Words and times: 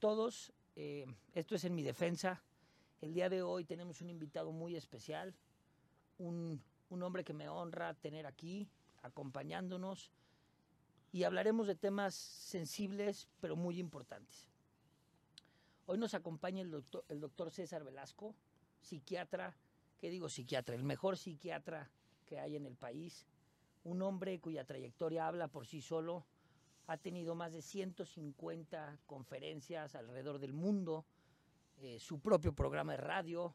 todos. 0.00 0.52
Eh, 0.74 1.06
esto 1.34 1.54
es 1.54 1.64
en 1.64 1.74
mi 1.74 1.82
defensa. 1.82 2.42
El 3.00 3.14
día 3.14 3.28
de 3.28 3.42
hoy 3.42 3.64
tenemos 3.64 4.00
un 4.00 4.10
invitado 4.10 4.50
muy 4.50 4.74
especial, 4.74 5.34
un, 6.18 6.60
un 6.88 7.02
hombre 7.02 7.22
que 7.22 7.34
me 7.34 7.48
honra 7.48 7.94
tener 7.94 8.26
aquí 8.26 8.68
acompañándonos 9.02 10.10
y 11.12 11.24
hablaremos 11.24 11.66
de 11.66 11.76
temas 11.76 12.14
sensibles 12.14 13.28
pero 13.40 13.56
muy 13.56 13.78
importantes. 13.78 14.48
Hoy 15.86 15.98
nos 15.98 16.14
acompaña 16.14 16.62
el 16.62 16.70
doctor, 16.70 17.04
el 17.08 17.20
doctor 17.20 17.50
César 17.50 17.84
Velasco, 17.84 18.34
psiquiatra, 18.80 19.54
¿qué 19.98 20.10
digo 20.10 20.28
psiquiatra? 20.28 20.74
El 20.74 20.84
mejor 20.84 21.16
psiquiatra 21.16 21.90
que 22.26 22.38
hay 22.38 22.56
en 22.56 22.64
el 22.64 22.76
país, 22.76 23.26
un 23.84 24.02
hombre 24.02 24.38
cuya 24.40 24.64
trayectoria 24.64 25.26
habla 25.26 25.48
por 25.48 25.66
sí 25.66 25.80
solo, 25.80 26.24
ha 26.90 26.96
tenido 26.96 27.36
más 27.36 27.52
de 27.52 27.62
150 27.62 28.98
conferencias 29.06 29.94
alrededor 29.94 30.40
del 30.40 30.52
mundo, 30.52 31.06
eh, 31.76 32.00
su 32.00 32.18
propio 32.18 32.52
programa 32.52 32.92
de 32.92 32.98
radio, 32.98 33.54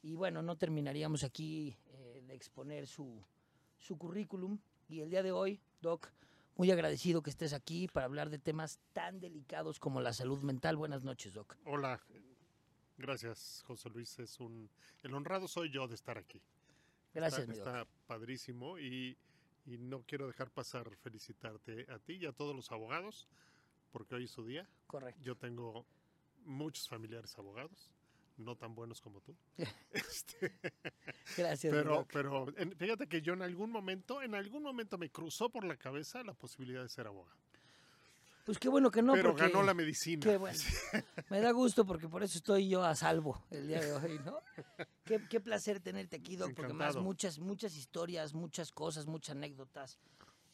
y 0.00 0.14
bueno, 0.14 0.42
no 0.42 0.56
terminaríamos 0.56 1.24
aquí 1.24 1.76
eh, 1.86 2.22
de 2.24 2.34
exponer 2.34 2.86
su, 2.86 3.20
su 3.78 3.98
currículum. 3.98 4.60
Y 4.88 5.00
el 5.00 5.10
día 5.10 5.24
de 5.24 5.32
hoy, 5.32 5.60
Doc, 5.80 6.12
muy 6.54 6.70
agradecido 6.70 7.20
que 7.20 7.30
estés 7.30 7.52
aquí 7.52 7.88
para 7.88 8.06
hablar 8.06 8.30
de 8.30 8.38
temas 8.38 8.78
tan 8.92 9.18
delicados 9.18 9.80
como 9.80 10.00
la 10.00 10.12
salud 10.12 10.40
mental. 10.42 10.76
Buenas 10.76 11.02
noches, 11.02 11.34
Doc. 11.34 11.56
Hola, 11.64 12.00
gracias, 12.96 13.64
José 13.66 13.90
Luis. 13.90 14.20
Es 14.20 14.38
un 14.38 14.70
el 15.02 15.14
honrado 15.14 15.48
soy 15.48 15.72
yo 15.72 15.88
de 15.88 15.96
estar 15.96 16.16
aquí. 16.16 16.40
Gracias, 17.12 17.40
está, 17.40 17.52
mi 17.52 17.58
Doc. 17.58 17.66
está 17.66 17.86
padrísimo 18.06 18.78
y, 18.78 19.18
y 19.68 19.76
no 19.78 20.02
quiero 20.02 20.26
dejar 20.26 20.50
pasar 20.50 20.94
felicitarte 20.96 21.86
a 21.92 21.98
ti 21.98 22.14
y 22.14 22.26
a 22.26 22.32
todos 22.32 22.56
los 22.56 22.70
abogados 22.72 23.28
porque 23.92 24.14
hoy 24.14 24.24
es 24.24 24.30
su 24.30 24.44
día. 24.46 24.66
Correcto. 24.86 25.20
Yo 25.22 25.36
tengo 25.36 25.84
muchos 26.44 26.88
familiares 26.88 27.36
abogados, 27.38 27.90
no 28.38 28.56
tan 28.56 28.74
buenos 28.74 29.00
como 29.00 29.20
tú. 29.20 29.36
Este, 29.92 30.52
Gracias, 31.36 31.72
pero 31.72 31.94
Doc. 31.96 32.10
pero 32.12 32.46
en- 32.56 32.76
fíjate 32.76 33.06
que 33.08 33.20
yo 33.22 33.32
en 33.34 33.42
algún 33.42 33.70
momento, 33.70 34.22
en 34.22 34.34
algún 34.34 34.62
momento 34.62 34.96
me 34.98 35.10
cruzó 35.10 35.50
por 35.50 35.64
la 35.64 35.76
cabeza 35.76 36.22
la 36.22 36.34
posibilidad 36.34 36.82
de 36.82 36.88
ser 36.88 37.06
abogado. 37.06 37.38
Pues 38.48 38.58
qué 38.58 38.70
bueno 38.70 38.90
que 38.90 39.02
no, 39.02 39.12
pero 39.12 39.32
porque... 39.32 39.42
ganó 39.42 39.62
la 39.62 39.74
medicina. 39.74 40.22
Qué 40.24 40.38
bueno. 40.38 40.58
Me 41.28 41.38
da 41.38 41.50
gusto 41.50 41.84
porque 41.84 42.08
por 42.08 42.22
eso 42.22 42.38
estoy 42.38 42.66
yo 42.66 42.82
a 42.82 42.94
salvo 42.94 43.44
el 43.50 43.68
día 43.68 43.78
de 43.78 43.92
hoy, 43.92 44.18
¿no? 44.24 44.38
Qué, 45.04 45.20
qué 45.28 45.38
placer 45.38 45.80
tenerte 45.80 46.16
aquí, 46.16 46.34
Doc, 46.34 46.54
porque 46.54 46.72
más 46.72 46.96
muchas, 46.96 47.38
muchas 47.38 47.76
historias, 47.76 48.32
muchas 48.32 48.72
cosas, 48.72 49.04
muchas 49.04 49.36
anécdotas. 49.36 49.98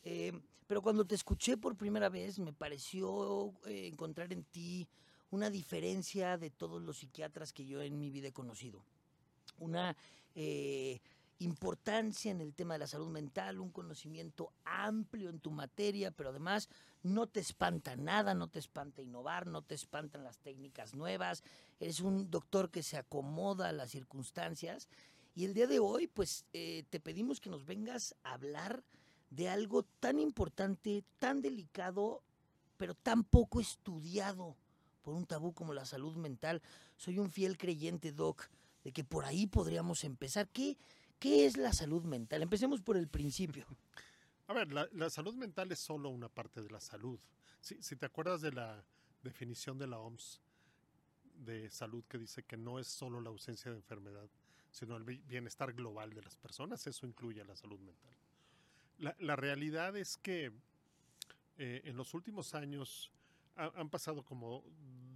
Eh, 0.03 0.33
pero 0.67 0.83
cuando 0.83 1.06
te 1.06 1.15
escuché 1.15 1.56
por 1.56 1.77
primera 1.77 2.09
vez, 2.09 2.41
me 2.41 2.53
pareció 2.53 3.53
eh, 3.65 3.87
encontrar 3.87 4.33
en 4.33 4.42
ti 4.42 4.89
una 5.31 5.48
diferencia 5.48 6.37
de 6.37 6.50
todos 6.50 6.83
los 6.83 6.98
psiquiatras 6.98 7.53
que 7.53 7.65
yo 7.65 7.81
en 7.81 7.97
mi 8.00 8.11
vida 8.11 8.27
he 8.27 8.33
conocido. 8.33 8.84
Una 9.61 9.97
eh, 10.34 11.00
importancia 11.45 12.31
en 12.31 12.41
el 12.41 12.55
tema 12.55 12.75
de 12.75 12.81
la 12.81 12.87
salud 12.87 13.09
mental, 13.09 13.61
un 13.61 13.70
conocimiento 13.70 14.53
amplio 14.64 15.31
en 15.31 15.41
tu 15.41 15.50
materia, 15.50 16.11
pero 16.11 16.31
además 16.31 16.69
no 17.03 17.27
te 17.27 17.41
espanta 17.41 17.97
nada, 17.97 18.34
no 18.34 18.48
te 18.48 18.59
espanta 18.59 19.03
innovar, 19.03 19.47
no 19.47 19.62
te 19.62 19.75
espantan 19.75 20.25
las 20.25 20.39
técnicas 20.39 20.95
nuevas, 20.95 21.45
eres 21.81 22.00
un 22.00 22.31
doctor 22.31 22.70
que 22.70 22.83
se 22.83 22.97
acomoda 22.97 23.69
a 23.69 23.72
las 23.72 23.91
circunstancias 23.91 24.89
y 25.34 25.45
el 25.45 25.55
día 25.55 25.67
de 25.67 25.78
hoy 25.78 26.06
pues 26.06 26.45
eh, 26.53 26.84
te 26.91 27.00
pedimos 27.00 27.41
que 27.41 27.50
nos 27.50 27.65
vengas 27.65 28.15
a 28.22 28.34
hablar 28.34 28.82
de 29.31 29.49
algo 29.49 29.82
tan 30.00 30.19
importante, 30.19 31.05
tan 31.19 31.43
delicado, 31.43 32.22
pero 32.76 32.94
tan 32.94 33.25
poco 33.25 33.61
estudiado 33.61 34.56
por 35.03 35.15
un 35.15 35.26
tabú 35.26 35.53
como 35.53 35.72
la 35.72 35.84
salud 35.84 36.16
mental. 36.16 36.62
Soy 36.97 37.19
un 37.19 37.31
fiel 37.31 37.59
creyente, 37.59 38.12
Doc, 38.12 38.49
de 38.84 38.93
que 38.93 39.05
por 39.05 39.25
ahí 39.25 39.47
podríamos 39.47 40.05
empezar. 40.05 40.49
¿Qué, 40.49 40.76
qué 41.19 41.47
es 41.47 41.56
la 41.56 41.72
salud 41.72 42.04
mental? 42.04 42.42
Empecemos 42.42 42.82
por 42.82 42.97
el 42.97 43.08
principio. 43.08 43.66
A 44.47 44.52
ver, 44.52 44.72
la, 44.72 45.10
salud 45.10 45.34
mental 45.34 45.72
es 45.72 45.78
solo 45.78 46.10
una 46.10 46.28
parte 46.28 46.60
de 46.62 46.70
la 46.70 46.80
salud. 46.80 47.19
Si, 47.60 47.97
te 47.97 48.04
acuerdas 48.06 48.42
de 48.42 48.52
la 48.52 48.84
definición 49.22 49.78
de 49.78 49.86
la 49.86 49.98
OMS 49.98 50.41
de 51.36 51.70
salud 51.70 52.04
que 52.04 52.19
dice 52.19 52.42
que 52.42 52.56
no 52.56 52.78
es 52.78 52.86
solo 52.86 53.20
la 53.20 53.30
ausencia 53.30 53.70
de 53.70 53.78
enfermedad, 53.78 54.28
sino 54.70 54.97
el 54.97 55.04
bi- 55.04 55.22
bienestar 55.26 55.72
global 55.72 56.12
de 56.12 56.22
las 56.22 56.36
personas, 56.36 56.86
eso 56.86 57.06
incluye 57.06 57.42
la 57.44 57.56
salud 57.56 57.81
mental. 57.81 58.14
La, 59.19 59.34
realidad 59.34 59.96
es 59.96 60.16
que 60.19 60.52
eh, 61.56 61.82
en 61.84 61.96
los 61.96 62.12
últimos 62.14 62.54
años 62.54 63.10
ha- 63.56 63.72
han 63.76 63.88
pasado 63.88 64.22
como 64.25 64.62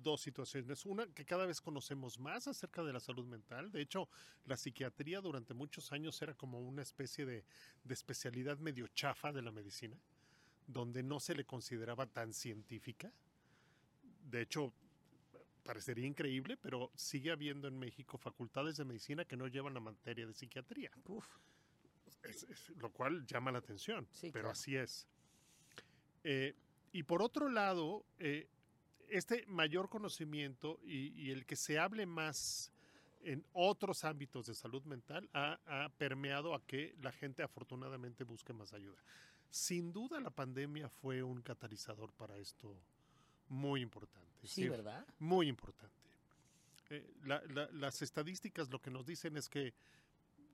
dos 0.02 0.20
situaciones. 0.20 0.84
Una, 0.86 1.06
que 1.06 1.24
cada 1.24 1.46
vez 1.46 1.60
conocemos 1.60 2.18
más 2.18 2.46
acerca 2.48 2.82
de 2.82 2.92
la 2.92 3.00
salud 3.00 3.26
mental. 3.26 3.70
De 3.70 3.80
hecho, 3.80 4.08
la 4.46 4.56
psiquiatría 4.56 5.20
durante 5.20 5.54
muchos 5.54 5.92
años 5.92 6.20
era 6.22 6.34
como 6.34 6.60
una 6.60 6.82
especie 6.82 7.26
de, 7.26 7.44
de 7.84 7.94
especialidad 7.94 8.58
medio 8.58 8.86
chafa 8.88 9.32
de 9.32 9.42
la 9.42 9.52
medicina, 9.52 9.96
donde 10.66 11.02
no 11.02 11.20
se 11.20 11.34
le 11.34 11.44
consideraba 11.44 12.06
tan 12.06 12.32
científica. 12.32 13.12
De 14.30 14.42
hecho, 14.42 14.72
parecería 15.64 16.06
increíble, 16.06 16.56
pero 16.56 16.90
sigue 16.94 17.30
habiendo 17.30 17.68
en 17.68 17.78
México 17.78 18.16
facultades 18.18 18.76
de 18.76 18.84
medicina 18.84 19.24
que 19.24 19.36
no 19.36 19.46
llevan 19.48 19.74
la 19.74 19.80
materia 19.80 20.26
de 20.26 20.34
psiquiatría, 20.34 20.90
Uf, 21.06 21.26
Es- 22.22 22.42
es- 22.44 22.70
lo 22.70 22.90
cual 22.90 23.26
llama 23.26 23.52
la 23.52 23.58
atención, 23.58 24.08
Sí, 24.12 24.30
pero 24.32 24.44
claro. 24.44 24.50
así 24.50 24.76
es. 24.76 25.06
Eh, 26.24 26.54
y 26.92 27.02
por 27.02 27.22
otro 27.22 27.48
lado, 27.48 28.04
eh, 28.18 28.48
este 29.10 29.44
mayor 29.46 29.88
conocimiento 29.88 30.78
y, 30.84 31.08
y 31.20 31.30
el 31.30 31.44
que 31.46 31.56
se 31.56 31.78
hable 31.78 32.06
más 32.06 32.70
en 33.22 33.44
otros 33.52 34.04
ámbitos 34.04 34.46
de 34.46 34.54
salud 34.54 34.82
mental 34.84 35.28
ha, 35.32 35.58
ha 35.66 35.88
permeado 35.90 36.54
a 36.54 36.62
que 36.64 36.94
la 37.02 37.10
gente 37.12 37.42
afortunadamente 37.42 38.24
busque 38.24 38.52
más 38.52 38.72
ayuda. 38.72 38.96
Sin 39.50 39.92
duda 39.92 40.20
la 40.20 40.30
pandemia 40.30 40.88
fue 40.88 41.22
un 41.22 41.40
catalizador 41.42 42.12
para 42.12 42.36
esto 42.36 42.74
muy 43.48 43.80
importante. 43.80 44.28
sí, 44.46 44.68
¿verdad? 44.68 45.06
Muy 45.18 45.48
importante. 45.48 45.94
Eh, 46.90 47.10
la- 47.24 47.42
la- 47.54 47.68
las 47.72 48.00
estadísticas 48.02 48.70
lo 48.70 48.78
que 48.80 48.90
nos 48.90 49.04
dicen 49.06 49.36
es 49.36 49.48
que 49.48 49.74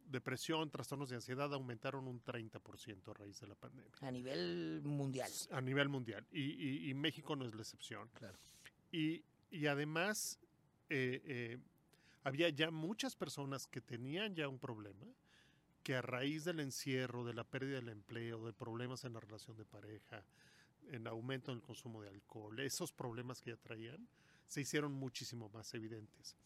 depresión, 0.06 0.70
trastornos 0.70 1.08
de 1.10 1.16
ansiedad 1.16 1.52
aumentaron 1.54 2.06
un 2.06 2.22
30% 2.22 3.08
a 3.10 3.14
raíz 3.14 3.40
de 3.40 3.46
la 3.46 3.54
pandemia 3.54 3.90
A 4.00 4.10
nivel 4.10 4.80
mundial. 4.84 5.30
a 5.50 5.60
nivel 5.60 5.88
mundial 5.88 6.26
y, 6.30 6.42
y- 6.42 6.90
y 6.90 6.94
México 6.94 7.34
no 7.36 7.44
es 7.46 7.54
la 7.54 7.62
excepción. 7.62 8.08
Claro. 8.14 8.38
Y, 8.92 9.22
y 9.50 9.66
además 9.66 10.38
eh, 10.90 11.20
eh, 11.24 11.58
había 12.22 12.48
ya 12.50 12.70
muchas 12.70 13.16
personas 13.16 13.66
que 13.66 13.80
tenían 13.80 14.34
ya 14.34 14.48
un 14.48 14.58
problema 14.58 15.06
que 15.82 15.96
a 15.96 16.02
raíz 16.02 16.44
del 16.44 16.60
encierro, 16.60 17.24
de 17.24 17.34
la 17.34 17.44
pérdida 17.44 17.76
del 17.76 17.88
empleo, 17.90 18.44
de 18.46 18.52
problemas 18.52 19.04
en 19.04 19.12
la 19.12 19.20
relación 19.20 19.56
de 19.56 19.64
pareja, 19.66 20.24
en 20.90 21.06
aumento 21.06 21.50
en 21.50 21.58
el 21.58 21.62
consumo 21.62 22.02
de 22.02 22.08
alcohol, 22.08 22.58
esos 22.60 22.92
problemas 22.92 23.40
que 23.42 23.50
ya 23.50 23.56
traían 23.56 24.06
se 24.46 24.60
hicieron 24.60 24.92
muchísimo 24.92 25.48
más 25.50 25.72
evidentes. 25.74 26.36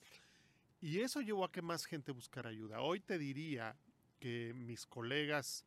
Y 0.80 1.00
eso 1.00 1.20
llevó 1.20 1.44
a 1.44 1.50
que 1.50 1.62
más 1.62 1.84
gente 1.86 2.12
buscara 2.12 2.50
ayuda. 2.50 2.80
Hoy 2.80 3.00
te 3.00 3.18
diría 3.18 3.76
que 4.20 4.52
mis 4.54 4.86
colegas, 4.86 5.64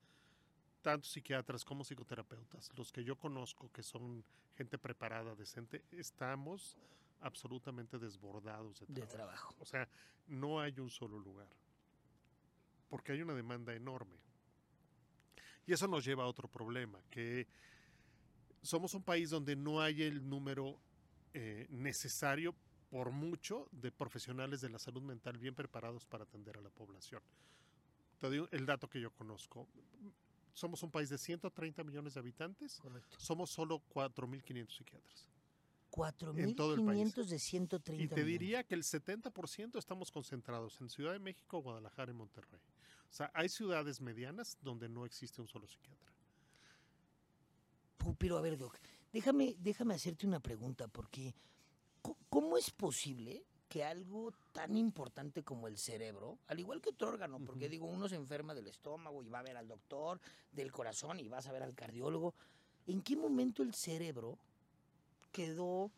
tanto 0.81 1.07
psiquiatras 1.07 1.65
como 1.65 1.83
psicoterapeutas, 1.83 2.71
los 2.77 2.91
que 2.91 3.03
yo 3.03 3.17
conozco, 3.17 3.71
que 3.71 3.83
son 3.83 4.23
gente 4.55 4.77
preparada, 4.77 5.35
decente, 5.35 5.83
estamos 5.91 6.77
absolutamente 7.21 7.99
desbordados 7.99 8.83
de 8.87 9.01
trabajo. 9.03 9.55
O 9.59 9.65
sea, 9.65 9.87
no 10.27 10.59
hay 10.59 10.79
un 10.79 10.89
solo 10.89 11.19
lugar, 11.19 11.49
porque 12.89 13.11
hay 13.11 13.21
una 13.21 13.33
demanda 13.33 13.73
enorme. 13.73 14.17
Y 15.65 15.73
eso 15.73 15.87
nos 15.87 16.03
lleva 16.03 16.23
a 16.23 16.27
otro 16.27 16.47
problema, 16.47 16.99
que 17.09 17.47
somos 18.61 18.93
un 18.93 19.03
país 19.03 19.29
donde 19.29 19.55
no 19.55 19.81
hay 19.81 20.03
el 20.03 20.27
número 20.27 20.79
eh, 21.33 21.67
necesario 21.69 22.55
por 22.91 23.09
mucho 23.09 23.67
de 23.71 23.89
profesionales 23.89 24.59
de 24.59 24.69
la 24.69 24.77
salud 24.77 25.01
mental 25.01 25.37
bien 25.37 25.55
preparados 25.55 26.05
para 26.05 26.25
atender 26.25 26.57
a 26.57 26.61
la 26.61 26.69
población. 26.69 27.21
Te 28.19 28.27
doy 28.27 28.45
el 28.51 28.65
dato 28.65 28.89
que 28.89 28.99
yo 28.99 29.11
conozco. 29.11 29.67
Somos 30.53 30.83
un 30.83 30.91
país 30.91 31.09
de 31.09 31.17
130 31.17 31.83
millones 31.85 32.13
de 32.13 32.19
habitantes, 32.19 32.79
Correcto. 32.81 33.17
somos 33.17 33.49
solo 33.49 33.81
4.500 33.93 34.69
psiquiatras. 34.77 35.29
En 36.37 36.55
todo 36.55 36.73
el 36.75 36.85
país. 36.85 37.13
4.500 37.15 37.25
de 37.25 37.39
130 37.39 38.03
Y 38.03 38.07
te 38.07 38.15
millones. 38.15 38.39
diría 38.39 38.63
que 38.65 38.75
el 38.75 38.83
70% 38.83 39.77
estamos 39.77 40.11
concentrados 40.11 40.79
en 40.81 40.89
Ciudad 40.89 41.13
de 41.13 41.19
México, 41.19 41.61
Guadalajara 41.61 42.11
y 42.11 42.15
Monterrey. 42.15 42.59
O 43.09 43.13
sea, 43.13 43.31
hay 43.33 43.49
ciudades 43.49 43.99
medianas 44.01 44.57
donde 44.61 44.87
no 44.89 45.05
existe 45.05 45.41
un 45.41 45.47
solo 45.47 45.67
psiquiatra. 45.67 46.11
Pero 48.17 48.37
a 48.37 48.41
ver, 48.41 48.57
Doc, 48.57 48.77
déjame, 49.13 49.55
déjame 49.59 49.93
hacerte 49.93 50.25
una 50.27 50.39
pregunta, 50.39 50.87
porque 50.87 51.35
¿cómo 52.29 52.57
es 52.57 52.71
posible 52.71 53.43
que 53.69 53.83
algo 53.83 54.33
tan 54.51 54.75
importante 54.75 55.43
como 55.43 55.67
el 55.67 55.77
cerebro, 55.77 56.37
al 56.47 56.59
igual 56.59 56.81
que 56.81 56.89
otro 56.89 57.07
órgano, 57.07 57.39
porque 57.39 57.69
digo, 57.69 57.85
uno 57.85 58.09
se 58.09 58.15
enferma 58.15 58.53
del 58.53 58.67
estómago 58.67 59.23
y 59.23 59.29
va 59.29 59.39
a 59.39 59.43
ver 59.43 59.55
al 59.55 59.67
doctor, 59.67 60.19
del 60.51 60.71
corazón 60.71 61.19
y 61.19 61.29
vas 61.29 61.47
a 61.47 61.53
ver 61.53 61.63
al 61.63 61.73
cardiólogo, 61.73 62.33
¿en 62.87 63.01
qué 63.01 63.15
momento 63.15 63.63
el 63.63 63.73
cerebro 63.73 64.37
quedó 65.31 65.91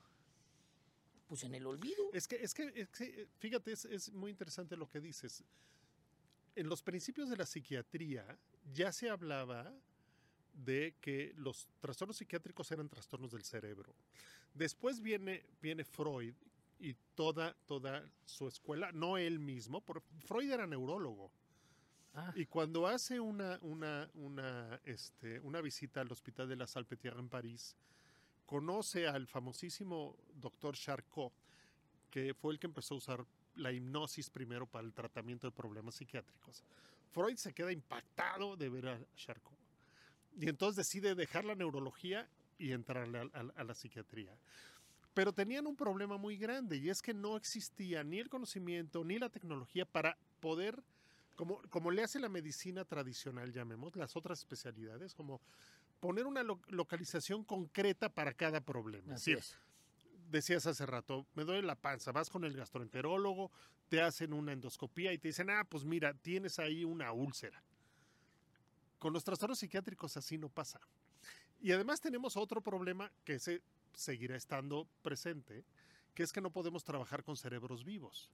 pues 1.27 1.43
en 1.43 1.55
el 1.55 1.65
olvido. 1.65 2.11
Es 2.13 2.27
que, 2.27 2.35
es 2.35 2.53
que, 2.53 2.71
es 2.75 2.89
que, 2.89 3.27
fíjate, 3.39 3.71
es, 3.71 3.85
es 3.85 4.11
muy 4.11 4.29
interesante 4.29 4.77
lo 4.77 4.87
que 4.87 4.99
dices. 4.99 5.43
En 6.55 6.69
los 6.69 6.83
principios 6.83 7.29
de 7.29 7.37
la 7.37 7.45
psiquiatría 7.47 8.37
ya 8.71 8.91
se 8.91 9.09
hablaba 9.09 9.73
de 10.53 10.95
que 11.01 11.33
los 11.35 11.67
trastornos 11.79 12.17
psiquiátricos 12.17 12.71
eran 12.71 12.87
trastornos 12.87 13.31
del 13.31 13.43
cerebro. 13.43 13.95
Después 14.53 15.01
viene, 15.01 15.43
viene 15.61 15.83
Freud 15.83 16.33
y 16.79 16.95
toda, 17.15 17.55
toda 17.65 18.03
su 18.25 18.47
escuela, 18.47 18.91
no 18.91 19.17
él 19.17 19.39
mismo, 19.39 19.81
porque 19.81 20.07
Freud 20.25 20.51
era 20.51 20.67
neurólogo. 20.67 21.31
Ah, 22.13 22.31
Y 22.35 22.45
cuando 22.45 22.85
hace 22.85 23.19
una, 23.19 23.57
una, 23.61 24.09
una, 24.15 24.79
este, 24.85 25.39
una 25.39 25.61
visita 25.61 26.01
al 26.01 26.11
Hospital 26.11 26.47
de 26.47 26.55
la 26.55 26.67
Salpêtrière 26.67 27.17
en 27.17 27.29
París, 27.29 27.75
conoce 28.45 29.07
al 29.07 29.25
famosísimo 29.25 30.15
doctor 30.35 30.75
Charcot, 30.75 31.33
que 32.11 32.35
fue 32.35 32.53
el 32.53 32.59
que 32.59 32.67
empezó 32.67 32.93
a 32.93 32.97
usar 32.97 33.25
la 33.55 33.71
hipnosis 33.71 34.29
primero 34.29 34.67
para 34.67 34.85
el 34.85 34.93
tratamiento 34.93 35.47
de 35.47 35.51
problemas 35.51 35.95
psiquiátricos. 35.95 36.63
Freud 37.11 37.37
se 37.37 37.53
queda 37.53 37.71
impactado 37.71 38.55
de 38.55 38.69
ver 38.69 38.87
a 38.89 38.99
Charcot. 39.15 39.57
Y 40.39 40.49
entonces 40.49 40.75
decide 40.75 41.15
dejar 41.15 41.45
la 41.45 41.55
neurología 41.55 42.27
y 42.57 42.71
entrarle 42.71 43.19
a, 43.19 43.21
a- 43.39 43.61
a 43.61 43.63
la 43.63 43.73
psiquiatría. 43.73 44.37
Pero 45.13 45.31
tenían 45.33 45.67
un 45.67 45.75
problema 45.75 46.17
muy 46.17 46.37
grande 46.37 46.77
y 46.77 46.89
es 46.89 47.01
que 47.01 47.13
no 47.13 47.37
existía 47.37 48.03
ni 48.03 48.19
el 48.19 48.29
conocimiento 48.29 49.03
ni 49.03 49.19
la 49.19 49.29
tecnología 49.29 49.85
para 49.85 50.17
poder 50.39 50.83
como, 51.35 51.61
como 51.69 51.91
le 51.91 52.03
hace 52.03 52.19
la 52.19 52.29
medicina 52.29 52.85
tradicional, 52.85 53.51
llamemos, 53.51 53.95
las 53.95 54.15
otras 54.15 54.39
especialidades, 54.39 55.13
como 55.15 55.41
poner 55.99 56.25
una 56.27 56.43
lo- 56.43 56.61
localización 56.67 57.43
concreta 57.43 58.09
para 58.09 58.33
cada 58.33 58.61
problema. 58.61 59.15
así 59.15 59.33
Es 59.33 59.57
decías 60.29 60.65
hace 60.65 60.85
rato, 60.85 61.25
me 61.35 61.43
duele 61.43 61.61
la 61.63 61.75
panza, 61.75 62.11
vas 62.11 62.29
con 62.29 62.43
el 62.43 62.55
gastroenterólogo, 62.55 63.51
te 63.87 64.01
hacen 64.01 64.33
una 64.33 64.51
endoscopía 64.51 65.13
y 65.13 65.17
te 65.17 65.27
dicen, 65.29 65.49
ah, 65.49 65.63
pues 65.63 65.85
mira, 65.85 66.13
tienes 66.13 66.57
ahí 66.59 66.83
una 66.83 67.11
úlcera. 67.11 67.63
Con 68.97 69.13
los 69.13 69.23
trastornos 69.23 69.59
psiquiátricos 69.59 70.17
así 70.17 70.37
no 70.37 70.49
pasa. 70.49 70.79
Y 71.63 71.71
además 71.71 72.01
tenemos 72.01 72.35
otro 72.35 72.59
problema 72.59 73.09
que 73.23 73.39
se 73.39 73.61
seguirá 73.93 74.35
estando 74.35 74.85
presente, 75.01 75.63
que 76.13 76.23
es 76.23 76.33
que 76.33 76.41
no 76.41 76.51
podemos 76.51 76.83
trabajar 76.83 77.23
con 77.23 77.37
cerebros 77.37 77.85
vivos. 77.85 78.29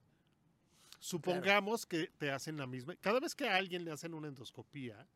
Supongamos 0.98 1.86
que 1.86 2.08
te 2.18 2.32
hacen 2.32 2.56
la 2.56 2.66
misma. 2.66 2.96
Cada 2.96 3.20
vez 3.20 3.36
que 3.36 3.48
a 3.48 3.54
alguien 3.54 3.84
le 3.84 3.92
hacen 3.92 4.14
una 4.14 4.26
endoscopía, 4.26 5.06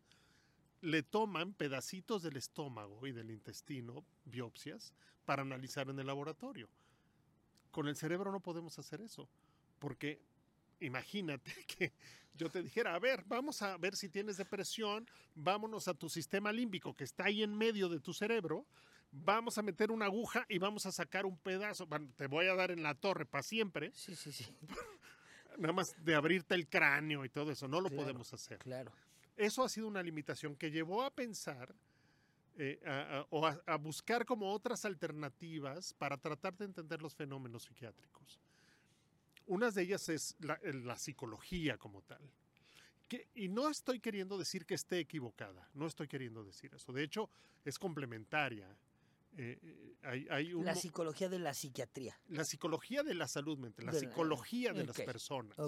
le 0.80 1.02
toman 1.02 1.54
pedacitos 1.54 2.22
del 2.22 2.36
estómago 2.36 3.04
y 3.04 3.10
del 3.10 3.32
intestino, 3.32 4.04
biopsias, 4.24 4.94
para 5.24 5.42
analizar 5.42 5.88
en 5.88 5.98
el 5.98 6.06
laboratorio. 6.06 6.68
Con 7.72 7.88
el 7.88 7.96
cerebro 7.96 8.30
no 8.30 8.38
podemos 8.38 8.78
hacer 8.78 9.00
eso, 9.00 9.28
porque 9.80 10.20
imagínate 10.84 11.52
que 11.66 11.92
yo 12.34 12.48
te 12.50 12.62
dijera, 12.62 12.94
a 12.94 12.98
ver, 12.98 13.22
vamos 13.26 13.62
a 13.62 13.76
ver 13.76 13.94
si 13.96 14.08
tienes 14.08 14.36
depresión, 14.36 15.08
vámonos 15.34 15.86
a 15.88 15.94
tu 15.94 16.08
sistema 16.08 16.52
límbico 16.52 16.94
que 16.94 17.04
está 17.04 17.24
ahí 17.26 17.42
en 17.42 17.56
medio 17.56 17.88
de 17.88 18.00
tu 18.00 18.12
cerebro, 18.12 18.66
vamos 19.12 19.56
a 19.58 19.62
meter 19.62 19.92
una 19.92 20.06
aguja 20.06 20.44
y 20.48 20.58
vamos 20.58 20.84
a 20.86 20.92
sacar 20.92 21.26
un 21.26 21.38
pedazo, 21.38 21.86
bueno, 21.86 22.10
te 22.16 22.26
voy 22.26 22.46
a 22.46 22.54
dar 22.54 22.72
en 22.72 22.82
la 22.82 22.94
torre 22.96 23.24
para 23.26 23.42
siempre, 23.44 23.92
Sí, 23.94 24.16
sí, 24.16 24.32
sí, 24.32 24.46
nada 25.58 25.72
más 25.72 25.94
de 26.04 26.14
abrirte 26.16 26.54
el 26.56 26.66
cráneo 26.68 27.24
y 27.24 27.28
todo 27.28 27.52
eso, 27.52 27.68
no 27.68 27.80
lo 27.80 27.88
Claro. 27.88 28.02
podemos 28.02 28.32
hacer. 28.34 28.58
claro. 28.58 28.92
Eso 29.36 29.64
ha 29.64 29.68
sido 29.68 29.88
una 29.88 30.02
limitación 30.02 30.54
que 30.56 30.70
llevó 30.70 31.02
a 31.02 31.10
pensar 31.12 31.74
eh, 32.56 32.80
a- 32.86 33.18
a- 33.18 33.26
o 33.30 33.44
a, 33.46 33.60
a 33.66 33.76
buscar 33.76 34.24
como 34.24 34.52
otras 34.52 34.84
alternativas 34.84 35.92
para 35.94 36.16
tratar 36.18 36.56
de 36.56 36.64
entender 36.66 37.02
los 37.02 37.12
fenómenos 37.16 37.64
psiquiátricos. 37.64 38.38
Una 39.46 39.70
de 39.70 39.82
ellas 39.82 40.08
es 40.08 40.36
la, 40.40 40.58
la 40.62 40.96
psicología 40.96 41.76
como 41.78 42.02
tal. 42.02 42.20
Que- 43.08 43.28
y 43.34 43.48
no 43.48 43.68
estoy 43.68 44.00
queriendo 44.00 44.38
decir 44.38 44.64
que 44.64 44.74
esté 44.74 44.98
equivocada, 44.98 45.68
no 45.74 45.86
estoy 45.86 46.08
queriendo 46.08 46.42
decir 46.44 46.72
eso. 46.74 46.92
De 46.92 47.02
hecho, 47.02 47.28
es 47.64 47.78
complementaria. 47.78 48.66
Eh, 49.36 49.58
eh, 49.62 49.96
hay, 50.02 50.26
hay 50.30 50.54
un 50.54 50.64
La 50.64 50.74
psicología 50.74 51.28
de 51.28 51.38
la 51.40 51.52
psiquiatría. 51.54 52.18
la 52.28 52.44
psicología 52.44 53.02
de 53.02 53.14
la 53.14 53.26
salud 53.26 53.58
mental, 53.58 53.86
la 53.86 53.92
De 53.92 54.00
la- 54.02 54.08
psicología 54.08 54.72
de 54.72 54.86
las 54.86 54.96
personas. 55.06 55.58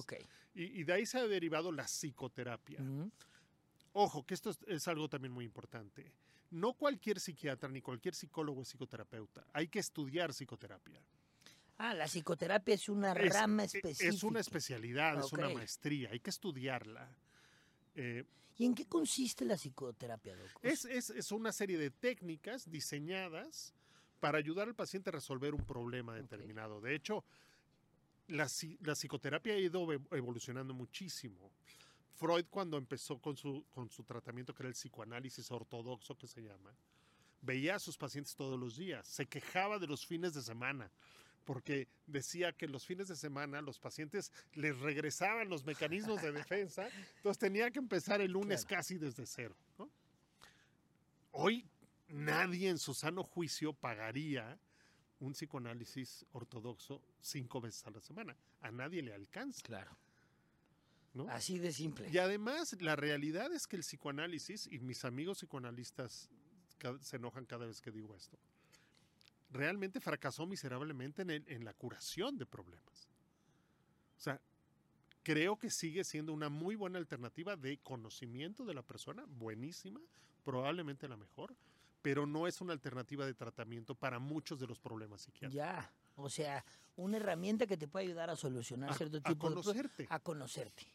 Y, 0.55 0.81
y 0.81 0.85
de 0.85 0.93
ahí 0.93 1.05
se 1.05 1.19
ha 1.19 1.27
derivado 1.27 1.73
la 1.73 1.85
psicoterapia. 1.85 2.79
Ojo, 3.93 4.25
que 4.25 4.35
esto 4.35 4.51
es, 4.51 4.59
es 4.69 4.89
algo 4.89 5.09
también 5.09 5.33
muy 5.33 5.45
importante. 5.45 6.13
No 6.51 6.75
cualquier 6.75 7.19
psiquiatra 7.19 7.69
ni 7.69 7.83
cualquier 7.83 8.15
psicólogo 8.15 8.63
es 8.63 8.69
psicoterapeuta. 8.69 9.45
Hay 9.53 9.69
que 9.69 9.81
estudiar 9.81 10.31
psicoterapia. 10.33 11.03
Ah, 11.79 11.93
la 11.95 12.07
psicoterapia 12.07 12.75
es 12.75 12.89
una 12.89 13.13
Es- 13.13 13.33
rama 13.35 13.65
específica. 13.65 14.09
Es 14.09 14.23
una 14.23 14.41
especialidad, 14.41 15.19
es 15.21 15.33
una 15.33 15.51
maestría. 15.51 16.11
Hay 16.11 16.21
que 16.21 16.31
estudiarla. 16.31 17.09
Eh, 17.95 18.25
¿Y 18.59 18.65
en 18.65 18.75
qué 18.75 18.87
consiste 18.87 19.45
la 19.45 19.57
psicoterapia, 19.57 20.35
Doc? 20.37 20.49
es, 20.63 20.87
es- 20.87 21.11
es 21.11 21.33
una 21.33 21.53
serie 21.53 21.77
de 21.77 21.91
técnicas 21.91 22.71
diseñadas 22.71 23.75
para 24.21 24.39
ayudar 24.39 24.69
al 24.69 24.75
paciente 24.75 25.11
a 25.11 25.13
resolver 25.13 25.55
un 25.55 25.65
problema 25.65 26.15
determinado. 26.15 26.81
De 26.81 26.95
hecho, 26.95 27.23
la, 28.29 28.49
la 28.81 28.95
psicoterapia 28.95 29.53
ha 29.55 29.59
ido 29.59 29.85
ev- 29.87 30.17
evolucionando 30.17 30.73
muchísimo. 30.73 31.51
Freud 32.15 32.47
cuando 32.49 32.79
empezó 32.79 33.19
con 33.19 33.37
su, 33.37 33.67
con 33.69 33.91
su 33.91 34.03
tratamiento, 34.05 34.55
que 34.55 34.63
era 34.63 34.69
el 34.69 34.75
psicoanálisis 34.75 35.51
ortodoxo 35.51 36.17
que 36.17 36.27
se 36.27 36.41
llama, 36.43 36.75
veía 37.43 37.75
a 37.75 37.79
sus 37.79 37.99
pacientes 37.99 38.35
todos 38.35 38.59
los 38.59 38.77
días, 38.77 39.07
se 39.07 39.27
quejaba 39.27 39.79
de 39.79 39.87
los 39.87 40.07
fines 40.07 40.33
de 40.33 40.41
semana, 40.41 40.91
porque 41.47 41.89
decía 42.07 42.53
que 42.53 42.67
los 42.67 42.85
fines 42.85 43.09
de 43.09 43.17
semana 43.17 43.63
los 43.63 43.79
pacientes 43.79 44.33
les 44.53 44.77
regresaban 44.81 45.49
los 45.49 45.65
mecanismos 45.65 46.21
de 46.21 46.33
defensa, 46.33 46.89
entonces 47.17 47.39
tenía 47.39 47.71
que 47.71 47.79
empezar 47.79 48.21
el 48.21 48.33
lunes 48.33 48.67
Claro. 48.67 48.81
casi 48.81 48.99
desde 48.99 49.25
cero. 49.25 49.57
¿no? 49.79 49.89
Hoy 51.31 51.65
nadie 52.09 52.69
en 52.69 52.79
su 52.79 52.93
sano 52.93 53.23
juicio 53.23 53.73
pagaría 53.73 54.59
un 55.21 55.33
psicoanálisis 55.33 56.27
ortodoxo 56.33 57.01
cinco 57.21 57.61
veces 57.61 57.87
a 57.87 57.91
la 57.91 58.01
semana. 58.01 58.37
A 58.61 58.71
nadie 58.73 59.01
le 59.01 59.15
alcanza. 59.15 59.63
Claro. 59.63 59.97
¿no? 61.15 61.29
Así 61.31 61.59
de 61.59 61.73
simple. 61.73 62.11
Y 62.11 62.19
además, 62.19 62.77
la 62.81 62.97
realidad 62.97 63.53
es 63.55 63.67
que 63.67 63.77
el 63.77 63.83
psicoanálisis, 63.83 64.67
y 64.67 64.81
mis 64.81 65.05
amigos 65.05 65.39
psicoanalistas 65.39 66.29
se 67.01 67.17
enojan 67.17 67.47
cada 67.47 67.67
vez 67.67 67.81
que 67.81 67.91
digo 67.91 68.15
esto, 68.17 68.37
realmente 69.57 70.01
fracasó 70.01 70.47
miserablemente 70.47 71.23
en, 71.23 71.31
el- 71.31 71.45
en 71.49 71.65
la 71.65 71.73
curación 71.75 72.37
de 72.37 72.47
problemas. 72.47 73.09
O 74.17 74.21
sea, 74.21 74.41
creo 75.23 75.59
que 75.59 75.71
sigue 75.71 76.05
siendo 76.05 76.33
una 76.33 76.49
muy 76.49 76.77
buena 76.77 76.99
alternativa 76.99 77.57
de 77.57 77.79
conocimiento 77.79 78.65
de 78.65 78.75
la 78.75 78.83
persona, 78.83 79.25
buenísima, 79.27 80.01
probablemente 80.45 81.09
la 81.09 81.17
mejor, 81.17 81.55
pero 82.03 82.27
no 82.27 82.47
es 82.47 82.61
una 82.61 82.73
alternativa 82.73 83.27
de 83.27 83.35
tratamiento 83.35 83.95
para 83.95 84.19
muchos 84.19 84.61
de 84.61 84.67
los 84.69 84.79
problemas 84.79 85.23
psiquiátricos. 85.23 85.55
Ya. 85.55 85.91
O 86.15 86.31
sea, 86.31 86.65
una 86.97 87.17
herramienta 87.19 87.67
que 87.67 87.77
te 87.77 87.89
puede 87.89 88.07
ayudar 88.07 88.31
a 88.31 88.37
solucionar 88.37 88.91
A, 88.91 88.95
cierto 88.95 89.19
a 89.19 89.21
tipo 89.21 89.49
de 89.49 89.55
conocerte. 89.55 90.07
a 90.09 90.19
conocerte. 90.21 90.87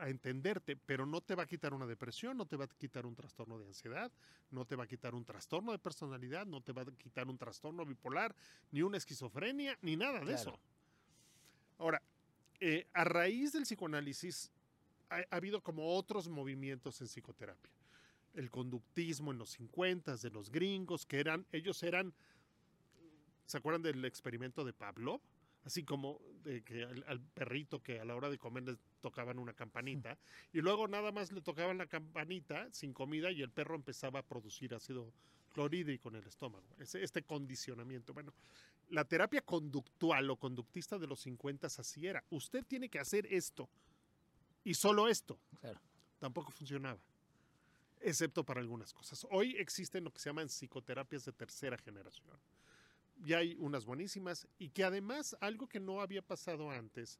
A 0.00 0.08
entenderte, 0.08 0.76
pero 0.76 1.06
no 1.06 1.20
te 1.20 1.34
va 1.34 1.44
a 1.44 1.46
quitar 1.46 1.72
una 1.72 1.86
depresión, 1.86 2.36
no 2.36 2.46
te 2.46 2.56
va 2.56 2.66
a 2.66 2.68
quitar 2.68 3.06
un 3.06 3.14
trastorno 3.14 3.58
de 3.58 3.66
ansiedad, 3.66 4.12
no 4.50 4.64
te 4.66 4.76
va 4.76 4.84
a 4.84 4.86
quitar 4.86 5.14
un 5.14 5.24
trastorno 5.24 5.72
de 5.72 5.78
personalidad, 5.78 6.46
no 6.46 6.60
te 6.60 6.72
va 6.72 6.82
a 6.82 6.84
quitar 6.84 7.28
un 7.28 7.38
trastorno 7.38 7.84
bipolar, 7.86 8.34
ni 8.72 8.82
una 8.82 8.98
esquizofrenia, 8.98 9.78
ni 9.80 9.96
nada 9.96 10.20
de 10.20 10.26
Claro. 10.26 10.36
eso. 10.36 10.60
Ahora, 11.78 12.02
eh, 12.60 12.86
a 12.92 13.04
raíz 13.04 13.52
del 13.52 13.62
psicoanálisis 13.62 14.50
ha, 15.08 15.16
ha 15.30 15.36
habido 15.36 15.62
como 15.62 15.96
otros 15.96 16.28
movimientos 16.28 17.00
en 17.00 17.08
psicoterapia. 17.08 17.70
El 18.34 18.50
conductismo 18.50 19.32
en 19.32 19.38
los 19.38 19.50
50 19.50 20.16
de 20.16 20.30
los 20.30 20.50
gringos, 20.50 21.06
que 21.06 21.20
eran, 21.20 21.46
ellos 21.52 21.82
eran, 21.82 22.12
¿se 23.46 23.56
acuerdan 23.56 23.82
del 23.82 24.04
experimento 24.04 24.64
de 24.64 24.72
Pavlov? 24.72 25.20
Así 25.64 25.82
como 25.82 26.20
de 26.42 26.62
que 26.62 26.84
al, 26.84 27.04
al 27.06 27.20
perrito 27.20 27.82
que 27.82 27.98
a 27.98 28.04
la 28.04 28.14
hora 28.14 28.28
de 28.28 28.38
comer 28.38 28.64
le 28.64 28.76
tocaban 29.00 29.38
una 29.38 29.54
campanita 29.54 30.18
y 30.52 30.60
luego 30.60 30.86
nada 30.88 31.10
más 31.10 31.32
le 31.32 31.40
tocaban 31.40 31.78
la 31.78 31.86
campanita 31.86 32.68
sin 32.70 32.92
comida 32.92 33.30
y 33.30 33.42
el 33.42 33.50
perro 33.50 33.74
empezaba 33.74 34.20
a 34.20 34.22
producir 34.22 34.74
ácido 34.74 35.12
clorhídrico 35.54 36.10
en 36.10 36.16
el 36.16 36.26
estómago. 36.26 36.66
Ese, 36.78 37.02
este 37.02 37.22
condicionamiento. 37.22 38.12
Bueno, 38.12 38.34
la 38.90 39.04
terapia 39.04 39.40
conductual 39.40 40.28
o 40.28 40.36
conductista 40.36 40.98
de 40.98 41.06
los 41.06 41.20
50 41.20 41.66
así 41.68 42.06
era. 42.06 42.22
Usted 42.28 42.64
tiene 42.66 42.90
que 42.90 42.98
hacer 42.98 43.26
esto 43.32 43.70
y 44.64 44.74
solo 44.74 45.08
esto. 45.08 45.38
Claro. 45.60 45.80
Tampoco 46.18 46.50
funcionaba. 46.50 46.98
Excepto 48.00 48.44
para 48.44 48.60
algunas 48.60 48.92
cosas. 48.92 49.26
Hoy 49.30 49.56
existen 49.56 50.04
lo 50.04 50.12
que 50.12 50.18
se 50.18 50.28
llaman 50.28 50.50
psicoterapias 50.50 51.24
de 51.24 51.32
tercera 51.32 51.78
generación 51.78 52.36
ya 53.22 53.38
hay 53.38 53.56
unas 53.58 53.84
buenísimas 53.84 54.46
y 54.58 54.70
que 54.70 54.84
además 54.84 55.36
algo 55.40 55.68
que 55.68 55.80
no 55.80 56.00
había 56.00 56.22
pasado 56.22 56.70
antes 56.70 57.18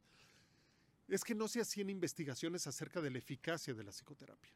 es 1.07 1.23
que 1.23 1.35
no 1.35 1.47
se 1.47 1.61
hacían 1.61 1.89
investigaciones 1.89 2.65
acerca 2.67 2.99
de 3.01 3.11
la 3.11 3.19
eficacia 3.19 3.73
de 3.73 3.83
la 3.83 3.91
psicoterapia. 3.91 4.51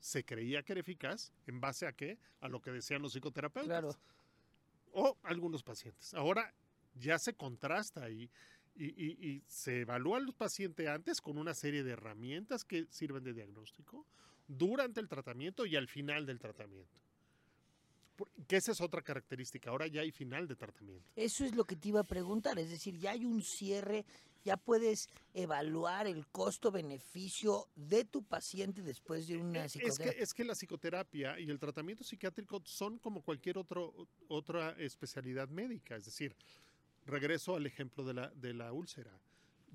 Se 0.00 0.24
creía 0.24 0.62
que 0.62 0.72
era 0.72 0.80
eficaz 0.80 1.32
en 1.46 1.60
base 1.60 1.86
a 1.86 1.92
qué? 1.92 2.18
A 2.40 2.48
lo 2.48 2.60
que 2.60 2.70
decían 2.72 3.02
los 3.02 3.12
psicoterapeutas 3.12 3.68
Claro. 3.68 3.96
o 4.92 5.16
algunos 5.22 5.62
pacientes. 5.62 6.12
Ahora 6.14 6.52
ya 6.94 7.18
se 7.18 7.34
contrasta 7.34 8.04
ahí 8.04 8.28
y, 8.74 8.86
y, 8.86 9.28
y 9.28 9.44
se 9.46 9.82
evalúa 9.82 10.18
al 10.18 10.32
paciente 10.34 10.88
antes 10.88 11.20
con 11.20 11.38
una 11.38 11.54
serie 11.54 11.84
de 11.84 11.92
herramientas 11.92 12.64
que 12.64 12.86
sirven 12.90 13.22
de 13.22 13.34
diagnóstico, 13.34 14.06
durante 14.48 15.00
el 15.00 15.08
tratamiento 15.08 15.66
y 15.66 15.76
al 15.76 15.86
final 15.88 16.26
del 16.26 16.38
tratamiento. 16.40 16.98
Que 18.46 18.56
esa 18.56 18.72
es 18.72 18.80
otra 18.80 19.02
característica. 19.02 19.70
Ahora 19.70 19.86
ya 19.86 20.00
hay 20.02 20.10
final 20.12 20.46
de 20.48 20.56
tratamiento. 20.56 21.10
Eso 21.16 21.44
es 21.44 21.54
lo 21.54 21.64
que 21.64 21.76
te 21.76 21.88
iba 21.88 22.00
a 22.00 22.04
preguntar. 22.04 22.58
Es 22.58 22.70
decir, 22.70 22.96
ya 22.98 23.12
hay 23.12 23.24
un 23.24 23.42
cierre, 23.42 24.04
ya 24.44 24.56
puedes 24.56 25.08
evaluar 25.34 26.06
el 26.06 26.26
costo-beneficio 26.28 27.68
de 27.76 28.04
tu 28.04 28.22
paciente 28.24 28.82
después 28.82 29.26
de 29.28 29.36
una 29.38 29.64
Es 29.64 29.72
psicoterapia. 29.72 30.12
que, 30.16 30.22
es 30.22 30.34
que 30.34 30.44
la 30.44 30.54
psicoterapia 30.54 31.38
y 31.40 31.48
el 31.50 31.58
tratamiento 31.58 32.04
psiquiátrico 32.04 32.60
son 32.64 32.98
como 32.98 33.22
cualquier 33.22 33.58
otro, 33.58 33.94
otra 34.28 34.70
especialidad 34.78 35.48
médica. 35.48 35.96
Es 35.96 36.04
decir, 36.04 36.34
regreso 37.06 37.56
al 37.56 37.66
ejemplo 37.66 38.04
de 38.04 38.14
la, 38.14 38.28
de 38.30 38.54
la 38.54 38.72
úlcera. 38.72 39.18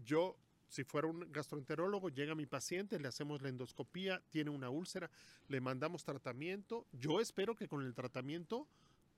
Yo, 0.03 0.37
si 0.67 0.83
fuera 0.83 1.07
un 1.07 1.31
gastroenterólogo, 1.31 2.09
llega 2.09 2.35
mi 2.35 2.45
paciente, 2.45 2.99
le 2.99 3.07
hacemos 3.07 3.41
la 3.41 3.49
endoscopía, 3.49 4.21
tiene 4.29 4.49
una 4.49 4.69
úlcera, 4.69 5.09
le 5.47 5.61
mandamos 5.61 6.03
tratamiento. 6.03 6.85
Yo 6.91 7.19
espero 7.21 7.55
que 7.55 7.67
con 7.67 7.83
el 7.85 7.93
tratamiento 7.93 8.67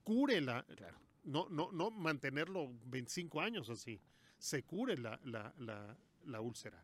cure 0.03 0.41
la... 0.41 0.63
Claro. 0.63 0.97
No, 1.23 1.47
no, 1.49 1.71
no 1.71 1.91
mantenerlo 1.91 2.71
25 2.85 3.41
años 3.41 3.69
así. 3.69 3.99
Se 4.37 4.63
cure 4.63 4.97
la, 4.97 5.19
la, 5.25 5.53
la, 5.59 5.97
la 6.25 6.41
úlcera. 6.41 6.83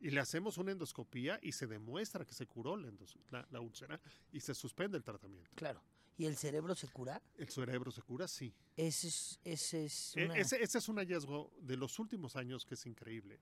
Y 0.00 0.10
le 0.10 0.20
hacemos 0.20 0.58
una 0.58 0.72
endoscopía 0.72 1.38
y 1.40 1.52
se 1.52 1.66
demuestra 1.66 2.24
que 2.24 2.34
se 2.34 2.46
curó 2.46 2.76
la, 2.76 2.88
endos- 2.88 3.16
la- 3.30 3.46
la 3.50 3.60
úlcera 3.60 3.98
y 4.32 4.40
se 4.40 4.54
suspende 4.54 4.98
el 4.98 5.04
tratamiento. 5.04 5.50
Claro. 5.54 5.80
¿Y 6.18 6.24
el 6.26 6.36
cerebro 6.36 6.74
se 6.74 6.88
cura? 6.88 7.22
¿El 7.36 7.48
cerebro 7.48 7.90
se 7.90 8.02
cura? 8.02 8.26
Sí. 8.26 8.52
Ese 8.76 9.08
es, 9.08 9.38
ese 9.44 9.84
es 9.84 10.16
E- 10.16 10.24
una- 10.24 10.36
Ese, 10.36 10.62
ese 10.62 10.78
es 10.78 10.88
un 10.88 10.96
hallazgo 10.96 11.52
de 11.60 11.76
los 11.76 11.98
últimos 11.98 12.36
años 12.36 12.64
que 12.64 12.74
es 12.74 12.84
increíble. 12.86 13.38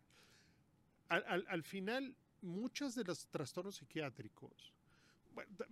Al, 1.09 1.25
al- 1.27 1.47
al 1.49 1.63
final, 1.63 2.15
muchos 2.43 2.95
de 2.95 3.05
los 3.05 3.27
trastornos 3.29 3.77
psiquiátricos, 3.77 4.73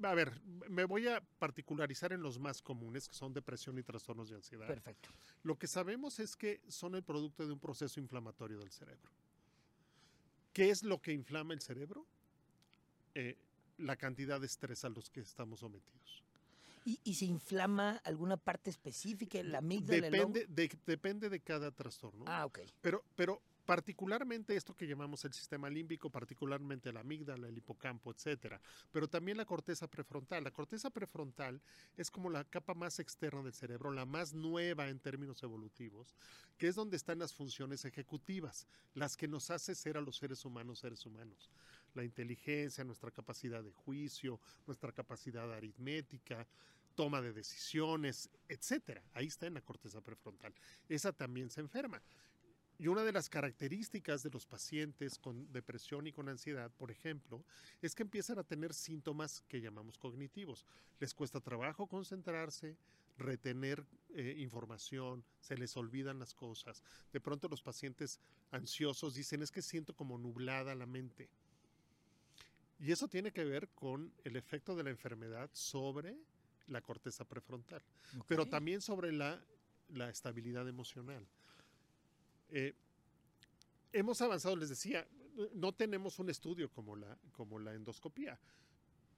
a 0.03 0.15
ver, 0.15 0.41
me 0.69 0.85
voy 0.85 1.07
a 1.07 1.21
particularizar 1.39 2.13
en 2.13 2.21
los 2.23 2.39
más 2.39 2.61
comunes, 2.61 3.09
que 3.09 3.15
son 3.15 3.33
depresión 3.33 3.79
y 3.79 3.83
trastornos 3.83 4.29
de 4.29 4.35
ansiedad. 4.37 4.67
Perfecto. 4.67 5.11
Lo 5.45 5.57
que 5.57 5.69
sabemos 5.69 6.19
es 6.19 6.35
que 6.35 6.61
son 6.69 6.95
el 6.97 7.03
producto 7.05 7.47
de 7.47 7.53
un 7.53 7.61
proceso 7.61 8.01
inflamatorio 8.01 8.59
del 8.59 8.71
cerebro. 8.73 9.11
¿Qué 10.53 10.71
es 10.71 10.83
lo 10.83 11.01
que 11.01 11.13
inflama 11.13 11.55
el 11.55 11.61
cerebro? 11.61 12.07
Eh, 13.15 13.37
la 13.79 13.97
cantidad 13.97 14.41
de 14.41 14.47
estrés 14.47 14.85
a 14.85 14.89
los 14.89 15.09
que 15.11 15.21
estamos 15.21 15.61
sometidos. 15.61 16.23
¿Y, 16.85 16.99
y 17.05 17.15
se 17.15 17.25
inflama 17.27 18.01
alguna 18.05 18.37
parte 18.37 18.69
específica? 18.71 19.41
¿La 19.45 19.59
amígdala? 19.59 20.07
el 20.09 20.13
Depende 20.13 20.47
de, 20.47 20.79
depende 20.85 21.29
de 21.31 21.41
cada 21.41 21.71
trastorno. 21.71 22.25
Ah, 22.27 22.45
ok. 22.45 22.59
Pero, 22.81 23.05
pero 23.15 23.41
particularmente 23.65 24.57
esto 24.57 24.75
que 24.75 24.87
llamamos 24.87 25.25
el 25.25 25.33
sistema 25.33 25.71
límbico, 25.71 26.11
particularmente 26.11 26.93
la 26.93 27.01
amígdala, 27.01 27.49
el 27.49 27.57
hipocampo, 27.57 28.11
etcétera, 28.11 28.61
pero 28.91 29.09
también 29.09 29.37
la 29.37 29.45
corteza 29.45 29.89
prefrontal. 29.89 30.45
La 30.45 30.51
corteza 30.51 30.91
prefrontal 30.91 31.63
es 31.97 32.11
como 32.11 32.29
la 32.29 32.45
capa 32.45 32.75
más 32.75 32.99
externa 32.99 33.43
del 33.43 33.55
cerebro, 33.55 33.93
la 33.93 34.05
más 34.05 34.35
nueva 34.35 34.89
en 34.89 34.99
términos 34.99 35.43
evolutivos, 35.43 36.15
que 36.59 36.69
es 36.69 36.75
donde 36.75 36.97
están 36.97 37.19
las 37.19 37.33
funciones 37.33 37.85
ejecutivas, 37.85 38.67
las 38.95 39.17
que 39.17 39.29
nos 39.29 39.51
hace 39.51 39.75
ser 39.75 39.97
a 39.97 40.01
los 40.01 40.17
seres 40.17 40.45
humanos 40.45 40.83
seres 40.83 41.07
humanos. 41.07 41.51
La 41.95 42.05
inteligencia, 42.05 42.85
nuestra 42.85 43.11
capacidad 43.11 43.63
de 43.63 43.73
juicio, 43.73 44.41
nuestra 44.67 44.93
capacidad 44.93 45.51
aritmética, 45.53 46.47
toma 46.95 47.21
de 47.23 47.33
decisiones, 47.33 48.29
etcétera. 48.49 49.03
Ahí 49.15 49.27
está 49.27 49.47
en 49.47 49.55
la 49.55 49.63
corteza 49.63 50.01
prefrontal. 50.01 50.55
Esa 50.89 51.13
también 51.13 51.51
se 51.51 51.61
enferma. 51.61 52.03
Y 52.79 52.89
una 52.89 53.05
de 53.05 53.13
las 53.13 53.29
características 53.29 54.23
de 54.23 54.31
los 54.31 54.47
pacientes 54.47 55.19
con 55.19 55.53
depresión 55.53 56.07
y 56.07 56.13
con 56.13 56.29
ansiedad, 56.29 56.71
por 56.77 56.91
ejemplo, 56.91 57.45
es 57.81 57.95
que 57.95 58.03
empiezan 58.03 58.39
a 58.39 58.45
tener 58.45 58.75
síntomas 58.75 59.43
que 59.49 59.61
llamamos 59.61 59.99
cognitivos. 59.99 60.67
Les 60.99 61.15
cuesta 61.15 61.41
trabajo 61.41 61.87
concentrarse, 61.87 62.77
retener 63.19 63.85
eh, 64.15 64.35
información, 64.39 65.25
se 65.41 65.57
les 65.57 65.77
olvidan 65.77 66.19
las 66.19 66.35
cosas. 66.35 66.83
De 67.13 67.21
pronto 67.21 67.49
los 67.49 67.63
pacientes 67.63 68.19
ansiosos 68.51 69.15
dicen 69.15 69.43
es 69.43 69.53
que 69.53 69.63
siento 69.63 69.95
como 69.95 70.19
nublada 70.19 70.75
la 70.75 70.87
mente. 70.87 71.29
Y 72.81 72.91
eso 72.91 73.07
tiene 73.07 73.33
que 73.33 73.45
ver 73.45 73.69
con 73.69 74.13
el 74.25 74.35
efecto 74.35 74.75
de 74.75 74.83
la 74.83 74.91
enfermedad 74.91 75.51
sobre 75.53 76.17
la 76.67 76.81
corteza 76.81 77.25
prefrontal 77.25 77.83
pero 78.27 78.47
también 78.47 78.81
sobre 78.81 79.13
la, 79.13 79.41
la 79.89 80.11
estabilidad 80.11 80.69
emocional. 80.69 81.27
Eh, 82.53 82.75
hemos 83.93 84.21
avanzado, 84.21 84.57
les 84.57 84.69
decía, 84.69 85.07
no 85.55 85.73
tenemos 85.73 86.19
un 86.19 86.31
estudio 86.31 86.71
como 86.71 86.95
la, 86.97 87.19
como 87.33 87.59
la 87.59 87.75
endoscopía, 87.75 88.39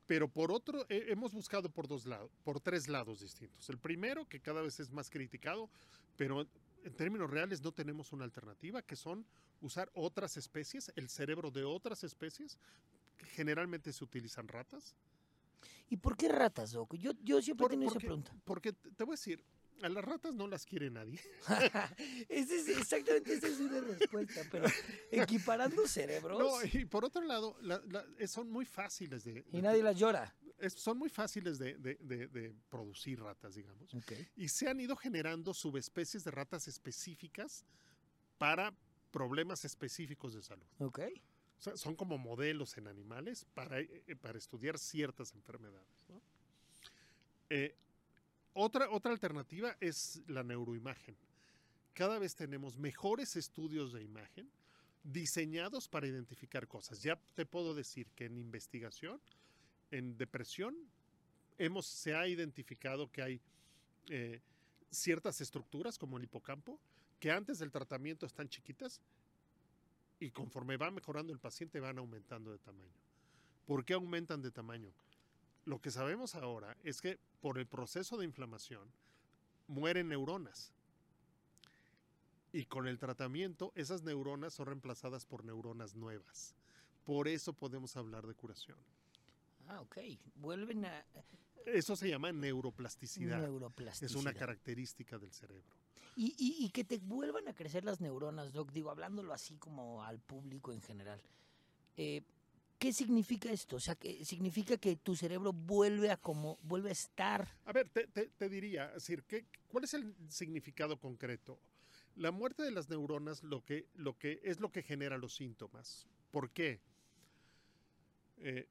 pero 0.06 0.28
por 0.28 0.52
otro, 0.52 0.86
eh, 0.88 1.06
hemos 1.08 1.32
buscado 1.32 1.68
por 1.68 1.88
dos 1.88 2.06
lados, 2.06 2.30
por 2.44 2.60
tres 2.60 2.88
lados 2.88 3.20
distintos. 3.20 3.68
El 3.68 3.78
primero, 3.78 4.28
que 4.28 4.40
cada 4.40 4.62
vez 4.62 4.78
es 4.78 4.90
más 4.90 5.10
criticado, 5.10 5.68
pero 6.16 6.46
en 6.84 6.94
términos 6.94 7.28
reales 7.28 7.62
no 7.62 7.72
tenemos 7.72 8.12
una 8.12 8.24
alternativa, 8.24 8.82
que 8.82 8.96
son 8.96 9.26
usar 9.60 9.90
otras 9.94 10.36
especies, 10.36 10.92
el 10.94 11.08
cerebro 11.08 11.50
de 11.50 11.64
otras 11.64 12.04
especies, 12.04 12.58
que 13.16 13.26
generalmente 13.26 13.92
se 13.92 14.04
utilizan 14.04 14.46
ratas, 14.46 14.94
¿Y 15.90 15.96
por 15.96 16.16
qué 16.16 16.28
ratas, 16.28 16.72
Doc? 16.72 16.94
Yo, 16.96 17.12
yo 17.22 17.40
siempre 17.42 17.66
he 17.66 17.70
tenido 17.70 17.90
esa 17.90 17.98
pregunta. 17.98 18.32
porque 18.44 18.72
te 18.72 19.04
voy 19.04 19.12
a 19.12 19.16
decir, 19.16 19.44
a 19.82 19.88
las 19.88 20.04
ratas 20.04 20.34
no 20.34 20.46
las 20.46 20.64
quiere 20.64 20.90
nadie. 20.90 21.20
Ese 22.28 22.56
es, 22.56 22.68
exactamente 22.68 23.34
esa 23.34 23.46
es 23.48 23.58
una 23.60 23.80
respuesta, 23.80 24.40
pero 24.50 24.66
equiparando 25.10 25.86
cerebros 25.86 26.38
No, 26.38 26.64
y 26.64 26.84
por 26.84 27.04
otro 27.04 27.22
lado, 27.22 27.56
la- 27.60 27.82
la- 27.88 28.04
eh, 28.18 28.26
son 28.26 28.50
muy 28.50 28.64
fáciles 28.64 29.24
de, 29.24 29.44
y 29.52 29.56
de- 29.56 29.62
nadie 29.62 29.82
las 29.82 29.98
llora. 29.98 30.34
es- 30.58 30.74
son 30.74 30.98
muy 30.98 31.08
fáciles 31.10 31.58
de, 31.58 31.76
de- 31.78 31.96
de- 32.00 32.28
de 32.28 32.54
producir 32.70 33.20
ratas, 33.20 33.54
digamos. 33.54 33.92
Ok. 33.94 34.12
Y 34.36 34.48
se 34.48 34.68
han 34.68 34.80
ido 34.80 34.96
generando 34.96 35.52
subespecies 35.52 36.24
de 36.24 36.30
ratas 36.30 36.66
específicas 36.68 37.64
para 38.38 38.72
problemas 39.10 39.64
específicos 39.64 40.34
de 40.34 40.42
salud. 40.42 40.66
Ok. 40.78 41.00
O 41.58 41.62
sea, 41.64 41.76
son 41.76 41.94
como 41.94 42.18
modelos 42.18 42.76
en 42.78 42.88
animales 42.88 43.46
para, 43.54 43.80
eh, 43.80 44.16
para 44.20 44.38
estudiar 44.38 44.78
ciertas 44.78 45.32
enfermedades. 45.34 46.04
¿no? 46.08 46.20
Eh, 47.50 47.74
otra, 48.54 48.88
otra 48.90 49.12
alternativa 49.12 49.76
es 49.80 50.22
la 50.26 50.42
neuroimagen. 50.42 51.16
Cada 51.92 52.18
vez 52.18 52.34
tenemos 52.34 52.76
mejores 52.76 53.36
estudios 53.36 53.92
de 53.92 54.02
imagen 54.02 54.48
diseñados 55.04 55.88
para 55.88 56.06
identificar 56.06 56.66
cosas. 56.66 57.02
Ya 57.02 57.20
te 57.34 57.44
puedo 57.44 57.74
decir 57.74 58.06
que 58.16 58.24
en 58.24 58.38
investigación, 58.38 59.20
en 59.90 60.16
depresión, 60.16 60.74
hemos, 61.58 61.86
se 61.86 62.14
ha 62.14 62.26
identificado 62.26 63.10
que 63.12 63.22
hay 63.22 63.40
eh, 64.08 64.40
ciertas 64.90 65.40
estructuras 65.40 65.98
como 65.98 66.16
el 66.16 66.24
hipocampo 66.24 66.80
que 67.20 67.30
antes 67.30 67.58
del 67.58 67.70
tratamiento 67.70 68.26
están 68.26 68.48
chiquitas 68.48 69.00
y 70.20 70.30
conforme 70.30 70.76
va 70.76 70.90
mejorando 70.90 71.32
el 71.32 71.38
paciente 71.38 71.80
van 71.80 71.98
aumentando 71.98 72.50
de 72.50 72.58
tamaño. 72.58 72.92
¿Por 73.66 73.84
qué 73.84 73.94
aumentan 73.94 74.42
de 74.42 74.50
tamaño? 74.50 74.92
Lo 75.64 75.80
que 75.80 75.90
sabemos 75.90 76.34
ahora 76.34 76.76
es 76.82 77.00
que 77.00 77.18
por 77.40 77.58
el 77.58 77.66
proceso 77.66 78.16
de 78.18 78.24
inflamación 78.24 78.88
mueren 79.66 80.08
neuronas. 80.08 80.72
Y 82.52 82.66
con 82.66 82.86
el 82.86 82.98
tratamiento 82.98 83.72
esas 83.74 84.02
neuronas 84.02 84.54
son 84.54 84.66
reemplazadas 84.66 85.26
por 85.26 85.44
neuronas 85.44 85.94
nuevas. 85.96 86.54
Por 87.04 87.28
eso 87.28 87.52
podemos 87.52 87.96
hablar 87.96 88.26
de 88.26 88.34
curación. 88.34 88.78
Ah, 89.66 89.80
ok. 89.80 89.98
Vuelven 90.36 90.84
a 90.84 91.04
Eso 91.66 91.96
se 91.96 92.08
llama 92.10 92.30
neuroplasticidad. 92.30 93.40
neuroplasticidad. 93.40 94.10
Es 94.10 94.16
una 94.16 94.34
característica 94.34 95.18
del 95.18 95.32
cerebro. 95.32 95.64
Y, 96.16 96.34
y- 96.38 96.64
y 96.66 96.70
que 96.70 96.84
te 96.84 96.98
vuelvan 96.98 97.48
a 97.48 97.54
crecer 97.54 97.84
las 97.84 98.00
neuronas, 98.00 98.52
Doc, 98.52 98.70
digo, 98.70 98.90
hablándolo 98.90 99.32
así 99.32 99.56
como 99.56 100.04
al 100.04 100.20
público 100.20 100.72
en 100.72 100.80
general. 100.82 101.20
eh, 101.96 102.22
¿Qué 102.78 102.92
significa 102.92 103.50
esto? 103.50 103.76
O 103.76 103.80
sea, 103.80 103.94
que 103.94 104.24
significa 104.24 104.76
que 104.76 104.96
tu 104.96 105.16
cerebro 105.16 105.52
vuelve 105.52 106.10
a 106.10 106.16
como, 106.16 106.58
vuelve 106.62 106.90
a 106.90 106.92
estar. 106.92 107.48
A 107.64 107.72
ver, 107.72 107.88
te, 107.88 108.06
te- 108.08 108.28
te 108.28 108.48
diría, 108.48 108.88
decir, 108.92 109.22
¿qué, 109.24 109.46
¿cuál 109.68 109.84
es 109.84 109.94
el 109.94 110.14
significado 110.28 110.98
concreto? 110.98 111.58
La 112.16 112.30
muerte 112.30 112.62
de 112.62 112.70
las 112.70 112.88
neuronas 112.88 113.42
lo 113.42 113.64
que, 113.64 113.86
lo 113.94 114.18
que, 114.18 114.40
es 114.44 114.60
lo 114.60 114.70
que 114.70 114.82
genera 114.82 115.16
los 115.18 115.34
síntomas. 115.34 116.06
¿Por 116.30 116.50
qué? 116.50 116.80
Eh, 118.38 118.66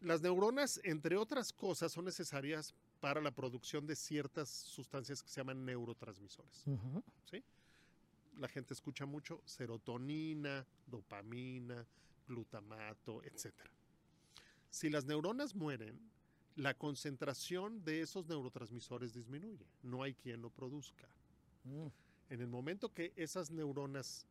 las 0.00 0.20
neuronas, 0.20 0.80
entre 0.84 1.16
otras 1.16 1.52
cosas, 1.52 1.90
son 1.92 2.04
necesarias 2.04 2.74
para 3.00 3.20
la 3.20 3.30
producción 3.30 3.86
de 3.86 3.96
ciertas 3.96 4.48
sustancias 4.48 5.22
que 5.22 5.28
se 5.28 5.36
llaman 5.40 5.64
neurotransmisores. 5.64 6.64
¿sí? 7.30 7.42
La 8.38 8.48
gente 8.48 8.74
escucha 8.74 9.06
mucho 9.06 9.40
serotonina, 9.44 10.66
dopamina, 10.86 11.84
glutamato, 12.28 13.22
etc. 13.24 13.52
Si 14.70 14.88
las 14.90 15.06
neuronas 15.06 15.54
mueren, 15.54 15.98
la 16.54 16.74
concentración 16.74 17.82
de 17.84 18.02
esos 18.02 18.26
neurotransmisores 18.26 19.12
disminuye. 19.12 19.66
No 19.82 20.02
hay 20.02 20.14
quien 20.14 20.42
lo 20.42 20.50
produzca. 20.50 21.08
Mm, 21.64 21.86
En 22.30 22.40
el 22.42 22.48
momento 22.48 22.92
que 22.92 23.12
esas 23.16 23.50
neuronas 23.50 24.26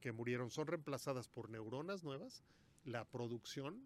que 0.00 0.10
murieron 0.10 0.50
son 0.50 0.66
reemplazadas 0.66 1.28
por 1.28 1.48
neuronas 1.48 2.02
nuevas, 2.02 2.42
la 2.84 3.04
producción, 3.04 3.80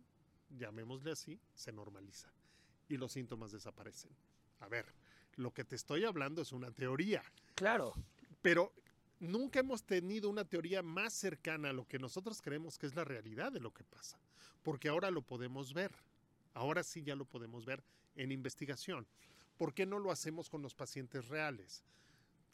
llamémosle 0.49 1.13
así, 1.13 1.39
se 1.55 1.71
normaliza 1.71 2.33
y 2.89 2.97
los 2.97 3.13
síntomas 3.13 3.53
desaparecen. 3.53 4.11
A 4.61 4.69
ver, 4.69 4.87
lo 5.37 5.53
que 5.53 5.65
te 5.65 5.77
estoy 5.77 6.05
hablando 6.05 6.43
es 6.43 6.53
una 6.53 6.71
teoría. 6.71 7.23
Claro. 7.55 7.93
Pero 8.41 8.73
nunca 9.21 9.61
hemos 9.61 9.85
tenido 9.85 10.29
una 10.29 10.45
teoría 10.45 10.83
más 10.83 11.13
cercana 11.13 11.71
a 11.71 11.73
lo 11.73 11.87
que 11.87 11.99
nosotros 11.99 12.41
creemos 12.43 12.79
que 12.79 12.87
es 12.87 12.95
la 12.95 13.05
realidad 13.05 13.53
de 13.53 13.61
lo 13.61 13.73
que 13.73 13.85
pasa, 13.85 14.19
porque 14.63 14.89
ahora 14.89 15.11
lo 15.11 15.23
podemos 15.23 15.73
ver. 15.73 15.93
Ahora 16.55 16.83
sí 16.83 17.03
ya 17.03 17.15
lo 17.15 17.25
podemos 17.25 17.65
ver 17.65 17.83
en 18.17 18.33
investigación. 18.33 19.07
¿Por 19.57 19.75
qué 19.75 19.87
no 19.87 19.99
lo 19.99 20.11
hacemos 20.11 20.49
con 20.49 20.63
los 20.63 20.75
pacientes 20.75 21.29
reales? 21.29 21.85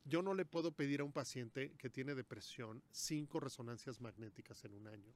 Yo 0.04 0.22
no 0.22 0.34
le 0.34 0.44
puedo 0.44 0.72
pedir 0.72 1.00
a 1.00 1.04
un 1.04 1.12
paciente 1.12 1.72
que 1.78 1.88
tiene 1.88 2.14
depresión 2.14 2.82
cinco 2.90 3.40
resonancias 3.40 4.00
magnéticas 4.00 4.64
en 4.64 4.74
un 4.74 4.86
año. 4.86 5.12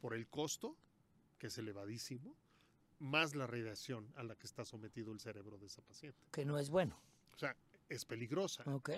Por 0.00 0.14
el 0.14 0.26
costo, 0.28 0.76
que 1.38 1.48
es 1.48 1.58
elevadísimo, 1.58 2.34
más 2.98 3.34
la 3.34 3.46
radiación 3.46 4.10
a 4.16 4.22
la 4.22 4.36
que 4.36 4.46
está 4.46 4.64
sometido 4.64 5.12
el 5.12 5.20
cerebro 5.20 5.58
de 5.58 5.66
esa 5.66 5.82
paciente. 5.82 6.18
Que 6.32 6.44
no 6.44 6.58
es 6.58 6.70
bueno. 6.70 6.98
O 7.34 7.38
sea, 7.38 7.56
es 7.88 8.04
peligrosa. 8.04 8.62
Ok. 8.66 8.90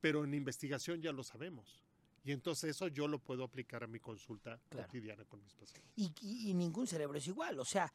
Pero 0.00 0.24
en 0.24 0.34
investigación 0.34 1.00
ya 1.02 1.12
lo 1.12 1.22
sabemos. 1.22 1.82
Y 2.24 2.32
entonces 2.32 2.70
eso 2.70 2.88
yo 2.88 3.08
lo 3.08 3.18
puedo 3.18 3.44
aplicar 3.44 3.82
a 3.82 3.86
mi 3.86 3.98
consulta 4.00 4.60
Claro. 4.68 4.86
cotidiana 4.86 5.24
con 5.24 5.42
mis 5.42 5.54
pacientes. 5.54 5.92
Y, 5.96 6.12
y- 6.20 6.50
y 6.50 6.54
ningún 6.54 6.86
cerebro 6.86 7.16
es 7.18 7.26
igual. 7.26 7.58
O 7.58 7.64
sea, 7.64 7.90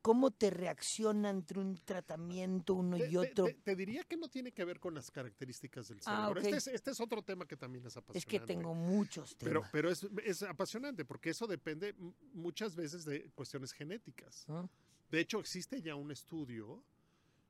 ¿cómo 0.00 0.30
te 0.30 0.50
reacciona 0.50 1.28
entre 1.30 1.58
un 1.60 1.76
tratamiento 1.84 2.74
uno 2.74 2.96
Te, 2.96 3.06
y 3.08 3.10
te- 3.10 3.18
otro? 3.18 3.44
te- 3.46 3.54
te 3.54 3.76
diría 3.76 4.04
que 4.04 4.16
no 4.16 4.28
tiene 4.28 4.52
que 4.52 4.64
ver 4.64 4.80
con 4.80 4.94
las 4.94 5.10
características 5.10 5.88
del 5.88 5.98
Ah, 6.06 6.22
cerebro. 6.30 6.40
ok. 6.40 6.46
este, 6.46 6.56
es, 6.56 6.66
este 6.68 6.90
es 6.92 7.00
otro 7.00 7.22
tema 7.22 7.46
que 7.46 7.56
también 7.56 7.84
es 7.86 7.96
apasionante. 7.96 8.18
es 8.18 8.24
que 8.24 8.40
tengo 8.46 8.74
muchos 8.74 9.34
Pero, 9.34 9.60
temas. 9.60 9.70
pero 9.72 9.90
es, 9.90 10.06
es 10.24 10.42
apasionante 10.42 11.04
porque 11.04 11.30
eso 11.30 11.46
depende 11.46 11.94
muchas 12.32 12.76
veces 12.76 13.04
de 13.04 13.30
cuestiones 13.34 13.72
genéticas. 13.72 14.48
¿no? 14.48 14.70
De 15.10 15.20
hecho, 15.20 15.38
existe 15.38 15.82
ya 15.82 15.96
un 15.96 16.10
estudio 16.12 16.82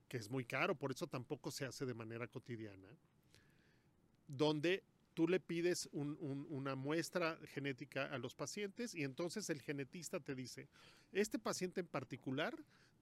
que 0.09 0.17
es 0.17 0.29
muy 0.31 0.45
caro, 0.45 0.75
por 0.77 0.91
eso 0.91 1.07
tampoco 1.07 1.51
se 1.51 1.67
hace 1.67 1.85
de 1.85 1.95
manera 1.95 2.27
cotidiana, 2.29 2.89
donde 4.29 4.83
tú 5.15 5.27
le 5.27 5.41
pides 5.41 5.89
un- 5.93 6.17
un- 6.21 6.47
una 6.51 6.75
muestra 6.75 7.39
genética 7.55 8.05
a 8.07 8.19
los 8.19 8.35
pacientes 8.35 8.95
y 8.95 9.03
entonces 9.03 9.49
el 9.49 9.63
genetista 9.63 10.21
te 10.21 10.35
dice, 10.35 10.69
este 11.13 11.39
paciente 11.39 11.81
en 11.81 11.87
particular 11.87 12.55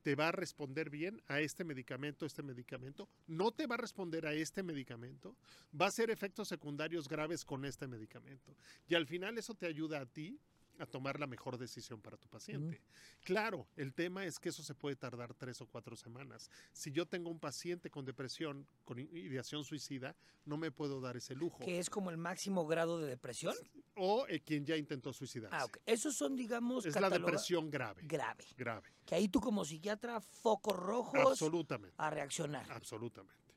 te 0.03 0.15
va 0.15 0.29
a 0.29 0.33
responder 0.33 0.91
bien 0.91 1.23
a 1.29 1.41
este 1.41 1.65
medicamento, 1.65 2.27
este 2.27 2.43
medicamento, 2.43 3.09
no 3.27 3.53
te 3.53 3.67
va 3.67 3.77
a 3.77 3.79
responder 3.79 4.27
a 4.27 4.35
este 4.35 4.63
medicamento, 4.63 5.35
va 5.81 5.87
a 5.87 5.89
hacer 5.89 6.11
efectos 6.11 6.47
secundarios 6.47 7.09
graves 7.09 7.45
con 7.45 7.65
este 7.65 7.87
medicamento. 7.89 8.55
Y 8.87 8.95
al 8.95 9.07
final 9.07 9.39
eso 9.39 9.55
te 9.55 9.67
ayuda 9.67 10.01
a 10.03 10.07
ti 10.07 10.39
a 10.79 10.87
tomar 10.87 11.21
la 11.21 11.27
mejor 11.27 11.59
decisión 11.59 12.01
para 12.01 12.17
tu 12.17 12.29
paciente. 12.29 12.81
Claro, 13.23 13.67
el 13.77 13.95
tema 13.95 14.25
es 14.25 14.39
que 14.39 14.49
eso 14.49 14.63
se 14.63 14.75
puede 14.75 14.97
tardar 14.97 15.35
tres 15.35 15.61
o 15.61 15.67
cuatro 15.67 15.97
semanas. 15.97 16.51
Si 16.73 16.91
yo 16.91 17.07
tengo 17.07 17.31
un 17.31 17.39
paciente 17.39 17.91
con 17.91 18.05
depresión, 18.05 18.67
con 18.85 18.99
ideación 18.99 19.65
suicida, 19.65 20.17
no 20.45 20.57
me 20.57 20.71
puedo 20.71 21.01
dar 21.01 21.17
ese 21.17 21.35
lujo. 21.35 21.65
Que 21.65 21.79
es 21.79 21.89
como 21.89 22.11
el 22.11 22.17
máximo 22.17 22.67
grado 22.67 22.99
de 22.99 23.09
depresión. 23.09 23.55
O 23.95 24.27
eh, 24.29 24.41
quien 24.41 24.65
ya 24.65 24.77
intentó 24.77 25.13
suicidarse. 25.13 25.57
Ah. 25.57 25.67
Esos 25.87 26.17
son, 26.17 26.37
digamos, 26.37 26.85
Es 26.87 27.01
la 27.01 27.11
depresión 27.11 27.71
grave. 27.71 28.03
grave. 28.05 28.45
Grave. 28.57 28.89
Que 29.07 29.15
ahí 29.15 29.29
tú 29.29 29.41
como 29.41 29.65
psiquiatra, 29.65 30.21
focos 30.21 30.77
rojos 30.77 31.21
Absolutamente. 31.33 31.95
a 31.99 32.11
reaccionar. 32.11 32.71
Absolutamente. 32.73 33.55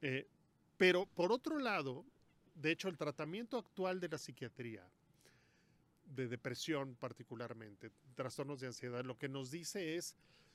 Eh, 0.00 0.28
pero 0.76 1.06
por 1.06 1.32
otro 1.32 1.58
lado, 1.58 2.04
de 2.54 2.70
hecho, 2.70 2.88
el 2.88 2.96
tratamiento 2.96 3.56
actual 3.58 4.00
de 4.00 4.08
la 4.08 4.18
psiquiatría, 4.18 4.86
de 6.14 6.28
depresión 6.28 6.96
particularmente, 6.96 7.90
trastornos 8.14 8.60
de 8.60 8.68
ansiedad, 8.68 9.04
lo 9.04 9.18
que 9.18 9.28
nos 9.28 9.50
dice 9.50 9.96
es 9.96 10.14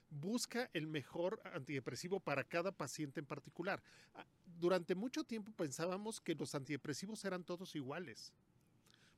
busca 0.10 0.70
el 0.74 0.88
mejor 0.88 1.42
antidepresivo 1.54 2.20
para 2.20 2.44
cada 2.44 2.72
paciente 2.72 3.20
en 3.20 3.26
particular. 3.26 3.82
Ah, 4.16 4.26
Durante 4.46 4.96
mucho 4.96 5.24
tiempo 5.24 5.52
pensábamos 5.52 6.20
que 6.20 6.34
los 6.34 6.56
antidepresivos 6.56 7.24
eran 7.26 7.44
todos 7.44 7.76
iguales, 7.76 8.34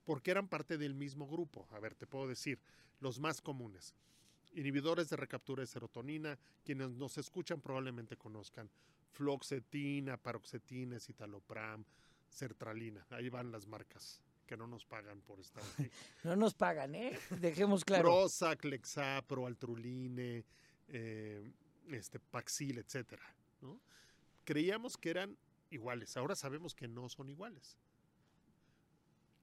porque 0.03 0.31
eran 0.31 0.47
parte 0.47 0.77
del 0.77 0.95
mismo 0.95 1.27
grupo. 1.27 1.67
A 1.71 1.79
ver, 1.79 1.95
te 1.95 2.07
puedo 2.07 2.27
decir, 2.27 2.59
los 2.99 3.19
más 3.19 3.39
comunes. 3.41 3.93
Inhibidores 4.53 5.09
de 5.09 5.15
recaptura 5.15 5.61
de 5.61 5.67
serotonina, 5.67 6.37
quienes 6.65 6.89
nos 6.91 7.17
escuchan 7.17 7.61
probablemente 7.61 8.17
conozcan 8.17 8.69
fluoxetina, 9.11 10.17
paroxetina, 10.17 10.99
citalopram, 10.99 11.85
sertralina. 12.27 13.05
Ahí 13.11 13.29
van 13.29 13.51
las 13.51 13.67
marcas 13.67 14.21
que 14.49 14.57
no 14.57 14.65
nos 14.65 14.83
pagan 14.83 15.21
por 15.21 15.39
estar 15.39 15.63
aquí. 15.63 15.91
No 16.23 16.35
nos 16.35 16.55
pagan, 16.55 16.95
¿eh? 16.95 17.15
Dejemos 17.39 17.85
claro. 17.85 18.05
Prozac, 18.05 18.65
Lexapro, 18.65 19.45
Altruline, 19.45 20.43
eh, 20.87 21.51
este, 21.91 22.19
Paxil, 22.19 22.79
etcétera. 22.79 23.21
¿no? 23.61 23.79
Creíamos 24.43 24.97
que 24.97 25.11
eran 25.11 25.37
iguales, 25.69 26.17
ahora 26.17 26.35
sabemos 26.35 26.73
que 26.73 26.87
no 26.87 27.09
son 27.09 27.29
iguales 27.29 27.77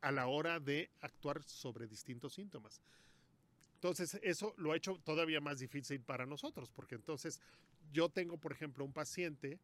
a 0.01 0.11
la 0.11 0.27
hora 0.27 0.59
de 0.59 0.91
actuar 1.01 1.45
sobre 1.45 1.87
distintos 1.87 2.35
síntomas. 2.35 2.81
Entonces, 3.75 4.19
eso 4.23 4.55
lo 4.57 4.73
ha 4.73 4.77
hecho 4.77 4.99
todavía 5.05 5.41
más 5.41 5.61
difícil 5.61 6.01
para 6.01 6.27
nosotros, 6.27 6.69
porque 6.75 6.97
entonces 6.97 7.41
yo 7.93 8.09
tengo, 8.09 8.39
por 8.39 8.51
ejemplo, 8.51 8.85
un 8.85 8.93
paciente, 8.93 9.61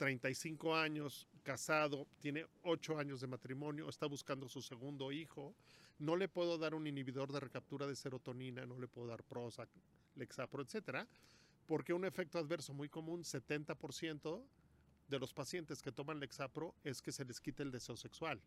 35 0.00 0.74
años, 0.74 1.28
casado, 1.42 2.06
tiene 2.20 2.46
8 2.62 2.98
años 2.98 3.20
de 3.20 3.26
matrimonio, 3.26 3.86
está 3.86 4.06
buscando 4.06 4.48
su 4.48 4.62
segundo 4.62 5.12
hijo, 5.12 5.54
no 5.98 6.16
le 6.16 6.26
puedo 6.26 6.56
dar 6.56 6.74
un 6.74 6.86
inhibidor 6.86 7.30
de 7.30 7.38
recaptura 7.38 7.86
de 7.86 7.94
serotonina, 7.94 8.64
no 8.64 8.78
le 8.78 8.88
puedo 8.88 9.08
dar 9.08 9.22
Prozac, 9.22 9.68
Lexapro, 10.14 10.62
etcétera, 10.62 11.06
porque 11.66 11.92
un 11.92 12.06
efecto 12.06 12.38
adverso 12.38 12.72
muy 12.72 12.88
común, 12.88 13.24
70% 13.24 14.42
de 15.06 15.18
los 15.18 15.34
pacientes 15.34 15.82
que 15.82 15.92
toman 15.92 16.18
Lexapro 16.18 16.74
es 16.82 17.02
que 17.02 17.12
se 17.12 17.26
les 17.26 17.38
quite 17.38 17.62
el 17.62 17.70
deseo 17.70 17.94
sexual 17.94 18.40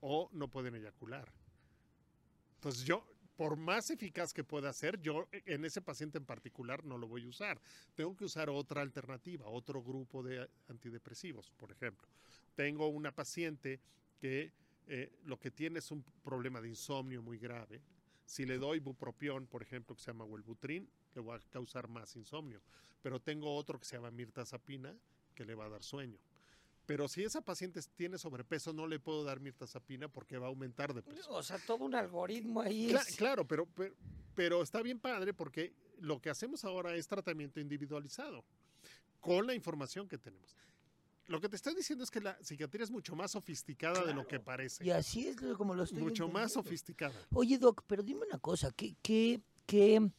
o 0.00 0.30
no 0.32 0.46
pueden 0.46 0.76
eyacular. 0.76 1.28
Entonces 2.54 2.84
yo, 2.84 3.04
por 3.38 3.56
más 3.56 3.88
eficaz 3.90 4.34
que 4.34 4.42
pueda 4.42 4.72
ser, 4.72 5.00
yo 5.00 5.28
en 5.30 5.64
ese 5.64 5.80
paciente 5.80 6.18
en 6.18 6.24
particular 6.24 6.84
no 6.84 6.98
lo 6.98 7.06
voy 7.06 7.24
a 7.24 7.28
usar. 7.28 7.60
Tengo 7.94 8.16
que 8.16 8.24
usar 8.24 8.50
otra 8.50 8.82
alternativa, 8.82 9.46
otro 9.46 9.80
grupo 9.80 10.24
de 10.24 10.50
antidepresivos, 10.66 11.52
por 11.52 11.70
ejemplo. 11.70 12.08
Tengo 12.56 12.88
una 12.88 13.14
paciente 13.14 13.78
que 14.20 14.50
eh, 14.88 15.12
lo 15.22 15.38
que 15.38 15.52
tiene 15.52 15.78
es 15.78 15.92
un 15.92 16.02
problema 16.24 16.60
de 16.60 16.70
insomnio 16.70 17.22
muy 17.22 17.38
grave. 17.38 17.80
Si 18.24 18.44
le 18.44 18.58
doy 18.58 18.80
bupropión, 18.80 19.46
por 19.46 19.62
ejemplo, 19.62 19.94
que 19.94 20.02
se 20.02 20.10
llama 20.10 20.24
Wellbutrin, 20.24 20.90
le 21.14 21.20
va 21.20 21.36
a 21.36 21.40
causar 21.48 21.86
más 21.86 22.16
insomnio. 22.16 22.60
Pero 23.00 23.20
tengo 23.20 23.54
otro 23.54 23.78
que 23.78 23.84
se 23.84 23.94
llama 23.94 24.10
mirtazapina, 24.10 24.92
que 25.36 25.44
le 25.44 25.54
va 25.54 25.66
a 25.66 25.68
dar 25.68 25.84
sueño. 25.84 26.18
Pero 26.88 27.06
si 27.06 27.22
esa 27.22 27.42
paciente 27.42 27.82
tiene 27.96 28.16
sobrepeso, 28.16 28.72
no 28.72 28.86
le 28.86 28.98
puedo 28.98 29.22
dar 29.22 29.40
mirtazapina 29.40 30.08
porque 30.08 30.38
va 30.38 30.46
a 30.46 30.48
aumentar 30.48 30.94
de 30.94 31.02
peso. 31.02 31.30
O 31.34 31.42
sea, 31.42 31.58
todo 31.58 31.84
un 31.84 31.94
algoritmo 31.94 32.62
ahí. 32.62 32.88
Cla- 32.88 33.02
es- 33.06 33.14
claro, 33.14 33.46
pero, 33.46 33.66
pero, 33.66 33.94
pero 34.34 34.62
está 34.62 34.80
bien 34.80 34.98
padre 34.98 35.34
porque 35.34 35.74
lo 36.00 36.18
que 36.22 36.30
hacemos 36.30 36.64
ahora 36.64 36.94
es 36.94 37.06
tratamiento 37.06 37.60
individualizado 37.60 38.42
con 39.20 39.46
la 39.46 39.52
información 39.54 40.08
que 40.08 40.16
tenemos. 40.16 40.56
Lo 41.26 41.42
que 41.42 41.50
te 41.50 41.56
estoy 41.56 41.74
diciendo 41.74 42.04
es 42.04 42.10
que 42.10 42.22
la 42.22 42.42
psiquiatría 42.42 42.84
es 42.84 42.90
mucho 42.90 43.14
más 43.14 43.32
sofisticada 43.32 44.06
de 44.06 44.14
lo 44.14 44.22
que 44.22 44.36
Claro. 44.36 44.44
parece. 44.44 44.82
Y 44.82 44.88
así 44.88 45.28
es 45.28 45.36
como 45.58 45.74
lo 45.74 45.82
estoy 45.82 46.02
mucho 46.02 46.26
más 46.26 46.54
sofisticada. 46.54 47.14
Oye, 47.34 47.58
Doc, 47.58 47.82
pero 47.86 48.02
dime 48.02 48.24
una 48.26 48.38
cosa, 48.38 48.70
qué, 48.74 48.96
qué, 49.02 49.42
qué, 49.66 50.10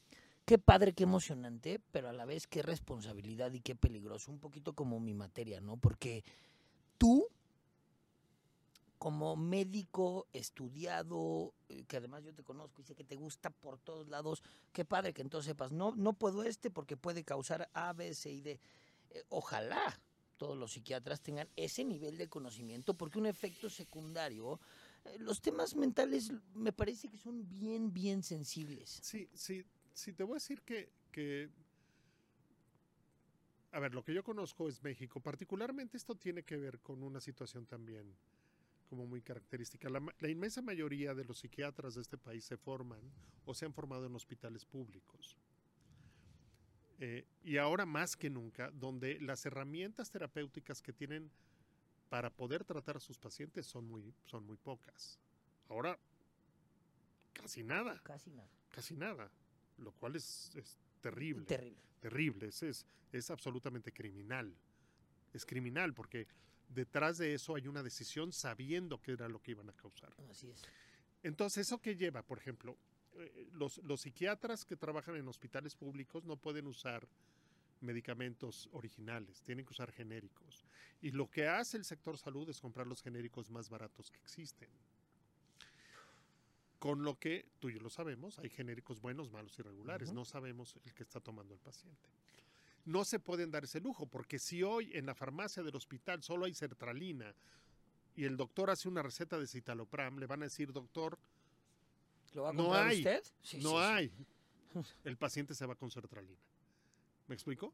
qué 0.46 0.60
padre, 0.60 0.94
qué 0.94 1.02
emocionante, 1.02 1.82
pero 1.92 2.10
a 2.10 2.14
la 2.14 2.26
vez 2.26 2.46
qué 2.46 2.62
responsabilidad 2.62 3.52
y 3.54 3.62
qué 3.62 3.74
peligroso, 3.74 4.30
un 4.32 4.40
poquito 4.40 4.74
como 4.74 5.00
mi 5.00 5.16
materia, 5.16 5.60
¿no? 5.62 5.78
Porque 5.78 6.24
tú, 7.00 7.28
como 9.00 9.36
médico 9.36 10.28
estudiado, 10.34 11.56
eh, 11.70 11.86
que 11.86 11.98
además 11.98 12.24
yo 12.24 12.36
te 12.36 12.44
conozco 12.44 12.82
y 12.82 12.86
sé 12.86 12.94
que 12.94 13.04
te 13.04 13.16
gusta 13.16 13.50
por 13.50 13.80
todos 13.80 14.08
lados, 14.10 14.44
qué 14.74 14.86
padre 14.86 15.14
que 15.14 15.24
entonces 15.24 15.48
sepas, 15.48 15.72
no, 15.72 15.96
no 15.96 16.14
puedo 16.14 16.44
este 16.44 16.70
porque 16.70 16.98
puede 16.98 17.24
causar 17.24 17.72
A, 17.74 17.94
B, 17.94 18.14
C 18.14 18.30
y 18.30 18.42
D. 18.42 18.60
Eh, 19.12 19.24
ojalá 19.30 20.00
todos 20.38 20.58
los 20.58 20.74
psiquiatras 20.74 21.22
tengan 21.22 21.50
ese 21.56 21.84
nivel 21.84 22.18
de 22.18 22.30
conocimiento, 22.30 22.94
porque 22.94 23.20
un 23.20 23.26
efecto 23.26 23.70
secundario 23.70 24.60
eh, 25.06 25.18
los 25.20 25.42
temas 25.42 25.76
mentales 25.76 26.32
me 26.54 26.74
parece 26.74 27.08
que 27.08 27.18
son 27.18 27.48
bien, 27.48 27.94
bien 27.94 28.22
sensibles. 28.22 29.00
Sí, 29.02 29.30
sí, 29.34 29.64
sí, 29.94 30.14
te 30.14 30.24
voy 30.24 30.34
a 30.34 30.36
decir 30.36 30.62
que, 30.62 30.90
que, 31.12 31.50
a 33.72 33.80
ver, 33.80 33.94
lo 33.94 34.04
que 34.04 34.14
yo 34.14 34.24
conozco 34.24 34.68
es 34.68 34.82
México. 34.84 35.20
Particularmente 35.20 35.98
esto 35.98 36.16
tiene 36.16 36.44
que 36.44 36.58
ver 36.58 36.80
con 36.80 37.04
una 37.04 37.22
situación 37.22 37.66
también 37.66 38.16
como 38.90 39.06
muy 39.06 39.22
característica. 39.22 39.88
La, 39.90 40.30
inmensa 40.30 40.62
mayoría 40.64 41.14
de 41.14 41.24
los 41.24 41.40
psiquiatras 41.40 41.94
de 41.94 42.02
este 42.02 42.18
país 42.18 42.44
se 42.44 42.58
forman 42.58 43.00
o 43.46 43.54
se 43.54 43.66
han 43.66 43.74
formado 43.74 44.08
en 44.08 44.16
hospitales 44.16 44.66
públicos. 44.66 45.38
Eh, 47.00 47.26
y 47.44 47.58
ahora 47.58 47.86
más 47.86 48.18
que 48.18 48.30
nunca, 48.30 48.72
donde 48.72 49.20
las 49.22 49.46
herramientas 49.46 50.10
terapéuticas 50.10 50.82
que 50.82 50.92
tienen 50.92 51.32
para 52.10 52.32
poder 52.32 52.66
tratar 52.66 52.98
a 52.98 53.00
sus 53.00 53.20
pacientes 53.20 53.68
son 53.68 53.86
muy, 53.86 54.14
son 54.26 54.44
muy 54.46 54.58
pocas. 54.58 55.20
Ahora, 55.70 56.00
casi 57.34 57.64
nada, 57.64 58.02
Casi 58.04 58.32
nada. 58.32 58.50
casi 58.72 58.96
nada, 58.96 59.32
lo 59.78 59.92
cual 59.92 60.16
es, 60.16 60.52
es 60.56 60.80
terrible. 61.00 61.46
Terrible. 61.46 61.82
terrible, 62.00 62.48
es, 62.48 62.64
es, 62.64 62.86
es 63.12 63.30
absolutamente 63.30 63.92
criminal. 63.92 64.54
Es 65.34 65.46
criminal 65.46 65.94
porque 65.94 66.28
detrás 66.68 67.18
de 67.18 67.34
eso 67.34 67.56
hay 67.56 67.68
una 67.68 67.84
decisión 67.84 68.32
sabiendo 68.32 69.02
qué 69.02 69.14
era 69.14 69.28
lo 69.28 69.42
que 69.42 69.52
iban 69.52 69.70
a 69.70 69.74
causar. 69.74 70.14
Así 70.30 70.50
es. 70.50 70.62
Entonces, 71.24 71.68
¿eso 71.68 71.80
qué 71.80 71.96
lleva? 71.96 72.24
Por 72.24 72.38
ejemplo, 72.38 72.78
eh, 73.18 73.48
los, 73.54 73.80
los 73.80 74.02
psiquiatras 74.02 74.66
que 74.66 74.76
trabajan 74.76 75.16
en 75.16 75.28
hospitales 75.28 75.76
públicos 75.76 76.24
no 76.24 76.38
pueden 76.38 76.68
usar 76.68 77.08
medicamentos 77.82 78.70
originales, 78.72 79.42
tienen 79.42 79.66
que 79.66 79.72
usar 79.72 79.92
genéricos. 79.92 80.66
Y 81.02 81.12
lo 81.12 81.30
que 81.30 81.48
hace 81.48 81.78
el 81.78 81.86
sector 81.86 82.18
salud 82.18 82.50
es 82.50 82.60
comprar 82.60 82.88
los 82.88 83.02
genéricos 83.02 83.50
más 83.50 83.70
baratos 83.70 84.12
que 84.12 84.20
existen. 84.20 84.70
Con 86.80 87.04
lo 87.04 87.20
que, 87.20 87.46
tú 87.60 87.70
y 87.70 87.74
yo 87.74 87.82
lo 87.82 87.90
sabemos, 87.90 88.40
hay 88.40 88.50
genéricos 88.50 89.02
buenos, 89.02 89.32
malos 89.32 89.58
y 89.60 89.62
regulares. 89.62 90.14
No 90.14 90.24
sabemos 90.24 90.78
el 90.86 90.94
que 90.94 91.04
está 91.04 91.20
tomando 91.20 91.54
el 91.54 91.60
paciente. 91.60 92.10
No 92.86 93.04
se 93.04 93.20
pueden 93.20 93.52
dar 93.52 93.66
ese 93.66 93.82
lujo, 93.82 94.06
porque 94.06 94.40
si 94.40 94.64
hoy 94.64 94.90
en 94.94 95.06
la 95.06 95.14
farmacia 95.14 95.62
del 95.62 95.76
hospital 95.76 96.24
solo 96.24 96.46
hay 96.46 96.54
sertralina 96.54 97.36
y 98.16 98.24
el 98.24 98.38
doctor 98.38 98.70
hace 98.70 98.88
una 98.88 99.04
receta 99.04 99.38
de 99.38 99.46
citalopram, 99.46 100.18
le 100.20 100.26
van 100.26 100.42
a 100.42 100.46
decir, 100.46 100.72
doctor, 100.72 101.20
¿Lo 102.34 102.44
va 102.44 102.50
a 102.50 102.54
No 102.54 102.74
hay. 102.74 102.98
usted? 103.00 103.24
Sí, 103.42 103.58
no 103.58 103.70
sí, 103.72 103.76
sí. 103.76 103.82
hay. 103.82 104.12
El 105.04 105.18
paciente 105.18 105.56
se 105.56 105.66
va 105.66 105.76
con 105.76 105.92
sertralina. 105.92 106.40
¿Me 107.28 107.36
explico? 107.36 107.74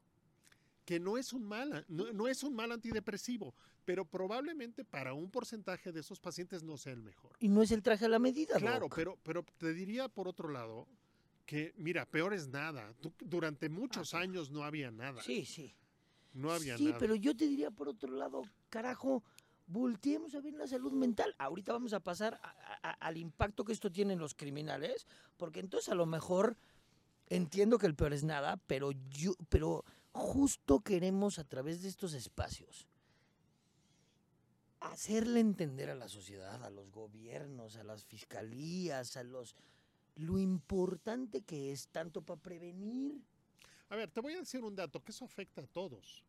Que 0.86 0.98
no 0.98 1.18
es 1.18 1.34
un 1.34 1.44
mal, 1.44 1.84
no, 1.88 2.10
no 2.14 2.28
es 2.28 2.42
un 2.44 2.54
mal 2.54 2.72
antidepresivo, 2.72 3.54
pero 3.84 4.04
probablemente 4.06 4.84
para 4.84 5.12
un 5.12 5.30
porcentaje 5.30 5.92
de 5.92 6.00
esos 6.00 6.18
pacientes 6.20 6.62
no 6.62 6.78
sea 6.78 6.92
el 6.94 7.02
mejor. 7.02 7.32
Y 7.40 7.48
no 7.48 7.60
es 7.60 7.72
el 7.72 7.82
traje 7.82 8.06
a 8.06 8.08
la 8.08 8.18
medida, 8.20 8.56
Claro, 8.58 8.86
Doc. 8.86 8.94
pero, 8.94 9.18
pero 9.22 9.44
te 9.58 9.74
diría 9.74 10.08
por 10.08 10.28
otro 10.28 10.48
lado 10.48 10.86
que, 11.44 11.74
mira, 11.76 12.06
peor 12.06 12.32
es 12.32 12.48
nada. 12.48 12.94
Du- 13.02 13.12
Durante 13.20 13.68
muchos 13.68 14.10
claro. 14.10 14.22
años 14.24 14.50
no 14.50 14.62
había 14.64 14.90
nada. 14.90 15.20
Sí, 15.22 15.44
sí. 15.44 15.74
No 16.32 16.50
había 16.52 16.78
sí, 16.78 16.86
nada. 16.86 16.98
pero 16.98 17.14
yo 17.16 17.36
te 17.36 17.46
diría 17.48 17.70
por 17.70 17.88
otro 17.88 18.12
lado, 18.12 18.42
carajo, 18.70 19.24
volteemos 19.66 20.34
a 20.36 20.40
ver 20.40 20.54
la 20.54 20.68
salud 20.68 20.92
mental. 20.92 21.34
Ahorita 21.38 21.72
vamos 21.72 21.92
a 21.94 22.00
pasar 22.00 22.38
a- 22.44 22.88
a- 22.88 22.90
al 22.92 23.16
impacto 23.16 23.64
que 23.64 23.72
esto 23.72 23.90
tiene 23.90 24.12
en 24.12 24.20
los 24.20 24.34
criminales, 24.34 25.06
porque 25.36 25.58
entonces 25.60 25.88
a 25.88 25.94
lo 25.96 26.06
mejor 26.06 26.56
entiendo 27.28 27.78
que 27.78 27.86
el 27.86 27.96
peor 27.96 28.12
es 28.12 28.22
nada, 28.22 28.56
pero 28.68 28.92
yo, 29.10 29.32
pero 29.48 29.84
justo 30.16 30.80
queremos 30.80 31.38
a 31.38 31.44
través 31.44 31.82
de 31.82 31.88
estos 31.88 32.14
espacios 32.14 32.86
hacerle 34.80 35.40
entender 35.40 35.90
a 35.90 35.94
la 35.94 36.08
sociedad, 36.08 36.64
a 36.64 36.70
los 36.70 36.90
gobiernos, 36.90 37.76
a 37.76 37.84
las 37.84 38.04
fiscalías, 38.04 39.16
a 39.16 39.24
los 39.24 39.54
lo 40.16 40.38
importante 40.38 41.42
que 41.42 41.72
es 41.72 41.88
tanto 41.88 42.22
para 42.22 42.40
prevenir 42.40 43.20
A 43.90 43.96
ver, 43.96 44.10
te 44.10 44.20
voy 44.20 44.32
a 44.34 44.38
decir 44.38 44.64
un 44.64 44.74
dato, 44.74 45.04
que 45.04 45.12
eso 45.12 45.24
afecta 45.26 45.60
a 45.60 45.66
todos. 45.66 46.24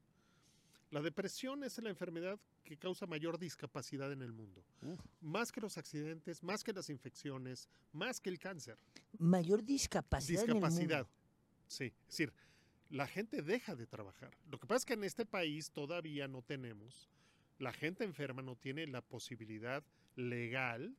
La 0.91 1.02
depresión 1.02 1.63
es 1.63 1.78
la 1.80 1.89
enfermedad 1.89 2.39
que 2.63 2.78
causa 2.78 3.06
mayor 3.06 3.39
discapacidad 3.39 4.12
en 4.12 4.21
el 4.21 4.32
mundo. 4.32 4.63
Uf. 4.82 5.00
Más 5.21 5.52
que 5.52 5.62
los 5.62 5.78
accidentes, 5.78 6.43
más 6.43 6.63
que 6.63 6.73
las 6.73 6.89
infecciones, 6.89 7.67
más 7.93 8.19
que 8.19 8.30
el 8.30 8.39
cáncer. 8.39 8.78
mayor 9.17 9.63
discapacidad, 9.63 10.43
en 10.43 10.50
el 10.50 10.56
discapacidad. 10.56 11.06
mundo. 11.06 11.12
Sí, 11.67 11.86
es 11.86 12.08
decir, 12.08 12.34
la 12.89 13.08
gente 13.08 13.41
deja 13.41 13.76
de 13.76 13.86
trabajar. 13.88 14.36
Lo 14.50 14.60
que 14.60 14.67
pasa 14.67 14.78
es 14.78 14.86
que 14.86 14.93
en 14.93 15.04
este 15.04 15.26
país 15.26 15.71
todavía 15.71 16.28
no 16.28 16.41
tenemos, 16.41 17.10
la 17.60 17.73
gente 17.73 18.04
enferma 18.04 18.41
no 18.41 18.56
tiene 18.56 18.88
la 18.88 19.02
posibilidad 19.02 19.84
legal 20.15 20.95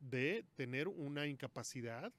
de 0.00 0.44
tener 0.56 0.88
una 0.88 1.26
incapacidad 1.26 2.12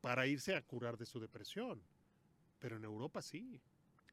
para 0.00 0.26
irse 0.26 0.54
a 0.54 0.62
curar 0.62 0.96
de 0.96 1.06
su 1.06 1.20
depresión. 1.20 1.82
Pero 2.58 2.76
en 2.76 2.84
Europa 2.84 3.22
sí, 3.22 3.60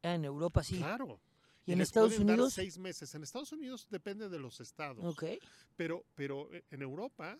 Ah, 0.03 0.13
en 0.13 0.25
Europa 0.25 0.63
sí. 0.63 0.77
claro. 0.77 1.19
¿Y 1.65 1.71
en 1.71 1.79
les 1.79 1.87
Estados 1.87 2.09
pueden 2.11 2.27
dar 2.27 2.35
Unidos? 2.35 2.53
seis 2.53 2.77
meses. 2.77 3.15
En 3.15 3.23
Estados 3.23 3.51
Unidos 3.51 3.87
depende 3.89 4.29
de 4.29 4.37
los 4.37 4.59
estados. 4.59 5.17
Pero, 5.75 6.05
pero 6.13 6.53
eh, 6.53 6.63
en 6.69 6.83
Europa 6.83 7.39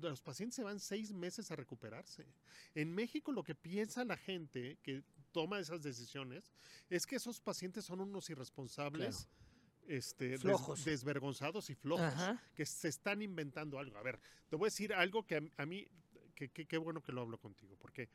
los 0.00 0.22
pacientes 0.22 0.56
se 0.56 0.62
van 0.62 0.80
seis 0.80 1.12
meses 1.12 1.50
a 1.50 1.56
recuperarse. 1.56 2.24
En 2.74 2.94
México 2.94 3.30
lo 3.30 3.42
que 3.42 3.54
piensa 3.54 4.04
la 4.04 4.16
gente 4.16 4.78
que 4.82 5.02
toma 5.32 5.58
esas 5.58 5.82
decisiones 5.82 6.52
es 6.90 7.06
que 7.06 7.16
esos 7.16 7.40
pacientes 7.40 7.84
son 7.84 8.00
unos 8.00 8.28
irresponsables, 8.30 9.28
este, 9.86 10.28
des- 10.30 10.40
Flojos. 10.42 10.84
desvergonzados 10.84 11.70
y 11.70 11.74
flojos, 11.74 12.06
Ajá. 12.06 12.42
que 12.54 12.66
se 12.66 12.88
están 12.88 13.22
inventando 13.22 13.78
algo. 13.78 13.96
A 13.98 14.02
ver, 14.02 14.20
te 14.48 14.56
voy 14.56 14.66
a 14.66 14.70
decir 14.70 14.92
algo 14.92 15.26
que 15.26 15.36
a, 15.36 15.62
a 15.62 15.66
mí, 15.66 15.86
que 16.34 16.48
que- 16.50 16.66
qué 16.66 16.78
bueno 16.78 17.02
que 17.02 17.12
lo 17.12 17.22
hablo 17.22 17.38
contigo, 17.38 17.76
porque 17.78 18.08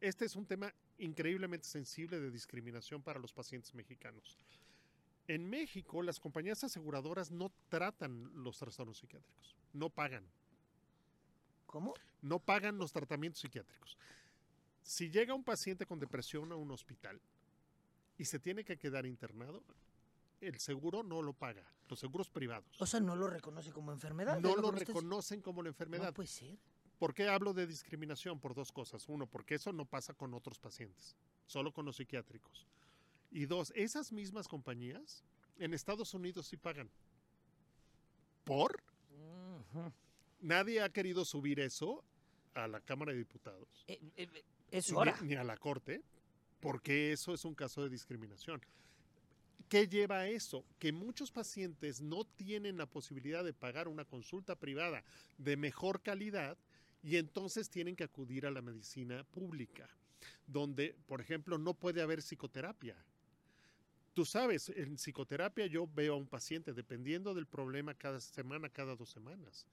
este 0.00 0.24
es 0.24 0.34
un 0.36 0.46
tema 0.46 0.72
increíblemente 0.98 1.66
sensible 1.66 2.20
de 2.20 2.30
discriminación 2.30 3.02
para 3.02 3.18
los 3.20 3.32
pacientes 3.32 3.74
mexicanos. 3.74 4.38
En 5.26 5.48
México, 5.48 6.02
las 6.02 6.20
compañías 6.20 6.62
aseguradoras 6.64 7.30
no 7.30 7.50
tratan 7.70 8.30
los 8.42 8.58
trastornos 8.58 8.98
psiquiátricos, 8.98 9.56
no 9.72 9.88
pagan, 9.90 10.24
¿Cómo? 11.66 11.94
no 12.22 12.38
pagan 12.38 12.78
los 12.78 12.92
tratamientos 12.92 13.40
psiquiátricos. 13.40 13.96
Si 14.84 15.10
llega 15.10 15.34
un 15.34 15.42
paciente 15.42 15.86
con 15.86 15.98
depresión 15.98 16.52
a 16.52 16.56
un 16.56 16.70
hospital 16.70 17.18
y 18.18 18.26
se 18.26 18.38
tiene 18.38 18.64
que 18.64 18.76
quedar 18.76 19.06
internado, 19.06 19.62
el 20.42 20.58
seguro 20.60 21.02
no 21.02 21.22
lo 21.22 21.32
paga, 21.32 21.66
los 21.88 21.98
seguros 21.98 22.28
privados. 22.28 22.80
O 22.80 22.86
sea, 22.86 23.00
no 23.00 23.16
lo 23.16 23.26
reconoce 23.26 23.72
como 23.72 23.92
enfermedad. 23.92 24.38
No 24.40 24.50
¿es 24.50 24.56
lo 24.58 24.70
reconocen 24.70 25.40
como 25.40 25.62
la 25.62 25.70
enfermedad. 25.70 26.08
No 26.08 26.14
puede 26.14 26.28
ser. 26.28 26.58
¿Por 26.98 27.14
qué 27.14 27.28
hablo 27.28 27.54
de 27.54 27.66
discriminación? 27.66 28.38
Por 28.38 28.54
dos 28.54 28.72
cosas. 28.72 29.08
Uno, 29.08 29.26
porque 29.26 29.54
eso 29.54 29.72
no 29.72 29.86
pasa 29.86 30.12
con 30.12 30.34
otros 30.34 30.58
pacientes, 30.58 31.16
solo 31.46 31.72
con 31.72 31.86
los 31.86 31.96
psiquiátricos. 31.96 32.68
Y 33.30 33.46
dos, 33.46 33.72
esas 33.74 34.12
mismas 34.12 34.46
compañías 34.48 35.24
en 35.58 35.72
Estados 35.72 36.12
Unidos 36.12 36.46
sí 36.46 36.58
pagan. 36.58 36.90
¿Por? 38.44 38.82
Nadie 40.40 40.82
ha 40.82 40.90
querido 40.90 41.24
subir 41.24 41.58
eso 41.58 42.04
a 42.52 42.68
la 42.68 42.80
Cámara 42.80 43.12
de 43.12 43.18
Diputados. 43.18 43.84
Eh, 43.88 43.98
eh, 44.16 44.44
es 44.74 44.92
ni-. 44.92 45.28
Ni, 45.28 45.34
a 45.34 45.44
la 45.44 45.56
Corte, 45.56 46.02
porque 46.60 47.12
eso 47.12 47.32
es 47.32 47.44
un 47.44 47.54
caso 47.54 47.82
de 47.82 47.90
discriminación. 47.90 48.60
¿Qué 49.68 49.88
lleva 49.88 50.20
a 50.20 50.28
eso? 50.28 50.64
Que 50.78 50.92
muchos 50.92 51.30
pacientes 51.30 52.00
no 52.00 52.24
tienen 52.24 52.76
la 52.76 52.86
posibilidad 52.86 53.44
de 53.44 53.54
pagar 53.54 53.88
una 53.88 54.04
consulta 54.04 54.56
privada 54.56 55.04
de 55.38 55.56
mejor 55.56 56.02
calidad 56.02 56.58
y 57.02 57.16
entonces 57.16 57.70
tienen 57.70 57.96
que 57.96 58.04
acudir 58.04 58.46
a 58.46 58.50
la 58.50 58.62
medicina 58.62 59.24
pública, 59.24 59.88
donde, 60.46 60.96
por 61.06 61.20
ejemplo, 61.20 61.56
no 61.56 61.74
puede 61.74 62.02
haber 62.02 62.20
psicoterapia. 62.20 62.96
Tú 64.12 64.24
sabes, 64.24 64.68
en 64.70 64.96
psicoterapia 64.96 65.66
yo 65.66 65.86
veo 65.86 66.14
a 66.14 66.16
un 66.16 66.26
paciente 66.26 66.72
dependiendo 66.72 67.34
del 67.34 67.46
problema 67.46 67.94
cada 67.94 68.20
semana, 68.20 68.68
cada 68.68 68.94
dos 68.96 69.10
semanas. 69.10 69.66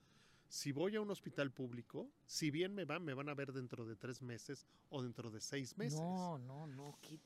Si 0.52 0.70
voy 0.70 0.94
a 0.96 1.00
un 1.00 1.10
hospital 1.10 1.50
público, 1.50 2.10
si 2.26 2.50
bien 2.50 2.74
me 2.74 2.84
van, 2.84 3.02
me 3.02 3.14
van 3.14 3.30
a 3.30 3.34
ver 3.34 3.54
dentro 3.54 3.86
de 3.86 3.96
tres 3.96 4.20
meses 4.20 4.66
o 4.90 5.02
dentro 5.02 5.30
de 5.30 5.40
seis 5.40 5.78
meses. 5.78 5.98
No, 5.98 6.36
no, 6.36 6.66
no. 6.66 6.98
qué- 7.00 7.18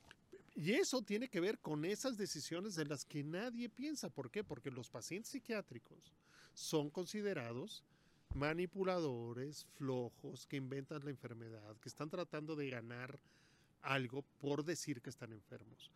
Y 0.55 0.75
eso 0.75 1.03
tiene 1.03 1.29
que 1.29 1.41
ver 1.41 1.59
con 1.59 1.85
esas 1.85 2.17
decisiones 2.17 2.77
de 2.77 2.85
las 2.87 3.05
que 3.05 3.25
nadie 3.25 3.69
piensa. 3.69 4.11
¿Por 4.11 4.31
qué? 4.31 4.45
Porque 4.45 4.71
los 4.71 4.89
pacientes 4.89 5.33
psiquiátricos 5.33 6.15
son 6.55 6.89
considerados 6.89 7.83
manipuladores, 8.33 9.65
flojos, 9.77 10.47
que 10.47 10.57
inventan 10.57 11.05
la 11.05 11.11
enfermedad, 11.11 11.77
que 11.79 11.89
están 11.89 12.09
tratando 12.09 12.55
de 12.55 12.71
ganar 12.71 13.19
algo 13.83 14.23
por 14.39 14.65
decir 14.65 15.03
que 15.03 15.11
están 15.11 15.33
enfermos. 15.33 15.91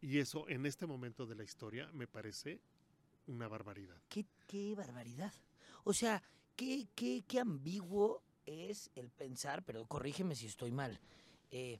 Y 0.00 0.18
eso 0.18 0.48
en 0.48 0.64
este 0.64 0.86
momento 0.86 1.26
de 1.26 1.34
la 1.34 1.42
historia 1.42 1.90
me 1.92 2.06
parece 2.06 2.60
una 3.26 3.48
barbaridad. 3.48 4.00
Qué, 4.08 4.24
qué 4.46 4.74
barbaridad. 4.76 5.32
O 5.84 5.92
sea, 5.92 6.22
qué, 6.56 6.88
qué, 6.94 7.24
qué 7.26 7.40
ambiguo 7.40 8.22
es 8.46 8.90
el 8.94 9.10
pensar, 9.10 9.62
pero 9.62 9.84
corrígeme 9.86 10.34
si 10.34 10.46
estoy 10.46 10.70
mal. 10.70 10.98
Eh, 11.50 11.78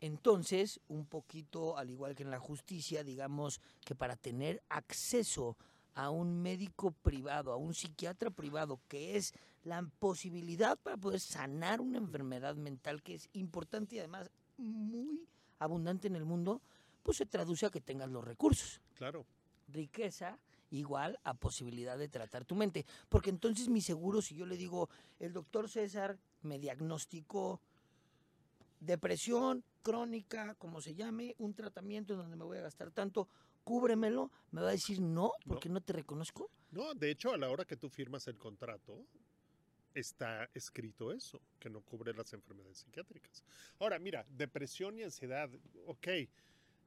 entonces, 0.00 0.80
un 0.88 1.06
poquito, 1.06 1.78
al 1.78 1.90
igual 1.90 2.14
que 2.14 2.22
en 2.22 2.30
la 2.30 2.38
justicia, 2.38 3.02
digamos 3.02 3.60
que 3.84 3.94
para 3.94 4.16
tener 4.16 4.62
acceso 4.68 5.56
a 5.94 6.10
un 6.10 6.42
médico 6.42 6.90
privado, 6.90 7.52
a 7.52 7.56
un 7.56 7.72
psiquiatra 7.72 8.30
privado, 8.30 8.78
que 8.88 9.16
es 9.16 9.32
la 9.64 9.82
posibilidad 9.98 10.78
para 10.78 10.98
poder 10.98 11.20
sanar 11.20 11.80
una 11.80 11.98
enfermedad 11.98 12.54
mental 12.56 13.02
que 13.02 13.14
es 13.14 13.28
importante 13.32 13.96
y 13.96 13.98
además 14.00 14.30
muy 14.58 15.26
abundante 15.58 16.06
en 16.06 16.16
el 16.16 16.26
mundo, 16.26 16.60
pues 17.02 17.16
se 17.16 17.26
traduce 17.26 17.64
a 17.64 17.70
que 17.70 17.80
tengas 17.80 18.10
los 18.10 18.24
recursos 18.24 18.80
Claro. 18.96 19.24
riqueza 19.68 20.38
igual 20.70 21.18
a 21.24 21.34
posibilidad 21.34 21.98
de 21.98 22.08
tratar 22.08 22.44
tu 22.44 22.54
mente. 22.54 22.86
Porque 23.08 23.30
entonces 23.30 23.68
mi 23.68 23.80
seguro, 23.80 24.22
si 24.22 24.34
yo 24.34 24.46
le 24.46 24.56
digo, 24.56 24.88
el 25.18 25.32
doctor 25.32 25.68
César 25.68 26.18
me 26.42 26.58
diagnosticó 26.58 27.60
depresión, 28.80 29.64
crónica, 29.82 30.54
como 30.56 30.80
se 30.80 30.94
llame, 30.94 31.34
un 31.38 31.54
tratamiento 31.54 32.12
en 32.12 32.20
donde 32.20 32.36
me 32.36 32.44
voy 32.44 32.58
a 32.58 32.62
gastar 32.62 32.90
tanto, 32.90 33.28
cúbremelo, 33.64 34.30
me 34.50 34.60
va 34.60 34.68
a 34.68 34.72
decir 34.72 35.00
no, 35.00 35.32
porque 35.46 35.68
no, 35.68 35.80
te 35.80 35.92
reconozco. 35.92 36.50
No, 36.70 36.94
de 36.94 37.10
hecho, 37.10 37.32
a 37.32 37.38
la 37.38 37.48
hora 37.48 37.64
que 37.64 37.76
tú 37.76 37.88
firmas 37.88 38.26
el 38.28 38.38
contrato, 38.38 39.06
está 39.94 40.48
escrito 40.54 41.12
eso, 41.12 41.40
que 41.58 41.70
no 41.70 41.80
cubre 41.80 42.12
las 42.12 42.32
enfermedades 42.32 42.78
psiquiátricas. 42.78 43.42
Ahora, 43.78 43.98
mira, 43.98 44.26
depresión 44.28 44.98
y 44.98 45.02
ansiedad, 45.02 45.48
ok, 45.86 46.08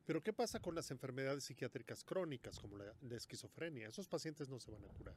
pero 0.10 0.24
¿qué 0.24 0.34
pasa 0.34 0.60
con 0.60 0.74
las 0.74 0.90
enfermedades 0.90 1.44
psiquiátricas 1.44 2.04
crónicas 2.04 2.58
como 2.58 2.78
la, 2.78 2.96
la, 3.00 3.16
esquizofrenia? 3.16 3.90
Esos 3.90 4.08
pacientes 4.08 4.50
no 4.50 4.60
se 4.60 4.72
van 4.72 4.84
a 4.84 4.88
curar. 4.88 5.16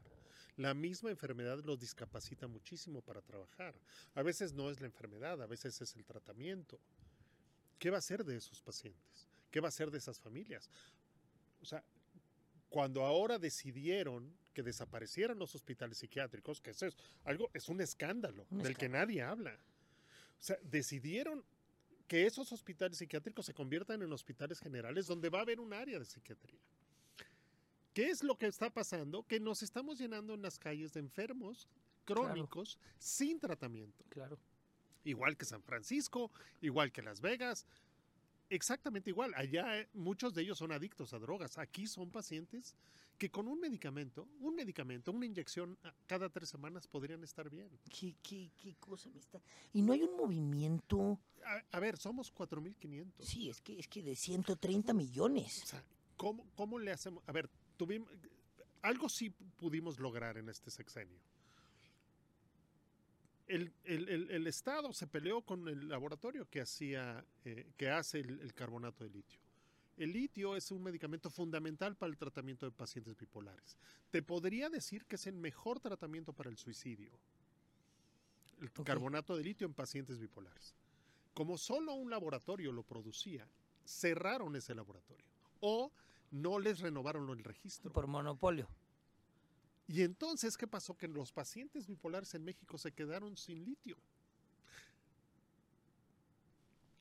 La 0.58 0.74
misma 0.74 1.08
enfermedad 1.08 1.64
los 1.64 1.80
discapacita 1.80 2.46
muchísimo 2.46 3.00
para 3.00 3.22
trabajar. 3.22 3.74
A 4.14 4.22
veces 4.22 4.52
no 4.52 4.70
es 4.70 4.80
la 4.80 4.86
enfermedad, 4.86 5.40
a 5.40 5.46
veces 5.46 5.80
es 5.80 5.96
el 5.96 6.04
tratamiento. 6.04 6.78
¿Qué 7.78 7.88
va 7.88 7.96
a 7.96 8.00
hacer 8.00 8.22
de 8.22 8.36
esos 8.36 8.60
pacientes? 8.60 9.26
¿Qué 9.50 9.60
va 9.60 9.68
a 9.68 9.70
hacer 9.70 9.90
de 9.90 9.96
esas 9.96 10.20
familias? 10.20 10.68
O 11.62 11.64
sea, 11.64 11.82
cuando 12.68 13.06
ahora 13.06 13.38
decidieron 13.38 14.36
que 14.52 14.62
desaparecieran 14.62 15.38
los 15.38 15.54
hospitales 15.54 15.96
psiquiátricos, 15.96 16.60
que 16.60 16.72
eso 16.72 16.84
es 16.84 16.98
algo, 17.24 17.48
es 17.54 17.70
un 17.70 17.80
escándalo 17.80 18.46
un 18.50 18.58
del 18.58 18.72
escándalo. 18.72 18.78
que 18.78 18.88
nadie 18.90 19.22
habla. 19.22 19.54
O 20.38 20.42
sea, 20.42 20.58
decidieron 20.60 21.42
que 22.12 22.26
esos 22.26 22.52
hospitales 22.52 22.98
psiquiátricos 22.98 23.46
se 23.46 23.54
conviertan 23.54 24.02
en 24.02 24.12
hospitales 24.12 24.60
generales 24.60 25.06
donde 25.06 25.30
va 25.30 25.38
a 25.38 25.42
haber 25.42 25.60
un 25.60 25.72
área 25.72 25.98
de 25.98 26.04
psiquiatría. 26.04 26.60
¿Qué 27.94 28.10
es 28.10 28.22
lo 28.22 28.36
que 28.36 28.48
está 28.48 28.68
pasando? 28.68 29.26
Que 29.26 29.40
nos 29.40 29.62
estamos 29.62 29.98
llenando 29.98 30.34
en 30.34 30.42
las 30.42 30.58
calles 30.58 30.92
de 30.92 31.00
enfermos 31.00 31.66
crónicos 32.04 32.76
claro. 32.76 32.96
sin 32.98 33.40
tratamiento. 33.40 34.04
Claro. 34.10 34.38
Igual 35.04 35.38
que 35.38 35.46
San 35.46 35.62
Francisco, 35.62 36.30
igual 36.60 36.92
que 36.92 37.00
Las 37.00 37.22
Vegas, 37.22 37.64
exactamente 38.50 39.08
igual. 39.08 39.32
Allá 39.34 39.80
eh, 39.80 39.88
muchos 39.94 40.34
de 40.34 40.42
ellos 40.42 40.58
son 40.58 40.70
adictos 40.70 41.14
a 41.14 41.18
drogas. 41.18 41.56
Aquí 41.56 41.86
son 41.86 42.10
pacientes 42.10 42.74
que 43.22 43.30
con 43.30 43.46
un 43.46 43.60
medicamento, 43.60 44.26
un 44.40 44.56
medicamento, 44.56 45.12
una 45.12 45.26
inyección 45.26 45.78
cada 46.08 46.28
tres 46.28 46.48
semanas 46.48 46.88
podrían 46.88 47.22
estar 47.22 47.48
bien. 47.48 47.70
¿Qué, 47.88 48.16
qué, 48.20 48.50
qué 48.60 48.74
cosa 48.80 49.08
me 49.10 49.20
está? 49.20 49.40
Y 49.72 49.80
no 49.80 49.92
hay 49.92 50.02
un 50.02 50.16
movimiento. 50.16 51.20
A, 51.46 51.76
a 51.76 51.78
ver, 51.78 51.96
somos 51.98 52.34
4.500. 52.34 53.12
Sí, 53.20 53.48
es 53.48 53.60
que, 53.60 53.78
es 53.78 53.86
que 53.86 54.02
de 54.02 54.16
130 54.16 54.92
millones. 54.92 55.62
O 55.62 55.66
sea, 55.66 55.84
¿cómo, 56.16 56.44
¿cómo 56.56 56.80
le 56.80 56.90
hacemos? 56.90 57.22
A 57.28 57.30
ver, 57.30 57.48
tuvimos. 57.76 58.10
Algo 58.82 59.08
sí 59.08 59.30
pudimos 59.30 60.00
lograr 60.00 60.36
en 60.36 60.48
este 60.48 60.72
sexenio. 60.72 61.20
El, 63.46 63.72
el, 63.84 64.08
el, 64.08 64.30
el, 64.32 64.46
Estado 64.48 64.92
se 64.92 65.06
peleó 65.06 65.42
con 65.42 65.68
el 65.68 65.88
laboratorio 65.88 66.50
que, 66.50 66.60
hacía, 66.60 67.24
eh, 67.44 67.70
que 67.76 67.88
hace 67.88 68.18
el, 68.18 68.52
carbonato 68.52 69.04
de 69.04 69.10
litio. 69.10 69.38
El 69.96 70.12
litio 70.12 70.56
es 70.56 70.70
un 70.70 70.82
medicamento 70.82 71.30
fundamental 71.30 71.96
para 71.96 72.10
el 72.10 72.18
tratamiento 72.18 72.66
de 72.66 72.72
pacientes 72.72 73.16
bipolares. 73.16 73.76
Te 74.10 74.22
podría 74.22 74.70
decir 74.70 75.04
que 75.06 75.16
es 75.16 75.26
el 75.26 75.36
mejor 75.36 75.80
tratamiento 75.80 76.32
para 76.32 76.50
el 76.50 76.56
suicidio. 76.56 77.12
El 78.60 78.68
okay. 78.68 78.84
carbonato 78.84 79.36
de 79.36 79.44
litio 79.44 79.66
en 79.66 79.74
pacientes 79.74 80.18
bipolares. 80.18 80.74
Como 81.34 81.58
solo 81.58 81.94
un 81.94 82.10
laboratorio 82.10 82.72
lo 82.72 82.82
producía, 82.82 83.48
cerraron 83.84 84.56
ese 84.56 84.74
laboratorio. 84.74 85.26
O 85.60 85.92
no 86.30 86.58
les 86.58 86.80
renovaron 86.80 87.28
el 87.30 87.44
registro. 87.44 87.92
Por 87.92 88.06
monopolio. 88.06 88.68
Y 89.86 90.02
entonces, 90.02 90.56
¿qué 90.56 90.66
pasó? 90.66 90.96
Que 90.96 91.08
los 91.08 91.32
pacientes 91.32 91.86
bipolares 91.86 92.34
en 92.34 92.44
México 92.44 92.78
se 92.78 92.92
quedaron 92.92 93.36
sin 93.36 93.64
litio. 93.64 93.98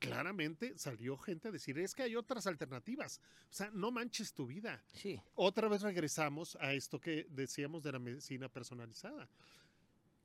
Claramente 0.01 0.77
salió 0.77 1.15
gente 1.15 1.49
a 1.49 1.51
decir, 1.51 1.77
es 1.77 1.93
que 1.93 2.01
hay 2.01 2.15
otras 2.15 2.47
alternativas. 2.47 3.21
O 3.49 3.53
sea, 3.53 3.69
no 3.71 3.91
manches 3.91 4.33
tu 4.33 4.47
vida. 4.47 4.83
Sí. 4.93 5.21
Otra 5.35 5.67
vez 5.67 5.83
regresamos 5.83 6.57
a 6.59 6.73
esto 6.73 6.99
que 6.99 7.27
decíamos 7.29 7.83
de 7.83 7.91
la 7.91 7.99
medicina 7.99 8.49
personalizada. 8.49 9.29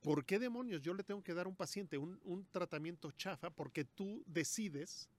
¿Por 0.01 0.25
qué 0.25 0.39
demonios 0.39 0.81
yo 0.81 0.95
le 0.95 1.03
tengo 1.03 1.23
que 1.23 1.33
dar 1.33 1.45
a 1.45 1.49
un 1.49 1.55
paciente 1.55 1.97
un, 1.97 2.19
un 2.23 2.45
tratamiento 2.45 3.11
chafa 3.11 3.51
porque 3.51 3.85
tú 3.85 4.23
decides 4.25 5.09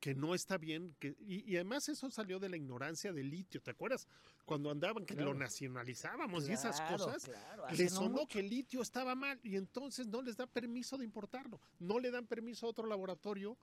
que 0.00 0.14
no 0.14 0.34
está 0.34 0.58
bien. 0.58 0.94
Que, 0.98 1.16
y, 1.20 1.50
y, 1.50 1.56
además 1.56 1.88
eso 1.88 2.10
salió 2.10 2.38
de 2.38 2.48
la 2.48 2.56
ignorancia 2.56 3.12
del 3.12 3.30
litio. 3.30 3.60
¿Te 3.60 3.70
acuerdas? 3.70 4.06
Cuando 4.44 4.70
andaban 4.70 5.04
que 5.04 5.14
claro. 5.14 5.32
lo 5.32 5.38
nacionalizábamos 5.38 6.44
claro, 6.44 6.50
y 6.50 6.54
esas 6.54 6.80
cosas, 6.82 7.24
claro. 7.24 7.64
les 7.76 7.92
sonó 7.92 8.26
que 8.26 8.40
el 8.40 8.48
litio 8.48 8.80
estaba 8.82 9.14
mal 9.14 9.38
y 9.42 9.56
entonces 9.56 10.06
no 10.06 10.22
les 10.22 10.36
da 10.36 10.46
permiso 10.46 10.96
de 10.96 11.04
importarlo. 11.04 11.60
No 11.80 11.98
le 11.98 12.10
dan 12.10 12.26
permiso 12.26 12.66
a 12.66 12.70
otro 12.70 12.86
laboratorio 12.86 13.56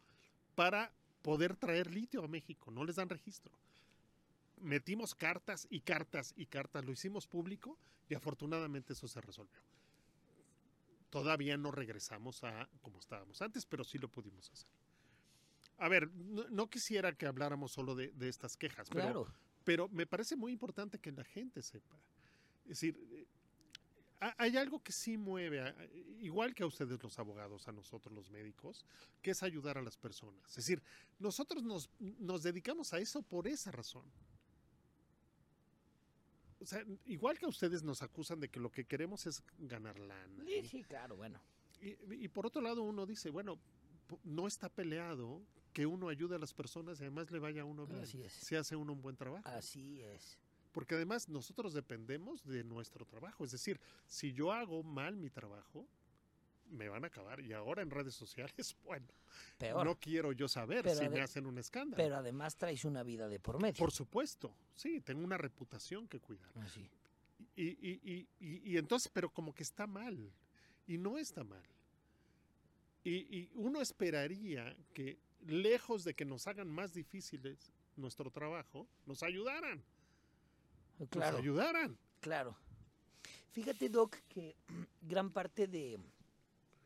para 0.55 0.91
poder 1.21 1.55
traer 1.55 1.91
litio 1.91 2.23
a 2.23 2.27
México. 2.27 2.71
No 2.71 2.83
les 2.83 2.97
dan 2.97 3.09
registro. 3.09 3.53
Metimos 4.61 5.15
cartas 5.15 5.67
y 5.69 5.81
cartas 5.81 6.33
y 6.37 6.45
cartas, 6.45 6.85
lo 6.85 6.91
hicimos 6.91 7.27
público 7.27 7.77
y 8.09 8.15
afortunadamente 8.15 8.93
eso 8.93 9.07
se 9.07 9.21
resolvió. 9.21 9.59
Todavía 11.09 11.57
no 11.57 11.71
regresamos 11.71 12.43
a 12.43 12.69
como 12.81 12.99
estábamos 12.99 13.41
antes, 13.41 13.65
pero 13.65 13.83
sí 13.83 13.97
lo 13.97 14.09
pudimos 14.09 14.49
hacer 14.51 14.84
a 15.77 15.89
ver, 15.89 16.09
no, 16.11 16.47
no, 16.49 16.69
quisiera 16.69 17.13
que 17.13 17.25
habláramos 17.25 17.71
solo 17.71 17.95
de, 17.95 18.11
de 18.11 18.29
estas 18.29 18.55
quejas, 18.55 18.89
claro. 18.89 19.25
pero, 19.63 19.87
pero, 19.87 19.89
me 19.89 20.05
parece 20.05 20.35
muy 20.35 20.51
importante 20.51 20.99
que 20.99 21.11
la 21.11 21.23
gente 21.23 21.61
sepa. 21.61 21.97
Es 22.63 22.69
decir, 22.69 22.97
eh, 23.11 23.27
hay 24.37 24.57
algo 24.57 24.81
que 24.81 24.91
sí 24.91 25.17
mueve, 25.17 25.73
igual 26.19 26.55
que 26.55 26.63
a 26.63 26.65
ustedes 26.65 27.01
los 27.03 27.19
abogados, 27.19 27.67
a 27.67 27.71
nosotros 27.71 28.13
los 28.13 28.31
médicos, 28.31 28.85
que 29.21 29.31
es 29.31 29.43
ayudar 29.43 29.77
a 29.77 29.81
las 29.81 29.97
personas. 29.97 30.49
Es 30.49 30.55
decir, 30.55 30.81
nosotros 31.19 31.63
nos, 31.63 31.89
nos 31.99 32.41
dedicamos 32.43 32.93
a 32.93 32.99
eso 32.99 33.21
por 33.21 33.47
esa 33.47 33.71
razón. 33.71 34.05
O 36.59 36.65
sea, 36.65 36.83
igual 37.05 37.37
que 37.37 37.45
a 37.45 37.49
ustedes 37.49 37.83
nos 37.83 38.01
acusan 38.01 38.39
de 38.39 38.49
que 38.49 38.59
lo 38.59 38.71
que 38.71 38.85
queremos 38.85 39.27
es 39.27 39.43
ganar 39.59 39.99
lana. 39.99 40.43
Sí, 40.45 40.65
sí, 40.65 40.83
claro, 40.83 41.17
bueno. 41.17 41.39
Y, 41.81 42.23
y 42.23 42.27
por 42.29 42.47
otro 42.47 42.61
lado 42.61 42.81
uno 42.81 43.05
dice, 43.05 43.29
bueno, 43.29 43.59
no 44.23 44.47
está 44.47 44.69
peleado 44.69 45.41
que 45.75 45.85
uno 45.85 46.07
ayude 46.07 46.37
a 46.37 46.39
las 46.39 46.53
personas 46.53 47.01
y 47.01 47.03
además 47.03 47.29
le 47.31 47.39
vaya 47.39 47.63
a 47.63 47.65
uno 47.65 47.85
bien. 47.85 48.01
Así 48.01 48.23
es. 48.23 48.31
Si 48.31 48.55
hace 48.55 48.77
uno 48.77 48.93
un 48.93 49.01
buen 49.01 49.17
trabajo. 49.17 49.45
Así 49.49 50.01
es. 50.01 50.39
Porque 50.71 50.95
además 50.95 51.27
nosotros 51.27 51.73
dependemos 51.73 52.45
de 52.45 52.63
nuestro 52.63 53.05
trabajo. 53.05 53.43
Es 53.43 53.51
decir, 53.51 53.77
si 54.07 54.31
yo 54.31 54.53
hago 54.53 54.83
mal 54.83 55.17
mi 55.17 55.29
trabajo, 55.29 55.85
me 56.69 56.87
van 56.87 57.03
a 57.03 57.07
acabar. 57.07 57.41
Y 57.41 57.51
ahora 57.51 57.81
en 57.81 57.91
redes 57.91 58.15
sociales, 58.15 58.73
bueno, 58.85 59.05
Peor. 59.57 59.85
no 59.85 59.99
quiero 59.99 60.31
yo 60.31 60.47
saber 60.47 60.83
Pero 60.83 60.95
si 60.95 61.09
me 61.09 61.19
hacen 61.19 61.45
un 61.45 61.57
escándalo. 61.57 62.01
Pero 62.01 62.15
además 62.15 62.55
traes 62.55 62.85
una 62.85 63.03
vida 63.03 63.27
de 63.27 63.41
por 63.41 63.61
medio. 63.61 63.77
Por 63.77 63.91
supuesto, 63.91 64.55
sí, 64.75 65.01
tengo 65.01 65.25
una 65.25 65.37
reputación 65.37 66.07
que 66.07 66.21
cuidar. 66.21 66.57
Así. 66.59 66.89
Y, 67.53 67.65
y, 67.65 67.99
y, 68.01 68.29
y, 68.39 68.71
y 68.71 68.77
entonces, 68.77 69.11
pero 69.13 69.29
como 69.29 69.53
que 69.53 69.63
está 69.63 69.87
mal. 69.87 70.31
Y 70.87 70.97
no 70.97 71.17
está 71.17 71.43
mal. 71.43 71.63
Y 73.03 73.51
uno 73.53 73.81
esperaría 73.81 74.75
que, 74.91 75.19
lejos 75.45 76.03
de 76.03 76.13
que 76.13 76.25
nos 76.25 76.47
hagan 76.47 76.69
más 76.69 76.93
difíciles 76.93 77.71
nuestro 77.95 78.29
trabajo, 78.31 78.87
nos 79.05 79.23
ayudaran. 79.23 79.83
Claro. 81.09 81.33
Nos 81.33 81.41
ayudaran. 81.41 81.97
Claro. 82.19 82.57
Fíjate, 83.51 83.89
Doc, 83.89 84.17
que 84.27 84.55
gran 85.01 85.31
parte 85.31 85.67
de, 85.67 85.99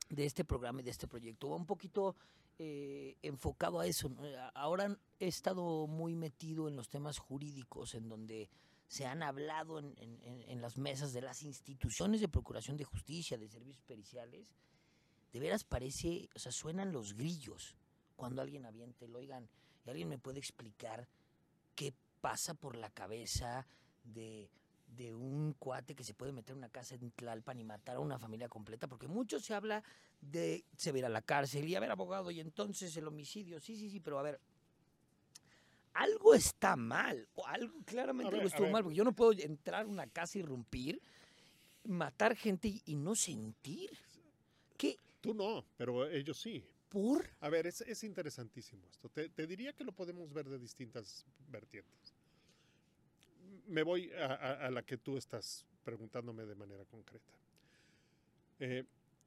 de 0.09 0.25
este 0.25 0.45
programa 0.45 0.81
y 0.81 0.83
de 0.83 0.91
este 0.91 1.07
proyecto 1.07 1.49
va 1.49 1.55
un 1.55 1.65
poquito 1.65 2.15
eh, 2.57 3.15
enfocado 3.21 3.79
a 3.79 3.87
eso. 3.87 4.11
Ahora 4.53 4.97
he 5.19 5.27
estado 5.27 5.87
muy 5.87 6.15
metido 6.15 6.67
en 6.67 6.75
los 6.75 6.89
temas 6.89 7.17
jurídicos, 7.17 7.95
en 7.95 8.09
donde 8.09 8.49
se 8.87 9.05
han 9.05 9.21
hablado 9.21 9.79
en, 9.79 9.93
en, 9.97 10.41
en 10.47 10.61
las 10.61 10.77
mesas 10.77 11.13
de 11.13 11.21
las 11.21 11.43
instituciones 11.43 12.21
de 12.21 12.27
procuración 12.27 12.75
de 12.75 12.83
justicia, 12.83 13.37
de 13.37 13.47
servicios 13.47 13.83
periciales. 13.83 14.47
De 15.31 15.39
veras 15.39 15.63
parece, 15.63 16.27
o 16.35 16.39
sea, 16.39 16.51
suenan 16.51 16.91
los 16.91 17.13
grillos 17.13 17.75
cuando 18.19 18.41
alguien 18.41 18.65
avienta 18.65 19.05
el, 19.05 19.15
oigan, 19.15 19.47
¿y 19.85 19.89
alguien 19.89 20.09
me 20.09 20.19
puede 20.19 20.39
explicar 20.39 21.07
qué 21.73 21.93
pasa 22.19 22.53
por 22.53 22.75
la 22.75 22.89
cabeza 22.89 23.65
de, 24.03 24.49
de 24.97 25.15
un 25.15 25.53
cuate 25.53 25.95
que 25.95 26.03
se 26.03 26.13
puede 26.13 26.33
meter 26.33 26.51
en 26.51 26.57
una 26.57 26.69
casa 26.69 26.95
en 26.95 27.11
Tlalpan 27.11 27.59
y 27.59 27.63
matar 27.63 27.95
a 27.95 28.01
una 28.01 28.19
familia 28.19 28.49
completa? 28.49 28.87
Porque 28.87 29.07
mucho 29.07 29.39
se 29.39 29.53
habla 29.53 29.81
de 30.19 30.65
se 30.75 30.91
va 30.91 31.07
a 31.07 31.09
la 31.09 31.21
cárcel 31.21 31.65
y 31.69 31.75
a 31.75 31.79
ver, 31.79 31.91
abogado, 31.91 32.29
y 32.29 32.41
entonces 32.41 32.95
el 32.97 33.07
homicidio, 33.07 33.61
sí, 33.61 33.77
sí, 33.77 33.89
sí, 33.89 34.01
pero 34.01 34.19
a 34.19 34.23
ver, 34.23 34.41
algo 35.93 36.33
está 36.33 36.75
mal, 36.75 37.25
o 37.35 37.47
algo 37.47 37.73
claramente 37.85 38.31
ver, 38.31 38.41
algo 38.41 38.49
estuvo 38.49 38.69
mal, 38.69 38.83
porque 38.83 38.97
yo 38.97 39.05
no 39.05 39.13
puedo 39.13 39.31
entrar 39.31 39.85
a 39.85 39.87
una 39.87 40.07
casa 40.07 40.37
y 40.37 40.41
irrumpir, 40.41 41.01
matar 41.85 42.35
gente 42.35 42.67
y, 42.67 42.81
y 42.85 42.95
no 42.95 43.15
sentir. 43.15 43.91
¿Qué? 44.77 44.97
Tú 45.21 45.33
no, 45.33 45.63
pero 45.77 46.05
ellos 46.09 46.37
sí. 46.37 46.65
¿Por? 46.89 47.29
A 47.39 47.49
ver, 47.49 47.67
es, 47.67 47.81
es 47.81 48.03
interesantísimo 48.03 48.87
esto. 48.91 49.09
Te, 49.09 49.29
te, 49.29 49.45
diría 49.45 49.73
que 49.73 49.83
lo 49.83 49.91
podemos 49.91 50.33
ver 50.33 50.49
de 50.49 50.57
distintas 50.57 51.25
vertientes. 51.47 52.15
Me 53.67 53.83
voy 53.83 54.11
a, 54.13 54.25
a, 54.25 54.67
a 54.67 54.71
la 54.71 54.83
que 54.83 54.97
tú 54.97 55.17
estás 55.17 55.65
preguntándome 55.83 56.45
de 56.45 56.55
manera 56.55 56.85
concreta. 56.85 57.33
Eh, 58.59 58.83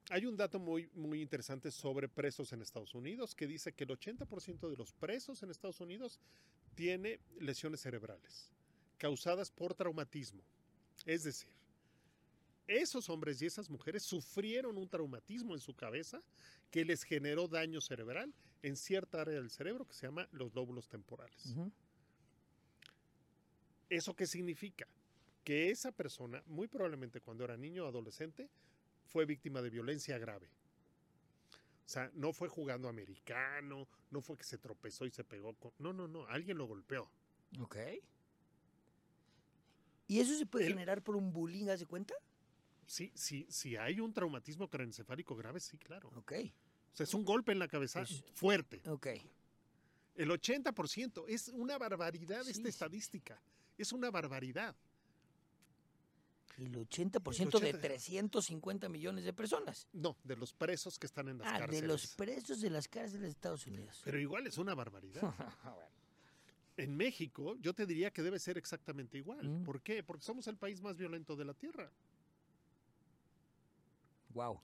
hay 0.09 0.25
un 0.25 0.35
dato 0.35 0.59
muy, 0.59 0.89
muy 0.93 1.21
interesante 1.21 1.71
sobre 1.71 2.09
presos 2.09 2.51
en 2.51 2.61
Estados 2.61 2.93
Unidos 2.93 3.33
que 3.33 3.47
dice 3.47 3.71
que 3.71 3.85
el 3.85 3.91
80% 3.91 4.69
de 4.69 4.75
los 4.75 4.91
presos 4.93 5.41
en 5.43 5.49
Estados 5.49 5.79
Unidos 5.79 6.19
tiene 6.75 7.19
lesiones 7.39 7.81
cerebrales 7.81 8.51
causadas 8.97 9.51
por 9.51 9.73
traumatismo. 9.73 10.41
Es 11.05 11.23
decir, 11.23 11.49
esos 12.67 13.09
hombres 13.09 13.41
y 13.41 13.45
esas 13.45 13.69
mujeres 13.69 14.03
sufrieron 14.03 14.77
un 14.77 14.87
traumatismo 14.89 15.53
en 15.53 15.59
su 15.59 15.75
cabeza 15.75 16.21
que 16.71 16.85
les 16.85 17.03
generó 17.03 17.47
daño 17.47 17.81
cerebral 17.81 18.33
en 18.61 18.75
cierta 18.77 19.21
área 19.21 19.35
del 19.35 19.49
cerebro 19.49 19.85
que 19.85 19.93
se 19.93 20.07
llama 20.07 20.27
los 20.31 20.53
lóbulos 20.53 20.87
temporales. 20.87 21.55
¿Eso 23.89 24.15
qué 24.15 24.25
significa? 24.25 24.87
Que 25.43 25.69
esa 25.69 25.91
persona, 25.91 26.41
muy 26.47 26.67
probablemente 26.67 27.19
cuando 27.21 27.43
era 27.43 27.57
niño 27.57 27.85
o 27.85 27.87
adolescente, 27.87 28.49
fue 29.05 29.25
víctima 29.25 29.61
de 29.61 29.69
violencia 29.69 30.17
grave. 30.17 30.47
O 31.85 31.89
sea, 31.89 32.09
no 32.13 32.31
fue 32.31 32.47
jugando 32.47 32.87
americano, 32.87 33.87
no 34.09 34.21
fue 34.21 34.37
que 34.37 34.45
se 34.45 34.57
tropezó 34.57 35.05
y 35.05 35.11
se 35.11 35.25
pegó 35.25 35.53
con... 35.55 35.73
No, 35.79 35.91
no, 35.91 36.07
no, 36.07 36.25
alguien 36.27 36.57
lo 36.57 36.65
golpeó. 36.65 37.11
Ok. 37.59 37.75
¿Y 40.07 40.19
eso 40.21 40.33
se 40.37 40.45
puede 40.45 40.67
El- 40.67 40.73
generar 40.73 41.03
por 41.03 41.15
un 41.17 41.31
bullying, 41.33 41.67
haz 41.67 41.81
de 41.81 41.85
cuenta? 41.85 42.15
Sí, 42.85 43.11
sí, 43.15 43.45
si 43.49 43.75
hay 43.77 43.99
un 43.99 44.13
traumatismo 44.13 44.69
craneoencefálico 44.69 45.35
grave, 45.35 45.59
sí, 45.59 45.77
claro. 45.77 46.09
Ok, 46.15 46.33
O 46.91 46.95
sea, 46.95 47.05
es 47.05 47.13
un 47.13 47.25
golpe 47.25 47.51
en 47.51 47.59
la 47.59 47.67
cabeza 47.67 47.99
Pues- 48.01 48.23
fuerte. 48.35 48.81
ok. 48.87 49.07
El 50.15 50.29
80% 50.29 51.25
es 51.27 51.47
una 51.49 51.77
barbaridad 51.79 52.43
Sí, 52.43 52.51
esta 52.51 52.63
sí. 52.63 52.69
estadística. 52.69 53.41
Es 53.77 53.91
una 53.93 54.11
barbaridad. 54.11 54.75
El 56.59 56.75
80% 56.77 57.59
de 57.59 57.69
80. 57.69 57.81
350 57.81 58.87
millones 58.89 59.25
de 59.25 59.33
personas. 59.33 59.87
No, 59.91 60.15
de 60.23 60.35
los 60.35 60.53
presos 60.53 60.99
que 60.99 61.07
están 61.07 61.27
en 61.29 61.39
las 61.39 61.47
Ah, 61.47 61.57
cárceles. 61.59 61.81
de 61.81 61.87
los 61.87 62.07
presos 62.15 62.61
de 62.61 62.69
las 62.69 62.87
cárceles 62.87 63.21
de 63.23 63.29
Estados 63.29 63.65
Unidos. 63.65 64.01
Pero 64.05 64.19
igual 64.19 64.45
es 64.45 64.57
una 64.57 64.75
barbaridad. 64.75 65.21
En 66.75 66.97
México, 66.97 67.55
yo 67.59 67.71
te 67.75 67.85
diría 67.85 68.09
que 68.11 68.23
debe 68.23 68.39
ser 68.39 68.57
exactamente 68.57 69.15
igual. 69.19 69.47
Mm. 69.47 69.63
¿Por 69.63 69.83
qué? 69.83 70.01
Porque 70.01 70.23
somos 70.23 70.47
el 70.47 70.57
país 70.57 70.81
más 70.81 70.97
violento 70.97 71.35
de 71.35 71.45
la 71.45 71.53
Tierra. 71.53 71.91
Wow. 74.33 74.59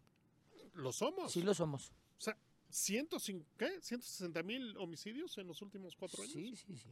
Lo 0.73 0.91
somos. 0.91 1.31
Sí 1.31 1.41
lo 1.41 1.53
somos. 1.53 1.91
O 2.17 2.21
sea, 2.21 2.37
105, 2.69 3.45
¿qué? 3.57 3.81
160 3.81 4.43
mil 4.43 4.77
homicidios 4.77 5.37
en 5.37 5.47
los 5.47 5.61
últimos 5.61 5.95
cuatro 5.95 6.21
años. 6.23 6.33
Sí, 6.33 6.55
sí, 6.55 6.77
sí. 6.77 6.89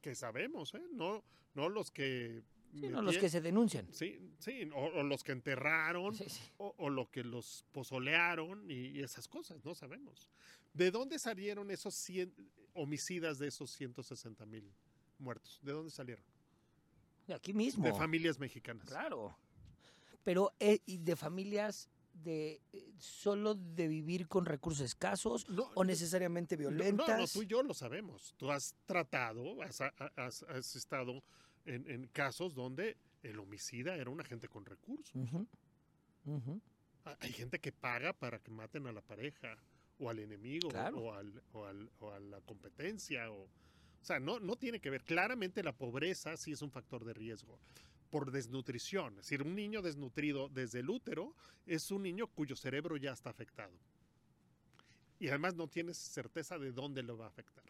Que 0.00 0.14
sabemos, 0.14 0.74
¿eh? 0.74 0.82
No, 0.92 1.24
no 1.54 1.68
los 1.68 1.90
que... 1.90 2.42
Sí, 2.72 2.88
no, 2.88 3.02
los 3.02 3.18
que 3.18 3.28
se 3.28 3.40
denuncian. 3.40 3.92
Sí, 3.92 4.30
sí, 4.38 4.70
o, 4.72 4.84
o 5.00 5.02
los 5.02 5.24
que 5.24 5.32
enterraron, 5.32 6.14
Sí, 6.14 6.28
sí. 6.28 6.40
o, 6.58 6.72
o 6.78 6.88
lo 6.88 7.10
que 7.10 7.24
los 7.24 7.64
pozolearon 7.72 8.70
y, 8.70 8.90
y 8.98 9.00
esas 9.00 9.26
cosas, 9.26 9.64
no 9.64 9.74
sabemos. 9.74 10.28
¿De 10.72 10.92
dónde 10.92 11.18
salieron 11.18 11.68
esos 11.72 11.94
100 11.96 12.32
homicidas 12.74 13.40
de 13.40 13.48
esos 13.48 13.72
160 13.72 14.46
mil 14.46 14.72
muertos? 15.18 15.58
¿De 15.64 15.72
dónde 15.72 15.90
salieron? 15.90 16.24
De 17.26 17.34
aquí 17.34 17.52
mismo. 17.52 17.84
De 17.84 17.92
familias 17.92 18.38
mexicanas. 18.38 18.86
Claro. 18.86 19.36
Pero 20.22 20.52
eh, 20.60 20.78
y 20.86 20.98
de 20.98 21.16
familias 21.16 21.88
de 22.22 22.60
eh, 22.72 22.92
solo 22.98 23.54
de 23.54 23.88
vivir 23.88 24.28
con 24.28 24.44
recursos 24.46 24.84
escasos 24.84 25.48
No, 25.48 25.70
o 25.74 25.84
necesariamente 25.84 26.56
violentas. 26.56 27.08
No, 27.08 27.18
no, 27.18 27.26
tú 27.26 27.42
y 27.42 27.46
yo 27.46 27.62
lo 27.62 27.74
sabemos. 27.74 28.34
Tú 28.36 28.50
has 28.50 28.74
tratado, 28.86 29.62
has, 29.62 29.80
has- 30.16 30.42
has 30.44 30.76
estado 30.76 31.22
en, 31.64 31.88
en 31.90 32.06
casos 32.08 32.54
donde 32.54 32.96
el 33.22 33.38
homicida 33.38 33.94
era 33.96 34.10
una 34.10 34.24
gente 34.24 34.48
con 34.48 34.64
recursos. 34.64 35.12
Hay 37.20 37.32
gente 37.32 37.58
que 37.58 37.72
paga 37.72 38.12
para 38.12 38.38
que 38.38 38.50
maten 38.50 38.86
a 38.86 38.92
la 38.92 39.00
pareja 39.00 39.56
o 39.98 40.08
al 40.10 40.18
enemigo 40.18 40.68
Claro. 40.68 40.98
o, 40.98 41.12
al- 41.14 41.42
o 41.52 41.64
al- 41.66 41.90
o 42.00 42.10
a 42.12 42.20
la 42.20 42.40
competencia. 42.42 43.30
O, 43.30 43.42
o 43.44 43.48
sea, 44.04 44.20
no, 44.20 44.38
no 44.40 44.56
tiene 44.56 44.80
que 44.80 44.90
ver. 44.90 45.02
Claramente 45.04 45.62
la 45.62 45.72
pobreza 45.72 46.36
sí 46.36 46.52
es 46.52 46.62
un 46.62 46.70
factor 46.70 47.04
de 47.04 47.12
riesgo 47.14 47.58
por 48.10 48.30
desnutrición. 48.30 49.12
Es 49.18 49.26
decir, 49.26 49.42
un 49.42 49.54
niño 49.54 49.82
desnutrido 49.82 50.48
desde 50.48 50.80
el 50.80 50.90
útero 50.90 51.34
es 51.66 51.90
un 51.90 52.02
niño 52.02 52.26
cuyo 52.26 52.56
cerebro 52.56 52.96
ya 52.96 53.12
está 53.12 53.30
afectado. 53.30 53.72
Y 55.18 55.28
además 55.28 55.54
no 55.54 55.68
tienes 55.68 55.96
certeza 55.98 56.58
de 56.58 56.72
dónde 56.72 57.02
lo 57.02 57.16
va 57.16 57.26
a 57.26 57.28
afectar. 57.28 57.64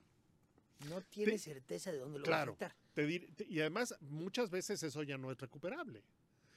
No 0.88 1.03
tiene 1.03 1.37
certeza 1.38 1.92
de 1.92 1.98
dónde 1.98 2.20
lo 2.20 2.24
Claro. 2.24 2.57
va 2.61 2.66
a 2.66 2.68
afectar. 2.68 2.94
Te 2.94 3.07
dir- 3.07 3.35
te- 3.37 3.44
y 3.46 3.61
además 3.61 3.94
muchas 4.00 4.50
veces 4.50 4.83
eso 4.83 5.03
ya 5.03 5.18
no 5.18 5.31
es 5.31 5.38
recuperable. 5.38 6.00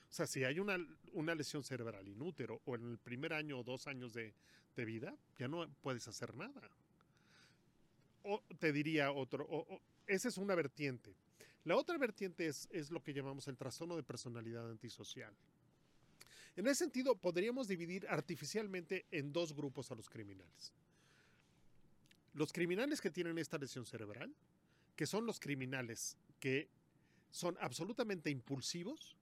O 0.09 0.13
sea, 0.15 0.27
si 0.27 0.43
hay 0.43 0.59
una, 0.59 0.77
una 1.13 1.35
lesión 1.35 1.63
cerebral 1.63 2.07
in 2.07 2.21
útero 2.21 2.61
o 2.65 2.75
en 2.75 2.91
el 2.91 2.97
primer 2.99 3.33
año 3.33 3.59
o 3.59 3.63
dos 3.63 3.87
años 3.87 4.13
de, 4.13 4.33
de 4.75 4.85
vida, 4.85 5.17
ya 5.37 5.47
no 5.47 5.67
puedes 5.81 6.07
hacer 6.07 6.35
nada. 6.35 6.69
O 8.23 8.41
te 8.59 8.71
diría 8.71 9.11
otro, 9.11 9.43
o- 9.49 9.75
o- 9.75 9.81
esa 10.07 10.29
es 10.29 10.37
una 10.37 10.55
vertiente. 10.55 11.15
La 11.65 11.77
otra 11.77 11.97
vertiente 11.97 12.47
es, 12.47 12.67
es 12.71 12.91
lo 12.91 13.01
que 13.01 13.13
llamamos 13.13 13.47
el 13.47 13.57
trastorno 13.57 13.95
de 13.95 14.03
personalidad 14.03 14.69
antisocial. 14.69 15.33
En 16.55 16.67
ese 16.67 16.83
sentido, 16.83 17.15
podríamos 17.15 17.67
dividir 17.67 18.05
artificialmente 18.07 19.05
en 19.11 19.31
dos 19.31 19.53
grupos 19.53 19.91
a 19.91 19.95
los 19.95 20.09
criminales. 20.09 20.73
Los 22.33 22.51
criminales 22.51 23.01
que 23.01 23.11
tienen 23.11 23.37
esta 23.37 23.57
lesión 23.57 23.85
cerebral, 23.85 24.33
que 24.95 25.05
son 25.05 25.25
los 25.25 25.39
criminales 25.39 26.17
que 26.39 26.69
son 27.31 27.57
absolutamente 27.59 28.29
impulsivos, 28.29 29.15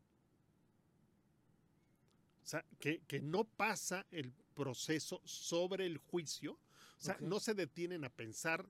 o 2.43 2.47
sea, 2.47 2.65
que, 2.79 3.01
que 3.07 3.21
no 3.21 3.45
pasa 3.45 4.05
el 4.11 4.33
proceso 4.53 5.21
sobre 5.23 5.85
el 5.85 5.97
juicio, 5.97 6.53
o 6.53 7.03
sea, 7.03 7.17
no 7.21 7.39
se 7.39 7.53
detienen 7.53 8.03
a 8.03 8.09
pensar 8.09 8.67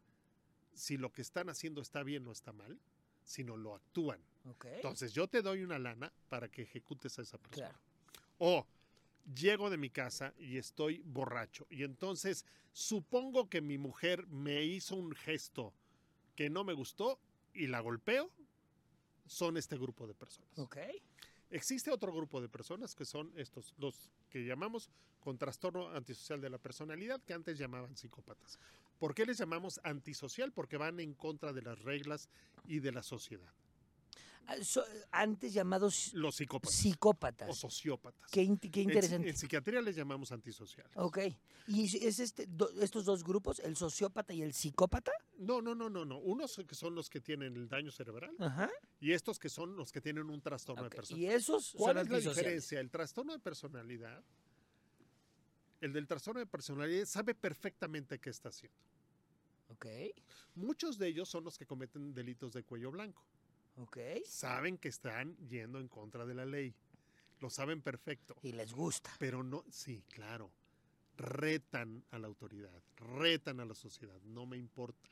si 0.74 0.98
lo 0.98 1.12
que 1.12 1.22
están 1.22 1.50
haciendo 1.50 1.82
está 1.82 2.04
bien 2.04 2.28
o 2.28 2.32
está 2.32 2.52
mal, 2.52 2.80
sino 3.24 3.58
lo 3.58 3.76
actúan. 3.76 4.20
Entonces, 4.64 5.14
yo 5.14 5.28
te 5.28 5.42
doy 5.42 5.64
una 5.64 5.78
lana 5.78 6.12
para 6.30 6.50
que 6.50 6.64
ejecutes 6.64 7.18
a 7.20 7.22
esa 7.22 7.38
persona. 7.38 7.70
Claro. 7.70 7.80
O 8.40 8.66
llego 9.36 9.70
de 9.70 9.78
mi 9.78 9.90
casa 9.90 10.34
y 10.40 10.58
estoy 10.58 11.02
borracho. 11.06 11.68
Y 11.70 11.84
entonces 11.84 12.46
supongo 12.74 13.50
que 13.50 13.62
mi 13.62 13.78
mujer 13.78 14.26
me 14.28 14.64
hizo 14.64 14.96
un 14.96 15.14
gesto 15.14 15.74
que 16.36 16.50
no 16.50 16.64
me 16.64 16.74
gustó 16.74 17.20
y 17.54 17.68
la 17.68 17.80
golpeo. 17.80 18.32
Son 19.28 19.58
este 19.58 19.78
grupo 19.78 20.08
de 20.08 20.14
personas. 20.14 20.50
Existe 21.50 21.92
otro 21.92 22.14
grupo 22.14 22.42
de 22.42 22.50
personas 22.50 22.96
que 22.96 23.06
son 23.06 23.32
estos, 23.36 23.74
los 23.78 24.10
que 24.30 24.46
llamamos 24.46 24.90
con 25.20 25.38
trastorno 25.38 25.90
antisocial 25.90 26.42
de 26.42 26.50
la 26.50 26.58
personalidad, 26.58 27.22
que 27.22 27.34
antes 27.34 27.58
llamaban 27.58 27.96
psicópatas. 27.96 28.58
¿Por 29.02 29.16
qué 29.16 29.26
les 29.26 29.40
llamamos 29.40 29.80
antisocial? 29.84 30.52
Porque 30.52 30.78
van 30.78 31.00
en 31.00 31.16
contra 31.16 31.54
de 31.54 31.64
las 31.64 31.80
reglas 31.82 32.30
y 32.68 32.82
de 32.82 32.92
la 32.92 33.02
sociedad. 33.02 33.52
Ah, 34.46 34.56
so- 34.62 34.84
antes 35.12 35.54
llamados 35.54 36.14
Los 36.14 36.36
psicópatas 36.36 37.50
o 37.50 37.54
sociópatas. 37.56 38.30
Qué, 38.30 38.44
in- 38.44 38.60
qué 38.60 38.82
En- 38.82 38.90
interesante. 38.90 39.30
En, 39.30 39.36
psiquiatría 39.36 39.82
les 39.82 39.96
llamamos 39.96 40.32
antisociales. 40.32 40.92
Ok. 40.98 41.18
¿Y 41.68 41.86
es- 41.86 41.96
es 41.96 42.20
este, 42.20 42.46
do- 42.46 42.70
estos 42.80 43.04
dos 43.06 43.24
grupos, 43.24 43.58
el 43.62 43.76
sociópata 43.76 44.36
y 44.36 44.44
el 44.44 44.54
psicópata? 44.54 45.12
No, 45.40 45.64
no, 45.64 45.74
no, 45.74 45.90
no, 45.90 46.06
no. 46.06 46.20
Unos 46.20 46.62
que 46.68 46.76
son 46.76 46.94
los 46.94 47.10
que 47.10 47.22
tienen 47.22 47.56
el 47.56 47.68
daño 47.68 47.90
cerebral 47.92 48.36
Ajá. 48.38 48.70
y 49.00 49.14
estos 49.14 49.40
que 49.40 49.50
son 49.50 49.76
los 49.76 49.92
que 49.92 50.00
tienen 50.00 50.30
un 50.30 50.42
trastorno 50.42 50.84
de 50.84 50.90
Y 50.90 50.92
personalidad. 50.92 51.34
esos 51.34 51.72
¿Cuál 51.76 51.96
son 51.96 52.06
es 52.06 52.12
la 52.12 52.20
diferencia? 52.30 52.80
El 52.80 52.92
trastorno 52.92 53.34
de 53.34 53.40
personalidad, 53.40 54.24
el 55.82 55.92
del 55.92 56.06
trastorno 56.08 56.40
de 56.40 56.46
personalidad 56.46 57.06
sabe 57.06 57.34
perfectamente 57.34 58.20
qué 58.20 58.30
está 58.30 58.50
haciendo. 58.50 58.78
Ok. 59.82 59.88
Muchos 60.56 60.98
de 61.00 61.08
ellos 61.08 61.28
son 61.30 61.44
los 61.44 61.58
que 61.58 61.66
cometen 61.66 62.14
delitos 62.14 62.54
de 62.54 62.64
cuello 62.64 62.92
blanco. 62.92 63.24
Ok. 63.78 63.98
Saben 64.26 64.78
que 64.78 64.90
están 64.90 65.36
yendo 65.48 65.80
en 65.80 65.88
contra 65.88 66.26
de 66.26 66.34
la 66.36 66.46
ley. 66.46 66.74
Lo 67.40 67.50
saben 67.50 67.82
perfecto. 67.82 68.36
Y 68.44 68.52
les 68.52 68.74
gusta. 68.74 69.12
Pero 69.18 69.42
no, 69.44 69.64
sí, 69.72 70.04
claro. 70.10 70.52
Retan 71.18 72.04
a 72.12 72.20
la 72.20 72.28
autoridad, 72.28 72.82
retan 72.98 73.60
a 73.60 73.66
la 73.66 73.76
sociedad, 73.76 74.20
no 74.24 74.46
me 74.46 74.58
importa. 74.58 75.10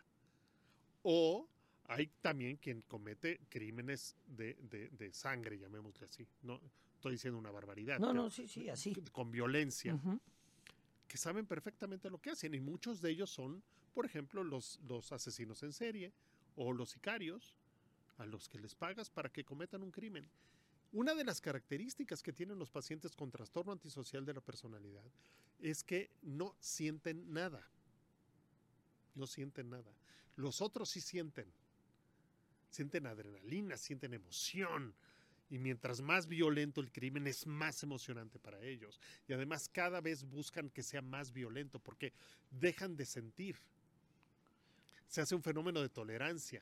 O 1.03 1.47
hay 1.87 2.07
también 2.21 2.57
quien 2.57 2.81
comete 2.81 3.39
crímenes 3.49 4.15
de, 4.27 4.55
de- 4.61 4.89
de 4.89 5.13
sangre, 5.13 5.57
llamémosle 5.57 6.05
así. 6.07 6.27
No 6.43 6.59
estoy 6.95 7.13
diciendo 7.13 7.37
una 7.39 7.51
barbaridad. 7.51 7.99
No, 7.99 8.13
no, 8.13 8.29
sí, 8.29 8.47
sí, 8.47 8.69
así. 8.69 8.93
Con 9.11 9.31
violencia, 9.31 9.93
Ujú. 9.95 10.19
Que 11.09 11.17
saben 11.17 11.45
perfectamente 11.45 12.09
lo 12.09 12.21
que 12.21 12.29
hacen. 12.29 12.53
Y 12.53 12.61
muchos 12.61 13.01
de 13.01 13.09
ellos 13.09 13.31
son, 13.31 13.61
por 13.93 14.05
ejemplo, 14.05 14.43
los, 14.43 14.79
los 14.87 15.11
asesinos 15.11 15.63
en 15.63 15.73
serie 15.73 16.13
o 16.55 16.71
los 16.71 16.91
sicarios 16.91 17.57
a 18.17 18.25
los 18.25 18.47
que 18.47 18.59
les 18.59 18.75
pagas 18.75 19.09
para 19.09 19.29
que 19.29 19.43
cometan 19.43 19.81
un 19.81 19.91
crimen. 19.91 20.29
Una 20.91 21.15
de 21.15 21.23
las 21.23 21.41
características 21.41 22.21
que 22.21 22.31
tienen 22.31 22.59
los 22.59 22.69
pacientes 22.69 23.15
con 23.15 23.31
trastorno 23.31 23.71
antisocial 23.71 24.23
de 24.25 24.35
la 24.35 24.41
personalidad 24.41 25.03
es 25.59 25.83
que 25.83 26.11
no 26.21 26.55
sienten 26.59 27.33
nada. 27.33 27.67
No 29.15 29.25
sienten 29.25 29.69
nada. 29.69 29.91
Los 30.35 30.61
otros 30.61 30.89
sí 30.89 31.01
sienten. 31.01 31.51
Sienten 32.69 33.07
adrenalina, 33.07 33.77
sienten 33.77 34.13
emoción. 34.13 34.93
Y 35.49 35.57
mientras 35.57 36.01
más 36.01 36.27
violento 36.27 36.79
el 36.79 36.91
crimen, 36.91 37.25
es 37.25 37.47
más 37.47 37.81
emocionante 37.81 38.37
para 38.39 38.61
ellos. 38.61 38.99
Y 39.27 39.33
además 39.33 39.67
cada 39.67 39.99
vez 39.99 40.23
buscan 40.23 40.69
que 40.69 40.83
sea 40.83 41.01
más 41.01 41.31
violento 41.33 41.79
porque 41.79 42.13
dejan 42.51 42.95
de 42.95 43.05
sentir. 43.05 43.57
Se 45.07 45.21
hace 45.21 45.33
un 45.35 45.41
fenómeno 45.41 45.81
de 45.81 45.89
tolerancia. 45.89 46.61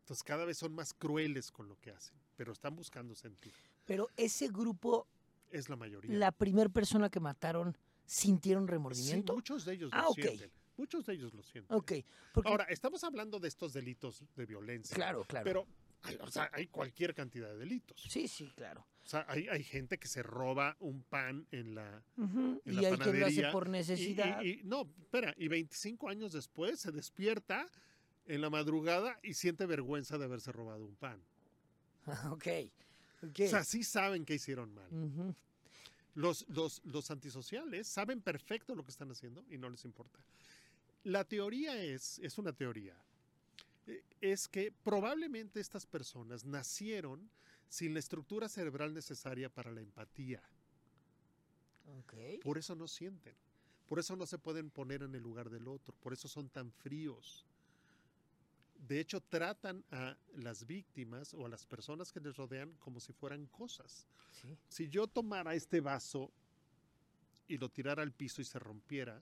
Entonces 0.00 0.22
cada 0.22 0.44
vez 0.44 0.58
son 0.58 0.72
más 0.74 0.94
crueles 0.94 1.50
con 1.50 1.68
lo 1.68 1.76
que 1.80 1.90
hacen, 1.90 2.16
pero 2.36 2.52
están 2.52 2.76
buscando 2.76 3.14
sentir. 3.14 3.52
Pero 3.84 4.08
ese 4.16 4.48
grupo, 4.48 5.06
Es 5.50 5.68
la 5.68 5.76
mayoría. 5.76 6.16
la 6.16 6.30
primera 6.30 6.68
persona 6.68 7.10
que 7.10 7.18
mataron, 7.20 7.76
¿sintieron 8.06 8.64
Sí, 8.66 8.70
remordimiento? 8.70 9.34
muchos 9.34 9.64
de 9.64 9.74
ellos 9.74 9.90
Ah, 9.92 10.02
lo 10.02 10.10
ok. 10.10 10.20
sienten. 10.20 10.50
Muchos 10.76 11.04
de 11.04 11.12
ellos 11.14 11.34
lo 11.34 11.42
sienten. 11.42 11.76
ok, 11.76 11.92
porque, 12.32 12.48
Ahora, 12.48 12.64
estamos 12.64 13.02
hablando 13.04 13.38
de 13.40 13.48
estos 13.48 13.72
delitos 13.72 14.24
de 14.36 14.46
violencia. 14.46 14.94
claro, 14.94 15.24
claro. 15.24 15.44
Pero, 15.44 15.66
o 16.20 16.30
sea, 16.30 16.50
hay 16.52 16.66
cualquier 16.68 17.14
cantidad 17.14 17.48
de 17.48 17.56
delitos. 17.58 18.00
sí, 18.08 18.28
sí, 18.28 18.50
claro. 18.56 18.86
O 19.04 19.08
sea, 19.10 19.24
hay, 19.28 19.48
hay 19.48 19.64
gente 19.64 19.98
que 19.98 20.06
se 20.06 20.22
roba 20.22 20.76
un 20.78 21.02
pan 21.02 21.46
en 21.50 21.74
la, 21.74 22.02
en 22.16 22.60
Y 22.64 22.70
la 22.72 22.88
hay 22.90 22.96
quien 22.96 23.20
lo 23.20 23.26
hace 23.26 23.48
por 23.50 23.68
necesidad. 23.68 24.40
Y, 24.42 24.50
y- 24.50 24.60
no, 24.64 24.82
espera, 25.00 25.34
y 25.36 25.48
25 25.48 26.08
años 26.08 26.32
después 26.32 26.78
se 26.78 26.92
despierta 26.92 27.68
en 28.26 28.40
la 28.40 28.50
madrugada 28.50 29.18
y 29.22 29.34
siente 29.34 29.66
vergüenza 29.66 30.16
de 30.16 30.26
haberse 30.26 30.52
robado 30.52 30.84
un 30.84 30.94
pan. 30.94 31.20
ok, 32.30 32.46
ok. 33.24 33.40
O 33.40 33.48
sea, 33.48 33.64
sí 33.64 33.82
saben 33.82 34.24
que 34.24 34.34
hicieron 34.34 34.72
mal. 34.74 35.34
Los, 36.14 36.44
los, 36.48 36.80
los 36.84 37.10
antisociales 37.10 37.88
saben 37.88 38.20
perfecto 38.20 38.74
lo 38.74 38.84
que 38.84 38.90
están 38.90 39.10
haciendo 39.10 39.44
y 39.48 39.58
no 39.58 39.70
les 39.70 39.84
importa. 39.84 40.20
La 41.02 41.24
teoría 41.24 41.82
es, 41.82 42.18
es 42.20 42.36
una 42.38 42.52
teoría, 42.52 42.94
es 44.20 44.48
que 44.48 44.72
probablemente 44.72 45.60
estas 45.60 45.86
personas 45.86 46.44
nacieron 46.44 47.30
sin 47.68 47.94
la 47.94 48.00
estructura 48.00 48.48
cerebral 48.48 48.92
necesaria 48.92 49.48
para 49.48 49.70
la 49.70 49.80
empatía. 49.80 50.42
Por 52.42 52.58
eso 52.58 52.74
no 52.74 52.88
sienten. 52.88 53.34
Por 53.86 53.98
eso 53.98 54.14
no 54.16 54.26
se 54.26 54.38
pueden 54.38 54.70
poner 54.70 55.02
en 55.02 55.14
el 55.14 55.22
lugar 55.22 55.50
del 55.50 55.66
otro. 55.68 55.94
Por 55.96 56.12
eso 56.12 56.28
son 56.28 56.48
tan 56.48 56.70
fríos. 56.70 57.44
De 58.88 59.00
hecho, 59.00 59.20
tratan 59.20 59.84
a 59.90 60.16
las 60.34 60.66
víctimas 60.66 61.34
o 61.34 61.46
a 61.46 61.48
las 61.48 61.66
personas 61.66 62.12
que 62.12 62.20
les 62.20 62.36
rodean 62.36 62.72
como 62.78 63.00
si 63.00 63.12
fueran 63.12 63.46
cosas. 63.46 64.06
Sí. 64.30 64.56
Si 64.68 64.88
yo 64.88 65.06
tomara 65.06 65.54
este 65.54 65.80
vaso 65.80 66.32
y 67.46 67.58
lo 67.58 67.68
tirara 67.68 68.02
al 68.02 68.12
piso 68.12 68.40
y 68.40 68.44
se 68.44 68.58
rompiera, 68.58 69.20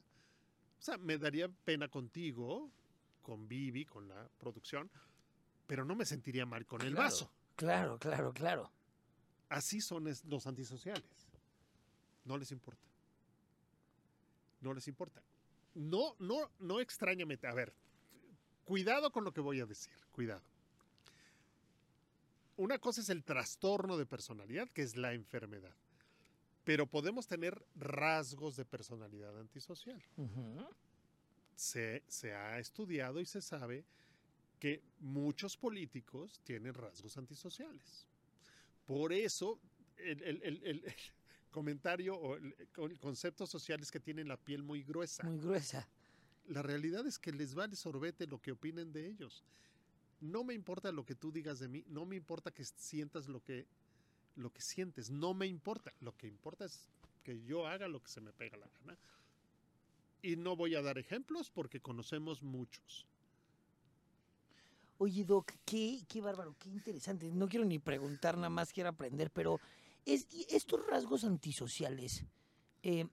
o 0.79 0.83
sea, 0.83 0.97
me 0.99 1.19
daría 1.19 1.49
pena 1.49 1.89
contigo, 1.89 2.71
con 3.29 3.47
Vivi, 3.47 3.85
con 3.85 4.09
la 4.09 4.27
producción, 4.39 4.91
pero 5.67 5.85
no 5.85 5.95
me 5.95 6.07
sentiría 6.07 6.47
mal 6.47 6.65
con 6.65 6.81
el 6.81 6.95
vaso. 6.95 7.31
Claro, 7.57 7.99
claro, 7.99 8.33
claro. 8.33 8.73
Así 9.51 9.83
son 9.83 10.07
los 10.25 10.47
antisociales. 10.47 11.29
No 12.25 12.39
les 12.39 12.51
importa. 12.53 12.89
No 14.63 14.73
les 14.73 14.89
importa. 14.89 15.23
No, 15.75 16.17
no, 16.19 16.51
no 16.59 16.81
extrañamente. 16.81 17.47
A 17.47 17.53
ver, 17.53 17.75
cuidado 18.65 19.13
con 19.13 19.25
lo 19.25 19.33
que 19.35 19.43
voy 19.43 19.61
a 19.61 19.67
decir. 19.67 19.93
Cuidado. 20.11 20.43
Una 22.57 22.79
cosa 22.79 23.03
es 23.03 23.11
el 23.11 23.25
trastorno 23.25 23.99
de 23.99 24.07
personalidad, 24.07 24.71
que 24.71 24.81
es 24.81 24.97
la 24.97 25.13
enfermedad. 25.13 25.77
Pero 26.65 26.87
podemos 26.87 27.27
tener 27.27 27.63
rasgos 27.75 28.57
de 28.57 28.65
personalidad 28.65 29.39
antisocial. 29.39 30.03
Se, 31.59 32.05
se 32.07 32.33
ha 32.35 32.61
estudiado 32.61 33.21
y 33.21 33.27
se 33.27 33.43
sabe 33.43 33.85
que 34.61 34.81
muchos 35.01 35.57
políticos 35.57 36.41
tienen 36.45 36.73
rasgos 36.73 37.17
antisociales. 37.19 38.07
Por 38.87 39.13
eso, 39.13 39.59
el, 39.97 40.23
el- 40.23 40.43
el- 40.45 40.63
el- 40.65 40.85
el 40.85 40.95
comentario 41.51 42.15
o 42.17 42.37
el, 42.37 42.55
el 42.77 42.99
concepto 43.01 43.45
social 43.45 43.81
es 43.83 43.91
que 43.91 43.99
tienen 43.99 44.29
la 44.29 44.37
piel 44.37 44.63
muy 44.63 44.85
gruesa. 44.85 45.25
Muy 45.25 45.39
gruesa. 45.39 45.89
La 46.47 46.63
realidad 46.63 47.05
es 47.09 47.19
que 47.19 47.33
les 47.33 47.55
vale 47.57 47.75
sorbete 47.75 48.29
lo 48.29 48.41
que 48.41 48.53
opinen 48.53 48.93
de 48.93 49.09
ellos. 49.09 49.43
No 50.21 50.45
me 50.45 50.55
importa 50.55 50.93
lo 50.93 51.05
que 51.05 51.17
tú 51.17 51.33
digas 51.33 51.59
de 51.59 51.67
mí, 51.67 51.85
no 51.89 52.07
me 52.07 52.15
importa 52.15 52.53
que 52.53 52.65
sientas 52.65 53.27
lo 53.29 53.43
que, 53.43 53.67
lo 54.37 54.53
que 54.53 54.63
sientes, 54.63 55.11
no 55.11 55.35
me 55.35 55.47
importa. 55.49 55.93
Lo 56.01 56.17
que 56.17 56.29
importa 56.29 56.67
es 56.67 56.89
que 57.25 57.43
yo 57.43 57.67
haga 57.67 57.89
lo 57.89 58.01
que 58.01 58.11
se 58.11 58.21
me 58.21 58.33
pega 58.33 58.57
la 58.57 58.69
gana. 58.69 58.97
Y 60.23 60.37
no 60.37 60.57
voy 60.57 60.75
a 60.75 60.83
dar 60.83 60.99
ejemplos 60.99 61.51
porque 61.51 61.81
conocemos 61.81 62.43
muchos. 62.43 63.07
Oye, 64.99 65.25
Doc, 65.25 65.53
qué, 65.65 66.01
qué 66.09 66.21
bárbaro, 66.21 66.57
qué 66.59 66.69
interesante. 66.69 67.31
No 67.31 67.49
quiero 67.49 67.65
ni 67.65 67.79
preguntar, 67.79 68.37
nada 68.37 68.51
más 68.51 68.73
quiero 68.73 68.91
aprender, 68.91 69.31
pero 69.31 69.61
es, 70.05 70.27
estos 70.51 70.85
rasgos 70.87 71.23
antisociales, 71.23 72.25
eh, 72.83 73.07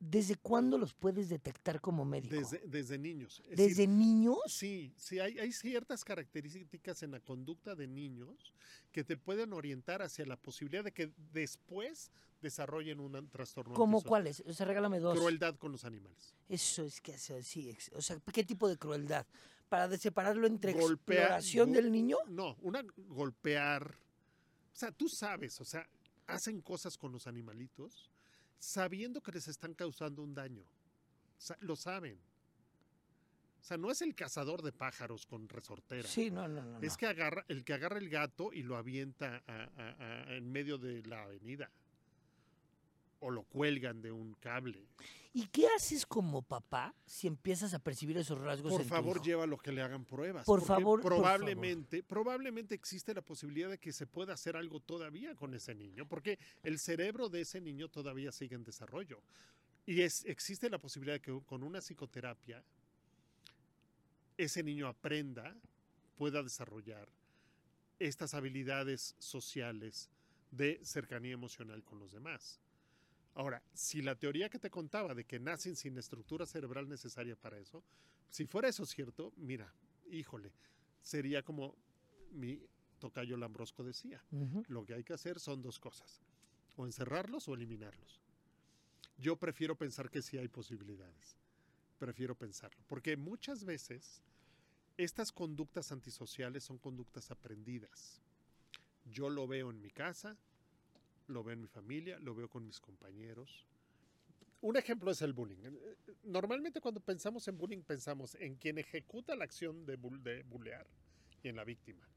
¿desde 0.00 0.36
cuándo 0.36 0.78
los 0.78 0.94
puedes 0.94 1.28
detectar 1.28 1.80
como 1.80 2.04
médico? 2.04 2.34
Desde, 2.36 2.60
desde 2.66 2.98
niños. 2.98 3.40
Es 3.44 3.50
¿Desde 3.56 3.66
decir, 3.68 3.88
niños? 3.88 4.38
Sí, 4.46 4.92
sí, 4.96 5.18
hay, 5.18 5.38
hay 5.38 5.52
ciertas 5.52 6.04
características 6.04 7.02
en 7.02 7.10
la 7.10 7.20
conducta 7.20 7.74
de 7.74 7.86
niños 7.86 8.52
que 8.92 9.04
te 9.04 9.16
pueden 9.16 9.52
orientar 9.52 10.02
hacia 10.02 10.24
la 10.26 10.36
posibilidad 10.36 10.84
de 10.84 10.92
que 10.92 11.12
después 11.32 12.10
desarrollen 12.40 13.00
un 13.00 13.28
trastorno. 13.28 13.74
¿Cómo 13.74 14.02
cuáles? 14.02 14.40
O 14.46 14.52
sea, 14.52 14.66
regálame 14.66 15.00
dos. 15.00 15.18
Crueldad 15.18 15.56
con 15.56 15.72
los 15.72 15.84
animales. 15.84 16.34
Eso 16.48 16.84
es 16.84 17.00
que 17.00 17.14
hace 17.14 17.36
así. 17.36 17.68
ex- 17.70 17.90
O 17.94 18.00
sea, 18.02 18.18
¿qué 18.32 18.44
tipo 18.44 18.68
de 18.68 18.76
crueldad? 18.76 19.26
Para 19.68 19.94
separarlo 19.98 20.46
entre 20.46 20.72
Golpea- 20.74 20.90
exploración 20.92 21.72
del 21.72 21.90
niño. 21.92 22.16
No, 22.28 22.56
una 22.62 22.82
golpear. 23.08 23.96
O 24.72 24.76
sea, 24.78 24.92
tú 24.92 25.08
sabes, 25.08 25.60
o 25.60 25.64
sea, 25.64 25.88
hacen 26.28 26.60
cosas 26.62 26.96
con 26.96 27.10
los 27.12 27.26
animalitos 27.26 28.10
sabiendo 28.58 29.20
que 29.22 29.32
les 29.32 29.48
están 29.48 29.74
causando 29.74 30.22
un 30.22 30.34
daño. 30.34 30.64
Lo 31.60 31.76
saben. 31.76 32.18
O 33.60 33.64
sea, 33.64 33.76
no 33.76 33.90
es 33.90 34.02
el 34.02 34.14
cazador 34.14 34.62
de 34.62 34.72
pájaros 34.72 35.26
con 35.26 35.48
resortera. 35.48 36.08
Sí, 36.08 36.30
no, 36.30 36.48
no, 36.48 36.62
no. 36.62 36.80
Es 36.80 36.96
que 36.96 37.06
agarra, 37.06 37.44
el 37.48 37.64
que 37.64 37.74
agarra 37.74 37.98
el 37.98 38.08
gato 38.08 38.52
y 38.52 38.62
lo 38.62 38.76
avienta 38.76 39.42
a- 39.46 39.64
a- 39.76 39.96
a- 40.28 40.36
en 40.36 40.50
medio 40.50 40.78
de 40.78 41.02
la 41.02 41.22
avenida. 41.24 41.70
O 43.20 43.30
lo 43.30 43.42
cuelgan 43.42 44.00
de 44.00 44.12
un 44.12 44.34
cable. 44.34 44.86
¿Y 45.32 45.46
qué 45.48 45.68
haces 45.68 46.06
como 46.06 46.42
papá 46.42 46.94
si 47.04 47.26
empiezas 47.26 47.74
a 47.74 47.78
percibir 47.78 48.16
esos 48.16 48.40
rasgos 48.40 48.72
Por 48.72 48.80
en 48.80 48.86
tu 48.88 48.94
favor, 48.94 49.16
hijo? 49.16 49.24
lleva 49.24 49.46
lo 49.46 49.58
que 49.58 49.72
le 49.72 49.82
hagan 49.82 50.04
pruebas. 50.04 50.44
Por 50.46 50.60
porque 50.60 50.66
favor, 50.66 51.00
por 51.00 51.12
favor. 51.12 51.24
probablemente, 51.24 52.02
probablemente 52.02 52.74
existe 52.74 53.12
la 53.14 53.22
posibilidad 53.22 53.68
de 53.68 53.78
que 53.78 53.92
se 53.92 54.06
pueda 54.06 54.32
hacer 54.34 54.56
algo 54.56 54.80
todavía 54.80 55.34
con 55.34 55.54
ese 55.54 55.74
niño, 55.74 56.08
porque 56.08 56.38
el 56.62 56.78
cerebro 56.78 57.28
de 57.28 57.42
ese 57.42 57.60
niño 57.60 57.88
todavía 57.88 58.32
sigue 58.32 58.54
en 58.56 58.64
desarrollo. 58.64 59.20
Y 59.86 60.02
es, 60.02 60.24
existe 60.24 60.70
la 60.70 60.78
posibilidad 60.78 61.14
de 61.16 61.20
que 61.20 61.40
con 61.46 61.62
una 61.62 61.80
psicoterapia 61.80 62.62
ese 64.36 64.62
niño 64.62 64.86
aprenda, 64.86 65.56
pueda 66.16 66.42
desarrollar 66.42 67.08
estas 67.98 68.34
habilidades 68.34 69.14
sociales 69.18 70.08
de 70.50 70.80
cercanía 70.84 71.32
emocional 71.32 71.82
con 71.84 71.98
los 71.98 72.12
demás. 72.12 72.60
Ahora, 73.38 73.62
si 73.72 74.02
la 74.02 74.16
teoría 74.16 74.48
que 74.48 74.58
te 74.58 74.68
contaba 74.68 75.14
de 75.14 75.24
que 75.24 75.38
nacen 75.38 75.76
sin 75.76 75.96
estructura 75.96 76.44
cerebral 76.44 76.88
necesaria 76.88 77.36
para 77.36 77.56
eso, 77.56 77.84
si 78.28 78.46
fuera 78.46 78.66
eso 78.66 78.84
cierto, 78.84 79.32
mira, 79.36 79.72
híjole, 80.10 80.52
sería 81.00 81.44
como 81.44 81.76
mi 82.32 82.60
tocayo 82.98 83.36
Lambrosco 83.36 83.84
decía. 83.84 84.20
Lo 84.66 84.84
que 84.84 84.94
hay 84.94 85.04
que 85.04 85.12
hacer 85.12 85.38
son 85.38 85.62
dos 85.62 85.78
cosas, 85.78 86.20
o 86.74 86.84
encerrarlos 86.84 87.46
o 87.46 87.54
eliminarlos. 87.54 88.20
Yo 89.18 89.36
prefiero 89.36 89.76
pensar 89.76 90.10
que 90.10 90.20
sí 90.20 90.36
hay 90.36 90.48
posibilidades. 90.48 91.36
Prefiero 92.00 92.34
pensarlo, 92.34 92.82
porque 92.88 93.16
muchas 93.16 93.62
veces 93.62 94.20
estas 94.96 95.30
conductas 95.30 95.92
antisociales 95.92 96.64
son 96.64 96.78
conductas 96.78 97.30
aprendidas. 97.30 98.20
Yo 99.04 99.30
lo 99.30 99.46
veo 99.46 99.70
en 99.70 99.80
mi 99.80 99.90
casa, 99.90 100.36
lo 101.28 101.42
veo 101.44 101.54
en 101.54 101.60
mi 101.62 101.68
familia, 101.68 102.18
lo 102.20 102.34
veo 102.34 102.48
con 102.48 102.66
mis 102.66 102.80
compañeros. 102.80 103.66
Un 104.60 104.76
ejemplo 104.76 105.10
es 105.10 105.22
el 105.22 105.32
bullying. 105.32 105.58
Eh, 105.64 105.96
Normalmente 106.24 106.80
cuando 106.80 107.00
pensamos 107.00 107.46
en 107.48 107.56
bullying 107.58 107.82
pensamos 107.82 108.34
en 108.36 108.56
quien 108.56 108.78
ejecuta 108.78 109.36
la 109.36 109.44
acción 109.44 109.86
de, 109.86 109.96
de 109.96 110.42
bullear 110.44 110.86
y 111.42 111.48
en 111.48 111.56
la 111.56 111.64
víctima. 111.64 112.08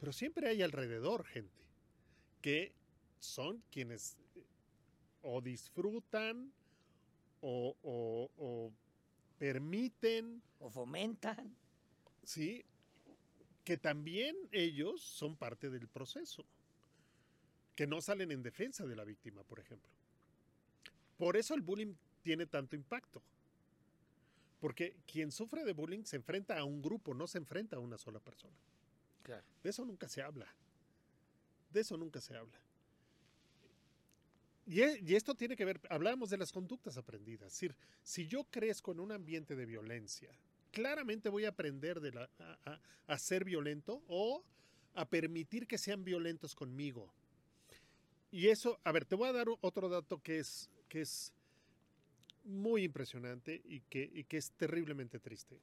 Pero 0.00 0.12
siempre 0.12 0.48
hay 0.48 0.62
alrededor 0.62 1.24
gente 1.24 1.64
que 2.42 2.74
son 3.20 3.62
quienes 3.70 4.18
eh, 4.34 4.44
o 5.22 5.40
disfrutan 5.40 6.52
o, 7.40 7.76
o- 7.82 8.30
o 8.36 8.72
permiten, 9.38 10.42
O 10.58 10.70
fomentan. 10.70 11.54
¿sí? 12.24 12.64
Que 13.64 13.76
también 13.76 14.36
ellos 14.52 15.02
son 15.02 15.36
parte 15.36 15.70
del 15.70 15.88
proceso. 15.88 16.44
Que 17.74 17.86
no 17.86 18.00
salen 18.00 18.30
en 18.30 18.42
defensa 18.42 18.86
de 18.86 18.96
la 18.96 19.04
víctima, 19.04 19.42
por 19.42 19.58
ejemplo. 19.60 19.90
Por 21.18 21.36
eso 21.36 21.54
el 21.54 21.60
bullying 21.62 21.94
tiene 22.22 22.46
tanto 22.46 22.76
impacto. 22.76 23.22
Porque 24.60 24.96
quien 25.06 25.30
sufre 25.32 25.64
de 25.64 25.72
bullying 25.72 26.04
se 26.04 26.16
enfrenta 26.16 26.58
a 26.58 26.64
un 26.64 26.80
grupo, 26.80 27.14
no 27.14 27.26
se 27.26 27.38
enfrenta 27.38 27.76
a 27.76 27.80
una 27.80 27.98
sola 27.98 28.20
persona. 28.20 28.56
Claro. 29.22 29.44
De 29.62 29.70
eso 29.70 29.84
nunca 29.84 30.08
se 30.08 30.22
habla. 30.22 30.46
De 31.70 31.80
eso 31.80 31.96
nunca 31.96 32.20
se 32.20 32.36
habla. 32.36 32.58
Y, 34.66 34.80
e- 34.80 35.00
y 35.04 35.14
esto 35.14 35.34
tiene 35.34 35.56
que 35.56 35.64
ver, 35.64 35.80
hablábamos 35.90 36.30
de 36.30 36.38
las 36.38 36.52
conductas 36.52 36.96
aprendidas. 36.96 37.48
Es 37.48 37.52
decir, 37.54 37.76
si 38.02 38.26
yo 38.26 38.44
crezco 38.44 38.92
en 38.92 39.00
un 39.00 39.12
ambiente 39.12 39.56
de 39.56 39.66
violencia, 39.66 40.30
claramente 40.72 41.28
voy 41.28 41.44
a 41.44 41.50
aprender 41.50 42.00
de 42.00 42.12
la- 42.12 42.30
a, 42.38 42.58
a- 42.64 42.80
a 43.06 43.18
ser 43.18 43.44
violento 43.44 44.02
o 44.08 44.42
a 44.94 45.04
permitir 45.08 45.66
que 45.66 45.76
sean 45.76 46.04
violentos 46.04 46.54
conmigo. 46.54 47.12
Y 48.34 48.48
eso, 48.48 48.80
a 48.82 48.90
ver, 48.90 49.04
te 49.04 49.14
voy 49.14 49.28
a 49.28 49.32
dar 49.32 49.46
otro 49.60 49.88
dato 49.88 50.20
que 50.20 50.40
es, 50.40 50.68
que 50.88 51.02
es 51.02 51.32
muy 52.42 52.82
impresionante 52.82 53.62
y 53.64 53.78
que, 53.82 54.10
y 54.12 54.24
que 54.24 54.38
es 54.38 54.50
terriblemente 54.50 55.20
triste. 55.20 55.60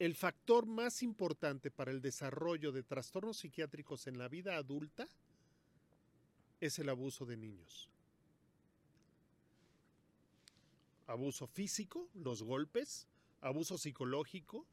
El 0.00 0.16
factor 0.16 0.66
más 0.66 1.04
importante 1.04 1.70
para 1.70 1.92
el 1.92 2.02
desarrollo 2.02 2.72
de 2.72 2.82
trastornos 2.82 3.36
psiquiátricos 3.36 4.08
en 4.08 4.18
la 4.18 4.26
vida 4.26 4.56
adulta 4.56 5.06
es 6.60 6.80
el 6.80 6.88
abuso 6.88 7.24
de 7.24 7.36
niños. 7.36 7.88
Abuso 11.06 11.46
físico, 11.46 12.08
los 12.14 12.42
golpes, 12.42 13.06
abuso 13.40 13.78
psicológico, 13.78 14.66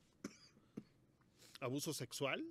abuso 1.59 1.93
sexual 1.93 2.43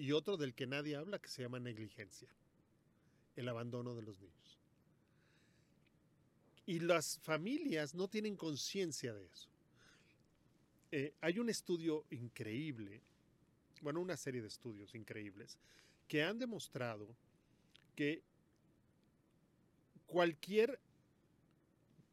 y 0.00 0.12
otro 0.12 0.38
del 0.38 0.54
que 0.54 0.66
nadie 0.66 0.96
habla 0.96 1.18
que 1.18 1.28
se 1.28 1.42
llama 1.42 1.60
negligencia, 1.60 2.28
el 3.36 3.46
abandono 3.50 3.94
de 3.94 4.00
los 4.00 4.18
niños. 4.18 4.58
Y 6.64 6.78
las 6.78 7.18
familias 7.18 7.94
no 7.94 8.08
tienen 8.08 8.34
conciencia 8.34 9.12
de 9.12 9.26
eso. 9.26 9.50
Eh, 10.90 11.12
hay 11.20 11.38
un 11.38 11.50
estudio 11.50 12.06
increíble, 12.08 13.02
bueno, 13.82 14.00
una 14.00 14.16
serie 14.16 14.40
de 14.40 14.48
estudios 14.48 14.94
increíbles, 14.94 15.58
que 16.08 16.24
han 16.24 16.38
demostrado 16.38 17.06
que 17.94 18.22
cualquier, 20.06 20.80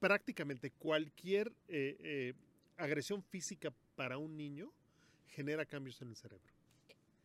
prácticamente 0.02 0.72
cualquier 0.72 1.54
eh, 1.70 1.96
eh, 2.02 2.34
agresión 2.76 3.24
física 3.24 3.74
para 3.96 4.18
un 4.18 4.36
niño 4.36 4.74
genera 5.30 5.66
cambios 5.66 6.02
en 6.02 6.10
el 6.10 6.18
cerebro. 6.18 6.57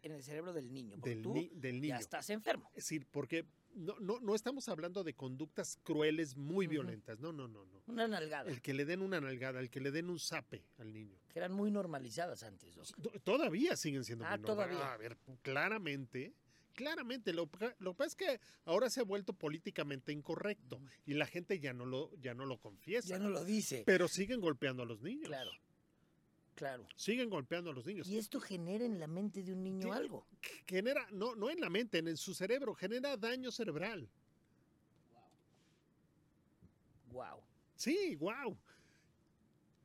En 0.03 0.13
el 0.13 0.23
cerebro 0.23 0.53
del 0.53 0.73
niño. 0.73 0.97
Porque 0.97 1.11
Del, 1.11 1.23
tú 1.23 1.33
ni- 1.35 1.49
del 1.55 1.81
niño. 1.81 1.95
ya 1.95 1.99
estás 1.99 2.29
enfermo. 2.31 2.69
Es 2.71 2.85
decir, 2.85 3.07
porque 3.11 3.47
no, 3.75 3.99
no, 4.01 4.19
no 4.21 4.35
estamos 4.35 4.69
hablando 4.69 5.05
de 5.05 5.15
conductas 5.15 5.79
crueles 5.83 6.37
muy 6.37 6.67
violentas. 6.67 7.21
No, 7.21 7.33
no, 7.33 7.47
no, 7.49 7.65
no. 7.67 7.83
Una 7.87 8.09
nalgada. 8.09 8.51
El 8.51 8.61
que 8.61 8.75
le 8.75 8.85
den 8.85 9.01
una 9.01 9.21
nalgada, 9.21 9.61
el 9.61 9.71
que 9.71 9.81
le 9.81 9.91
den 9.93 10.11
un 10.11 10.19
zape 10.19 10.65
al 10.79 10.93
niño. 10.93 11.17
Que 11.29 11.39
eran 11.39 11.53
muy 11.53 11.71
normalizadas 11.71 12.43
antes, 12.43 12.75
Doc. 12.75 12.87
To- 13.01 13.21
Todavía 13.21 13.77
siguen 13.77 14.05
siendo 14.05 14.25
Ah, 14.27 14.37
muy 14.37 14.47
normales. 14.47 14.77
todavía. 14.77 14.93
A 14.93 14.97
ver, 14.99 15.17
claramente, 15.43 16.35
claramente. 16.75 17.33
Lo, 17.33 17.49
que- 17.51 17.75
lo 17.79 17.93
que 17.93 17.99
pasa 17.99 18.09
es 18.09 18.15
que 18.17 18.41
ahora 18.65 18.91
se 18.91 19.01
ha 19.01 19.05
vuelto 19.05 19.33
políticamente 19.33 20.13
incorrecto 20.13 20.81
y 21.07 21.15
la 21.15 21.27
gente 21.27 21.61
ya 21.61 21.73
no 21.73 21.87
lo, 21.87 22.13
ya 22.17 22.35
no 22.35 22.45
lo 22.47 22.59
confiesa. 22.59 23.09
Ya 23.11 23.19
no 23.19 23.29
lo 23.31 23.45
dice. 23.45 23.85
Pero 23.87 24.09
siguen 24.09 24.41
golpeando 24.41 24.83
a 24.83 24.87
los 24.87 25.01
niños. 25.01 25.29
Claro. 25.29 25.51
Claro. 26.55 26.87
Siguen 26.97 27.31
golpeando 27.31 27.71
a 27.71 27.73
los 27.73 27.87
niños. 27.87 28.07
Y 28.09 28.19
esto 28.19 28.41
genera 28.41 28.85
en 28.85 29.01
la 29.01 29.07
mente 29.07 29.43
de 29.43 29.53
un 29.53 29.63
niño 29.63 29.93
algo. 29.93 30.27
Genera, 30.67 31.07
no, 31.11 31.35
no 31.35 31.51
en 31.51 31.61
la 31.61 31.71
mente, 31.71 31.99
en 31.99 32.17
su 32.17 32.35
cerebro, 32.35 32.75
genera 32.75 33.17
daño 33.17 33.51
cerebral. 33.51 34.09
Wow. 37.11 37.43
Sí, 37.77 38.17
wow. 38.17 38.57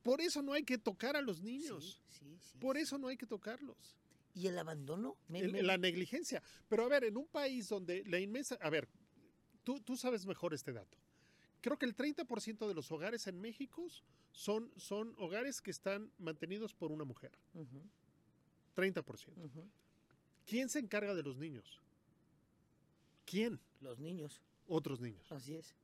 Por 0.04 0.22
eso 0.22 0.42
no 0.42 0.54
hay 0.54 0.64
que 0.64 0.78
tocar 0.78 1.16
a 1.18 1.22
los 1.22 1.42
niños. 1.42 2.00
Sí, 2.10 2.20
sí, 2.20 2.38
sí, 2.52 2.58
Por 2.60 2.78
eso 2.78 2.98
no 2.98 3.08
hay 3.08 3.18
que 3.18 3.26
tocarlos. 3.26 3.96
¿Y 4.34 4.48
el 4.48 4.58
abandono? 4.60 5.18
Me- 5.28 5.40
El- 5.40 5.52
me- 5.52 5.64
la 5.64 5.78
negligencia. 5.78 6.42
Pero 6.70 6.86
a 6.86 6.88
ver, 6.90 7.06
en 7.06 7.18
un 7.18 7.28
país 7.28 7.68
donde 7.70 8.04
la 8.06 8.20
inmensa... 8.20 8.58
A 8.62 8.70
ver, 8.70 8.88
tú, 9.64 9.80
tú 9.82 9.98
sabes 9.98 10.26
mejor 10.26 10.54
este 10.54 10.72
dato. 10.72 10.98
Creo 11.68 11.78
que 11.78 11.86
el 11.86 11.98
30% 11.98 12.66
de 12.66 12.74
los 12.74 12.90
hogares 12.94 13.28
en 13.28 13.42
México 13.42 13.86
son, 14.32 14.72
son 14.78 15.14
hogares 15.18 15.60
que 15.60 15.70
están 15.70 16.14
mantenidos 16.18 16.74
por 16.74 16.94
una 16.94 17.04
mujer. 17.04 17.38
Ujú, 17.54 17.84
30%. 18.74 19.34
ujú. 19.36 19.70
¿Quién 20.46 20.70
se 20.70 20.80
encarga 20.80 21.14
de 21.14 21.24
los 21.24 21.36
niños? 21.36 21.82
¿Quién? 23.26 23.60
Los 23.82 24.00
niños. 24.00 24.42
Otros 24.66 25.02
niños. 25.02 25.30
Así 25.30 25.56
es. 25.56 25.76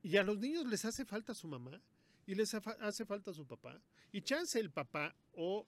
Y 0.00 0.16
a 0.16 0.22
los 0.22 0.38
niños 0.38 0.64
les 0.66 0.84
hace 0.84 1.04
falta 1.04 1.34
su 1.34 1.48
mamá 1.48 1.82
y 2.24 2.36
les 2.36 2.54
hace 2.54 3.04
falta 3.04 3.32
su 3.32 3.48
papá. 3.48 3.82
Y 4.12 4.22
chance 4.22 4.60
el 4.60 4.70
papá 4.70 5.12
o 5.32 5.66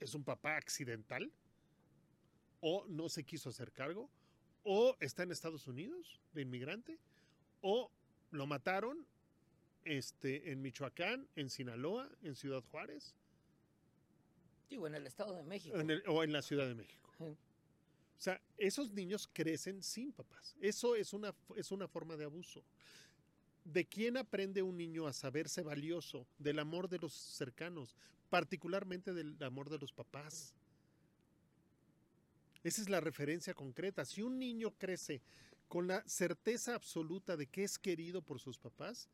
es 0.00 0.12
un 0.12 0.24
papá 0.24 0.56
accidental 0.56 1.32
o 2.58 2.84
no 2.88 3.08
se 3.08 3.22
quiso 3.22 3.50
hacer 3.50 3.70
cargo 3.70 4.10
o 4.68 4.96
está 5.00 5.22
en 5.22 5.30
Estados 5.30 5.66
Unidos 5.68 6.20
de 6.32 6.42
inmigrante 6.42 6.98
o 7.60 7.88
lo 8.32 8.46
mataron 8.46 9.06
este, 9.84 10.50
en 10.50 10.60
Michoacán, 10.60 11.28
en 11.36 11.48
Sinaloa, 11.48 12.10
en 12.22 12.34
Ciudad 12.34 12.62
Juárez 12.72 13.14
Digo, 14.68 14.88
en 14.88 14.96
el 14.96 15.06
Estado 15.06 15.36
de 15.36 15.44
México. 15.44 15.78
en 15.78 15.88
el- 15.90 16.02
o 16.08 16.24
en 16.24 16.32
la 16.32 16.42
Ciudad 16.42 16.66
de 16.66 16.74
México. 16.74 17.08
O 17.20 17.36
sea, 18.18 18.40
esos 18.56 18.90
niños 18.90 19.28
crecen 19.32 19.82
sin 19.82 20.10
papás. 20.10 20.56
Eso 20.60 20.96
es 20.96 21.12
una, 21.12 21.32
es 21.54 21.70
una 21.70 21.86
forma 21.86 22.16
de 22.16 22.24
abuso. 22.24 22.64
¿De 23.64 23.84
quién 23.86 24.16
aprende 24.16 24.62
un 24.62 24.76
niño 24.76 25.06
a 25.06 25.12
saberse 25.12 25.62
valioso? 25.62 26.26
Del 26.38 26.58
amor 26.58 26.88
de 26.88 26.98
los 26.98 27.12
cercanos, 27.12 27.94
particularmente 28.28 29.12
del 29.14 29.40
amor 29.44 29.68
de 29.70 29.78
los 29.78 29.92
papás. 29.92 30.52
Esa 32.66 32.82
es 32.82 32.88
la 32.88 33.00
referencia 33.00 33.54
concreta. 33.54 34.04
Si 34.04 34.22
un 34.22 34.40
niño 34.40 34.72
crece 34.76 35.22
con 35.68 35.86
la 35.86 36.02
certeza 36.08 36.74
absoluta 36.74 37.36
de 37.36 37.46
que 37.46 37.62
es 37.62 37.78
querido 37.78 38.22
por 38.22 38.40
sus 38.40 38.58
papás, 38.58 39.08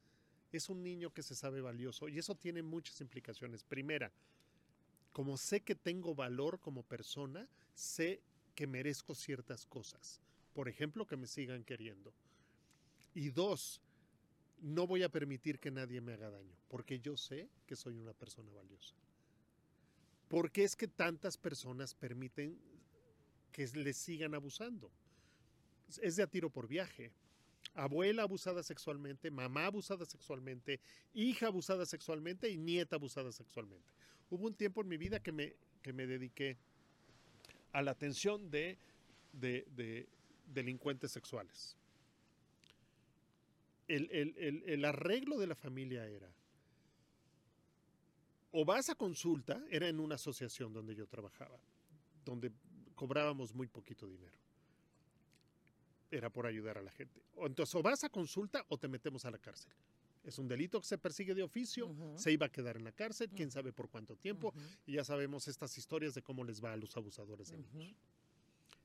es 0.52 0.70
un 0.70 0.82
niño 0.82 1.12
que 1.12 1.22
se 1.22 1.34
sabe 1.34 1.60
valioso. 1.60 2.08
Y 2.08 2.18
eso 2.18 2.34
tiene 2.34 2.62
muchas 2.62 3.02
implicaciones. 3.02 3.62
Primera, 3.62 4.10
como 5.12 5.36
sé 5.36 5.60
que 5.60 5.74
tengo 5.74 6.14
valor 6.14 6.60
como 6.60 6.82
persona, 6.82 7.46
sé 7.74 8.22
que 8.54 8.66
merezco 8.66 9.14
ciertas 9.14 9.66
cosas. 9.66 10.22
Por 10.54 10.66
ejemplo, 10.66 11.06
que 11.06 11.18
me 11.18 11.26
sigan 11.26 11.62
queriendo. 11.62 12.14
Y 13.12 13.28
dos, 13.28 13.82
no 14.62 14.86
voy 14.86 15.02
a 15.02 15.10
permitir 15.10 15.58
que 15.58 15.70
nadie 15.70 16.00
me 16.00 16.14
haga 16.14 16.30
daño, 16.30 16.56
porque 16.68 17.00
yo 17.00 17.18
sé 17.18 17.50
que 17.66 17.76
soy 17.76 17.98
una 17.98 18.14
persona 18.14 18.50
valiosa. 18.50 18.94
¿Por 20.28 20.50
qué 20.50 20.64
es 20.64 20.74
que 20.74 20.88
tantas 20.88 21.36
personas 21.36 21.94
permiten 21.94 22.71
que 23.52 23.66
les 23.74 23.96
sigan 23.96 24.34
abusando? 24.34 24.90
Es 26.00 26.16
de 26.16 26.22
a 26.22 26.26
tiro 26.26 26.50
por 26.50 26.66
viaje. 26.66 27.12
Abuela 27.74 28.22
abusada 28.24 28.62
sexualmente, 28.62 29.30
mamá 29.30 29.66
abusada 29.66 30.04
sexualmente, 30.04 30.80
hija 31.14 31.46
abusada 31.46 31.86
sexualmente 31.86 32.50
y 32.50 32.56
nieta 32.56 32.96
abusada 32.96 33.30
sexualmente. 33.32 33.92
Hubo 34.30 34.46
un 34.46 34.54
tiempo 34.54 34.82
en 34.82 34.88
mi 34.88 34.96
vida 34.96 35.20
que 35.22 35.32
me, 35.32 35.54
que 35.82 35.92
me 35.92 36.06
dediqué 36.06 36.56
a 37.72 37.80
la 37.82 37.92
atención 37.92 38.50
de, 38.50 38.76
de- 39.32 39.66
de 39.76 40.06
delincuentes 40.52 41.12
sexuales. 41.12 41.76
El, 43.88 44.10
el- 44.10 44.34
el- 44.38 44.62
el 44.66 44.84
arreglo 44.84 45.38
de 45.38 45.46
la 45.46 45.54
familia 45.54 46.06
era, 46.06 46.30
o 48.52 48.64
vas 48.66 48.90
a 48.90 48.94
consulta, 48.94 49.62
era 49.70 49.88
en 49.88 49.98
una 49.98 50.16
asociación 50.16 50.72
donde 50.74 50.94
yo 50.94 51.06
trabajaba, 51.06 51.58
donde 52.24 52.52
cobrábamos 53.02 53.52
muy 53.52 53.66
poquito 53.66 54.06
dinero. 54.06 54.38
Era 56.08 56.30
por 56.30 56.46
ayudar 56.46 56.78
a 56.78 56.82
la 56.82 56.92
gente. 56.92 57.20
Entonces, 57.36 57.74
o 57.74 57.82
vas 57.82 58.04
a 58.04 58.08
consulta 58.08 58.64
o 58.68 58.78
te 58.78 58.86
metemos 58.86 59.24
a 59.24 59.30
la 59.32 59.38
cárcel. 59.38 59.72
Es 60.22 60.38
un 60.38 60.46
delito 60.46 60.80
que 60.80 60.86
se 60.86 60.98
persigue 60.98 61.34
de 61.34 61.42
oficio, 61.42 61.92
se 62.14 62.30
iba 62.30 62.46
a 62.46 62.48
quedar 62.48 62.76
en 62.76 62.84
la 62.84 62.92
cárcel, 62.92 63.28
quién 63.34 63.50
sabe 63.50 63.72
por 63.72 63.88
cuánto 63.88 64.14
tiempo, 64.14 64.54
y 64.86 64.92
ya 64.92 65.02
sabemos 65.02 65.48
estas 65.48 65.76
historias 65.76 66.14
de 66.14 66.22
cómo 66.22 66.44
les 66.44 66.62
va 66.62 66.74
a 66.74 66.76
los 66.76 66.96
abusadores 66.96 67.50
de 67.50 67.58
niños. 67.58 67.96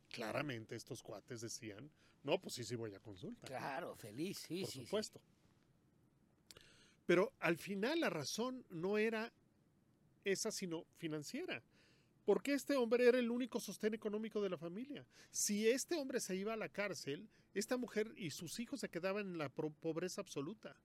Claramente 0.09 0.75
estos 0.75 1.03
cuates 1.03 1.41
decían, 1.41 1.87
no, 2.23 2.41
pues 2.41 2.55
sí, 2.55 2.63
sí 2.63 2.75
voy 2.75 2.95
a 2.95 2.99
consulta. 2.99 3.45
Claro, 3.45 3.95
feliz, 3.97 4.39
sí, 4.39 4.61
por 4.61 4.71
sí. 4.71 4.79
sí. 4.79 4.85
supuesto. 4.85 5.21
Pero 7.05 7.33
al 7.39 7.57
final 7.57 7.99
la 7.99 8.09
razón 8.09 8.65
no 8.71 8.97
era 8.97 9.31
esa, 10.25 10.49
sino 10.51 10.85
financiera. 10.97 11.61
Porque 12.27 12.51
este 12.53 12.75
hombre 12.75 13.07
era 13.07 13.19
el 13.19 13.31
único 13.31 13.57
sostén 13.57 13.93
económico 13.93 14.41
de 14.41 14.49
la 14.49 14.57
familia. 14.57 15.07
Si 15.31 15.65
este 15.65 15.95
hombre 15.95 16.19
se 16.19 16.35
iba 16.35 16.51
a 16.51 16.57
la 16.57 16.67
cárcel, 16.67 17.29
esta 17.53 17.77
mujer 17.77 18.13
y 18.17 18.31
sus 18.31 18.59
hijos 18.59 18.81
se 18.81 18.89
quedaban 18.89 19.27
en 19.27 19.37
la 19.37 19.47
pobreza 19.47 20.19
absoluta. 20.19 20.75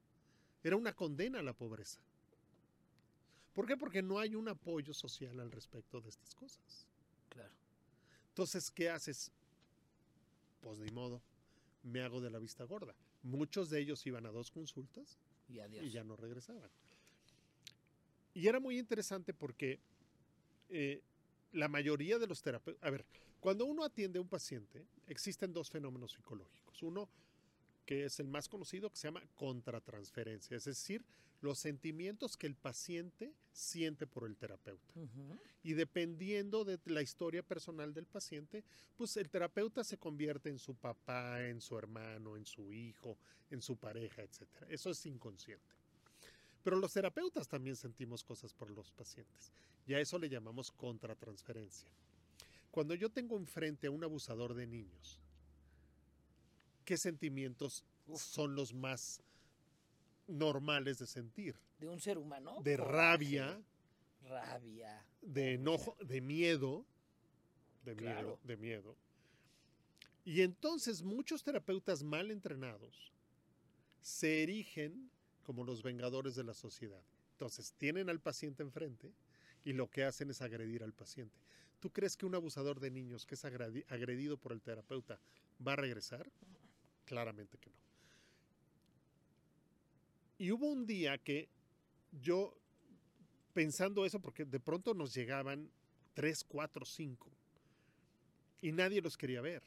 Era 0.63 0.77
una 0.77 0.93
condena 0.95 1.41
a 1.41 1.43
la 1.43 1.53
pobreza. 1.53 2.01
¿Por 3.55 3.67
qué? 3.67 3.77
Porque 3.77 4.03
no 4.03 4.21
hay 4.21 4.37
un 4.37 4.49
apoyo 4.49 4.95
social 4.95 5.41
al 5.41 5.51
respecto 5.51 6.01
de 6.01 6.11
estas 6.11 6.33
cosas. 6.37 6.87
Claro. 7.29 7.53
Entonces, 8.29 8.71
¿qué 8.71 8.89
haces? 8.89 9.33
Pues 10.61 10.79
ni 10.79 10.93
modo, 10.93 11.21
me 11.83 12.03
hago 12.03 12.21
de 12.21 12.31
la 12.31 12.39
vista 12.39 12.63
gorda. 12.63 12.95
Muchos 13.25 13.69
de 13.69 13.81
ellos 13.81 14.07
iban 14.07 14.27
a 14.27 14.31
dos 14.31 14.53
consultas 14.53 15.19
Y 15.49 15.59
adiós. 15.59 15.85
y 15.85 15.91
ya 15.91 16.05
no 16.05 16.15
regresaban. 16.15 16.71
Y 18.33 18.47
era 18.47 18.61
muy 18.61 18.79
interesante 18.79 19.35
porque 19.35 19.81
eh, 20.69 21.03
la 21.53 21.69
mayoría 21.69 22.19
de 22.19 22.27
los 22.27 22.43
terapeutas, 22.43 22.83
a 22.83 22.91
ver, 22.91 23.05
cuando 23.41 23.65
uno 23.65 23.85
atiende 23.85 24.19
a 24.19 24.23
un 24.23 24.29
paciente, 24.29 24.87
existen 25.07 25.53
dos 25.53 25.71
fenómenos 25.71 26.13
psicológicos. 26.13 26.83
Uno, 26.83 27.09
que 27.85 28.05
es 28.05 28.21
el 28.21 28.29
más 28.29 28.49
conocido, 28.49 28.91
que 28.91 28.97
se 28.97 29.09
llama 29.09 29.23
contratransferencia, 29.35 30.57
es 30.57 30.65
decir, 30.65 31.05
los 31.41 31.59
sentimientos 31.59 32.37
que 32.37 32.47
el 32.47 32.55
paciente 32.55 33.35
siente 33.53 34.07
por 34.07 34.27
el 34.27 34.37
terapeuta. 34.37 34.95
Y 35.65 35.73
dependiendo 35.75 36.65
de 36.65 36.79
la 36.85 37.03
historia 37.03 37.43
personal 37.43 37.93
del 37.93 38.07
paciente, 38.07 38.65
pues 38.97 39.17
el 39.17 39.29
terapeuta 39.29 39.83
se 39.83 39.99
convierte 39.99 40.49
en 40.49 40.59
su 40.59 40.75
papá, 40.77 41.45
en 41.45 41.61
su 41.61 41.77
hermano, 41.77 42.37
en 42.37 42.47
su 42.47 42.73
hijo, 42.73 43.19
en 43.51 43.61
su 43.61 43.77
pareja, 43.77 44.23
etc. 44.23 44.43
Eso 44.69 44.91
es 44.91 45.05
inconsciente. 45.05 45.75
Pero 46.63 46.77
los 46.77 46.93
terapeutas 46.93 47.49
también 47.49 47.75
sentimos 47.75 48.23
cosas 48.23 48.55
por 48.55 48.71
los 48.71 48.93
pacientes. 48.93 49.53
Y 49.87 49.95
a 49.95 50.01
eso 50.01 50.19
le 50.19 50.29
llamamos 50.29 50.71
contratransferencia. 50.71 51.91
Cuando 52.71 52.95
yo 52.95 53.11
tengo 53.11 53.37
enfrente 53.37 53.87
a 53.87 53.91
un 53.91 54.03
abusador 54.05 54.55
de 54.55 54.67
niños, 54.67 55.21
¿qué 56.85 56.97
sentimientos 56.97 57.85
son 58.17 58.55
los 58.55 58.73
más 58.73 59.23
normales 60.27 60.99
de 60.99 61.07
sentir? 61.07 61.57
De 61.79 61.89
un 61.89 62.01
ser 62.01 62.19
humano. 62.19 62.61
De 62.63 62.77
rabia. 62.77 63.61
Rabia. 64.23 65.05
De 65.21 65.55
enojo, 65.55 65.97
de 66.01 66.21
miedo. 66.21 66.87
De 67.85 67.95
miedo, 67.95 68.39
de 68.45 68.57
miedo. 68.57 68.97
Y 70.25 70.43
entonces 70.43 71.03
muchos 71.03 71.43
terapeutas 71.43 72.03
mal 72.05 72.31
entrenados 72.31 73.13
se 74.01 74.45
erigen 74.45 75.11
como 75.43 75.65
los 75.65 75.83
vengadores 75.83 76.37
de 76.37 76.45
la 76.45 76.55
sociedad. 76.55 77.03
Entonces 77.33 77.73
tienen 77.77 78.09
al 78.09 78.21
paciente 78.21 78.63
enfrente 78.63 79.13
y 79.65 79.73
lo 79.73 79.89
que 79.89 80.05
hacen 80.05 80.31
es 80.31 80.43
agredir 80.43 80.83
al 80.83 80.93
paciente. 80.93 81.39
¿Tú 81.81 81.91
crees 81.91 82.17
que 82.17 82.27
un 82.27 82.35
abusador 82.35 82.81
de 82.81 82.91
niños 82.91 83.27
que 83.27 83.35
es 83.35 83.45
agredido 83.45 84.37
por 84.37 84.53
el 84.53 84.63
terapeuta 84.63 85.19
va 85.67 85.73
a 85.73 85.77
regresar? 85.77 86.31
Claramente 87.05 87.59
que 87.59 87.71
no. 87.71 87.77
Y 90.39 90.51
hubo 90.51 90.67
un 90.67 90.87
día 90.87 91.19
que 91.19 91.49
yo, 92.11 92.57
pensando 93.53 94.05
eso, 94.05 94.21
porque 94.21 94.45
de 94.45 94.61
pronto 94.61 94.95
nos 94.95 95.15
llegaban 95.15 95.71
tres, 96.15 96.45
cuatro, 96.45 96.85
cinco, 96.85 97.31
y 98.61 98.73
nadie 98.73 99.01
los 99.01 99.17
quería 99.17 99.41
ver. 99.41 99.63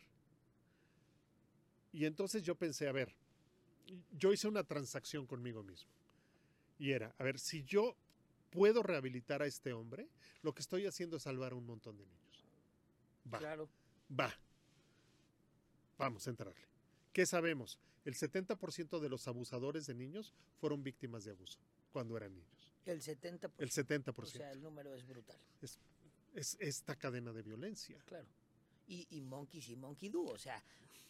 Y 1.91 2.05
entonces 2.05 2.43
yo 2.43 2.55
pensé, 2.55 2.87
a 2.87 2.91
ver, 2.91 3.13
yo 4.11 4.33
hice 4.33 4.47
una 4.47 4.63
transacción 4.63 5.25
conmigo 5.25 5.63
mismo. 5.63 5.89
Y 6.77 6.91
era, 6.91 7.13
a 7.17 7.23
ver, 7.23 7.39
si 7.39 7.63
yo 7.63 7.95
puedo 8.55 8.81
rehabilitar 8.81 9.41
a 9.41 9.45
este 9.45 9.73
hombre, 9.73 10.09
lo 10.41 10.53
que 10.53 10.61
estoy 10.61 10.85
haciendo 10.85 11.17
es 11.17 11.23
salvar 11.23 11.51
a 11.51 11.55
un 11.55 11.65
montón 11.65 11.97
de 11.97 12.05
niños. 12.05 12.45
Va. 13.31 13.39
Claro. 13.39 13.69
Va. 14.17 14.33
Vamos 15.97 16.25
a 16.27 16.29
entrarle. 16.29 16.67
¿Qué 17.13 17.25
sabemos? 17.25 17.79
El 18.05 18.15
70% 18.15 18.99
de 18.99 19.09
los 19.09 19.27
abusadores 19.27 19.85
de 19.87 19.95
niños 19.95 20.33
fueron 20.59 20.83
víctimas 20.83 21.23
de 21.25 21.31
abuso 21.31 21.59
cuando 21.91 22.15
eran 22.17 22.33
niños. 22.33 22.71
El 22.85 23.01
70%. 23.01 23.51
El 23.57 23.71
70%. 23.71 24.13
O 24.17 24.25
sea, 24.25 24.51
el 24.51 24.61
número 24.61 24.93
es 24.93 25.05
brutal. 25.05 25.39
Es, 25.61 25.79
es 26.33 26.57
esta 26.59 26.95
cadena 26.95 27.33
de 27.33 27.41
violencia. 27.41 27.97
Claro. 28.05 28.27
Y, 28.87 29.07
y 29.09 29.21
monkey 29.21 29.61
sí, 29.61 29.75
monkey 29.75 30.09
do. 30.09 30.23
O 30.23 30.37
sea, 30.37 30.63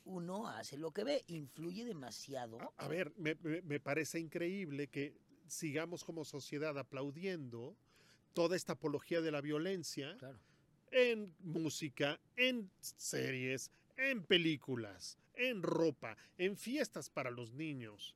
uno 0.06 0.48
hace 0.48 0.78
lo 0.78 0.92
que 0.92 1.04
ve, 1.04 1.24
influye 1.28 1.84
demasiado. 1.84 2.74
A, 2.78 2.88
ver, 2.88 3.12
me, 3.18 3.36
me, 3.36 3.80
parece 3.80 4.20
increíble 4.20 4.88
que 4.88 5.18
sigamos 5.48 6.04
como 6.04 6.26
sociedad 6.26 6.78
aplaudiendo 6.78 7.76
toda 8.34 8.56
esta 8.56 8.74
apología 8.74 9.22
de 9.22 9.32
la 9.32 9.42
violencia 9.42 10.18
en 10.92 11.34
música, 11.40 12.20
en 12.36 12.70
series, 12.80 13.72
en 13.98 14.24
películas, 14.24 15.18
en 15.34 15.62
ropa, 15.62 16.18
en 16.38 16.58
fiestas 16.58 17.10
para 17.10 17.32
los 17.32 17.54
niños. 17.54 18.16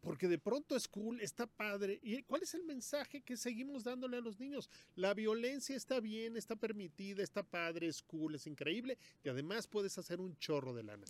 Porque 0.00 0.28
de 0.28 0.38
pronto 0.38 0.76
es 0.76 0.88
cool, 0.88 1.20
está 1.20 1.46
padre. 1.46 2.00
¿Y 2.02 2.22
cuál 2.22 2.42
es 2.42 2.54
el 2.54 2.64
mensaje 2.64 3.20
que 3.20 3.36
seguimos 3.36 3.84
dándole 3.84 4.16
a 4.16 4.22
los 4.22 4.40
niños? 4.40 4.70
La 4.96 5.12
violencia 5.12 5.76
está 5.76 6.00
bien, 6.00 6.36
está 6.36 6.56
permitida, 6.56 7.22
está 7.22 7.42
padre, 7.42 7.86
es 7.86 8.02
cool, 8.02 8.34
es 8.34 8.46
increíble. 8.46 8.96
Y 9.22 9.28
además 9.28 9.66
puedes 9.66 9.98
hacer 9.98 10.20
un 10.20 10.36
chorro 10.38 10.72
de 10.72 10.84
lana. 10.84 11.04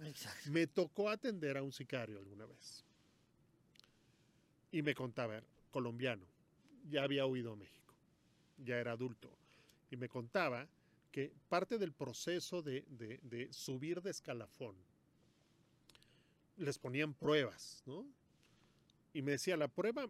Me 0.50 0.66
tocó 0.66 1.08
atender 1.08 1.56
a 1.56 1.62
un 1.62 1.72
sicario 1.72 2.18
alguna 2.18 2.46
vez. 2.46 2.84
Y 4.72 4.82
me 4.82 4.94
contaba, 4.94 5.40
colombiano, 5.70 6.24
ya 6.88 7.02
había 7.02 7.26
huido 7.26 7.52
a 7.52 7.56
México, 7.56 7.94
ya 8.58 8.78
era 8.78 8.92
adulto. 8.92 9.30
Y 9.90 9.96
me 9.96 10.08
contaba 10.08 10.68
que 11.10 11.32
parte 11.48 11.78
del 11.78 11.92
proceso 11.92 12.62
de, 12.62 12.84
de 12.88 13.52
subir 13.52 14.00
de 14.00 14.10
escalafón 14.10 14.76
les 16.56 16.78
ponían 16.78 17.14
pruebas, 17.14 17.82
¿no? 17.86 18.06
y 19.12 19.22
me 19.22 19.32
decía, 19.32 19.56
la 19.56 19.68
prueba, 19.68 20.08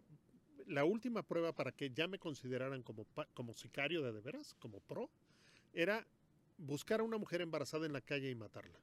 la 0.67 0.83
última 0.85 1.23
prueba 1.23 1.53
para 1.53 1.71
que 1.71 1.89
ya 1.91 2.07
me 2.07 2.19
consideraran 2.19 2.83
como, 2.83 3.05
como 3.33 3.55
sicario 3.55 4.03
de 4.03 4.11
de 4.11 4.21
veras, 4.21 4.55
como 4.59 4.79
pro, 4.79 5.09
era 5.73 6.05
buscar 6.57 6.99
a 6.99 7.03
una 7.03 7.17
mujer 7.17 7.41
embarazada 7.41 7.85
en 7.85 7.93
la 7.93 8.01
calle 8.01 8.29
y 8.29 8.35
matarla. 8.35 8.79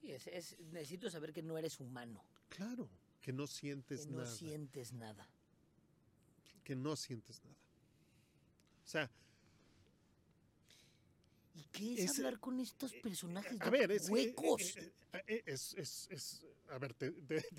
Sí, 0.00 0.12
es, 0.12 0.58
necesito 0.72 1.10
saber 1.10 1.32
que 1.32 1.42
no 1.42 1.58
eres 1.58 1.80
humano. 1.80 2.22
Claro, 2.48 2.88
que 3.20 3.32
no 3.32 3.46
sientes 3.46 4.06
que 4.06 4.12
no 4.12 4.18
nada. 4.18 4.30
sientes 4.30 4.92
nada. 4.92 5.28
Que 6.64 6.76
no 6.76 6.96
sientes 6.96 7.42
nada. 7.44 7.56
O 8.84 8.88
sea, 8.88 9.10
¿Y 11.54 11.64
qué 11.72 12.04
es, 12.04 12.18
hablar 12.18 12.38
con 12.38 12.60
estos 12.60 12.92
eh, 12.92 13.00
personajes 13.02 13.58
a 13.60 13.70
ver, 13.70 13.90
es, 13.90 14.10
huecos? 14.10 14.76
Eh, 14.76 14.92
eh, 15.26 15.42
es, 15.46 15.74
es, 15.74 16.44
a 16.68 16.78
ver, 16.78 16.92
te, 16.92 17.10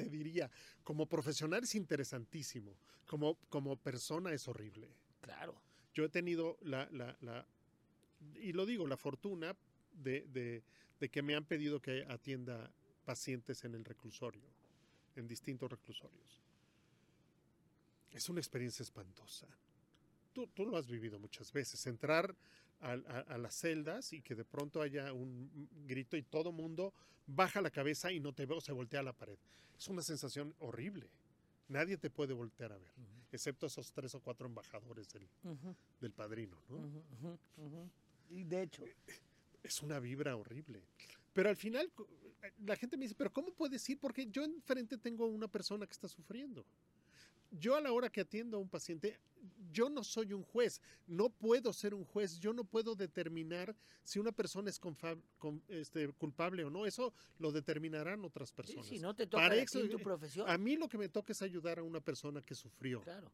diría, 0.09 0.49
como 0.83 1.07
profesional 1.07 1.63
es 1.63 1.73
interesantísimo, 1.73 2.77
como, 3.07 3.35
como 3.49 3.75
persona 3.75 4.31
es 4.33 4.47
horrible. 4.47 4.89
Claro. 5.21 5.59
Yo 5.95 6.05
he 6.05 6.09
tenido 6.09 6.59
la, 6.61 6.87
la, 6.91 7.17
la 7.21 7.47
y 8.35 8.53
lo 8.53 8.65
digo, 8.65 8.85
la 8.87 8.97
fortuna 8.97 9.55
de, 9.91 10.27
de, 10.27 10.63
de 10.99 11.09
que 11.09 11.21
me 11.23 11.35
han 11.35 11.45
pedido 11.45 11.81
que 11.81 12.05
atienda 12.07 12.71
pacientes 13.03 13.63
en 13.63 13.73
el 13.73 13.83
reclusorio, 13.83 14.43
en 15.17 15.27
distintos 15.27 15.69
reclusorios. 15.69 16.41
Es 18.11 18.29
una 18.29 18.39
experiencia 18.39 18.83
espantosa. 18.83 19.47
Tú, 20.33 20.47
tú, 20.47 20.65
lo 20.65 20.77
has 20.77 20.87
vivido 20.87 21.19
muchas 21.19 21.51
veces. 21.51 21.85
Entrar 21.87 22.35
a, 22.81 23.37
las 23.37 23.55
celdas 23.55 24.13
y 24.13 24.21
que 24.21 24.35
de 24.35 24.45
pronto 24.45 24.81
haya 24.81 25.11
un 25.11 25.69
grito 25.87 26.15
y 26.15 26.21
todo 26.21 26.51
mundo 26.51 26.93
baja 27.25 27.61
la 27.61 27.71
cabeza 27.71 28.11
y 28.11 28.19
no 28.19 28.33
te 28.33 28.45
veo, 28.45 28.61
se 28.61 28.71
voltea 28.71 28.99
a 28.99 29.03
la 29.03 29.13
pared. 29.13 29.37
Es 29.77 29.87
una 29.87 30.01
sensación 30.01 30.53
horrible. 30.59 31.09
Nadie 31.69 31.97
te 31.97 32.09
puede 32.09 32.33
voltear 32.33 32.71
a 32.71 32.77
ver, 32.77 32.91
excepto 33.31 33.65
esos 33.65 33.91
tres 33.91 34.15
o 34.15 34.21
cuatro 34.21 34.47
embajadores 34.47 35.09
del, 35.09 35.27
del 35.99 36.11
padrino. 36.13 36.57
¿no? 36.69 37.89
Y 38.29 38.43
de 38.43 38.63
hecho. 38.63 38.83
Es 39.63 39.81
una 39.81 39.99
vibra 39.99 40.35
horrible. 40.37 40.81
Pero 41.37 41.49
al 41.49 41.55
final, 41.55 41.91
la 42.65 42.75
gente 42.75 42.97
me 42.97 43.03
dice, 43.03 43.13
pero 43.13 43.31
¿cómo 43.31 43.53
puedes 43.53 43.87
ir? 43.87 43.99
Porque 43.99 44.25
yo 44.25 44.43
enfrente 44.43 44.97
tengo 44.97 45.27
una 45.27 45.47
persona 45.47 45.85
que 45.85 45.93
está 45.93 46.07
sufriendo 46.07 46.65
yo 47.51 47.75
a 47.75 47.81
la 47.81 47.91
hora 47.91 48.09
que 48.09 48.21
atiendo 48.21 48.57
a 48.57 48.59
un 48.59 48.67
paciente, 48.67 49.19
yo 49.71 49.87
no 49.89 50.03
soy 50.03 50.33
un 50.33 50.43
juez, 50.43 50.81
no 51.05 51.29
puedo 51.29 51.71
ser 51.71 51.93
un 51.93 52.03
juez, 52.03 52.39
yo 52.39 52.53
no 52.53 52.63
puedo 52.63 52.95
determinar 52.95 53.75
si 54.03 54.19
una 54.19 54.31
persona 54.31 54.69
es 54.69 54.81
este, 55.69 56.09
culpable 56.09 56.63
o 56.63 56.69
no, 56.69 56.85
eso 56.85 57.13
lo 57.39 57.51
determinarán 57.51 58.25
otras 58.25 58.51
personas. 58.51 58.87
si 58.87 58.99
no 58.99 59.15
te 59.15 59.27
toca 59.27 59.45
a 59.45 59.55
en 59.55 59.89
tu 59.89 59.99
profesión. 59.99 60.49
A 60.49 60.57
mí 60.57 60.75
lo 60.75 60.89
que 60.89 60.97
me 60.97 61.07
toca 61.07 61.31
es 61.31 61.41
ayudar 61.41 61.79
a 61.79 61.83
una 61.83 62.01
persona 62.01 62.41
que 62.41 62.55
sufrió, 62.55 63.01
claro. 63.01 63.31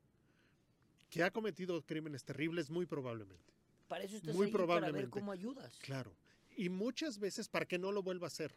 que 1.09 1.23
ha 1.23 1.31
cometido 1.31 1.81
crímenes 1.81 2.23
terribles 2.23 2.69
muy 2.69 2.85
probablemente. 2.85 3.53
Para 3.87 4.03
eso 4.03 4.17
estás 4.17 4.35
muy 4.35 4.51
probablemente. 4.51 4.91
para 4.91 5.01
ver 5.01 5.09
cómo 5.09 5.31
ayudas. 5.31 5.77
Claro, 5.79 6.15
y 6.57 6.69
muchas 6.69 7.19
veces 7.19 7.47
para 7.47 7.65
que 7.65 7.77
no 7.77 7.91
lo 7.91 8.03
vuelva 8.03 8.27
a 8.27 8.27
hacer 8.27 8.53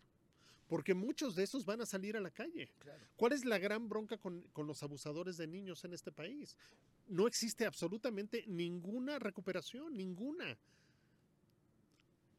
porque 0.69 0.95
muchos 0.95 1.35
de 1.35 1.45
esos 1.45 1.65
van 1.65 1.81
a 1.81 1.87
salir 1.87 2.17
a 2.17 2.21
la 2.21 2.31
calle. 2.31 2.69
¿Cuál 3.17 3.33
es 3.33 3.45
la 3.45 3.59
gran 3.59 3.89
bronca 3.89 4.19
con, 4.19 4.45
los 4.57 4.83
abusadores 4.83 5.37
de 5.37 5.47
niños 5.47 5.85
en 5.85 5.95
este 5.95 6.11
país? 6.11 6.57
No 7.09 7.27
existe 7.27 7.67
absolutamente 7.67 8.45
ninguna 8.47 9.19
recuperación, 9.19 9.97
ninguna. 9.97 10.57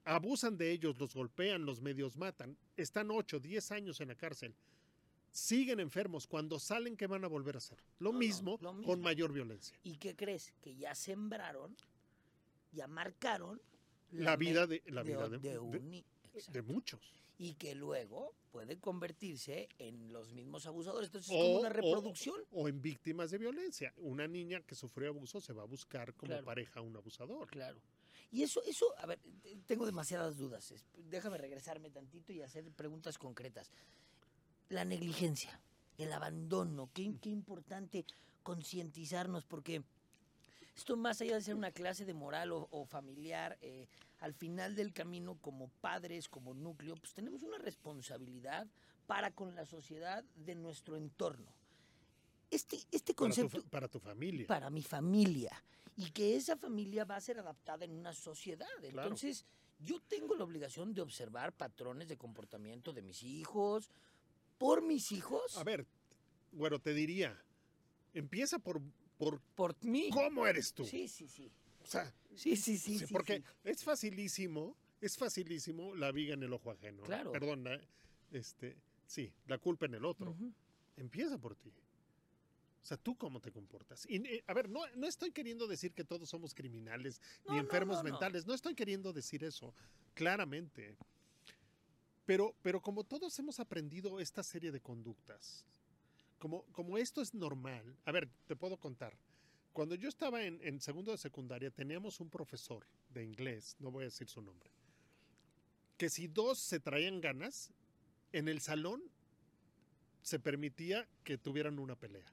Abusan 0.04 0.58
de 0.58 0.72
ellos, 0.72 1.00
los 1.00 1.14
golpean, 1.14 1.66
los 1.66 1.82
medios 1.82 2.16
matan, 2.16 2.58
están 2.76 3.12
8, 3.12 3.40
10 3.40 3.72
años 3.72 4.00
en 4.00 4.08
la 4.08 4.16
cárcel, 4.16 4.56
siguen 5.32 5.82
enfermos, 5.82 6.28
cuando 6.28 6.60
salen, 6.60 6.96
¿qué 6.96 7.08
van 7.08 7.26
a 7.26 7.28
volver 7.28 7.56
a 7.56 7.58
hacer? 7.58 7.78
Lo, 8.00 8.14
mismo, 8.14 8.58
con 8.58 9.02
mayor 9.02 9.34
violencia. 9.34 9.78
¿Y 9.84 9.98
qué 9.98 10.16
crees? 10.16 10.54
Que 10.62 10.76
ya 10.76 10.96
sembraron, 10.96 11.76
ya 12.72 12.88
marcaron 12.88 13.62
la, 14.12 14.36
vida 14.36 14.68
de, 14.68 14.84
la 14.88 15.04
vida 15.04 15.30
de, 15.30 15.60
un, 15.60 16.04
de 16.52 16.62
muchos. 16.62 17.14
Y 17.40 17.54
que 17.54 17.76
luego 17.76 18.34
puede 18.52 18.80
convertirse 18.80 19.70
en 19.78 20.12
los 20.12 20.34
mismos 20.34 20.66
abusadores. 20.66 21.10
Entonces 21.10 21.32
es 21.32 21.38
como 21.38 21.60
una 21.60 21.70
reproducción. 21.70 22.36
O, 22.52 22.68
en 22.68 22.82
víctimas 22.82 23.30
de 23.32 23.38
violencia. 23.38 23.94
Una 23.98 24.28
niña 24.28 24.62
que 24.62 24.74
sufrió 24.74 25.10
abuso 25.10 25.40
se 25.40 25.54
va 25.54 25.64
a 25.64 25.66
buscar 25.66 26.14
como 26.16 26.42
pareja 26.44 26.80
a 26.80 26.84
un 26.84 26.96
abusador. 26.96 27.48
Claro. 27.48 27.80
Y 28.32 28.44
eso, 28.44 28.62
eso, 28.66 28.86
a 28.98 29.06
ver, 29.06 29.20
tengo 29.66 29.86
demasiadas 29.86 30.38
dudas. 30.38 30.74
Déjame 30.96 31.38
regresarme 31.38 31.90
tantito 31.90 32.34
y 32.34 32.42
hacer 32.42 32.70
preguntas 32.72 33.18
concretas. 33.18 33.72
La 34.70 34.84
negligencia, 34.84 35.62
el 35.98 36.12
abandono, 36.12 36.90
qué, 36.94 37.14
qué 37.22 37.30
importante 37.30 38.06
concientizarnos, 38.44 39.46
porque 39.46 39.84
esto 40.78 40.96
más 40.96 41.20
allá 41.22 41.36
de 41.36 41.42
ser 41.42 41.56
una 41.56 41.72
clase 41.72 42.06
de 42.06 42.14
moral 42.14 42.52
o, 42.54 42.86
familiar, 42.86 43.58
eh, 43.62 43.88
al 44.20 44.34
final 44.34 44.76
del 44.76 44.94
camino 44.94 45.38
como 45.42 45.70
padres, 45.82 46.30
como 46.30 46.54
núcleo, 46.54 46.96
pues 46.96 47.14
tenemos 47.14 47.42
una 47.42 47.58
responsabilidad 47.58 48.68
para 49.08 49.32
con 49.32 49.56
la 49.56 49.66
sociedad 49.66 50.24
de 50.36 50.54
nuestro 50.54 50.96
entorno. 50.96 51.52
Este, 52.52 52.78
este 52.92 53.16
concepto... 53.16 53.64
Para 53.64 53.88
tu, 53.88 54.00
familia. 54.00 54.46
Para 54.46 54.70
mi 54.70 54.84
familia. 54.84 55.52
Y 55.96 56.12
que 56.12 56.36
esa 56.36 56.56
familia 56.56 57.06
va 57.06 57.16
a 57.16 57.22
ser 57.22 57.40
adaptada 57.40 57.84
en 57.84 57.92
una 57.92 58.14
sociedad. 58.14 58.68
Entonces, 58.84 59.46
yo 59.80 60.00
tengo 60.08 60.36
la 60.36 60.44
obligación 60.44 60.94
de 60.94 61.02
observar 61.02 61.54
patrones 61.54 62.08
de 62.08 62.18
comportamiento 62.18 62.94
de 62.94 63.02
mis 63.02 63.24
hijos, 63.24 63.90
por 64.60 64.84
mis 64.84 65.12
hijos. 65.12 65.58
A 65.58 65.64
ver, 65.64 65.88
bueno, 66.52 66.78
te 66.78 66.94
diría, 66.94 67.36
empieza 68.14 68.60
por... 68.60 68.80
Por, 69.18 69.42
por 69.56 69.76
mí. 69.84 70.10
¿Cómo 70.12 70.46
eres 70.46 70.74
tú? 70.74 70.86
Sí, 70.86 71.08
sí, 71.08 71.28
sí. 71.28 71.52
O 71.84 71.88
sea, 71.88 72.14
sí, 72.36 72.56
sí, 72.56 72.78
sí. 72.78 73.06
porque 73.12 73.44
es 73.64 73.84
facilísimo, 73.84 74.76
es 75.02 75.18
facilísimo 75.18 75.96
la 75.96 76.12
viga 76.12 76.34
en 76.34 76.44
el 76.44 76.54
ojo 76.54 76.72
ajeno. 76.72 77.04
Claro. 77.04 77.32
Perdona, 77.32 77.80
este, 78.32 78.78
sí, 79.06 79.32
la 79.48 79.58
culpa 79.58 79.86
en 79.86 79.96
el 79.96 80.06
otro. 80.06 80.36
Empieza 80.98 81.38
por 81.38 81.56
ti. 81.56 81.72
O 82.82 82.86
sea, 82.88 82.98
tú 82.98 83.18
cómo 83.18 83.42
te 83.42 83.52
comportas. 83.52 84.06
Y, 84.10 84.16
eh, 84.28 84.44
a 84.48 84.54
ver, 84.54 84.70
no, 84.70 84.82
no 84.96 85.08
estoy 85.08 85.32
queriendo 85.32 85.68
decir 85.68 85.94
que 85.94 86.06
todos 86.06 86.30
somos 86.30 86.54
criminales 86.54 87.22
ni 87.50 87.58
enfermos 87.58 88.04
mentales. 88.04 88.46
No 88.46 88.54
estoy 88.54 88.76
queriendo 88.76 89.12
decir 89.12 89.44
eso, 89.44 89.74
claramente. 90.14 90.98
Pero, 92.26 92.56
pero 92.62 92.82
como 92.82 93.04
todos 93.04 93.38
hemos 93.40 93.60
aprendido 93.60 94.20
esta 94.20 94.44
serie 94.44 94.72
de 94.72 94.82
conductas, 94.82 95.66
como, 96.38 96.64
como 96.72 96.98
esto 96.98 97.22
es 97.22 97.34
normal, 97.34 97.98
a 98.06 98.12
ver, 98.12 98.30
te 98.46 98.56
puedo 98.56 98.78
contar. 98.78 99.18
Cuando 99.74 99.94
yo 99.96 100.10
estaba 100.10 100.44
en, 100.44 100.82
segundo 100.82 101.12
de 101.12 101.20
secundaria, 101.20 101.70
teníamos 101.70 102.20
un 102.20 102.30
profesor 102.30 102.88
de 103.10 103.24
inglés, 103.24 103.76
no 103.80 103.92
voy 103.92 104.04
a 104.04 104.06
decir 104.06 104.28
su 104.28 104.42
nombre, 104.42 104.72
que 105.98 106.10
si 106.10 106.28
dos 106.28 106.58
se 106.58 106.80
traían 106.80 107.22
ganas, 107.22 107.72
en 108.32 108.48
el 108.48 108.60
salón 108.60 109.04
se 110.22 110.40
permitía 110.40 111.08
que 111.24 111.38
tuvieran 111.38 111.80
una 111.80 111.96
pelea. 111.96 112.26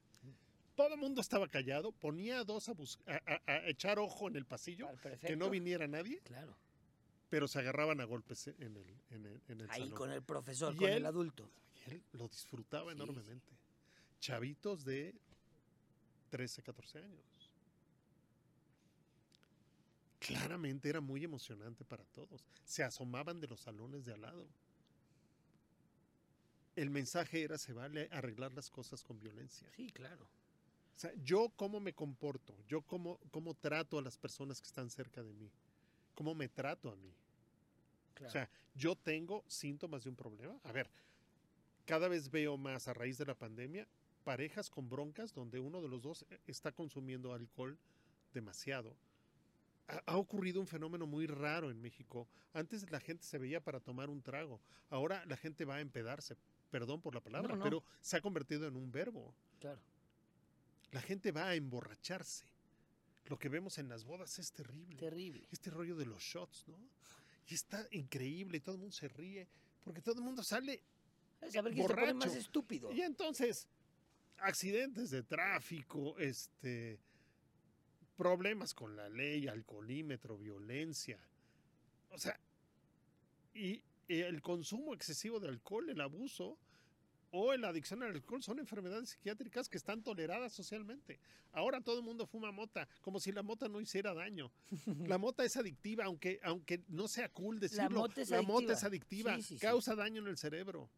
Todo 0.75 0.95
el 0.95 0.99
mundo 0.99 1.21
estaba 1.21 1.47
callado, 1.47 1.91
ponía 1.91 2.39
a 2.39 2.43
dos 2.43 2.67
a, 2.67 3.67
echar 3.67 3.99
ojo 3.99 4.27
en 4.27 4.35
el 4.35 4.45
pasillo, 4.45 4.89
que 5.21 5.35
no 5.35 5.49
viniera 5.49 5.87
nadie. 5.87 6.19
Claro. 6.21 6.57
Pero 7.29 7.47
se 7.47 7.59
agarraban 7.59 8.01
a 8.01 8.05
golpes 8.05 8.47
en 8.47 8.75
el, 8.75 9.41
en 9.49 9.69
Ahí 9.69 9.89
con 9.91 10.11
el 10.11 10.23
profesor, 10.23 10.75
con 10.75 10.89
el 10.89 11.05
adulto. 11.05 11.49
Y 11.87 11.91
él 11.91 12.03
lo 12.13 12.27
disfrutaba 12.27 12.91
enormemente. 12.91 13.55
Chavitos 14.19 14.83
de 14.85 15.15
13, 16.29 16.63
14 16.63 16.99
años 16.99 17.35
claramente 20.25 20.89
era 20.89 21.01
muy 21.01 21.23
emocionante 21.23 21.85
para 21.85 22.03
todos. 22.05 22.43
Se 22.63 22.83
asomaban 22.83 23.39
de 23.39 23.47
los 23.47 23.61
salones 23.61 24.05
de 24.05 24.13
al 24.13 24.21
lado. 24.21 24.47
El 26.75 26.89
mensaje 26.89 27.43
era, 27.43 27.57
se 27.57 27.73
vale 27.73 28.09
arreglar 28.11 28.53
las 28.53 28.69
cosas 28.69 29.03
con 29.03 29.19
violencia. 29.19 29.69
Sí, 29.75 29.91
claro. 29.91 30.23
O 30.23 30.99
sea, 30.99 31.13
yo 31.23 31.51
cómo 31.55 31.79
me 31.79 31.93
comporto, 31.93 32.55
yo 32.67 32.81
cómo, 32.81 33.19
cómo 33.31 33.53
trato 33.53 33.97
a 33.97 34.01
las 34.01 34.17
personas 34.17 34.61
que 34.61 34.67
están 34.67 34.89
cerca 34.89 35.21
de 35.21 35.33
mí, 35.33 35.51
cómo 36.13 36.33
me 36.33 36.47
trato 36.47 36.89
a 36.89 36.95
mí. 36.95 37.13
O 38.25 38.29
sea, 38.29 38.49
yo 38.73 38.95
tengo 38.95 39.43
síntomas 39.45 40.05
de 40.05 40.09
un 40.09 40.15
problema. 40.15 40.57
A 40.63 40.71
ver, 40.71 40.89
cada 41.85 42.07
vez 42.07 42.31
veo 42.31 42.57
más 42.57 42.87
a 42.87 42.93
raíz 42.93 43.17
de 43.17 43.25
la 43.25 43.35
pandemia 43.35 43.85
parejas 44.25 44.69
con 44.69 44.89
broncas 44.89 45.33
donde 45.33 45.61
uno 45.61 45.81
de 45.81 45.87
los 45.87 46.01
dos 46.01 46.25
eh, 46.29 46.39
está 46.47 46.73
consumiendo 46.73 47.31
alcohol 47.33 47.77
demasiado 48.33 48.97
ha, 49.87 50.17
ocurrido 50.17 50.59
un 50.59 50.67
fenómeno 50.67 51.05
muy 51.05 51.27
raro 51.27 51.69
en 51.69 51.79
México. 51.81 52.27
Antes 52.53 52.89
la 52.89 52.99
gente 52.99 53.23
se 53.23 53.37
veía 53.37 53.63
para 53.63 53.79
tomar 53.79 54.09
un 54.09 54.21
trago. 54.21 54.59
Ahora 54.89 55.23
la 55.25 55.37
gente 55.37 55.65
va 55.65 55.75
a 55.75 55.81
empedarse. 55.81 56.37
Perdón 56.71 57.01
por 57.01 57.13
la 57.13 57.21
palabra, 57.21 57.57
pero 57.61 57.83
se 58.01 58.17
ha 58.17 58.21
convertido 58.21 58.67
en 58.67 58.75
un 58.75 58.91
verbo. 58.91 59.33
Claro. 59.59 59.79
La 60.91 61.01
gente 61.01 61.31
va 61.31 61.47
a 61.47 61.55
emborracharse. 61.55 62.45
Lo 63.27 63.37
que 63.37 63.49
vemos 63.49 63.77
en 63.77 63.89
las 63.89 64.03
bodas 64.03 64.37
es 64.39 64.51
terrible. 64.51 64.97
Terrible. 64.97 65.47
Este 65.51 65.69
rollo 65.69 65.95
de 65.95 66.05
los 66.05 66.21
shots, 66.21 66.65
¿no? 66.67 66.77
Y 67.47 67.53
está 67.53 67.87
increíble 67.91 68.57
y 68.57 68.61
todo 68.61 68.75
el 68.75 68.81
mundo 68.81 68.95
se 68.95 69.07
ríe 69.07 69.47
porque 69.83 70.01
todo 70.01 70.15
el 70.15 70.23
mundo 70.23 70.43
sale 70.43 70.81
borracho. 71.75 72.15
más 72.15 72.35
estúpido. 72.35 72.91
Y 72.91 73.01
entonces, 73.01 73.67
accidentes 74.39 75.09
de 75.09 75.23
tráfico, 75.23 76.17
este, 76.19 76.99
problemas 78.15 78.73
con 78.73 78.95
la 78.95 79.09
ley, 79.09 79.47
alcoholímetro, 79.47 80.37
violencia. 80.37 81.19
O 82.09 82.17
sea, 82.17 82.39
y, 83.53 83.83
el 84.07 84.41
consumo 84.41 84.93
excesivo 84.93 85.39
de 85.39 85.49
alcohol, 85.49 85.89
el 85.89 85.99
abuso 85.99 86.59
o 87.31 87.55
la 87.57 87.69
adicción 87.69 88.03
al 88.03 88.11
alcohol 88.11 88.43
son 88.43 88.59
enfermedades 88.59 89.09
psiquiátricas 89.09 89.67
que 89.67 89.77
están 89.77 90.03
toleradas 90.03 90.53
socialmente. 90.53 91.19
Ahora 91.51 91.81
todo 91.81 91.97
el 91.97 92.05
mundo 92.05 92.27
fuma 92.27 92.51
mota, 92.51 92.87
como 93.01 93.19
si 93.19 93.31
la 93.31 93.41
mota 93.41 93.67
no 93.67 93.81
hiciera 93.81 94.13
daño. 94.13 94.51
La 95.09 95.17
mota 95.17 95.43
es 95.43 95.57
adictiva, 95.57 96.05
aunque, 96.05 96.39
aunque 96.43 96.83
no 96.87 97.07
sea 97.07 97.29
cool 97.29 97.59
decirlo. 97.59 97.83
La 97.83 97.89
mota 97.89 98.21
es 98.21 98.29
la 98.29 98.37
adictiva, 98.37 98.61
mota 98.61 98.73
es 98.73 98.83
adictiva 98.83 99.37
causa 99.59 99.95
daño 99.95 100.21
en 100.21 100.27
el 100.27 100.37
cerebro. 100.37 100.89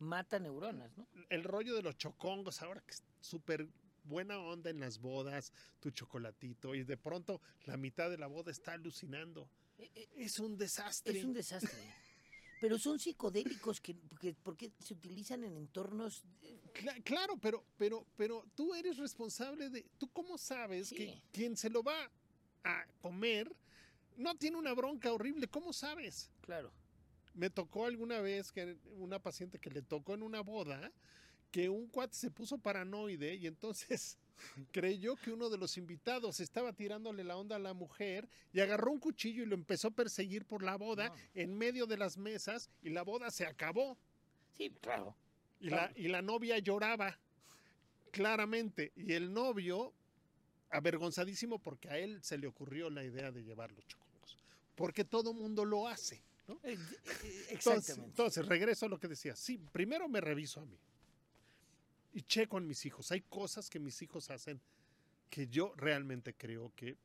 Mata 0.00 0.38
neuronas, 0.38 0.96
¿no? 0.96 1.06
El 1.28 1.44
rollo 1.44 1.74
de 1.74 1.82
los 1.82 1.96
chocongos, 1.96 2.62
ahora 2.62 2.80
que 2.80 2.94
es 2.94 3.04
súper 3.20 3.68
buena 4.04 4.38
onda 4.40 4.70
en 4.70 4.80
las 4.80 4.98
bodas, 4.98 5.52
tu 5.78 5.90
chocolatito, 5.90 6.74
y 6.74 6.84
de 6.84 6.96
pronto 6.96 7.40
la 7.64 7.76
mitad 7.76 8.10
de 8.10 8.18
la 8.18 8.26
boda 8.26 8.50
está 8.50 8.72
alucinando. 8.72 9.48
E, 9.78 9.90
e, 9.94 10.24
es 10.24 10.38
un 10.38 10.56
desastre. 10.56 11.18
Es 11.18 11.24
un 11.24 11.32
desastre. 11.32 11.78
pero 12.60 12.78
son 12.78 12.98
psicodélicos 12.98 13.80
que, 13.80 13.96
porque 14.42 14.72
se 14.78 14.94
utilizan 14.94 15.44
en 15.44 15.56
entornos 15.56 16.22
claro 17.04 17.38
pero 17.40 17.64
pero 17.76 18.06
pero 18.16 18.44
tú 18.54 18.74
eres 18.74 18.98
responsable 18.98 19.70
de 19.70 19.86
tú 19.98 20.08
cómo 20.12 20.36
sabes 20.36 20.90
que 20.90 21.22
quien 21.32 21.56
se 21.56 21.70
lo 21.70 21.82
va 21.82 22.10
a 22.62 22.86
comer 23.00 23.50
no 24.16 24.36
tiene 24.36 24.58
una 24.58 24.74
bronca 24.74 25.12
horrible 25.12 25.48
cómo 25.48 25.72
sabes 25.72 26.30
claro 26.42 26.70
me 27.34 27.50
tocó 27.50 27.86
alguna 27.86 28.20
vez 28.20 28.52
que 28.52 28.76
una 28.96 29.18
paciente 29.18 29.58
que 29.58 29.70
le 29.70 29.82
tocó 29.82 30.14
en 30.14 30.22
una 30.22 30.40
boda 30.40 30.92
que 31.50 31.68
un 31.68 31.88
cuate 31.88 32.14
se 32.14 32.30
puso 32.30 32.58
paranoide 32.58 33.34
y 33.34 33.46
entonces 33.46 34.18
creyó 34.72 35.16
que 35.16 35.32
uno 35.32 35.50
de 35.50 35.58
los 35.58 35.76
invitados 35.76 36.40
estaba 36.40 36.72
tirándole 36.72 37.24
la 37.24 37.36
onda 37.36 37.56
a 37.56 37.60
la 37.60 37.74
mujer 37.74 38.28
y 38.52 38.60
agarró 38.60 38.92
un 38.92 39.00
cuchillo 39.00 39.42
y 39.42 39.46
lo 39.46 39.54
empezó 39.54 39.88
a 39.88 39.92
perseguir 39.92 40.44
por 40.44 40.62
la 40.62 40.76
boda 40.76 41.12
en 41.34 41.56
medio 41.56 41.86
de 41.86 41.96
las 41.96 42.16
mesas 42.16 42.70
y 42.82 42.90
la 42.90 43.02
boda 43.02 43.30
se 43.30 43.46
acabó. 43.46 43.98
Sí, 44.56 44.70
claro. 44.80 45.16
Y, 45.60 45.70
La, 45.70 45.92
y 45.94 46.08
la 46.08 46.22
novia 46.22 46.58
lloraba 46.58 47.18
claramente 48.12 48.92
y 48.96 49.12
el 49.12 49.32
novio 49.32 49.92
avergonzadísimo 50.70 51.58
porque 51.58 51.88
a 51.90 51.98
él 51.98 52.20
se 52.22 52.38
le 52.38 52.46
ocurrió 52.46 52.90
la 52.90 53.04
idea 53.04 53.30
de 53.30 53.42
llevar 53.42 53.72
los 53.72 53.86
chocongos. 53.86 54.38
Porque 54.74 55.04
todo 55.04 55.34
mundo 55.34 55.64
lo 55.64 55.88
hace. 55.88 56.22
¿No? 56.50 56.60
Eh, 56.64 56.76
eh, 56.76 57.46
exactamente. 57.50 58.10
entonces, 58.10 58.46
regreso 58.46 58.86
a 58.86 58.88
lo 58.88 58.98
que 58.98 59.08
decía. 59.08 59.36
Sí, 59.36 59.58
primero 59.72 60.08
me 60.08 60.20
reviso 60.20 60.60
a 60.60 60.66
mí 60.66 60.78
y 62.12 62.22
checo 62.22 62.58
en 62.58 62.66
mis 62.66 62.84
hijos. 62.86 63.10
Hay 63.12 63.22
cosas 63.22 63.70
que 63.70 63.78
mis 63.78 64.02
hijos 64.02 64.30
hacen 64.30 64.60
que 65.28 65.46
yo 65.46 65.72
realmente 65.76 66.34
creo 66.34 66.72
que 66.74 66.96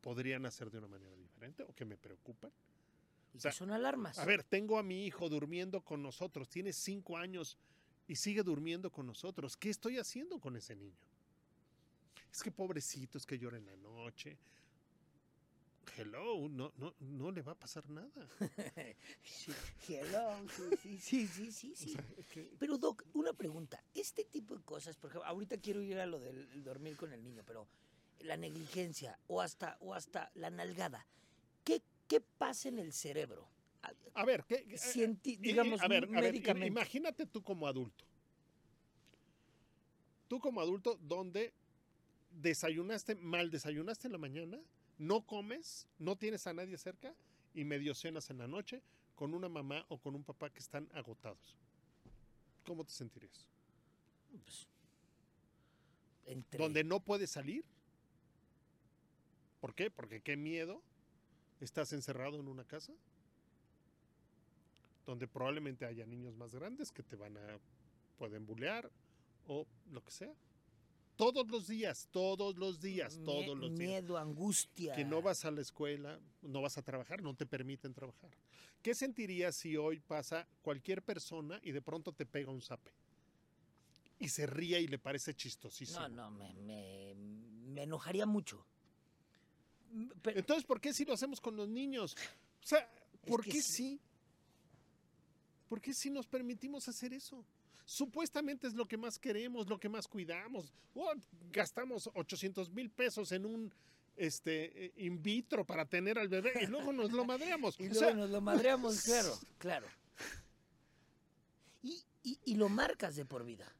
podrían 0.00 0.46
hacer 0.46 0.70
de 0.70 0.78
una 0.78 0.88
manera 0.88 1.14
diferente 1.16 1.62
o 1.64 1.74
que 1.74 1.84
me 1.84 1.96
preocupan. 1.96 2.50
Y 3.34 3.38
son 3.38 3.70
alarmas. 3.70 4.18
A 4.18 4.24
ver, 4.24 4.42
tengo 4.42 4.78
a 4.78 4.82
mi 4.82 5.06
hijo 5.06 5.28
durmiendo 5.28 5.82
con 5.82 6.02
nosotros, 6.02 6.48
tiene 6.48 6.72
cinco 6.72 7.16
años 7.16 7.56
y 8.06 8.16
sigue 8.16 8.42
durmiendo 8.42 8.90
con 8.90 9.06
nosotros. 9.06 9.56
¿Qué 9.56 9.70
estoy 9.70 9.98
haciendo 9.98 10.38
con 10.38 10.56
ese 10.56 10.74
niño? 10.76 10.96
Es 12.30 12.42
que 12.42 12.50
pobrecito, 12.50 13.18
es 13.18 13.26
que 13.26 13.38
llora 13.38 13.58
en 13.58 13.66
la 13.66 13.76
noche 13.76 14.38
hello, 15.96 16.48
no, 16.48 16.72
no, 16.76 16.94
no 17.00 17.30
le 17.30 17.42
va 17.42 17.52
a 17.52 17.58
pasar 17.58 17.88
nada. 17.90 18.10
hello, 19.88 20.36
sí, 20.82 20.98
sí, 20.98 21.26
sí, 21.26 21.52
sí, 21.52 21.74
sí. 21.76 21.96
Pero 22.58 22.78
Doc, 22.78 23.04
una 23.14 23.32
pregunta. 23.32 23.82
Este 23.94 24.24
tipo 24.24 24.56
de 24.56 24.62
cosas, 24.62 24.96
por 24.96 25.10
ejemplo, 25.10 25.28
ahorita 25.28 25.58
quiero 25.58 25.82
ir 25.82 25.98
a 25.98 26.06
lo 26.06 26.18
del 26.20 26.62
dormir 26.62 26.96
con 26.96 27.12
el 27.12 27.22
niño, 27.22 27.42
pero 27.46 27.68
la 28.20 28.36
negligencia 28.36 29.18
o 29.26 29.40
hasta, 29.40 29.76
o 29.80 29.94
hasta 29.94 30.30
la 30.34 30.50
nalgada, 30.50 31.06
¿qué, 31.64 31.82
qué 32.08 32.20
pasa 32.20 32.68
en 32.68 32.78
el 32.78 32.92
cerebro? 32.92 33.48
A 34.14 34.24
ver, 34.24 34.44
¿qué, 34.46 34.64
qué- 34.64 34.76
cienti- 34.76 35.26
y- 35.26 35.32
y- 35.32 35.36
digamos, 35.38 35.80
a 35.82 35.88
ver, 35.88 36.04
a 36.14 36.20
ver, 36.20 36.36
imagínate 36.66 37.26
tú 37.26 37.42
como 37.42 37.66
adulto. 37.66 38.04
Tú 40.28 40.38
como 40.38 40.60
adulto, 40.60 40.96
donde 41.02 41.52
desayunaste, 42.30 43.16
mal 43.16 43.50
desayunaste 43.50 44.06
en 44.08 44.12
la 44.12 44.18
mañana, 44.18 44.58
no 45.02 45.26
comes, 45.26 45.88
no 45.98 46.16
tienes 46.16 46.46
a 46.46 46.52
nadie 46.52 46.78
cerca 46.78 47.12
y 47.54 47.64
medio 47.64 47.92
cenas 47.94 48.30
en 48.30 48.38
la 48.38 48.46
noche 48.46 48.80
con 49.16 49.34
una 49.34 49.48
mamá 49.48 49.84
o 49.88 49.98
con 49.98 50.14
un 50.14 50.22
papá 50.22 50.48
que 50.50 50.60
están 50.60 50.88
agotados. 50.94 51.56
¿Cómo 52.64 52.84
te 52.84 52.92
sentirías? 52.92 53.44
Pues, 54.44 54.66
entre- 56.26 56.58
Donde 56.58 56.84
no 56.84 57.00
puedes 57.00 57.30
salir. 57.30 57.64
¿Por 59.60 59.74
qué? 59.74 59.90
Porque 59.90 60.20
qué 60.20 60.36
miedo. 60.36 60.80
Estás 61.60 61.92
encerrado 61.92 62.38
en 62.40 62.46
una 62.48 62.64
casa. 62.64 62.92
Donde 65.04 65.26
probablemente 65.26 65.84
haya 65.84 66.06
niños 66.06 66.36
más 66.36 66.54
grandes 66.54 66.92
que 66.92 67.02
te 67.02 67.16
van 67.16 67.36
a. 67.36 67.58
pueden 68.18 68.46
bulear 68.46 68.88
o 69.48 69.66
lo 69.90 70.04
que 70.04 70.12
sea. 70.12 70.32
Todos 71.22 71.46
los 71.48 71.68
días, 71.68 72.08
todos 72.10 72.56
los 72.56 72.80
días, 72.80 73.16
mie- 73.18 73.24
todos 73.24 73.56
los 73.58 73.70
días. 73.76 73.88
Miedo, 74.02 74.18
angustia. 74.18 74.92
Que 74.94 75.04
no 75.04 75.22
vas 75.22 75.44
a 75.44 75.50
la 75.52 75.60
escuela, 75.60 76.18
no 76.42 76.60
vas 76.62 76.78
a 76.78 76.82
trabajar, 76.82 77.22
no 77.22 77.34
te 77.36 77.46
permiten 77.46 77.94
trabajar. 77.94 78.30
¿Qué 78.82 78.94
sentirías 78.94 79.54
si 79.54 79.76
hoy 79.76 80.00
pasa 80.00 80.48
cualquier 80.62 81.02
persona 81.02 81.60
y 81.62 81.70
de 81.70 81.80
pronto 81.80 82.12
te 82.12 82.26
pega 82.26 82.50
un 82.50 82.60
zape? 82.60 82.90
Y 84.18 84.28
se 84.28 84.46
ríe 84.46 84.80
y 84.80 84.88
le 84.88 84.98
parece 84.98 85.34
chistosísimo. 85.34 86.00
No, 86.00 86.08
no, 86.08 86.30
me, 86.32 86.52
me, 86.54 87.14
me 87.14 87.82
enojaría 87.84 88.26
mucho. 88.26 88.66
Mm, 89.92 90.08
Pero, 90.22 90.40
Entonces, 90.40 90.64
¿por 90.64 90.80
qué 90.80 90.92
si 90.92 91.04
lo 91.04 91.12
hacemos 91.12 91.40
con 91.40 91.54
los 91.56 91.68
niños? 91.68 92.16
O 92.62 92.66
sea, 92.66 92.88
¿por 93.26 93.44
qué 93.44 93.62
sí. 93.62 94.00
¿Por 95.68 95.80
qué 95.80 95.94
sí 95.94 96.10
nos 96.10 96.26
permitimos 96.26 96.88
hacer 96.88 97.12
eso? 97.12 97.44
Supuestamente 97.96 98.66
es 98.66 98.72
lo 98.72 98.86
que 98.88 98.96
más 98.96 99.18
queremos, 99.18 99.68
lo 99.68 99.78
que 99.78 99.90
más 99.90 100.08
cuidamos. 100.08 100.72
Oh, 100.94 101.12
gastamos 101.50 102.08
800 102.14 102.70
mil 102.70 102.88
pesos 102.90 103.32
en 103.32 103.44
un 103.44 103.74
este 104.16 104.86
eh, 104.86 104.92
in 104.96 105.22
vitro 105.22 105.66
para 105.66 105.84
tener 105.84 106.18
al 106.18 106.28
bebé 106.28 106.52
y 106.62 106.66
luego 106.68 106.90
nos 106.94 107.12
lo 107.12 107.26
madreamos. 107.26 107.76
y 107.78 107.82
O 107.84 107.86
luego 107.88 108.00
sea, 108.00 108.14
nos 108.14 108.30
lo 108.30 108.40
madreamos, 108.40 109.02
claro, 109.04 109.38
claro. 109.58 109.86
Y, 111.82 112.02
y, 112.22 112.38
y 112.46 112.54
lo 112.54 112.70
marcas 112.70 113.14
de 113.16 113.26
por 113.26 113.44
vida. 113.44 113.70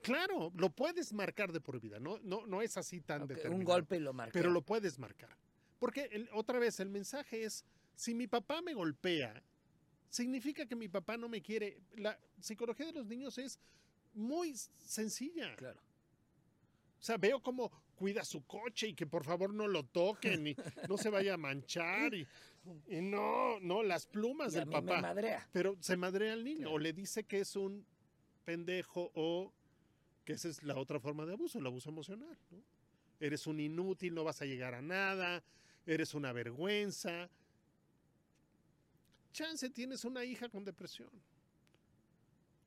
claro, 0.00 0.50
lo 0.56 0.70
puedes 0.70 1.12
marcar 1.12 1.52
de 1.52 1.60
por 1.60 1.78
vida, 1.78 2.00
no, 2.00 2.18
no, 2.22 2.46
no 2.46 2.62
es 2.62 2.78
así 2.78 3.02
tan 3.02 3.22
Ok, 3.22 3.28
determinado. 3.28 3.58
un 3.58 3.64
golpe 3.64 3.96
y 3.96 4.00
lo 4.00 4.14
marcas. 4.14 4.32
pero 4.32 4.48
lo 4.50 4.62
puedes 4.62 4.98
marcar. 4.98 5.36
Porque 5.78 6.08
el- 6.12 6.30
otra 6.32 6.58
vez 6.58 6.80
el 6.80 6.88
mensaje 6.88 7.44
es, 7.44 7.66
si 7.96 8.14
mi 8.14 8.26
papá 8.26 8.62
me 8.62 8.72
golpea, 8.72 9.42
significa 10.10 10.66
que 10.66 10.76
mi 10.76 10.88
papá 10.88 11.16
no 11.16 11.28
me 11.28 11.40
quiere. 11.42 11.80
La 11.96 12.18
psicología 12.40 12.86
de 12.86 12.92
los 12.92 13.06
niños 13.06 13.36
es 13.38 13.58
muy 14.14 14.54
sencilla. 14.84 15.54
Claro. 15.56 15.80
O 17.00 17.02
sea, 17.02 17.16
veo 17.16 17.40
cómo 17.42 17.70
cuida 17.94 18.24
su 18.24 18.44
coche 18.46 18.88
y 18.88 18.94
que 18.94 19.06
por 19.06 19.24
favor 19.24 19.52
no 19.52 19.66
lo 19.68 19.84
toquen 19.84 20.46
y 20.48 20.56
no 20.88 20.96
se 20.98 21.10
vaya 21.10 21.34
a 21.34 21.36
manchar 21.36 22.14
y, 22.14 22.26
y 22.88 23.00
no, 23.00 23.60
no, 23.60 23.82
las 23.82 24.06
plumas 24.06 24.52
del 24.52 24.66
me 24.66 24.72
papá. 24.72 25.00
madrea. 25.00 25.48
Pero 25.52 25.76
se 25.80 25.96
madrea 25.96 26.32
al 26.32 26.44
niño 26.44 26.58
Claro. 26.62 26.74
o 26.74 26.78
le 26.78 26.92
dice 26.92 27.24
que 27.24 27.40
es 27.40 27.54
un 27.56 27.84
pendejo 28.44 29.10
o 29.14 29.52
que 30.24 30.32
esa 30.34 30.48
es 30.48 30.62
la 30.62 30.76
otra 30.76 30.98
forma 31.00 31.24
de 31.26 31.34
abuso, 31.34 31.58
el 31.58 31.66
abuso 31.66 31.88
emocional. 31.90 32.36
¿no? 32.50 32.58
Eres 33.20 33.46
un 33.46 33.60
inútil, 33.60 34.14
no 34.14 34.24
vas 34.24 34.42
a 34.42 34.46
llegar 34.46 34.74
a 34.74 34.82
nada, 34.82 35.42
eres 35.86 36.14
una 36.14 36.32
vergüenza. 36.32 37.28
Chance 39.38 39.70
tienes 39.70 40.04
una 40.04 40.24
hija 40.24 40.48
con 40.48 40.64
depresión. 40.64 41.08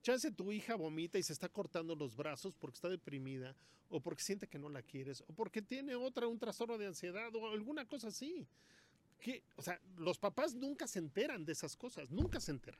Chance 0.04 0.32
tu 0.32 0.54
hija 0.54 0.76
vomita 0.76 1.20
y 1.20 1.24
se 1.24 1.34
está 1.34 1.50
cortando 1.50 1.96
los 1.98 2.16
brazos 2.16 2.56
porque 2.56 2.76
está 2.76 2.88
deprimida 2.88 3.54
o 3.90 4.00
porque 4.00 4.24
siente 4.24 4.48
que 4.48 4.58
no 4.58 4.70
la 4.70 4.82
quieres 4.82 5.22
o 5.28 5.34
porque 5.34 5.62
tiene 5.62 5.96
otra, 5.96 6.28
un 6.28 6.40
trastorno 6.40 6.78
de 6.78 6.88
ansiedad 6.88 7.36
o 7.36 7.50
alguna 7.50 7.86
cosa 7.86 8.08
así. 8.08 8.48
Que, 9.20 9.44
o 9.58 9.62
sea, 9.62 9.82
los 9.98 10.18
papás 10.18 10.56
nunca 10.56 10.88
se 10.88 11.00
enteran 11.00 11.44
de 11.44 11.52
esas 11.52 11.76
cosas, 11.76 12.10
nunca 12.10 12.40
se 12.40 12.52
enteran. 12.52 12.80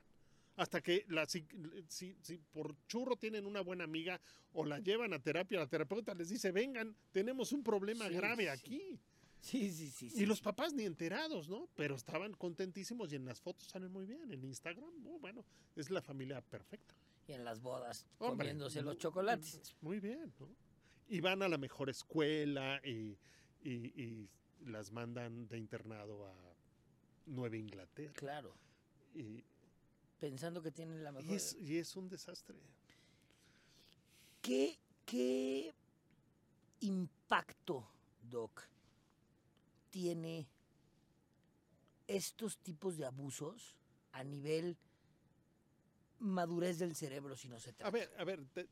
Hasta 0.56 0.80
que 0.80 1.04
la, 1.08 1.26
si, 1.26 1.46
si- 1.88 2.16
si 2.22 2.38
por 2.38 2.74
churro 2.86 3.16
tienen 3.16 3.44
una 3.44 3.60
buena 3.60 3.84
amiga 3.84 4.18
o 4.54 4.64
la 4.64 4.78
llevan 4.78 5.12
a 5.12 5.18
terapia, 5.18 5.58
la 5.58 5.66
terapeuta 5.68 6.14
les 6.14 6.30
dice, 6.30 6.50
vengan, 6.50 6.96
tenemos 7.12 7.52
un 7.52 7.62
problema 7.62 8.08
Sí, 8.08 8.14
grave 8.14 8.44
sí. 8.44 8.48
aquí. 8.48 8.98
Sí, 9.42 9.70
sí, 9.72 9.90
sí. 9.90 10.08
sí. 10.08 10.22
Y 10.22 10.26
los 10.26 10.40
papás 10.40 10.72
ni 10.72 10.84
enterados, 10.84 11.48
¿no? 11.48 11.68
Pero 11.76 11.96
estaban 11.96 12.32
contentísimos 12.32 13.12
y 13.12 13.16
en 13.16 13.24
las 13.26 13.40
fotos 13.40 13.66
salen 13.68 13.90
muy 13.92 14.06
bien. 14.06 14.30
En 14.32 14.42
Instagram, 14.44 14.88
oh, 15.06 15.18
bueno, 15.18 15.44
es 15.76 15.90
la 15.90 16.00
familia 16.00 16.40
perfecta. 16.40 16.94
Y 17.26 17.32
en 17.32 17.44
las 17.44 17.60
bodas, 17.60 18.06
Hombre, 18.18 18.46
comiéndose 18.46 18.82
los 18.82 18.96
chocolates. 18.98 19.74
Muy 19.80 19.98
bien, 20.00 20.32
¿no? 20.38 20.48
Y 21.08 21.20
van 21.20 21.42
a 21.42 21.48
la 21.48 21.58
mejor 21.58 21.90
escuela 21.90 22.80
y, 22.84 23.18
y- 23.62 24.00
y 24.02 24.30
las 24.64 24.92
mandan 24.92 25.46
de 25.48 25.58
internado 25.58 26.24
a 26.26 26.34
Nueva 27.26 27.56
Inglaterra. 27.56 28.12
Claro. 28.14 28.54
Y, 29.14 29.44
Pensando 30.20 30.62
que 30.62 30.70
tienen 30.70 31.02
la 31.02 31.10
y 31.10 31.14
mejor. 31.14 31.34
es, 31.34 31.56
y 31.60 31.78
es 31.78 31.96
un 31.96 32.08
desastre. 32.08 32.56
¿Qué, 34.40 34.78
¿Qué 35.04 35.74
impacto, 36.80 37.88
Doc, 38.30 38.62
tiene 39.92 40.48
estos 42.08 42.58
tipos 42.58 42.96
de 42.96 43.06
abusos 43.06 43.76
a 44.10 44.24
nivel 44.24 44.76
madurez 46.18 46.78
del 46.78 46.96
cerebro 46.96 47.36
si 47.36 47.48
no 47.48 47.60
se 47.60 47.72
trata? 47.72 47.88
A 47.88 47.90
ver, 47.90 48.12
a 48.18 48.24
ver, 48.24 48.44
te- 48.52 48.66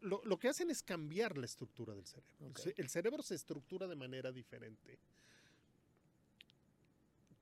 lo, 0.00 0.22
lo 0.24 0.38
que 0.38 0.48
hacen 0.48 0.70
es 0.70 0.82
cambiar 0.82 1.36
la 1.36 1.46
estructura 1.46 1.94
del 1.94 2.06
cerebro. 2.06 2.52
El 2.76 2.88
cerebro 2.88 3.22
se 3.22 3.34
estructura 3.34 3.86
de 3.88 3.96
manera 3.96 4.30
diferente. 4.30 4.98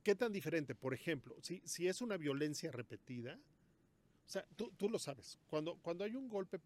¿Qué 0.02 0.14
tan 0.14 0.32
diferente? 0.32 0.74
Por 0.74 0.92
ejemplo, 0.94 1.36
si, 1.42 1.60
si 1.64 1.88
es 1.88 2.00
una 2.00 2.16
violencia 2.16 2.70
repetida, 2.70 3.38
o 4.26 4.28
sea, 4.28 4.46
tú, 4.56 4.70
tú 4.76 4.88
lo 4.88 4.98
sabes, 4.98 5.38
cuando, 5.48 5.76
cuando 5.76 6.04
hay 6.04 6.14
un 6.14 6.28
golpe, 6.28 6.60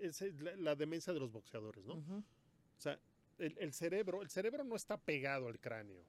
es 0.00 0.20
la, 0.40 0.56
la 0.56 0.74
demencia 0.74 1.12
de 1.12 1.20
los 1.20 1.30
boxeadores, 1.30 1.84
¿no? 1.84 1.94
O 1.94 2.80
sea, 2.80 2.98
el, 3.38 3.56
el 3.58 3.72
cerebro, 3.72 4.22
el 4.22 4.30
cerebro 4.30 4.64
no 4.64 4.76
está 4.76 4.96
pegado 4.96 5.48
al 5.48 5.58
cráneo. 5.58 6.02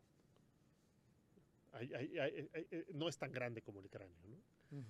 Hay- 1.74 1.94
hay- 1.94 2.18
hay- 2.20 2.50
hay- 2.54 2.68
hay- 2.72 2.86
no 2.94 3.10
es 3.10 3.18
tan 3.18 3.32
grande 3.32 3.62
como 3.62 3.80
el 3.82 3.90
cráneo, 3.90 4.16
¿no? 4.28 4.36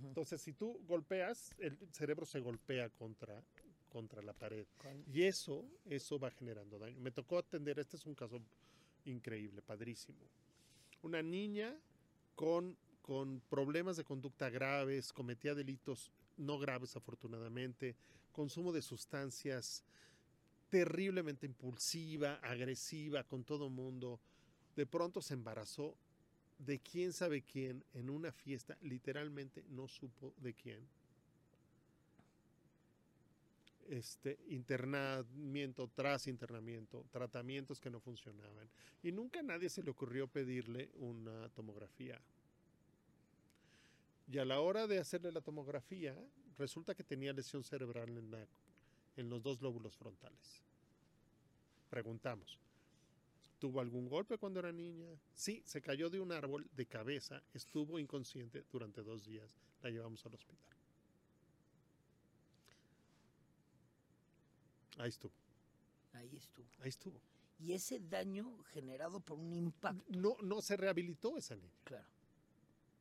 Entonces, 0.08 0.42
si 0.42 0.54
tú 0.54 0.80
golpeas, 0.88 1.54
el 1.60 1.78
cerebro 1.92 2.26
se 2.26 2.40
golpea 2.40 2.90
contra, 2.90 3.44
contra 3.90 4.22
la 4.22 4.34
pared. 4.34 4.66
Y 5.14 5.24
eso, 5.24 5.66
eso 5.86 6.18
va 6.18 6.32
generando 6.32 6.80
daño. 6.80 7.00
Me 7.02 7.12
tocó 7.12 7.38
atender, 7.38 7.78
este 7.80 7.98
es 7.98 8.06
un 8.06 8.16
caso 8.16 8.42
increíble, 9.06 9.62
padrísimo. 9.62 10.18
Una 11.04 11.22
niña 11.22 11.76
con, 12.36 12.76
con 13.02 13.42
problemas 13.50 13.98
de 13.98 14.04
conducta 14.04 14.50
graves, 14.50 15.14
cometía 15.14 15.54
delitos 15.54 16.12
no 16.38 16.58
graves 16.58 16.96
afortunadamente, 16.96 17.96
consumo 18.32 18.72
de 18.72 18.82
sustancias 18.82 19.84
terriblemente 20.70 21.46
impulsiva, 21.46 22.36
agresiva 22.44 23.24
con 23.24 23.44
todo 23.44 23.70
mundo. 23.70 24.20
De 24.76 24.86
pronto 24.86 25.22
se 25.22 25.34
embarazó 25.34 25.96
de 26.60 26.80
quién 26.80 27.14
sabe 27.14 27.42
quién 27.42 27.84
en 27.94 28.10
una 28.10 28.32
fiesta, 28.32 28.78
literalmente 28.82 29.64
no 29.70 29.88
supo 29.88 30.34
de 30.38 30.54
quién. 30.54 30.80
Este 33.90 34.40
internamiento 34.48 35.88
tras 35.94 36.26
internamiento, 36.28 37.06
tratamientos 37.12 37.80
que 37.80 37.92
no 37.92 38.00
funcionaban. 38.00 38.68
Y 39.04 39.12
nunca 39.12 39.42
a 39.42 39.44
nadie 39.44 39.70
se 39.70 39.84
le 39.84 39.92
ocurrió 39.92 40.28
pedirle 40.28 40.90
una 40.96 41.50
tomografía. 41.50 42.20
Y 44.28 44.40
a 44.40 44.46
la 44.46 44.60
hora 44.60 44.88
de 44.88 44.98
hacerle 44.98 45.32
la 45.32 45.42
tomografía, 45.42 46.16
resulta 46.58 46.96
que 46.96 47.04
tenía 47.04 47.32
lesión 47.32 47.64
cerebral 47.64 48.10
en, 48.18 48.32
la- 48.32 48.48
en 49.16 49.30
los 49.30 49.42
dos 49.42 49.62
lóbulos 49.62 49.96
frontales. 49.98 50.64
Preguntamos, 51.90 52.60
¿tuvo 53.60 53.80
algún 53.80 54.08
golpe 54.10 54.38
cuando 54.38 54.60
era 54.60 54.72
niña? 54.72 55.10
Sí, 55.34 55.62
se 55.66 55.82
cayó 55.82 56.10
de 56.10 56.20
un 56.20 56.32
árbol 56.32 56.68
de 56.74 56.86
cabeza, 56.86 57.42
estuvo 57.54 58.00
inconsciente 58.00 58.66
durante 58.72 59.02
dos 59.04 59.26
días, 59.26 59.56
la 59.82 59.90
llevamos 59.90 60.26
al 60.26 60.34
hospital. 60.36 60.76
Ahí 64.98 65.10
estuvo, 65.10 65.34
Ahí 66.14 66.36
estuvo. 66.38 66.68
ahí 66.80 66.90
estuvo. 66.90 67.22
Y 67.60 67.74
ese 67.74 68.00
daño 68.00 68.64
generado 68.66 69.20
por 69.20 69.38
un 69.40 69.54
impacto. 69.54 70.04
No, 70.10 70.38
no 70.42 70.62
se 70.62 70.76
rehabilitó 70.78 71.38
esa 71.38 71.56
niña. 71.56 71.74
Claro. 71.84 72.06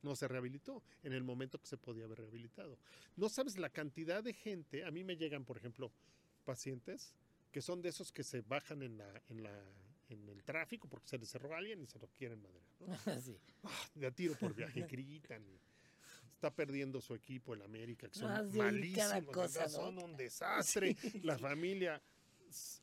No 0.05 0.15
se 0.15 0.29
rehabilitó 0.29 0.83
en 1.03 1.13
el 1.13 1.25
momento 1.25 1.59
que 1.59 1.67
se 1.67 1.77
podía 1.77 2.05
haber 2.05 2.19
rehabilitado. 2.19 2.79
No 3.17 3.29
sabes 3.29 3.59
la 3.59 3.71
cantidad 3.71 4.23
de 4.23 4.35
gente, 4.35 4.85
a 4.85 4.91
mí 4.91 5.03
me 5.03 5.17
llegan, 5.17 5.45
por 5.45 5.57
ejemplo, 5.57 5.91
pacientes 6.45 7.15
que 7.51 7.63
son 7.63 7.83
de 7.83 7.89
esos 7.89 8.13
que 8.13 8.25
se 8.25 8.43
bajan 8.43 8.83
en 8.83 8.99
la 8.99 9.23
en 9.29 9.43
la 9.43 9.53
en 10.09 10.29
el 10.29 10.43
tráfico 10.45 10.89
porque 10.89 11.09
se 11.09 11.19
les 11.19 11.29
cerró 11.29 11.55
a 11.55 11.59
alguien 11.59 11.83
y 11.83 11.87
se 11.87 11.99
lo 11.99 12.09
quieren 12.09 12.43
madrear. 12.43 12.67
¿no? 12.81 12.87
sí. 13.23 13.39
Ah, 13.63 13.89
de 13.95 14.07
a 14.07 14.11
tiro 14.11 14.35
por 14.35 14.55
viaje, 14.55 14.83
gritan. 14.91 15.43
y 15.47 15.59
está 16.35 16.55
perdiendo 16.55 17.01
su 17.01 17.15
equipo, 17.15 17.55
el 17.55 17.63
América, 17.63 18.09
que 18.09 18.19
son 18.19 18.51
sí, 18.51 18.59
cada 18.59 18.73
malísimos, 18.73 19.35
cosa, 19.35 19.61
¿verdad? 19.61 19.79
¿no? 19.79 19.85
son 19.85 19.99
un 19.99 20.17
desastre. 20.17 20.97
La 21.23 21.39
familia 21.39 22.03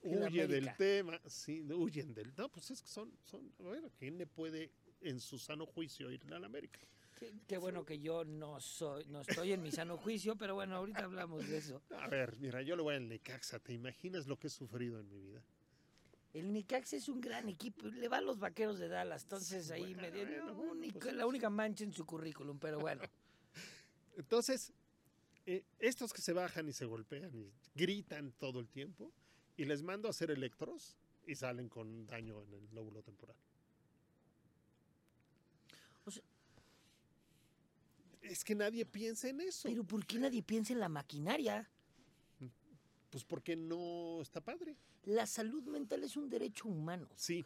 huye 0.02 0.48
del 0.48 0.76
tema, 0.78 1.22
sí, 1.28 1.62
huyen 1.62 2.14
del. 2.14 2.34
No, 2.36 2.50
pues 2.50 2.72
es 2.72 2.82
que 2.82 2.88
son, 2.88 3.12
son, 3.24 3.54
bueno, 3.60 3.92
¿quién 3.98 4.18
le 4.18 4.26
puede 4.26 4.72
en 5.02 5.20
su 5.20 5.38
sano 5.38 5.66
juicio 5.66 6.12
ir 6.12 6.22
al 6.34 6.44
América? 6.44 6.80
Qué, 7.22 7.32
qué 7.48 7.58
bueno 7.60 7.86
que 7.86 8.00
yo 8.00 8.26
no 8.26 8.60
soy, 8.60 9.06
no 9.06 9.22
estoy 9.22 9.52
en 9.54 9.62
mi 9.62 9.72
sano 9.72 9.96
juicio, 9.96 10.36
pero 10.36 10.56
bueno, 10.56 10.76
ahorita 10.78 11.04
hablamos 11.04 11.48
de 11.48 11.58
eso. 11.60 11.80
A 12.00 12.08
ver, 12.08 12.36
mira, 12.40 12.64
yo 12.64 12.76
le 12.76 12.82
voy 12.82 12.96
al 12.96 13.08
Necaxa, 13.08 13.60
¿te 13.60 13.74
imaginas 13.74 14.26
lo 14.26 14.40
que 14.40 14.48
he 14.48 14.50
sufrido 14.50 15.00
en 15.00 15.08
mi 15.08 15.20
vida? 15.20 15.44
El 16.34 16.52
Necaxa 16.52 16.96
es 16.96 17.08
un 17.10 17.22
gran 17.22 17.48
equipo, 17.48 17.86
le 17.86 18.08
va 18.08 18.18
a 18.18 18.22
los 18.22 18.40
vaqueros 18.40 18.80
de 18.80 18.88
Dallas, 18.88 19.22
entonces 19.22 19.70
ahí 19.70 19.94
me 19.94 20.10
dio 20.10 20.26
Bueno, 20.26 20.46
la 20.48 20.52
bueno, 20.54 20.72
única- 20.72 21.00
pues 21.00 21.14
la 21.14 21.28
única 21.28 21.52
mancha 21.52 21.84
en 21.84 21.94
su 21.94 22.08
currículum, 22.08 22.58
pero 22.58 22.80
bueno. 22.80 23.04
Entonces, 24.18 24.74
eh, 25.46 25.64
estos 25.78 26.14
que 26.14 26.22
se 26.24 26.34
bajan 26.34 26.68
y 26.70 26.74
se 26.74 26.86
golpean 26.86 27.36
y 27.36 27.52
gritan 27.76 28.32
todo 28.40 28.60
el 28.60 28.68
tiempo, 28.68 29.12
y 29.58 29.66
les 29.66 29.84
mando 29.84 30.08
a 30.08 30.10
hacer 30.10 30.32
electros 30.32 30.98
y 31.28 31.36
salen 31.36 31.70
con 31.70 32.08
daño 32.08 32.42
en 32.42 32.54
el 32.56 32.68
lóbulo 32.74 33.04
temporal. 33.04 33.38
O 36.06 36.10
sea- 36.10 36.24
es 38.22 38.44
que 38.44 38.56
nadie 38.56 38.86
piensa 38.86 39.30
en 39.30 39.42
eso. 39.42 39.68
Pero 39.70 39.84
¿por 39.84 40.06
qué 40.06 40.20
nadie 40.20 40.42
piensa 40.44 40.74
en 40.74 40.80
la 40.80 40.90
maquinaria? 40.90 41.70
Pues 43.10 43.24
porque 43.26 43.56
no 43.56 44.22
está 44.22 44.42
padre. 44.42 44.78
La 45.04 45.26
salud 45.26 45.64
mental 45.64 46.04
es 46.04 46.16
un 46.16 46.30
derecho 46.30 46.70
humano. 46.70 47.10
Sí, 47.16 47.44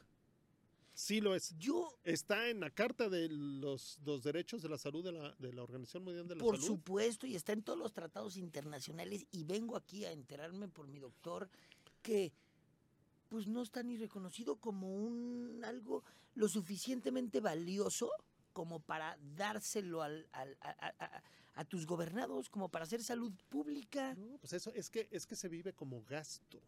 sí 0.94 1.22
lo 1.22 1.34
es. 1.34 1.58
Yo, 1.58 1.98
Está 2.04 2.50
en 2.50 2.60
la 2.60 2.70
Carta 2.70 3.10
de 3.10 3.30
los, 3.30 4.00
los 4.06 4.24
Derechos 4.24 4.62
de 4.62 4.70
la 4.70 4.78
Salud 4.78 5.04
de 5.04 5.12
la, 5.14 5.34
de 5.40 5.54
la 5.54 5.64
Organización 5.64 6.04
Mundial 6.04 6.28
de 6.28 6.36
la 6.36 6.42
por 6.42 6.58
Salud. 6.58 6.68
supuesto, 6.68 7.26
y 7.26 7.36
está 7.36 7.54
en 7.54 7.64
todos 7.64 7.80
los 7.80 7.94
tratados 7.94 8.38
internacionales, 8.38 9.26
y 9.32 9.44
vengo 9.44 9.76
aquí 9.76 10.06
a 10.06 10.12
enterarme 10.12 10.68
por 10.68 10.88
mi 10.88 11.00
doctor 11.00 11.50
que 12.02 12.32
pues 13.30 13.48
no 13.48 13.64
está 13.64 13.82
ni 13.82 13.98
reconocido 13.98 14.58
como 14.58 14.94
un 14.94 15.64
algo 15.66 16.04
lo 16.36 16.48
suficientemente 16.48 17.40
valioso 17.40 18.12
como 18.56 18.80
para 18.80 19.18
dárselo 19.36 20.01
al, 20.01 20.30
al- 20.32 20.58
a, 20.62 20.70
a- 20.70 21.06
a- 21.06 21.24
a 21.56 21.66
tus 21.66 21.86
gobernados, 21.86 22.49
como 22.49 22.70
para 22.70 22.84
hacer 22.86 23.03
salud 23.03 23.34
pública. 23.49 24.16
No, 24.16 24.38
pues 24.38 24.53
eso 24.53 24.72
es 24.74 24.89
que, 24.89 25.10
es 25.12 25.26
que 25.28 25.36
se 25.36 25.49
vive 25.49 25.74
como 25.74 26.01
gasto. 26.06 26.62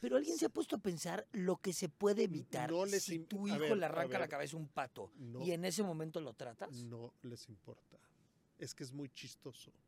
Pero 0.00 0.16
alguien 0.16 0.38
se 0.38 0.46
ha 0.46 0.48
puesto 0.48 0.76
a 0.76 0.78
pensar 0.78 1.26
lo 1.32 1.56
que 1.56 1.72
se 1.72 1.88
puede 1.88 2.22
evitar 2.22 2.70
No 2.70 2.84
les 2.86 3.02
si 3.02 3.18
tu 3.18 3.48
hijo 3.48 3.58
ver, 3.58 3.76
le 3.76 3.84
arranca 3.86 4.16
la 4.20 4.28
cabeza 4.28 4.56
a 4.56 4.60
un 4.60 4.68
pato 4.68 5.10
No. 5.16 5.40
y 5.44 5.50
en 5.50 5.64
ese 5.64 5.82
momento 5.82 6.20
lo 6.20 6.34
tratas. 6.34 6.70
No 6.84 7.12
les 7.22 7.48
importa. 7.48 7.98
Es 8.58 8.74
que 8.76 8.84
es 8.84 8.92
muy 8.92 9.08
chistoso. 9.10 9.72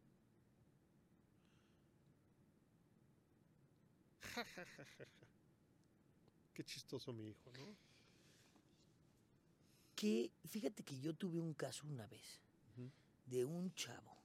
Ja, 4.34 4.44
ja, 4.44 4.64
ja, 4.64 4.84
ja, 4.84 5.04
ja. 5.04 5.26
Qué 6.54 6.64
chistoso 6.64 7.12
mi 7.12 7.28
hijo, 7.30 7.50
¿no? 7.58 7.89
Que 10.00 10.30
fíjate 10.48 10.82
que 10.82 10.98
yo 10.98 11.12
tuve 11.14 11.38
un 11.38 11.52
caso 11.52 11.86
una 11.86 12.06
vez 12.06 12.40
de 13.26 13.44
un 13.44 13.70
chavo, 13.74 14.16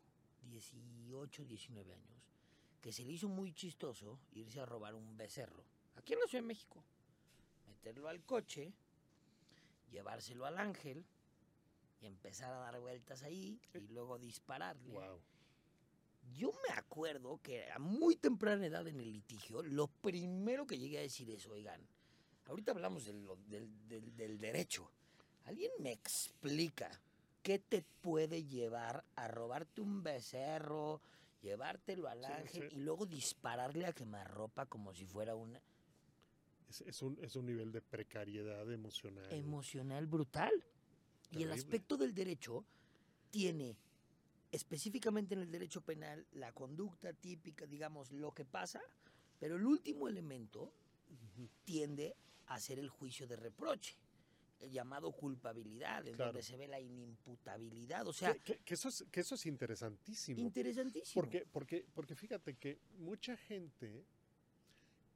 18, 0.49 1.43
19 1.43 1.93
años, 1.93 2.23
que 2.81 2.93
se 2.93 3.03
le 3.03 3.11
hizo 3.11 3.27
muy 3.27 3.51
chistoso 3.53 4.17
irse 4.31 4.61
a 4.61 4.65
robar 4.65 4.95
un 4.95 5.17
becerro, 5.17 5.65
aquí 5.97 6.13
en 6.13 6.19
la 6.21 6.27
Ciudad 6.27 6.43
de 6.43 6.47
México, 6.47 6.81
meterlo 7.67 8.07
al 8.07 8.23
coche, 8.23 8.71
llevárselo 9.91 10.45
al 10.45 10.57
ángel 10.59 11.03
y 11.99 12.05
empezar 12.05 12.53
a 12.53 12.59
dar 12.59 12.79
vueltas 12.79 13.21
ahí 13.23 13.59
y 13.73 13.87
luego 13.89 14.17
dispararle. 14.17 14.93
Wow. 14.93 15.19
Yo 16.37 16.53
me 16.67 16.73
acuerdo 16.73 17.39
que 17.43 17.69
a 17.69 17.79
muy 17.79 18.15
temprana 18.15 18.65
edad 18.65 18.87
en 18.87 19.01
el 19.01 19.11
litigio, 19.11 19.61
lo 19.61 19.87
primero 19.87 20.65
que 20.65 20.79
llegué 20.79 20.99
a 20.99 21.01
decir 21.01 21.29
es, 21.31 21.45
oigan, 21.47 21.81
ahorita 22.45 22.71
hablamos 22.71 23.03
del, 23.05 23.25
lo- 23.25 23.35
del- 23.47 23.87
del- 23.89 24.15
del 24.15 24.37
derecho. 24.39 24.89
¿Alguien 25.45 25.71
me 25.79 25.91
explica 25.91 26.89
qué 27.43 27.59
te 27.59 27.83
puede 28.01 28.43
llevar 28.43 29.03
a 29.15 29.27
robarte 29.27 29.81
un 29.81 30.01
becerro, 30.03 31.01
llevártelo 31.41 32.07
al 32.07 32.19
Sí, 32.25 32.31
ángel 32.31 32.69
sí. 32.69 32.75
y 32.77 32.79
luego 32.79 33.05
dispararle 33.05 33.85
a 33.85 33.93
quemarropa 33.93 34.65
como 34.65 34.93
si 34.93 35.05
fuera 35.05 35.35
una 35.35 35.61
Es, 36.69 36.81
es 36.81 37.01
un, 37.03 37.17
es 37.21 37.35
un 37.35 37.45
nivel 37.45 37.71
de 37.71 37.81
precariedad 37.81 38.71
emocional. 38.71 39.31
emocional 39.31 40.07
brutal? 40.07 40.51
Y 41.31 41.43
el 41.43 41.51
aspecto 41.51 41.97
del 41.97 42.13
derecho 42.13 42.65
tiene 43.29 43.75
específicamente 44.51 45.33
en 45.35 45.41
el 45.41 45.51
derecho 45.51 45.81
penal 45.81 46.25
la 46.33 46.51
conducta 46.53 47.13
típica, 47.13 47.65
digamos, 47.65 48.11
lo 48.11 48.31
que 48.33 48.45
pasa, 48.45 48.81
pero 49.39 49.57
el 49.57 49.65
último 49.65 50.07
elemento 50.07 50.71
tiende 51.65 52.15
a 52.47 52.59
ser 52.59 52.79
el 52.79 52.89
juicio 52.89 53.27
de 53.27 53.35
reproche, 53.35 53.95
llamado 54.61 55.11
culpabilidad, 55.11 56.07
en 56.07 56.15
Claro. 56.15 56.31
donde 56.31 56.43
se 56.43 56.57
ve 56.57 56.67
la 56.67 56.79
inimputabilidad. 56.79 58.07
O 58.07 58.13
sea, 58.13 58.33
que, 58.33 58.39
que- 58.39 58.57
que 58.59 58.73
eso 58.73 58.89
es, 58.89 59.05
que 59.11 59.19
eso 59.19 59.35
es 59.35 59.45
interesantísimo. 59.45 60.39
interesantísimo. 60.39 61.13
Porque, 61.21 61.45
porque, 61.51 61.85
porque 61.93 62.15
fíjate 62.15 62.55
que 62.55 62.79
mucha 62.97 63.35
gente 63.37 64.05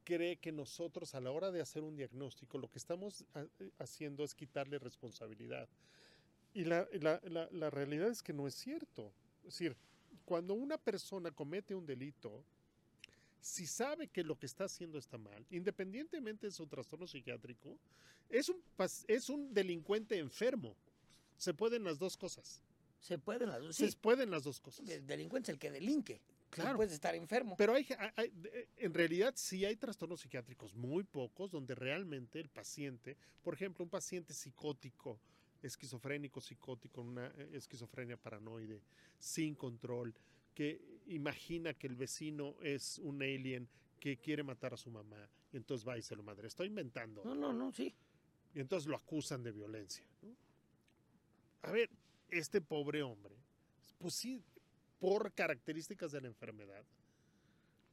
cree 0.04 0.38
que 0.38 0.52
nosotros 0.52 1.14
a 1.16 1.22
la 1.22 1.32
hora 1.32 1.52
de 1.52 1.62
hacer 1.62 1.84
un 1.84 1.96
diagnóstico 1.96 2.58
lo 2.58 2.70
que 2.70 2.80
estamos 2.80 3.24
eh, 3.36 3.72
haciendo 3.78 4.24
es 4.24 4.34
quitarle 4.34 4.80
responsabilidad. 4.80 5.70
Y 6.54 6.64
la, 6.66 6.88
la- 6.94 7.22
la- 7.26 7.50
la 7.52 7.70
realidad 7.70 8.10
es 8.10 8.24
que 8.24 8.34
no 8.34 8.48
es 8.48 8.56
cierto. 8.56 9.14
Es 9.40 9.54
decir, 9.54 9.76
cuando 10.26 10.54
una 10.56 10.78
persona 10.78 11.32
comete 11.32 11.76
un 11.76 11.86
delito, 11.86 12.44
si 13.42 13.66
sabe 13.68 14.08
que 14.08 14.24
lo 14.24 14.38
que 14.38 14.46
está 14.46 14.66
haciendo 14.66 14.98
está 14.98 15.18
mal, 15.18 15.46
independientemente 15.50 16.48
de 16.48 16.52
su 16.52 16.68
trastorno 16.68 17.08
psiquiátrico, 17.08 17.78
es 18.30 18.50
un, 18.50 18.62
es 19.08 19.30
un 19.30 19.54
delincuente 19.54 20.18
enfermo. 20.18 20.76
Se 21.38 21.54
pueden 21.54 21.84
las 21.84 21.98
dos 22.00 22.18
cosas. 22.18 22.62
Se 23.00 23.18
pueden 23.18 23.50
las 23.50 23.62
dos. 23.62 23.76
Se 23.76 23.90
pueden 23.94 24.30
las 24.30 24.44
dos 24.44 24.60
cosas. 24.60 24.88
el 24.90 25.08
delincuente 25.08 25.52
es 25.52 25.56
el 25.56 25.60
que 25.60 25.72
delinque. 25.72 26.22
Claro. 26.50 26.72
No 26.72 26.76
puedes 26.78 26.94
estar 26.94 27.16
enfermo. 27.16 27.56
Pero 27.58 27.76
hay, 27.76 27.86
de- 28.34 28.68
en 28.78 28.94
realidad 28.94 29.34
sí 29.38 29.64
hay 29.66 29.76
trastornos 29.76 30.20
psiquiátricos, 30.22 30.74
muy 30.76 31.04
pocos, 31.04 31.52
donde 31.52 31.76
realmente 31.76 32.40
el 32.40 32.50
paciente, 32.50 33.16
por 33.44 33.54
ejemplo, 33.54 33.84
un 33.84 33.90
paciente 33.90 34.34
psicótico, 34.34 35.20
esquizofrénico, 35.62 36.42
psicótico, 36.42 37.02
una 37.02 37.28
eh, 37.28 37.52
esquizofrenia 37.54 38.18
paranoide, 38.18 38.82
sin 39.20 39.56
control, 39.56 40.14
que 40.60 40.82
imagina 41.08 41.74
que 41.74 41.88
el 41.88 41.96
vecino 41.96 42.58
es 42.62 43.00
un 43.00 43.22
alien 43.22 43.70
que 43.98 44.18
quiere 44.18 44.44
matar 44.44 44.74
a 44.74 44.78
su 44.78 44.92
mamá, 44.92 45.30
y 45.54 45.56
entonces 45.56 45.88
va 45.88 45.98
y 45.98 46.02
se 46.02 46.18
lo 46.18 46.22
madre. 46.22 46.50
Estoy 46.50 46.68
inventando. 46.68 47.24
No, 47.24 47.34
no, 47.34 47.54
no, 47.54 47.72
sí. 47.72 47.96
Y 48.54 48.60
entonces 48.60 48.90
lo 48.90 48.98
acusan 48.98 49.42
de 49.42 49.54
violencia. 49.54 50.04
¿no? 50.22 50.36
A 51.62 51.72
ver, 51.72 51.90
este 52.28 52.60
pobre 52.60 53.02
hombre, 53.04 53.38
pues 54.00 54.16
sí, 54.16 54.44
por 55.00 55.32
características 55.32 56.12
de 56.12 56.20
la 56.20 56.28
enfermedad, 56.28 56.84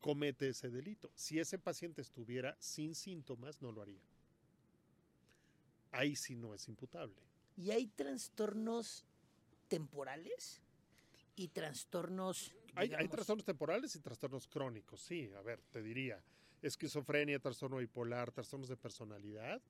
comete 0.01 0.49
ese 0.49 0.69
delito. 0.69 1.13
Si 1.15 1.39
ese 1.39 1.61
paciente 1.61 2.03
estuviera 2.03 2.57
sin 2.59 2.97
síntomas, 2.97 3.63
no 3.63 3.71
lo 3.71 3.83
haría. 3.83 4.03
Ahí 5.93 6.17
sí 6.17 6.35
no 6.35 6.53
es 6.53 6.67
imputable. 6.67 7.23
Y 7.57 7.71
hay 7.71 7.87
trastornos 7.87 9.05
temporales 9.69 10.66
y 11.37 11.49
trastornos. 11.49 12.55
Hay, 12.75 12.93
hay 12.95 13.09
trastornos 13.09 13.45
temporales 13.45 13.95
y 13.95 14.01
trastornos 14.01 14.49
crónicos, 14.49 15.01
sí. 15.01 15.31
A 15.37 15.43
ver, 15.43 15.61
te 15.71 15.83
diría, 15.83 16.23
esquizofrenia, 16.63 17.39
trastorno 17.39 17.77
bipolar, 17.77 18.33
trastornos 18.33 18.69
de 18.69 18.77
personalidad, 18.77 19.63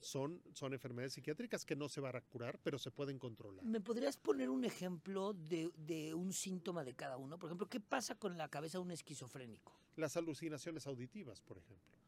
son, 0.00 0.40
son 0.54 0.72
enfermedades 0.72 1.12
psiquiátricas 1.12 1.64
que 1.66 1.76
no 1.76 1.88
se 1.88 2.00
van 2.00 2.16
a 2.16 2.20
curar, 2.22 2.58
pero 2.62 2.78
se 2.78 2.90
pueden 2.90 3.18
controlar. 3.18 3.64
¿Me 3.64 3.80
podrías 3.80 4.16
poner 4.16 4.48
un 4.48 4.64
ejemplo 4.64 5.34
de, 5.34 5.70
de 5.76 6.14
un 6.14 6.32
síntoma 6.32 6.84
de 6.84 6.94
cada 6.94 7.18
uno? 7.18 7.38
Por 7.38 7.48
ejemplo, 7.50 7.68
¿qué 7.68 7.80
pasa 7.80 8.14
con 8.14 8.38
la 8.38 8.48
cabeza 8.48 8.78
de 8.78 8.82
un 8.84 8.90
esquizofrénico? 8.92 9.76
Las 9.96 10.16
alucinaciones 10.16 10.86
auditivas, 10.86 11.42
por 11.42 11.58
ejemplo. 11.58 11.98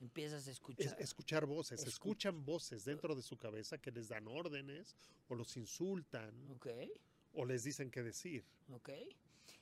Empiezas 0.00 0.46
a 0.46 0.50
Es- 0.50 0.56
escuchar. 0.56 0.96
escuchar 1.00 1.46
voces, 1.46 1.82
Escu- 1.84 1.88
escuchan 1.88 2.44
voces 2.44 2.84
dentro 2.84 3.14
de 3.14 3.22
su 3.22 3.36
cabeza 3.36 3.76
que 3.78 3.90
les 3.90 4.08
dan 4.08 4.28
órdenes 4.28 4.96
o 5.28 5.34
los 5.34 5.56
insultan 5.58 6.32
Ok, 6.50 6.68
o 7.34 7.44
les 7.44 7.64
dicen 7.64 7.90
qué 7.90 8.02
decir. 8.02 8.44
ok. 8.72 8.90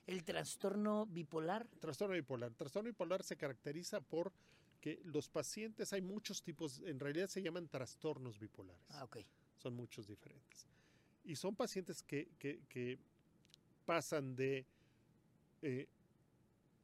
El 0.07 0.25
trastorno 0.25 1.05
bipolar. 1.07 1.69
Trastorno 1.81 2.15
bipolar. 2.15 2.55
Trastorno 2.55 2.89
bipolar 2.89 3.23
se 3.23 3.37
caracteriza 3.37 4.01
por 4.01 4.33
que 4.81 5.01
los 5.05 5.29
pacientes, 5.29 5.93
hay 5.93 6.01
muchos 6.01 6.43
tipos, 6.43 6.81
en 6.87 6.99
realidad 6.99 7.29
se 7.29 7.43
llaman 7.43 7.69
trastornos 7.69 8.39
bipolares. 8.39 8.87
Ah, 8.91 9.05
ok. 9.05 9.19
Son 9.57 9.75
muchos 9.75 10.07
diferentes. 10.07 10.67
Y 11.25 11.37
son 11.37 11.55
pacientes 11.57 12.03
que, 12.03 12.29
que- 12.39 12.61
que 12.69 12.99
pasan 13.85 14.35
de 14.35 14.65
eh, 15.63 15.89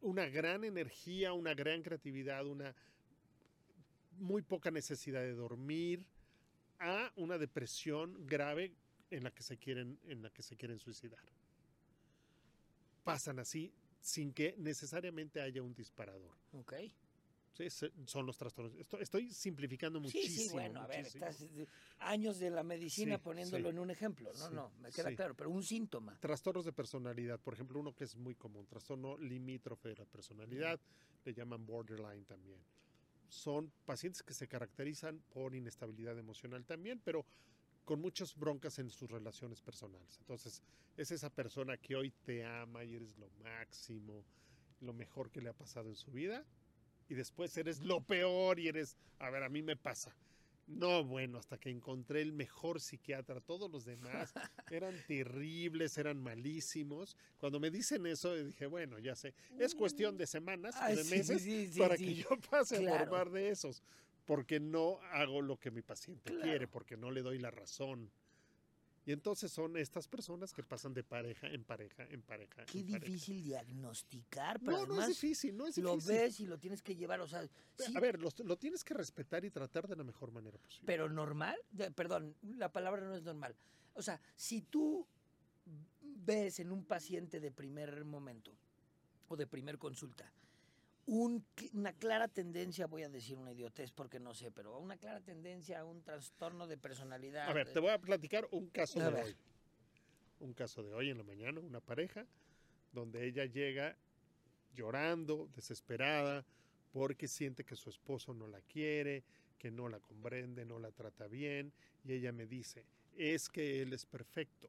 una 0.03 0.26
gran 0.26 0.64
energía, 0.64 1.32
una 1.32 1.55
gran 1.55 1.82
creatividad, 1.82 2.47
una 2.47 2.74
muy 4.18 4.43
poca 4.43 4.70
necesidad 4.70 5.22
de 5.22 5.32
dormir, 5.35 6.05
a 6.78 7.11
una 7.16 7.39
depresión 7.39 8.26
grave 8.26 8.74
en 9.16 9.24
la 9.24 9.30
que 9.30 9.42
se 9.42 9.56
quieren, 9.58 9.98
en 10.04 10.22
la 10.22 10.30
que 10.30 10.42
se 10.42 10.56
quieren 10.56 10.78
suicidar. 10.78 11.24
Pasan 13.04 13.38
así 13.38 13.72
sin 14.00 14.32
que 14.32 14.54
necesariamente 14.58 15.40
haya 15.40 15.62
un 15.62 15.74
disparador. 15.74 16.36
Ok. 16.52 16.74
Sí, 17.52 17.68
son 18.06 18.26
los 18.26 18.36
trastornos. 18.36 18.74
Estoy, 18.74 19.02
estoy 19.02 19.30
simplificando 19.32 20.00
Sí, 20.00 20.04
muchísimo. 20.06 20.46
sí, 20.48 20.52
bueno, 20.52 20.80
a 20.80 20.86
ver, 20.88 20.98
muchísimo. 21.04 21.26
estás 21.26 21.48
eh, 21.56 21.66
años 22.00 22.40
de 22.40 22.50
la 22.50 22.64
medicina 22.64 23.16
Sí, 23.16 23.22
poniéndolo 23.22 23.68
sí. 23.68 23.70
en 23.70 23.78
un 23.78 23.90
ejemplo. 23.92 24.32
No, 24.32 24.48
Sí, 24.48 24.54
no, 24.54 24.72
me 24.80 24.90
queda 24.90 25.10
sí. 25.10 25.16
claro, 25.16 25.34
pero 25.36 25.50
un 25.50 25.62
síntoma. 25.62 26.18
Trastornos 26.18 26.64
de 26.64 26.72
personalidad, 26.72 27.38
por 27.38 27.54
ejemplo, 27.54 27.78
uno 27.78 27.94
que 27.94 28.04
es 28.04 28.16
muy 28.16 28.34
común, 28.34 28.66
trastorno 28.66 29.16
limítrofe 29.18 29.90
de 29.90 29.96
la 29.96 30.04
personalidad, 30.04 30.80
le 31.24 31.32
llaman 31.32 31.64
borderline 31.64 32.24
también. 32.24 32.58
Son 33.28 33.72
pacientes 33.86 34.22
que 34.24 34.34
se 34.34 34.48
caracterizan 34.48 35.20
por 35.32 35.54
inestabilidad 35.54 36.18
emocional 36.18 36.64
también, 36.66 37.00
pero 37.04 37.24
con 37.85 38.01
muchas 38.01 38.35
broncas 38.37 38.78
en 38.78 38.91
sus 38.91 39.11
relaciones 39.11 39.61
personales. 39.61 40.16
Entonces, 40.20 40.62
es 40.97 41.11
esa 41.11 41.30
persona 41.30 41.76
que 41.76 41.97
hoy 41.97 42.12
te 42.24 42.45
ama 42.45 42.85
y 42.85 42.95
eres 42.95 43.16
lo 43.18 43.28
máximo, 43.43 44.24
lo 44.80 44.93
mejor 44.93 45.30
que 45.30 45.41
le 45.41 45.51
ha 45.51 45.55
pasado 45.55 45.89
en 45.89 45.97
su 45.97 46.11
vida, 46.11 46.45
y 47.09 47.14
después 47.14 47.57
eres 47.57 47.80
lo 47.80 48.01
peor 48.01 48.59
y 48.59 48.68
eres, 48.68 48.97
a 49.18 49.30
ver, 49.30 49.43
a 49.43 49.49
mí 49.49 49.62
me 49.62 49.76
pasa. 49.76 50.14
No, 50.66 51.05
bueno, 51.05 51.37
hasta 51.37 51.59
que 51.59 51.68
encontré 51.68 52.22
el 52.22 52.32
mejor 52.32 52.80
psiquiatra, 52.80 53.43
todos 53.43 53.70
los 53.70 53.85
demás 53.85 54.32
eran 54.70 54.95
terribles, 55.07 55.99
eran 55.99 56.22
malísimos. 56.22 57.18
Cuando 57.37 57.61
me 57.61 57.70
dicen 57.70 58.07
eso, 58.07 58.35
dije, 58.35 58.64
bueno, 58.64 58.99
ya 58.99 59.14
sé, 59.14 59.35
es 59.59 59.74
cuestión 59.74 60.16
de 60.16 60.26
semanas, 60.26 60.74
Ay, 60.80 60.97
de 60.97 61.05
meses, 61.05 61.43
sí, 61.43 61.68
sí, 61.70 61.78
para 61.78 61.99
sí. 61.99 62.05
que 62.07 62.14
yo 62.14 62.28
pase 62.51 62.76
a 62.76 62.80
Claro. 62.80 62.99
formar 63.01 63.30
de 63.30 63.51
esos, 63.51 63.82
porque 64.25 64.61
no 64.61 64.99
hago 65.12 65.43
lo 65.43 65.59
que 65.59 65.70
mi 65.70 65.83
paciente 65.83 66.31
Claro. 66.31 66.43
quiere, 66.43 66.68
porque 66.68 66.97
no 66.97 67.11
le 67.11 67.22
doy 67.22 67.39
la 67.39 67.51
razón. 67.51 68.11
Y 69.07 69.12
entonces 69.12 69.53
son 69.53 69.77
estas 69.77 70.09
personas 70.09 70.55
que 70.55 70.62
pasan 70.62 70.95
de 70.95 71.05
pareja 71.05 71.47
en 71.49 71.62
pareja, 71.62 72.05
en 72.09 72.22
pareja. 72.22 72.64
Qué 72.64 72.79
en 72.81 72.87
pareja. 72.93 73.05
difícil 73.05 73.43
diagnosticar, 73.45 74.59
pero 74.61 74.72
No, 74.72 74.79
no 74.79 74.85
además 74.95 75.11
es 75.11 75.20
difícil, 75.20 75.55
no 75.55 75.66
es 75.66 75.77
lo 75.77 75.97
difícil. 75.97 76.14
ves 76.16 76.41
y 76.41 76.47
lo 76.47 76.59
tienes 76.59 76.81
que 76.81 76.97
llevar, 76.97 77.20
o 77.20 77.29
sea, 77.29 77.47
sí, 77.79 77.93
A 77.95 78.01
ver, 78.01 78.18
los- 78.18 78.39
lo 78.41 78.57
tienes 78.57 78.83
que 78.83 78.95
respetar 78.95 79.45
y 79.45 79.51
tratar 79.51 79.87
de 79.87 79.95
la 79.97 80.05
mejor 80.05 80.33
manera 80.33 80.57
posible. 80.57 80.87
pero 80.87 81.11
normal, 81.11 81.59
perdón, 81.95 82.35
la 82.43 82.72
palabra 82.72 83.03
no 83.05 83.14
es 83.14 83.22
normal. 83.22 83.55
O 83.93 84.01
sea, 84.01 84.18
si 84.37 84.62
tú 84.62 85.07
ves 86.01 86.59
en 86.61 86.72
un 86.72 86.85
paciente 86.87 87.41
de 87.41 87.51
primer 87.51 88.07
momento 88.07 88.57
o 89.29 89.37
de 89.37 89.47
primer 89.47 89.77
consulta 89.79 90.33
un 91.07 91.44
una 91.72 91.92
clara 91.92 92.28
tendencia, 92.28 92.86
voy 92.86 93.02
a 93.02 93.09
decir 93.09 93.36
una 93.36 93.52
idiotez 93.52 93.92
porque 93.92 94.18
no 94.18 94.34
sé, 94.34 94.50
pero 94.50 94.78
una 94.78 94.96
clara 94.96 95.20
tendencia 95.20 95.80
a 95.80 95.84
un 95.84 96.02
trastorno 96.02 96.66
de 96.66 96.78
personalidad. 96.78 97.48
A 97.48 97.52
ver, 97.52 97.72
te 97.72 97.80
voy 97.80 97.90
a 97.90 97.98
platicar 97.98 98.48
un 98.50 98.68
caso 98.68 99.00
A 99.00 99.05
de 99.07 99.11
ver. 99.11 99.24
hoy. 99.24 99.36
Un 100.40 100.52
caso 100.52 100.82
de 100.82 100.92
hoy 100.94 101.11
en 101.11 101.18
la 101.18 101.24
mañana, 101.24 101.61
una 101.61 101.80
pareja 101.80 102.26
donde 102.92 103.26
ella 103.26 103.44
llega 103.44 103.96
llorando, 104.74 105.48
desesperada, 105.55 106.44
porque 106.92 107.28
siente 107.28 107.64
que 107.64 107.76
su 107.76 107.90
esposo 107.90 108.34
no 108.34 108.46
la 108.46 108.61
quiere, 108.61 109.24
que 109.59 109.70
no 109.70 109.88
la 109.88 110.00
comprende, 110.00 110.64
no 110.64 110.78
la 110.78 110.90
trata 110.92 111.26
bien, 111.26 111.72
y 112.05 112.12
ella 112.12 112.32
me 112.32 112.46
dice, 112.46 112.84
es 113.16 113.48
que 113.48 113.82
él 113.82 113.92
es 113.92 114.07
perfecto. 114.07 114.68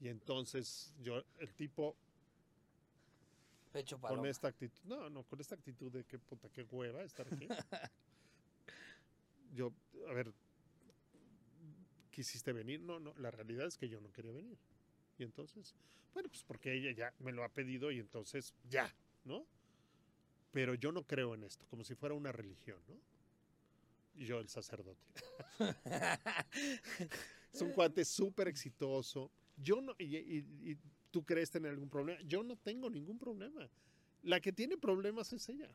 Y 0.00 0.08
entonces 0.08 0.92
yo, 1.02 1.22
el 1.38 1.54
tipo 1.54 1.96
Pecho 3.74 3.96
con 4.00 4.08
paloma. 4.10 4.28
esta 4.28 4.48
actitud, 4.48 4.80
no, 4.84 5.10
no, 5.10 5.24
con 5.24 5.40
esta 5.40 5.56
actitud 5.56 5.90
de 5.92 6.04
que 6.04 6.18
puta, 6.18 6.48
qué 6.48 6.62
hueva 6.62 7.02
estar 7.02 7.26
aquí. 7.26 7.48
yo, 9.52 9.72
a 10.08 10.12
ver, 10.12 10.32
¿quisiste 12.10 12.52
venir? 12.52 12.80
No, 12.80 13.00
no, 13.00 13.12
la 13.18 13.30
realidad 13.30 13.66
es 13.66 13.76
que 13.76 13.88
yo 13.88 14.00
no 14.00 14.12
quería 14.12 14.32
venir. 14.32 14.56
Y 15.18 15.24
entonces, 15.24 15.74
bueno, 16.12 16.28
pues 16.28 16.44
porque 16.44 16.72
ella 16.72 16.92
ya 16.92 17.12
me 17.18 17.32
lo 17.32 17.42
ha 17.44 17.48
pedido 17.48 17.90
y 17.90 17.98
entonces 17.98 18.54
ya, 18.68 18.94
¿no? 19.24 19.44
Pero 20.52 20.74
yo 20.74 20.92
no 20.92 21.02
creo 21.02 21.34
en 21.34 21.42
esto, 21.42 21.66
como 21.68 21.82
si 21.82 21.96
fuera 21.96 22.14
una 22.14 22.30
religión, 22.30 22.80
¿no? 22.86 22.94
Y 24.14 24.26
yo 24.26 24.38
el 24.38 24.48
sacerdote. 24.48 25.04
es 27.52 27.60
un 27.60 27.72
cuate 27.72 28.04
súper 28.04 28.46
exitoso. 28.46 29.32
Yo 29.56 29.80
no, 29.80 29.94
y, 29.98 30.16
y- 30.16 30.70
y 30.70 30.78
tú 31.14 31.24
crees 31.24 31.48
tener 31.48 31.70
algún 31.70 31.88
problema. 31.88 32.20
Yo 32.22 32.42
no 32.42 32.56
tengo 32.56 32.90
ningún 32.90 33.20
problema. 33.20 33.70
La 34.22 34.40
que 34.40 34.52
tiene 34.52 34.76
problemas 34.76 35.32
es 35.32 35.48
ella. 35.48 35.72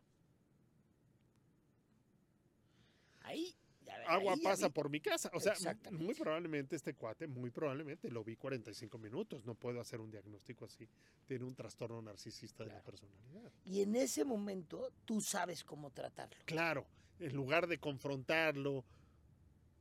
Ahí, 3.22 3.56
ya 3.86 3.94
Agua 4.06 4.34
ahí 4.34 4.42
pasa 4.42 4.70
por 4.70 4.90
mi 4.90 5.00
casa. 5.00 5.32
O 5.34 5.40
sea, 5.40 5.56
muy 5.92 6.14
probablemente 6.14 6.76
este 6.76 6.94
cuate, 6.94 7.26
muy 7.26 7.52
probablemente 7.52 8.12
lo 8.12 8.22
vi 8.22 8.36
45 8.36 8.98
minutos. 8.98 9.46
No 9.46 9.56
puedo 9.56 9.80
hacer 9.80 10.02
un 10.02 10.12
diagnóstico 10.12 10.66
así. 10.66 10.90
Tiene 11.26 11.46
un 11.46 11.56
trastorno 11.56 12.02
narcisista 12.02 12.66
de 12.66 12.74
la 12.74 12.82
personalidad. 12.82 13.50
Y 13.64 13.82
en 13.82 13.96
ese 13.96 14.26
momento 14.26 14.92
tú 15.06 15.22
sabes 15.22 15.64
cómo 15.64 15.90
tratarlo. 15.92 16.36
Claro, 16.44 16.86
en 17.20 17.34
lugar 17.34 17.66
de 17.68 17.80
confrontarlo, 17.80 18.84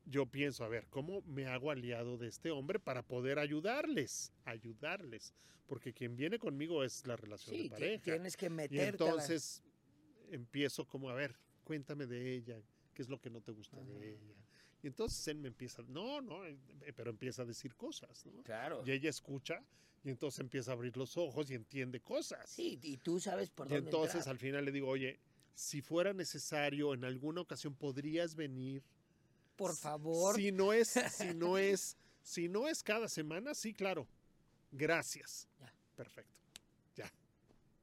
yo 0.09 0.27
pienso, 0.27 0.65
a 0.65 0.69
ver, 0.69 0.87
¿cómo 0.89 1.23
me 1.23 1.47
hago 1.47 1.71
aliado 1.71 2.17
de 2.17 2.29
este 2.29 2.51
hombre 2.51 2.79
para 2.79 3.03
poder 3.03 3.39
ayudarles? 3.39 4.33
Ayudarles. 4.45 5.35
Porque 5.67 5.93
quien 5.93 6.17
viene 6.17 6.39
conmigo 6.39 6.83
es 6.83 7.07
la 7.07 7.17
relación 7.17 7.55
Sí, 7.55 7.65
de 7.65 7.71
pareja. 7.71 8.03
tienes 8.05 8.37
que 8.37 8.47
Y 8.47 8.51
meterte. 8.51 9.05
la- 9.05 9.11
entonces 9.11 9.63
empiezo 10.31 10.87
como, 10.87 11.11
a 11.11 11.15
ver, 11.15 11.37
cuéntame 11.65 12.07
de 12.07 12.35
ella, 12.35 12.61
qué 12.95 13.03
es 13.03 13.09
lo 13.09 13.21
que 13.21 13.31
no 13.31 13.41
te 13.41 13.53
gusta 13.53 13.77
Ajá. 13.77 13.87
de 13.87 14.13
ella. 14.15 14.35
Y 14.83 14.87
entonces 14.87 15.27
él 15.29 15.39
me 15.39 15.49
empieza, 15.49 15.83
no, 15.89 16.21
no, 16.21 16.45
eh, 16.47 16.57
pero 16.95 17.11
empieza 17.11 17.43
a 17.43 17.45
decir 17.45 17.75
cosas, 17.75 18.25
¿no? 18.27 18.43
Claro. 18.45 18.83
Y 18.87 18.93
ella 18.93 19.11
escucha 19.11 19.63
y 20.05 20.11
entonces 20.11 20.41
empieza 20.41 20.71
a 20.71 20.75
abrir 20.75 20.97
los 20.97 21.17
ojos 21.17 21.51
y 21.51 21.55
entiende 21.55 22.01
cosas. 22.01 22.49
Sí, 22.49 22.79
y 22.83 22.97
tú 22.97 23.19
sabes 23.21 23.51
por 23.51 23.67
y 23.67 23.71
dónde 23.75 23.91
entonces 23.91 24.17
entrar. 24.17 24.33
al 24.35 24.39
final 24.39 24.65
le 24.65 24.73
digo, 24.73 24.89
oye, 24.89 25.19
si 25.55 25.83
fuera 25.83 26.13
necesario, 26.13 26.95
en 26.95 27.05
alguna 27.05 27.41
ocasión 27.41 27.75
podrías 27.75 28.35
venir. 28.37 28.83
Por 29.59 29.77
favor. 29.77 30.37
Si 30.37 30.53
no 30.53 30.73
es, 30.73 30.89
si 30.89 31.35
no 31.35 31.59
es, 31.59 31.97
si 32.23 32.49
no 32.49 32.67
es 32.69 32.83
cada 32.83 33.09
semana, 33.09 33.55
sí, 33.55 33.75
claro. 33.75 34.07
Gracias. 34.73 35.49
Ya. 35.61 35.73
Perfecto. 35.97 36.33
Ya. 36.97 37.13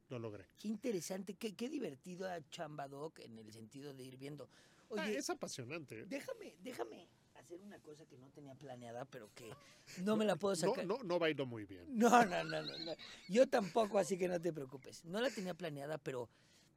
Lo 0.09 0.17
logré. 0.19 0.47
Qué 0.57 0.67
interesante, 0.69 1.34
qué, 1.36 1.53
qué 1.55 1.69
divertido 1.69 2.28
a 2.30 2.39
Chambadoc 2.49 3.19
en 3.19 3.38
el 3.38 3.51
sentido 3.51 3.93
de 3.93 4.03
ir 4.03 4.17
viendo. 4.17 4.49
Oye, 4.89 5.01
Ah, 5.01 5.09
es 5.11 5.30
apasionante. 5.30 6.05
déjame, 6.05 6.55
déjame 6.61 7.07
hacer 7.35 7.60
una 7.61 7.80
cosa 7.80 8.06
que 8.06 8.18
no 8.18 8.30
tenía 8.30 8.53
planeada, 8.56 9.03
pero 9.06 9.30
que 9.34 9.52
no 10.03 10.15
me 10.15 10.26
la 10.26 10.35
puedo 10.35 10.56
No, 10.56 10.61
sacar. 10.69 10.85
no, 10.85 10.99
no 11.03 11.19
bailo 11.19 11.45
muy 11.45 11.65
bien. 11.65 11.85
No, 11.97 12.23
no, 12.23 12.43
no, 12.43 12.61
no, 12.61 12.77
no. 12.80 12.93
Yo 13.27 13.47
tampoco, 13.49 13.97
así 13.99 14.18
que 14.18 14.27
no 14.27 14.39
te 14.39 14.53
preocupes. 14.53 15.03
No 15.06 15.19
la 15.19 15.30
tenía 15.31 15.53
planeada, 15.56 15.97
pero 15.97 16.30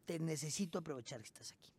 te 0.06 0.18
necesito 0.18 0.78
aprovechar 0.78 1.20
que 1.20 1.26
estás 1.26 1.52
aquí. 1.52 1.70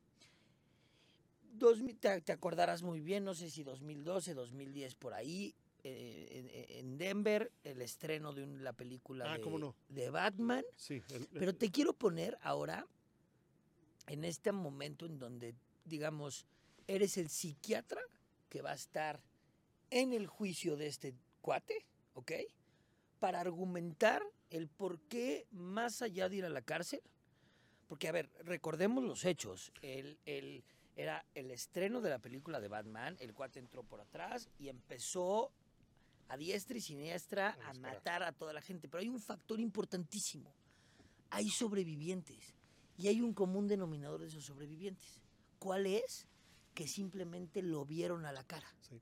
Dos 1.60 1.80
te, 2.00 2.22
te 2.22 2.32
acordarás 2.32 2.82
muy 2.82 3.02
bien, 3.02 3.24
no 3.26 3.36
sé 3.36 3.50
si 3.50 3.64
2012, 3.64 4.34
2010 4.34 4.96
por 4.96 5.14
ahí, 5.14 5.54
eh, 5.84 6.70
en, 6.70 6.78
en 6.88 6.98
Denver, 6.98 7.52
el 7.64 7.82
estreno 7.82 8.34
de 8.34 8.44
un- 8.44 8.64
la 8.64 8.74
película 8.74 9.32
Ah, 9.32 9.38
de, 9.38 9.42
cómo 9.44 9.60
no. 9.60 9.76
de 9.90 10.10
Batman. 10.10 10.64
Sí. 10.76 11.02
el- 11.10 11.28
Pero 11.28 11.54
te 11.56 11.70
quiero 11.70 11.94
poner 11.94 12.38
ahora 12.42 12.88
en 14.08 14.24
este 14.24 14.52
momento 14.52 15.06
en 15.06 15.20
donde, 15.20 15.54
digamos, 15.86 16.46
eres 16.88 17.18
el 17.18 17.30
psiquiatra 17.30 18.02
que 18.50 18.62
va 18.62 18.72
a 18.72 18.76
estar 18.76 19.22
en 19.92 20.14
el 20.14 20.28
juicio 20.28 20.76
de 20.78 20.88
este 20.88 21.14
cuate, 21.42 21.86
¿ok? 22.14 22.32
Para 23.20 23.42
argumentar 23.42 24.24
el 24.50 24.68
por 24.68 25.00
qué, 25.02 25.46
más 25.52 26.02
allá 26.02 26.30
de 26.30 26.38
ir 26.38 26.46
a 26.46 26.50
la 26.50 26.62
cárcel, 26.62 27.02
porque, 27.88 28.08
a 28.08 28.12
ver, 28.12 28.30
recordemos 28.44 29.04
los 29.04 29.26
hechos. 29.26 29.72
El, 29.82 30.18
el- 30.26 30.64
era 31.00 31.26
el 31.34 31.50
estreno 31.50 32.02
de 32.02 32.10
la 32.10 32.20
película 32.20 32.60
de 32.60 32.68
Batman, 32.68 33.16
el 33.22 33.34
cuate 33.34 33.60
entró 33.60 33.84
por 33.84 34.02
atrás 34.02 34.50
y 34.60 34.68
empezó 34.68 35.50
a 36.28 36.36
diestra 36.36 36.78
y 36.78 36.82
siniestra 36.82 37.58
A 37.66 37.74
matar 37.76 38.22
a 38.22 38.34
toda 38.34 38.52
la 38.52 38.62
gente. 38.62 38.90
Pero 38.90 39.00
hay 39.00 39.08
un 39.08 39.22
factor 39.22 39.62
importantísimo. 39.62 40.54
Hay 41.30 41.48
sobrevivientes 41.50 42.54
y 42.98 43.08
hay 43.08 43.22
un 43.22 43.34
común 43.34 43.66
denominador 43.70 44.20
de 44.20 44.28
esos 44.28 44.44
sobrevivientes. 44.44 45.22
¿Cuál 45.58 45.86
es? 45.86 46.28
Que 46.74 46.86
simplemente 46.86 47.62
lo 47.62 47.86
vieron 47.86 48.26
a 48.26 48.34
la 48.34 48.44
cara. 48.44 48.68
Sí. 48.82 49.02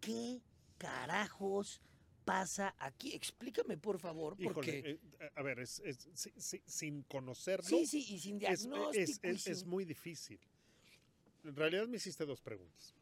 ¿Qué 0.00 0.40
carajos 0.78 1.80
pasa 2.24 2.74
aquí? 2.78 3.14
Explícame, 3.14 3.76
por 3.78 4.00
favor, 4.00 4.34
Híjole, 4.36 4.52
porque... 4.54 4.78
eh, 5.20 5.30
a 5.36 5.42
ver, 5.42 5.60
es, 5.60 5.78
es- 5.84 6.08
si- 6.14 6.32
si- 6.36 6.62
sin 6.66 7.02
conocerlo, 7.04 7.68
sí, 7.68 7.86
sí, 7.86 7.98
y 8.14 8.18
sin 8.18 8.38
diagnóstico. 8.40 9.28
es- 9.28 9.48
y 9.48 9.54
sin- 9.54 9.68
muy 9.68 9.84
difícil. 9.84 10.40
En 11.44 11.56
realidad 11.56 11.88
me 11.88 11.96
hiciste 11.96 12.24
dos 12.24 12.40
preguntas. 12.40 12.94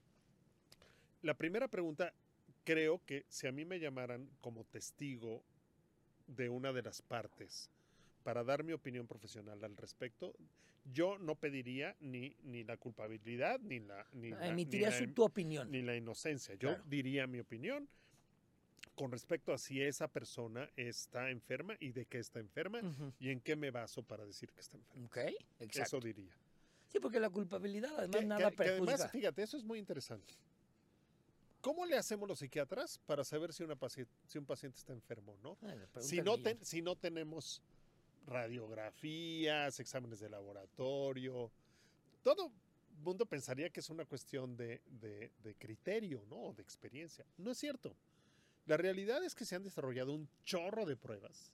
La 1.22 1.34
primera 1.34 1.68
pregunta, 1.68 2.12
creo 2.64 3.00
que 3.04 3.24
si 3.28 3.46
a 3.46 3.52
mí 3.52 3.64
me 3.64 3.78
llamaran 3.78 4.28
como 4.40 4.64
testigo 4.64 5.42
de 6.26 6.48
una 6.48 6.72
de 6.72 6.82
las 6.82 7.02
partes 7.02 7.68
para 8.24 8.44
dar 8.44 8.62
mi 8.64 8.72
opinión 8.72 9.06
profesional 9.06 9.62
al 9.64 9.76
respecto, 9.76 10.34
yo 10.94 11.18
no 11.18 11.34
pediría 11.34 11.94
ni, 12.00 12.34
ni 12.44 12.64
la 12.64 12.76
culpabilidad 12.78 13.60
ni 13.60 13.80
la... 13.80 14.06
Ni 14.12 14.30
la- 14.30 14.40
ni 14.40 14.48
Emitirías 14.48 14.98
la 15.00 15.12
tu 15.12 15.24
opinión. 15.24 15.70
ni 15.70 15.82
la 15.82 15.94
inocencia. 15.96 16.54
Yo 16.54 16.70
Claro. 16.70 16.84
diría 16.86 17.26
mi 17.26 17.40
opinión 17.40 17.88
con 18.94 19.12
respecto 19.12 19.52
a 19.52 19.58
si 19.58 19.82
esa 19.82 20.08
persona 20.08 20.70
está 20.76 21.30
enferma 21.30 21.76
y 21.80 21.92
de 21.92 22.06
qué 22.06 22.18
está 22.18 22.38
enferma 22.40 22.80
Ujú. 22.80 23.12
y 23.20 23.30
en 23.30 23.40
qué 23.40 23.56
me 23.56 23.70
baso 23.70 24.02
para 24.02 24.24
decir 24.24 24.50
que 24.52 24.60
está 24.60 24.78
enferma. 24.78 25.06
Ok, 25.06 25.16
exacto. 25.60 25.96
Eso 25.98 26.00
diría. 26.00 26.32
Sí, 26.90 26.98
porque 27.00 27.20
la 27.20 27.30
culpabilidad 27.30 27.92
además 27.96 28.20
Que- 28.20 28.26
nada 28.26 28.50
que- 28.50 28.56
que 28.56 28.62
además, 28.68 29.10
fíjate, 29.10 29.42
eso 29.42 29.56
es 29.56 29.64
muy 29.64 29.78
interesante. 29.78 30.34
¿Cómo 31.60 31.84
le 31.86 31.96
hacemos 31.96 32.26
los 32.28 32.38
psiquiatras 32.38 32.98
para 33.06 33.22
saber 33.22 33.52
si, 33.52 33.62
una 33.62 33.76
paciente, 33.76 34.10
si 34.26 34.38
un 34.38 34.46
paciente 34.46 34.78
está 34.78 34.92
enfermo 34.92 35.32
o 35.32 35.36
no? 35.38 35.58
Ah, 35.62 35.74
la 35.74 35.86
pregunta 35.86 36.00
Si 36.02 36.20
no, 36.22 36.38
ten- 36.38 36.64
si 36.64 36.80
no 36.82 36.96
tenemos 36.96 37.62
radiografías, 38.26 39.78
exámenes 39.80 40.20
de 40.20 40.30
laboratorio, 40.30 41.50
todo 42.22 42.50
mundo 43.04 43.24
pensaría 43.26 43.70
que 43.70 43.80
es 43.80 43.90
una 43.90 44.04
cuestión 44.04 44.56
de, 44.56 44.82
de- 44.86 45.30
de 45.42 45.54
criterio, 45.54 46.24
¿no? 46.28 46.36
O 46.36 46.52
de 46.54 46.62
experiencia. 46.62 47.24
No 47.38 47.50
es 47.52 47.58
cierto. 47.58 47.94
La 48.66 48.76
realidad 48.76 49.22
es 49.24 49.34
que 49.34 49.44
se 49.44 49.54
han 49.56 49.62
desarrollado 49.62 50.12
un 50.12 50.28
chorro 50.44 50.84
de 50.86 50.96
pruebas 50.96 51.52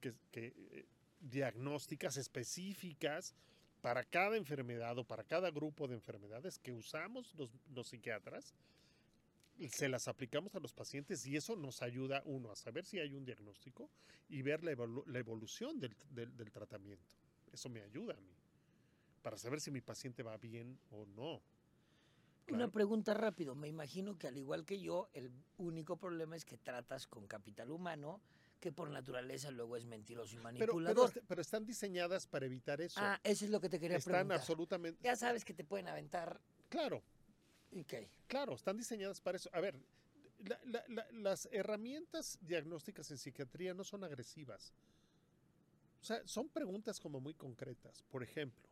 que, 0.00 0.14
que, 0.30 0.46
eh, 0.70 0.86
diagnósticas 1.20 2.16
específicas 2.16 3.34
para 3.86 4.02
cada 4.02 4.36
enfermedad 4.36 4.98
o 4.98 5.04
para 5.04 5.22
cada 5.22 5.48
grupo 5.52 5.86
de 5.86 5.94
enfermedades 5.94 6.58
que 6.58 6.72
usamos 6.72 7.32
los, 7.36 7.48
los 7.72 7.86
psiquiatras 7.86 8.52
se 9.70 9.88
las 9.88 10.08
aplicamos 10.08 10.52
a 10.56 10.58
los 10.58 10.72
pacientes 10.72 11.24
y 11.24 11.36
eso 11.36 11.54
nos 11.54 11.82
ayuda, 11.82 12.20
uno, 12.24 12.50
a 12.50 12.56
saber 12.56 12.84
si 12.84 12.98
hay 12.98 13.14
un 13.14 13.24
diagnóstico 13.24 13.88
y 14.28 14.42
ver 14.42 14.64
la, 14.64 14.72
evolu- 14.72 15.06
la 15.06 15.20
evolución 15.20 15.78
del, 15.78 15.94
del- 16.10 16.36
del 16.36 16.50
tratamiento. 16.50 17.14
Eso 17.52 17.68
me 17.68 17.80
ayuda 17.80 18.14
a 18.14 18.20
mí, 18.20 18.34
para 19.22 19.38
saber 19.38 19.60
si 19.60 19.70
mi 19.70 19.80
paciente 19.82 20.24
va 20.24 20.36
bien 20.36 20.76
o 20.90 21.06
no. 21.06 21.40
Una 22.48 22.66
pregunta 22.72 23.14
rápido. 23.14 23.54
Me 23.54 23.68
imagino 23.68 24.18
que 24.18 24.26
al 24.26 24.36
igual 24.36 24.64
que 24.64 24.80
yo, 24.80 25.08
el 25.14 25.30
único 25.58 25.96
problema 25.96 26.34
es 26.34 26.44
que 26.44 26.56
tratas 26.58 27.06
con 27.06 27.28
capital 27.28 27.70
humano, 27.70 28.20
que 28.60 28.72
por 28.72 28.90
naturaleza 28.90 29.50
luego 29.50 29.76
es 29.76 29.84
mentiroso 29.84 30.34
y 30.34 30.38
Pero, 30.38 30.42
pero, 30.58 30.72
manipulador. 30.74 31.08
est- 31.10 31.24
pero 31.28 31.40
están 31.42 31.64
diseñadas 31.66 32.26
para 32.26 32.46
evitar 32.46 32.80
eso. 32.80 32.98
ah, 33.02 33.20
eso 33.22 33.44
es 33.44 33.50
lo 33.50 33.60
que 33.60 33.68
te 33.68 33.78
quería 33.78 33.98
están 33.98 34.12
preguntar. 34.12 34.38
absolutamente... 34.40 35.00
Ya 35.04 35.14
sabes 35.16 35.44
que 35.44 35.54
te 35.54 35.64
pueden 35.64 35.88
aventar. 35.88 36.40
Claro, 36.68 37.02
Ok. 37.78 37.94
Claro, 38.28 38.54
están 38.54 38.76
diseñadas 38.76 39.20
para 39.20 39.36
eso. 39.36 39.50
A 39.52 39.60
ver, 39.60 39.76
la- 40.38 40.60
la- 40.64 40.84
la- 40.88 41.06
las 41.12 41.48
herramientas 41.52 42.38
diagnósticas 42.40 43.10
en 43.10 43.18
psiquiatría 43.18 43.74
no 43.74 43.84
son 43.84 44.04
agresivas. 44.04 44.72
O 46.00 46.04
sea, 46.04 46.26
son 46.26 46.48
preguntas 46.48 47.00
como 47.00 47.20
muy 47.20 47.34
concretas. 47.34 48.02
Por 48.04 48.22
ejemplo, 48.22 48.68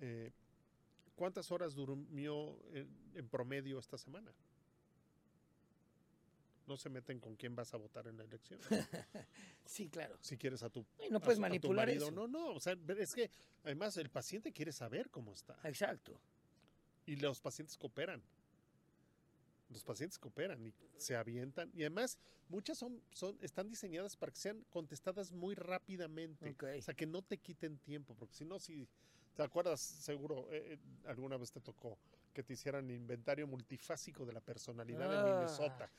eh, 0.00 0.32
¿cuántas 1.14 1.50
horas 1.50 1.74
durmió 1.74 2.58
en, 2.74 2.88
en 3.14 3.28
promedio 3.28 3.78
esta 3.78 3.96
semana? 3.98 4.32
No 6.66 6.76
se 6.76 6.88
meten 6.90 7.20
con 7.20 7.36
quién 7.36 7.54
vas 7.54 7.72
a 7.74 7.76
votar 7.76 8.06
en 8.08 8.16
la 8.16 8.24
elección. 8.24 8.60
Sí, 9.64 9.88
claro. 9.88 10.16
Si 10.20 10.36
quieres 10.36 10.62
a 10.62 10.70
tu, 10.70 10.86
Y 11.04 11.10
no 11.10 11.16
a 11.18 11.20
puedes 11.20 11.38
su- 11.38 11.44
a 11.44 11.48
tu 11.48 11.50
manipular 11.50 11.86
marido. 11.88 12.06
eso. 12.06 12.14
No, 12.14 12.28
no. 12.28 12.54
O 12.54 12.60
sea, 12.60 12.76
es 12.98 13.14
que 13.14 13.30
además 13.64 13.96
el 13.96 14.10
paciente 14.10 14.52
quiere 14.52 14.70
saber 14.72 15.10
cómo 15.10 15.32
está. 15.34 15.58
Exacto. 15.64 16.20
Y 17.04 17.16
los 17.16 17.40
pacientes 17.40 17.76
cooperan. 17.76 18.22
Los 19.70 19.82
pacientes 19.82 20.18
cooperan 20.20 20.64
y 20.64 20.72
se 20.96 21.16
avientan. 21.16 21.70
Y 21.74 21.80
además, 21.82 22.16
muchas 22.48 22.78
son, 22.78 23.02
son, 23.10 23.36
están 23.42 23.68
diseñadas 23.68 24.16
para 24.16 24.30
que 24.30 24.38
sean 24.38 24.64
contestadas 24.70 25.32
muy 25.32 25.56
rápidamente. 25.56 26.50
Ok. 26.50 26.64
O 26.78 26.82
sea, 26.82 26.94
que 26.94 27.06
no 27.06 27.22
te 27.22 27.38
quiten 27.38 27.78
tiempo. 27.78 28.14
Porque 28.14 28.34
si 28.36 28.44
no, 28.44 28.60
si 28.60 28.88
te 29.34 29.42
acuerdas, 29.42 29.80
seguro, 29.80 30.46
eh, 30.52 30.74
eh, 30.74 30.78
alguna 31.06 31.36
vez 31.36 31.50
te 31.50 31.60
tocó 31.60 31.98
que 32.32 32.44
te 32.44 32.52
hicieran 32.52 32.88
inventario 32.90 33.48
multifásico 33.48 34.24
de 34.24 34.32
la 34.32 34.40
personalidad 34.40 35.10
de 35.10 35.16
Ah, 35.16 35.24
Minnesota. 35.36 35.90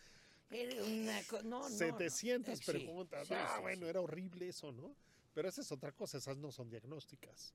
Era 0.49 0.84
una 0.84 1.22
co- 1.24 1.41
no, 1.44 1.61
no, 1.64 1.69
no. 1.69 1.76
700 1.76 2.60
Eh, 2.60 2.64
preguntas. 2.65 3.28
sí, 3.28 3.34
ah, 3.36 3.53
sí, 3.56 3.61
bueno, 3.61 3.82
sí. 3.86 3.90
era 3.90 4.02
horrible 4.02 4.48
eso, 4.48 4.72
¿no? 4.72 4.95
Pero 5.34 5.49
esa 5.49 5.61
es 5.61 5.72
otra 5.72 5.91
cosa, 5.91 6.18
esas 6.18 6.38
no 6.38 6.52
son 6.52 6.69
diagnósticas. 6.69 7.53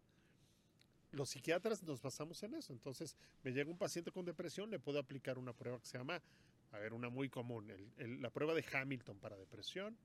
Los 1.11 1.31
psiquiatras 1.31 1.83
nos 1.83 2.01
basamos 2.01 2.43
en 2.43 2.55
eso. 2.55 2.73
Entonces, 2.73 3.17
me 3.43 3.53
llega 3.53 3.71
un 3.71 3.77
paciente 3.79 4.11
con 4.13 4.25
depresión, 4.25 4.71
le 4.71 4.79
puedo 4.79 4.99
aplicar 4.99 5.39
una 5.39 5.53
prueba 5.53 5.79
que 5.79 5.87
se 5.87 5.99
llama, 5.99 6.23
a 6.71 6.79
ver, 6.79 6.93
una 6.95 7.09
muy 7.11 7.29
común, 7.29 7.71
el- 7.71 7.93
el- 7.99 8.23
la 8.23 8.31
prueba 8.31 8.55
de 8.55 8.65
Hamilton 8.73 9.19
para 9.19 9.37
depresión. 9.37 9.97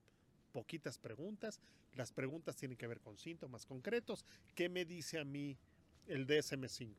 Poquitas 0.52 0.98
preguntas. 0.98 1.60
Las 1.94 2.12
preguntas 2.12 2.56
tienen 2.56 2.76
que 2.76 2.86
ver 2.86 3.00
con 3.00 3.16
síntomas 3.16 3.64
concretos. 3.64 4.24
¿Qué 4.54 4.68
me 4.68 4.84
dice 4.84 5.18
a 5.18 5.24
mí 5.24 5.56
el 6.06 6.26
DSM-5? 6.26 6.94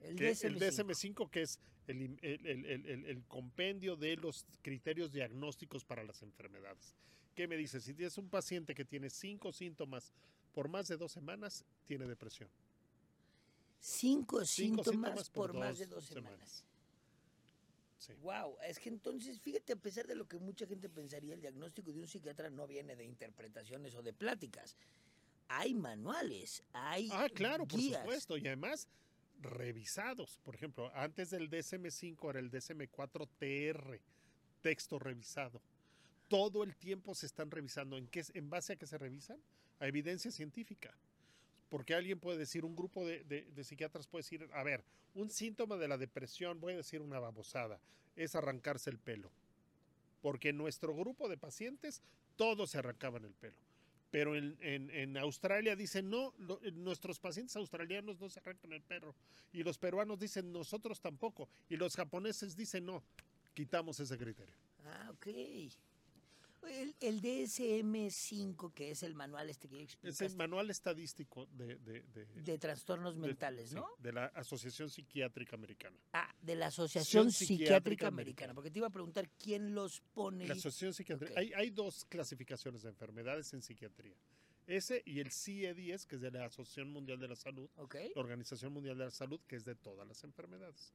El 0.00 0.16
que 0.16 0.30
DSM-5. 0.30 0.44
el 0.44 0.58
DSM-5, 0.58 1.30
que 1.30 1.42
es 1.42 1.58
el, 1.86 3.24
compendio 3.28 3.96
de 3.96 4.16
los 4.16 4.46
criterios 4.62 5.12
diagnósticos 5.12 5.84
para 5.84 6.04
las 6.04 6.22
enfermedades. 6.22 6.94
¿Qué 7.34 7.46
me 7.46 7.56
dice? 7.56 7.80
Si 7.80 7.94
tienes 7.94 8.18
un 8.18 8.28
paciente 8.28 8.74
que 8.74 8.84
tiene 8.84 9.10
cinco 9.10 9.52
síntomas 9.52 10.12
por 10.52 10.68
más 10.68 10.88
de 10.88 10.96
dos 10.96 11.12
semanas, 11.12 11.64
tiene 11.86 12.06
depresión. 12.06 12.48
Cinco, 13.80 14.44
Cinco 14.44 14.82
síntomas, 14.82 15.30
por, 15.30 15.54
más 15.54 15.78
de 15.78 15.86
dos 15.86 16.04
semanas. 16.04 16.64
Sí. 17.98 18.12
Wow, 18.22 18.56
es 18.64 18.78
que 18.78 18.88
entonces, 18.88 19.40
fíjate, 19.40 19.72
a 19.72 19.76
pesar 19.76 20.06
de 20.06 20.14
lo 20.14 20.26
que 20.26 20.36
mucha 20.38 20.66
gente 20.66 20.88
pensaría, 20.88 21.34
el 21.34 21.40
diagnóstico 21.40 21.92
de 21.92 22.00
un 22.00 22.08
psiquiatra 22.08 22.50
no 22.50 22.66
viene 22.66 22.96
de 22.96 23.04
interpretaciones 23.04 23.94
o 23.94 24.02
de 24.02 24.12
pláticas. 24.12 24.76
Hay 25.48 25.74
manuales, 25.74 26.62
hay 26.72 27.08
Ah, 27.12 27.28
claro, 27.32 27.66
por 27.66 27.80
supuesto. 27.80 28.36
Y 28.36 28.46
además, 28.46 28.88
revisados. 29.40 30.38
Por 30.44 30.54
ejemplo, 30.54 30.90
antes 30.94 31.30
del 31.30 31.50
DSM-5 31.50 32.30
era 32.30 32.38
el 32.40 32.50
DSM-4-TR, 32.50 34.00
texto 34.60 34.98
revisado. 34.98 35.60
Todo 36.28 36.62
el 36.62 36.76
tiempo 36.76 37.14
se 37.14 37.26
están 37.26 37.50
revisando. 37.50 37.96
¿En, 37.96 38.06
qué, 38.08 38.22
¿En 38.34 38.50
base 38.50 38.74
a 38.74 38.76
qué 38.76 38.86
se 38.86 38.98
revisan? 38.98 39.38
A 39.80 39.86
evidencia 39.86 40.30
científica. 40.30 40.92
Porque 41.70 41.94
alguien 41.94 42.18
puede 42.18 42.38
decir, 42.38 42.64
un 42.64 42.76
grupo 42.76 43.06
de, 43.06 43.24
de- 43.24 43.44
de 43.44 43.64
psiquiatras 43.64 44.06
puede 44.06 44.22
decir, 44.22 44.48
a 44.52 44.62
ver, 44.62 44.84
un 45.14 45.30
síntoma 45.30 45.76
de 45.76 45.88
la 45.88 45.96
depresión, 45.98 46.60
voy 46.60 46.74
a 46.74 46.76
decir 46.78 47.00
una 47.00 47.18
babosada, 47.18 47.80
es 48.16 48.34
arrancarse 48.34 48.90
el 48.90 48.98
pelo. 48.98 49.30
Porque 50.20 50.48
en 50.50 50.56
nuestro 50.58 50.94
grupo 50.94 51.28
de 51.28 51.36
pacientes 51.36 52.02
todos 52.36 52.70
se 52.70 52.78
arrancaban 52.78 53.24
el 53.24 53.34
pelo. 53.34 53.56
Pero 54.10 54.34
en, 54.36 54.56
en- 54.60 54.90
en 54.90 55.16
Australia 55.18 55.76
dicen, 55.76 56.08
no, 56.08 56.32
lo- 56.38 56.60
nuestros 56.72 57.18
pacientes 57.20 57.54
australianos 57.56 58.18
no 58.20 58.28
se 58.30 58.40
arrancan 58.40 58.72
el 58.72 58.82
pelo. 58.82 59.14
Y 59.52 59.62
los 59.62 59.76
peruanos 59.78 60.18
dicen, 60.18 60.50
nosotros 60.52 61.00
tampoco. 61.00 61.48
Y 61.68 61.76
los 61.76 61.94
japoneses 61.94 62.56
dicen, 62.56 62.86
no, 62.86 63.02
quitamos 63.54 64.00
ese 64.00 64.16
criterio. 64.16 64.54
Ah, 64.86 65.10
ok. 65.12 65.26
El, 66.66 66.94
el 67.00 67.20
DSM-5, 67.22 68.72
que 68.74 68.90
es 68.90 69.02
el 69.02 69.14
manual 69.14 69.48
este 69.50 69.68
que 69.68 69.76
ya 69.76 69.82
Es 69.84 69.90
explicaste, 69.92 70.26
el 70.26 70.36
manual 70.36 70.70
estadístico 70.70 71.46
de, 71.46 71.76
de- 71.76 72.02
de- 72.02 72.26
de 72.26 72.58
trastornos 72.58 73.14
de- 73.14 73.20
mentales, 73.28 73.70
sí, 73.70 73.76
¿no? 73.76 73.88
de 73.98 74.12
la 74.12 74.26
Asociación 74.26 74.90
Psiquiátrica 74.90 75.56
Americana. 75.56 75.96
Ah, 76.12 76.34
de 76.42 76.56
la 76.56 76.66
Asociación 76.66 77.30
Psiquiátrica 77.32 77.64
Psiquiátrica 77.64 78.06
Americana. 78.08 78.22
Americana, 78.22 78.54
porque 78.54 78.70
te 78.70 78.78
iba 78.78 78.88
a 78.88 78.90
preguntar 78.90 79.30
quién 79.38 79.74
los 79.74 80.00
pone. 80.12 80.46
La 80.46 80.54
Asociación 80.54 80.92
Psiquiátrica. 80.94 81.38
Hay, 81.38 81.52
hay 81.54 81.70
dos 81.70 82.04
clasificaciones 82.04 82.82
de 82.82 82.88
enfermedades 82.90 83.52
en 83.54 83.62
psiquiatría. 83.62 84.16
Ese 84.66 85.02
y 85.06 85.20
el 85.20 85.30
CIE-10, 85.30 86.04
que 86.06 86.16
es 86.16 86.20
de 86.20 86.30
la 86.30 86.44
Asociación 86.44 86.92
Mundial 86.92 87.18
de 87.18 87.28
la 87.28 87.36
Salud, 87.36 87.70
Ok. 87.76 87.94
la 88.14 88.20
Organización 88.20 88.72
Mundial 88.72 88.98
de 88.98 89.04
la 89.06 89.10
Salud, 89.10 89.40
que 89.48 89.56
es 89.56 89.64
de 89.64 89.74
todas 89.74 90.06
las 90.06 90.22
enfermedades. 90.24 90.92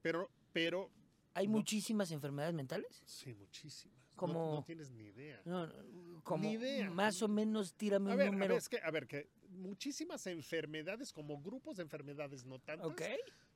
Pero, 0.00 0.28
pero, 0.52 0.90
¿Hay 1.34 1.46
no. 1.46 1.52
muchísimas 1.58 2.10
enfermedades 2.10 2.54
mentales? 2.54 3.00
sí, 3.06 3.32
muchísimas. 3.34 4.01
No- 4.12 4.16
Como- 4.16 4.54
No, 4.56 4.62
tienes 4.64 4.90
ni 4.90 5.04
idea. 5.04 5.40
No, 5.44 5.66
no, 5.66 6.22
como 6.22 6.44
Ni 6.44 6.52
idea. 6.52 6.90
más 6.90 7.20
o 7.22 7.28
menos 7.28 7.74
tírame 7.74 8.10
A 8.10 8.12
un 8.14 8.18
ver, 8.18 8.28
a 8.28 8.30
número. 8.30 8.54
ver, 8.54 8.58
es 8.58 8.68
que, 8.68 8.78
a 8.78 8.90
ver, 8.90 9.06
que 9.06 9.28
muchísimas 9.48 10.26
enfermedades, 10.26 11.12
como 11.12 11.40
grupos 11.40 11.76
de 11.78 11.82
enfermedades, 11.82 12.44
no 12.44 12.58
tantas, 12.60 12.86
ok. 12.86 13.02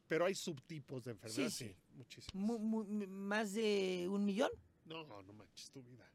pero 0.08 0.24
hay 0.24 0.34
subtipos 0.34 1.04
de 1.04 1.12
enfermedades, 1.12 1.54
Sí, 1.54 1.68
sí, 1.68 1.70
sí. 1.74 1.76
muchísimas. 1.94 2.34
Mu- 2.34 2.58
mu- 2.58 2.84
más 3.08 3.52
de 3.54 4.06
un 4.10 4.24
millón. 4.24 4.50
No, 4.84 5.04
no 5.22 5.32
manches 5.32 5.70
tu 5.70 5.82
vida. 5.82 6.08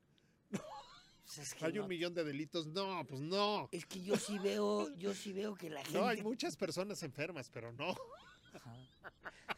Pues 1.33 1.47
es 1.47 1.53
que 1.53 1.63
Hay 1.65 1.71
no. 1.73 1.83
un 1.83 1.87
millón 1.87 2.13
de 2.13 2.25
delitos, 2.25 2.67
no, 2.67 3.05
pues 3.07 3.21
no. 3.21 3.69
Es 3.71 3.85
que 3.85 4.01
yo 4.03 4.17
sí 4.17 4.37
veo, 4.39 4.93
yo 4.97 5.13
sí 5.13 5.31
veo 5.31 5.55
que 5.55 5.69
la 5.69 5.81
gente. 5.81 5.97
No, 6.03 6.05
hay 6.07 6.21
muchas 6.21 6.57
personas 6.57 7.01
enfermas, 7.03 7.49
pero 7.49 7.71
no. 7.71 7.95
Ajá. 8.53 8.75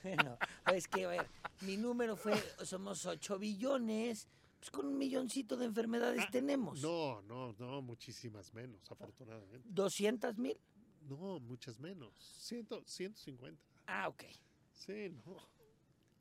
Bueno, 0.03 0.37
es 0.71 0.87
que, 0.87 1.05
a 1.05 1.07
ver, 1.07 1.27
mi 1.61 1.77
número 1.77 2.15
fue, 2.15 2.33
somos 2.63 3.07
8 3.07 3.39
billones, 3.39 4.27
pues 4.63 4.71
con 4.71 4.85
un 4.85 4.97
milloncito 4.97 5.57
de 5.57 5.65
enfermedades 5.65 6.23
Ah, 6.25 6.29
tenemos. 6.31 6.81
No, 6.81 7.21
no, 7.23 7.53
no, 7.59 7.81
muchísimas 7.81 8.53
menos, 8.53 8.89
afortunadamente. 8.89 9.67
200 9.69 10.37
mil. 10.37 10.57
No, 11.01 11.41
muchas 11.41 11.79
menos. 11.81 12.13
Ciento, 12.39 12.81
150. 12.85 13.61
Ah, 13.87 14.07
ok. 14.07 14.23
Sí, 14.71 15.09
no. 15.25 15.35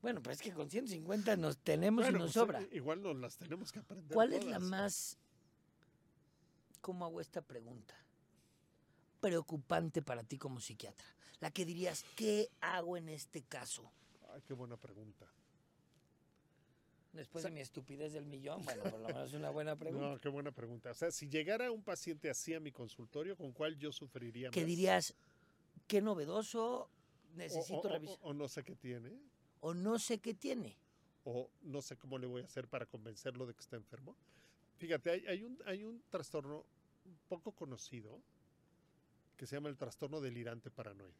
Bueno, 0.00 0.20
pues 0.20 0.38
es 0.38 0.42
que 0.42 0.52
con 0.52 0.68
150 0.68 1.36
nos 1.36 1.58
tenemos 1.58 2.04
Bueno, 2.04 2.18
y 2.18 2.20
nos 2.22 2.32
pues, 2.32 2.34
sobra. 2.34 2.60
eh, 2.62 2.68
igual 2.72 3.00
nos 3.00 3.16
las 3.16 3.36
tenemos 3.36 3.70
que 3.70 3.78
aprender. 3.78 4.12
¿Cuál 4.12 4.32
es 4.32 4.44
la 4.44 4.58
más 4.58 5.18
cómo 6.80 7.04
hago 7.04 7.20
esta 7.20 7.42
pregunta. 7.42 7.94
Preocupante 9.20 10.02
para 10.02 10.24
ti 10.24 10.36
como 10.36 10.58
psiquiatra. 10.58 11.06
La 11.38 11.52
que 11.52 11.64
dirías, 11.64 12.04
¿qué 12.16 12.50
hago 12.60 12.96
en 12.96 13.08
este 13.08 13.42
caso? 13.42 13.88
Ay, 14.34 14.42
qué 14.42 14.52
buena 14.52 14.76
pregunta. 14.76 15.32
Después 17.12 17.44
de 17.44 17.50
mi 17.50 17.60
estupidez 17.60 18.12
del 18.14 18.24
millón, 18.26 18.62
bueno, 18.64 18.82
por 18.84 19.00
lo 19.00 19.06
menos 19.08 19.28
es 19.28 19.34
una 19.34 19.50
buena 19.50 19.76
pregunta. 19.76 20.08
No, 20.08 20.20
qué 20.20 20.28
buena 20.28 20.50
pregunta. 20.50 20.90
O 20.90 20.94
sea, 20.94 21.10
si 21.10 21.28
llegara 21.28 21.70
un 21.70 21.82
paciente 21.82 22.30
así 22.30 22.54
a 22.54 22.60
mi 22.60 22.72
consultorio, 22.72 23.36
¿con 23.36 23.52
cuál 23.52 23.76
yo 23.78 23.92
sufriría 23.92 24.50
¿Qué 24.50 24.60
más? 24.60 24.66
dirías? 24.66 25.14
Qué 25.86 26.00
novedoso, 26.00 26.88
necesito 27.34 27.80
o, 27.80 27.86
o- 27.88 27.92
revisar. 27.92 28.18
o 28.22 28.32
no 28.32 28.48
sé 28.48 28.62
qué 28.64 28.74
tiene, 28.76 29.12
O 29.60 29.74
no 29.74 29.98
sé 29.98 30.18
qué 30.18 30.32
tiene. 30.34 30.76
o 31.24 31.50
no 31.62 31.82
sé 31.82 31.96
cómo 31.96 32.18
le 32.18 32.26
voy 32.26 32.42
a 32.42 32.46
hacer 32.46 32.66
para 32.66 32.86
convencerlo 32.86 33.46
de 33.46 33.54
que 33.54 33.60
está 33.60 33.76
enfermo. 33.76 34.16
Fíjate, 34.78 35.10
hay, 35.10 35.26
hay 35.26 35.44
un, 35.44 35.58
hay 35.66 35.84
un 35.84 36.02
trastorno 36.08 36.64
poco 37.28 37.52
conocido 37.52 38.20
que 39.36 39.46
se 39.46 39.56
llama 39.56 39.68
el 39.68 39.76
trastorno 39.76 40.20
delirante 40.20 40.70
paranoide. 40.70 41.12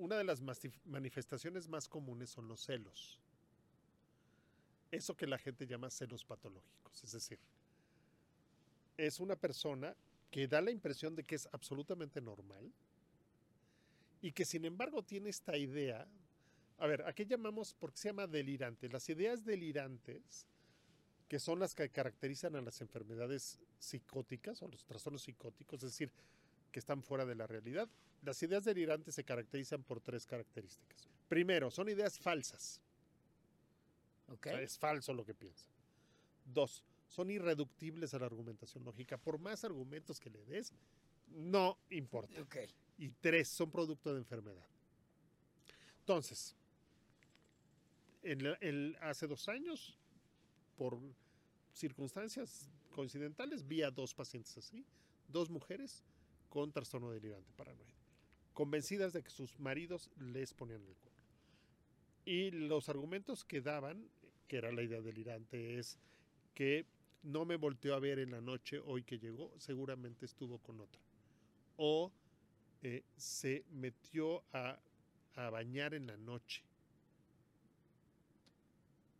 Una 0.00 0.16
de 0.16 0.24
las 0.24 0.40
manifestaciones 0.86 1.68
más 1.68 1.86
comunes 1.86 2.30
son 2.30 2.48
los 2.48 2.62
celos. 2.64 3.20
Eso 4.90 5.14
que 5.14 5.26
la 5.26 5.36
gente 5.36 5.66
llama 5.66 5.90
celos 5.90 6.24
patológicos. 6.24 7.04
Es 7.04 7.12
decir, 7.12 7.38
es 8.96 9.20
una 9.20 9.36
persona 9.36 9.94
que 10.30 10.48
da 10.48 10.62
la 10.62 10.70
impresión 10.70 11.14
de 11.14 11.24
que 11.24 11.34
es 11.34 11.46
absolutamente 11.52 12.22
normal 12.22 12.72
y 14.22 14.32
que 14.32 14.46
sin 14.46 14.64
embargo 14.64 15.02
tiene 15.02 15.28
esta 15.28 15.58
idea. 15.58 16.08
A 16.78 16.86
ver, 16.86 17.02
¿a 17.02 17.12
qué 17.12 17.26
llamamos? 17.26 17.74
Porque 17.78 17.98
se 17.98 18.08
llama 18.08 18.26
delirante. 18.26 18.88
Las 18.88 19.06
ideas 19.10 19.44
delirantes, 19.44 20.46
que 21.28 21.38
son 21.38 21.58
las 21.58 21.74
que 21.74 21.90
caracterizan 21.90 22.56
a 22.56 22.62
las 22.62 22.80
enfermedades 22.80 23.60
psicóticas 23.78 24.62
o 24.62 24.68
los 24.68 24.82
trastornos 24.82 25.20
psicóticos, 25.20 25.82
es 25.82 25.90
decir, 25.90 26.10
que 26.72 26.78
están 26.78 27.02
fuera 27.02 27.26
de 27.26 27.34
la 27.34 27.46
realidad. 27.46 27.86
Las 28.22 28.42
ideas 28.42 28.64
delirantes 28.64 29.14
se 29.14 29.24
caracterizan 29.24 29.82
por 29.82 30.00
tres 30.00 30.26
características. 30.26 31.08
Primero, 31.28 31.70
son 31.70 31.88
ideas 31.88 32.18
falsas. 32.18 32.80
¿Ok? 34.28 34.46
O 34.46 34.50
sea, 34.50 34.60
es 34.60 34.78
falso 34.78 35.14
lo 35.14 35.24
que 35.24 35.34
piensan. 35.34 35.68
Dos, 36.44 36.84
son 37.08 37.30
irreductibles 37.30 38.12
a 38.14 38.18
la 38.18 38.26
argumentación 38.26 38.84
lógica. 38.84 39.16
Por 39.16 39.38
más 39.38 39.64
argumentos 39.64 40.20
que 40.20 40.30
le 40.30 40.44
des, 40.44 40.72
no 41.28 41.78
importa. 41.90 42.40
Y 42.98 43.08
tres, 43.20 43.48
son 43.48 43.70
producto 43.70 44.12
de 44.12 44.18
enfermedad. 44.18 44.66
Entonces, 46.00 46.54
en 48.22 48.42
la- 48.44 48.58
el- 48.60 48.96
hace 49.00 49.26
dos 49.26 49.48
años, 49.48 49.96
por 50.76 50.98
circunstancias 51.72 52.68
coincidentales, 52.92 53.66
vi 53.66 53.82
a 53.82 53.90
dos 53.90 54.12
pacientes 54.14 54.56
así, 54.58 54.84
dos 55.28 55.48
mujeres 55.48 56.02
con 56.48 56.72
trastorno 56.72 57.10
delirante 57.10 57.52
paranoide, 57.54 57.94
convencidas 58.60 59.14
de 59.14 59.22
que 59.22 59.30
sus 59.30 59.58
maridos 59.58 60.10
les 60.18 60.52
ponían 60.52 60.82
el 60.82 60.94
cuerno. 60.94 61.22
Y 62.26 62.50
los 62.50 62.90
argumentos 62.90 63.42
que 63.42 63.62
daban, 63.62 64.06
que 64.48 64.58
era 64.58 64.70
la 64.70 64.82
idea 64.82 65.00
delirante, 65.00 65.78
es 65.78 65.98
que 66.52 66.84
no 67.22 67.46
me 67.46 67.56
volteó 67.56 67.94
a 67.94 68.00
ver 68.00 68.18
en 68.18 68.32
la 68.32 68.42
noche 68.42 68.78
hoy 68.84 69.02
que 69.02 69.18
llegó, 69.18 69.50
seguramente 69.56 70.26
estuvo 70.26 70.58
con 70.58 70.78
otra. 70.78 71.00
O 71.78 72.12
eh, 72.82 73.02
se 73.16 73.64
metió 73.70 74.44
a, 74.52 74.78
bañar 75.34 75.94
en 75.94 76.06
la 76.06 76.18
noche. 76.18 76.62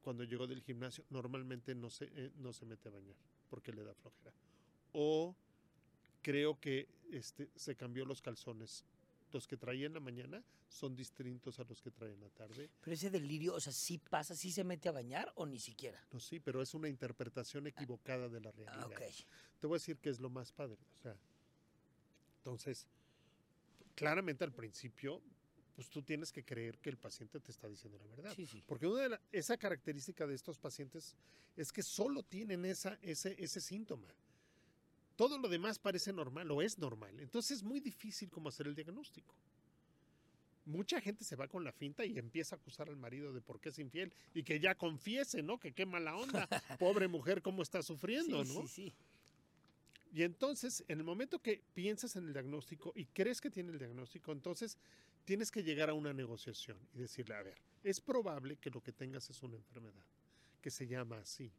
Cuando 0.02 0.24
llegó 0.24 0.46
del 0.46 0.60
gimnasio, 0.60 1.02
normalmente 1.08 1.74
no 1.74 1.88
se, 1.88 2.10
eh, 2.14 2.30
no 2.36 2.52
se 2.52 2.66
mete 2.66 2.90
a 2.90 2.92
bañar 2.92 3.16
porque 3.48 3.72
le 3.72 3.84
da 3.84 3.94
flojera. 3.94 4.34
O 4.92 5.34
creo 6.20 6.60
que 6.60 6.88
este, 7.10 7.48
se 7.56 7.74
cambió 7.74 8.04
los 8.04 8.20
calzones. 8.20 8.84
Los 9.32 9.46
que 9.46 9.56
traía 9.56 9.86
en 9.86 9.94
la 9.94 10.00
mañana 10.00 10.42
son 10.68 10.96
distintos 10.96 11.58
a 11.60 11.64
los 11.64 11.80
que 11.80 11.90
trae 11.90 12.12
en 12.12 12.20
la 12.20 12.28
tarde. 12.30 12.68
Pero 12.80 12.94
ese 12.94 13.10
delirio, 13.10 13.54
o 13.54 13.60
sea, 13.60 13.72
¿sí 13.72 13.98
pasa, 13.98 14.34
sí 14.34 14.50
se 14.50 14.64
mete 14.64 14.88
a 14.88 14.92
bañar 14.92 15.32
o 15.36 15.46
ni 15.46 15.58
siquiera? 15.60 16.04
No, 16.12 16.18
sí, 16.18 16.40
pero 16.40 16.60
es 16.62 16.74
una 16.74 16.88
interpretación 16.88 17.66
equivocada 17.68 18.28
de 18.28 18.40
la 18.40 18.50
realidad. 18.50 18.82
Ah, 18.82 18.86
ok. 18.86 19.00
Te 19.60 19.66
voy 19.66 19.76
a 19.76 19.78
decir 19.78 19.98
que 19.98 20.10
es 20.10 20.18
lo 20.18 20.30
más 20.30 20.50
padre. 20.52 20.78
O 20.98 21.02
sea, 21.02 21.16
entonces, 22.38 22.86
claramente 23.94 24.44
al 24.44 24.52
principio, 24.52 25.22
pues 25.74 25.88
tú 25.88 26.02
tienes 26.02 26.32
que 26.32 26.44
creer 26.44 26.78
que 26.78 26.90
el 26.90 26.96
paciente 26.98 27.38
te 27.40 27.50
está 27.52 27.68
diciendo 27.68 27.98
la 27.98 28.06
verdad. 28.06 28.32
Sí, 28.34 28.46
sí. 28.46 28.62
Porque 28.66 28.86
una 28.86 29.02
de 29.02 29.08
la- 29.10 29.20
esa 29.30 29.56
característica 29.56 30.26
de 30.26 30.34
estos 30.34 30.58
pacientes 30.58 31.14
es 31.56 31.72
que 31.72 31.82
solo 31.82 32.22
tienen 32.22 32.64
esa, 32.64 32.98
ese, 33.02 33.36
ese 33.42 33.60
síntoma. 33.60 34.08
Todo 35.20 35.36
lo 35.36 35.50
demás 35.50 35.78
parece 35.78 36.14
normal 36.14 36.50
o 36.50 36.62
es 36.62 36.78
normal. 36.78 37.20
Entonces 37.20 37.58
es 37.58 37.62
muy 37.62 37.78
difícil 37.78 38.30
como 38.30 38.48
hacer 38.48 38.66
el 38.66 38.74
diagnóstico. 38.74 39.34
Mucha 40.64 40.98
gente 40.98 41.24
se 41.24 41.36
va 41.36 41.46
con 41.46 41.62
la 41.62 41.72
finta 41.72 42.06
y 42.06 42.16
empieza 42.16 42.56
a 42.56 42.58
acusar 42.58 42.88
al 42.88 42.96
marido 42.96 43.30
de 43.34 43.42
por 43.42 43.60
qué 43.60 43.68
es 43.68 43.78
infiel 43.78 44.14
y 44.32 44.42
que 44.44 44.58
ya 44.58 44.74
confiese, 44.74 45.42
¿no? 45.42 45.60
Que 45.60 45.72
qué 45.72 45.84
mala 45.84 46.16
onda. 46.16 46.48
Pobre 46.78 47.06
mujer, 47.06 47.42
cómo 47.42 47.60
está 47.60 47.82
sufriendo, 47.82 48.42
sí, 48.42 48.54
¿no? 48.54 48.62
sí, 48.62 48.68
sí. 48.68 48.94
Y 50.10 50.22
entonces, 50.22 50.86
en 50.88 51.00
el 51.00 51.04
momento 51.04 51.38
que 51.38 51.62
piensas 51.74 52.16
en 52.16 52.26
el 52.26 52.32
diagnóstico 52.32 52.94
y 52.96 53.04
crees 53.04 53.42
que 53.42 53.50
tiene 53.50 53.72
el 53.72 53.78
diagnóstico, 53.78 54.32
entonces 54.32 54.78
tienes 55.26 55.50
que 55.50 55.62
llegar 55.62 55.90
a 55.90 55.92
una 55.92 56.14
negociación 56.14 56.78
y 56.94 56.98
decirle, 57.00 57.34
a 57.34 57.42
ver, 57.42 57.60
es 57.84 58.00
probable 58.00 58.56
que 58.56 58.70
lo 58.70 58.82
que 58.82 58.92
tengas 58.92 59.28
es 59.28 59.42
una 59.42 59.56
enfermedad 59.56 60.06
que 60.62 60.70
se 60.70 60.86
llama 60.86 61.18
así. 61.18 61.52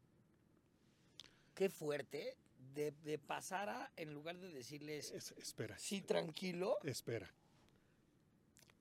Qué 1.54 1.68
fuerte 1.68 2.36
de, 2.74 2.92
de 3.04 3.18
pasar 3.18 3.68
a, 3.68 3.92
en 3.96 4.12
lugar 4.12 4.38
de 4.38 4.48
decirles, 4.52 5.10
Es- 5.12 5.32
espera, 5.32 5.78
sí, 5.78 6.00
tranquilo, 6.02 6.78
espera. 6.84 7.30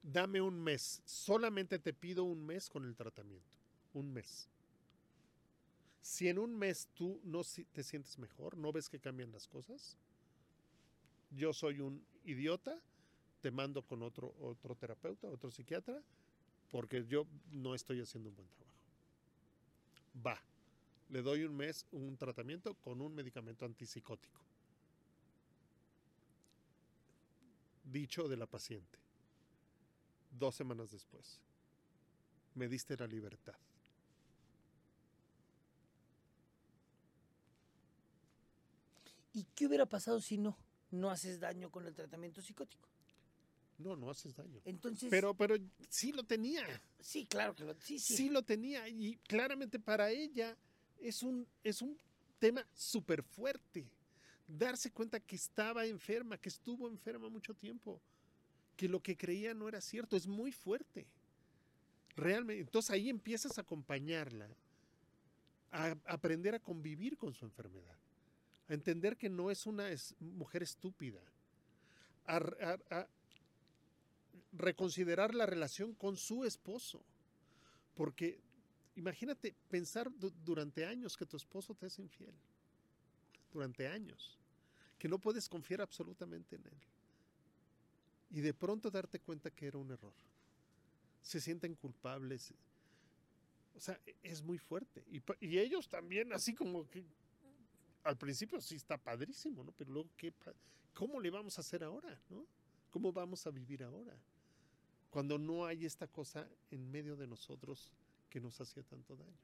Dame 0.03 0.41
un 0.41 0.59
mes, 0.59 1.01
solamente 1.05 1.77
te 1.77 1.93
pido 1.93 2.23
un 2.23 2.43
mes 2.45 2.69
con 2.69 2.85
el 2.85 2.95
tratamiento, 2.95 3.47
un 3.93 4.11
mes. 4.11 4.47
Si 6.01 6.27
en 6.27 6.39
un 6.39 6.57
mes 6.57 6.87
tú 6.95 7.19
no 7.23 7.43
si- 7.43 7.65
te 7.65 7.83
sientes 7.83 8.17
mejor, 8.17 8.57
no 8.57 8.71
ves 8.71 8.89
que 8.89 8.99
cambian 8.99 9.31
las 9.31 9.47
cosas, 9.47 9.95
yo 11.29 11.53
soy 11.53 11.79
un 11.79 12.03
idiota, 12.25 12.81
te 13.41 13.51
mando 13.51 13.83
con 13.83 14.01
otro, 14.01 14.33
otro 14.39 14.75
terapeuta, 14.75 15.27
otro 15.29 15.51
psiquiatra, 15.51 16.01
porque 16.71 17.05
yo 17.05 17.27
no 17.51 17.75
estoy 17.75 18.01
haciendo 18.01 18.29
un 18.29 18.35
buen 18.35 18.47
trabajo. 18.49 18.71
Va, 20.25 20.41
le 21.11 21.21
doy 21.21 21.43
un 21.43 21.55
mes 21.55 21.85
un 21.91 22.17
tratamiento 22.17 22.73
con 22.75 23.01
un 23.01 23.13
medicamento 23.13 23.65
antipsicótico. 23.65 24.41
Dicho 27.83 28.27
de 28.29 28.37
la 28.37 28.45
paciente, 28.45 28.97
dos 30.31 30.55
semanas 30.55 30.91
después, 30.91 31.41
me 32.55 32.67
diste 32.67 32.95
la 32.97 33.07
libertad. 33.07 33.55
¿y 39.33 39.45
qué 39.55 39.65
hubiera 39.65 39.85
pasado 39.85 40.19
si 40.19 40.37
no? 40.37 40.57
No 40.91 41.09
haces 41.09 41.39
daño 41.39 41.71
con 41.71 41.85
el 41.87 41.95
tratamiento 41.95 42.41
psicótico. 42.41 42.89
No, 43.77 43.95
no 43.95 44.09
haces 44.09 44.35
daño. 44.35 44.61
Entonces, 44.65 45.09
Pero, 45.09 45.33
pero 45.35 45.55
sí 45.89 46.11
lo 46.11 46.23
tenía. 46.23 46.63
sí, 46.99 47.25
claro 47.25 47.55
que 47.55 47.63
lo, 47.63 47.73
sí, 47.79 47.97
sí. 47.97 48.15
sí 48.15 48.29
lo 48.29 48.43
tenía 48.43 48.87
y 48.89 49.15
claramente 49.27 49.79
para 49.79 50.11
ella 50.11 50.57
es 51.01 51.23
un, 51.23 51.47
es 51.63 51.81
un 51.81 51.97
tema 52.39 52.65
súper 52.73 53.23
fuerte. 53.23 53.85
Darse 54.47 54.91
cuenta 54.91 55.19
que 55.19 55.35
estaba 55.35 55.85
enferma, 55.85 56.37
que 56.37 56.49
estuvo 56.49 56.87
enferma 56.87 57.29
mucho 57.29 57.53
tiempo, 57.53 58.01
que 58.75 58.89
lo 58.89 59.01
que 59.01 59.15
creía 59.15 59.53
no 59.53 59.67
era 59.67 59.79
cierto, 59.81 60.17
es 60.17 60.27
muy 60.27 60.51
fuerte. 60.51 61.05
Realmente, 62.15 62.61
entonces 62.61 62.91
ahí 62.91 63.09
empiezas 63.09 63.57
a 63.57 63.61
acompañarla, 63.61 64.47
a 65.71 65.95
aprender 66.05 66.53
a 66.55 66.59
convivir 66.59 67.17
con 67.17 67.33
su 67.33 67.45
enfermedad, 67.45 67.95
a 68.67 68.73
entender 68.73 69.15
que 69.15 69.29
no 69.29 69.49
es 69.51 69.65
una 69.65 69.85
mujer 70.19 70.63
estúpida, 70.63 71.21
a- 72.25 72.77
a 72.89 73.07
reconsiderar 74.53 75.33
la 75.33 75.45
relación 75.45 75.93
con 75.93 76.17
su 76.17 76.43
esposo. 76.43 77.01
Porque 77.95 78.39
imagínate 78.95 79.55
pensar 79.69 80.11
du- 80.11 80.33
durante 80.43 80.85
años 80.85 81.15
que 81.17 81.25
tu 81.25 81.37
esposo 81.37 81.73
te 81.75 81.87
es 81.87 81.99
infiel. 81.99 82.33
Durante 83.51 83.87
años. 83.87 84.37
Que 84.97 85.07
no 85.07 85.19
puedes 85.19 85.49
confiar 85.49 85.81
absolutamente 85.81 86.55
en 86.55 86.65
él. 86.65 86.77
Y 88.29 88.41
de 88.41 88.53
pronto 88.53 88.89
darte 88.89 89.19
cuenta 89.19 89.49
que 89.51 89.67
era 89.67 89.77
un 89.77 89.91
error. 89.91 90.13
Se 91.21 91.41
sienten 91.41 91.75
culpables. 91.75 92.53
O 93.75 93.79
sea, 93.79 93.99
e- 94.05 94.15
es 94.23 94.41
muy 94.41 94.57
fuerte. 94.57 95.03
Y, 95.11 95.21
y 95.45 95.59
ellos 95.59 95.87
también, 95.89 96.31
así 96.33 96.53
como 96.53 96.89
que 96.89 97.03
al 98.03 98.17
principio 98.17 98.59
sí 98.61 98.75
está 98.75 98.97
padrísimo, 98.97 99.63
¿no? 99.63 99.71
Pero 99.73 99.91
luego, 99.91 100.09
¿qué 100.17 100.33
¿cómo 100.93 101.19
le 101.19 101.29
vamos 101.29 101.57
a 101.57 101.61
hacer 101.61 101.83
ahora, 101.83 102.19
¿no? 102.29 102.45
¿Cómo 102.89 103.11
vamos 103.11 103.45
a 103.47 103.51
vivir 103.51 103.83
ahora? 103.83 104.15
Cuando 105.09 105.37
no 105.37 105.65
hay 105.65 105.85
esta 105.85 106.07
cosa 106.07 106.47
en 106.69 106.89
medio 106.89 107.15
de 107.15 107.27
nosotros 107.27 107.91
que 108.31 108.39
nos 108.39 108.59
hacía 108.59 108.81
tanto 108.81 109.15
daño. 109.15 109.37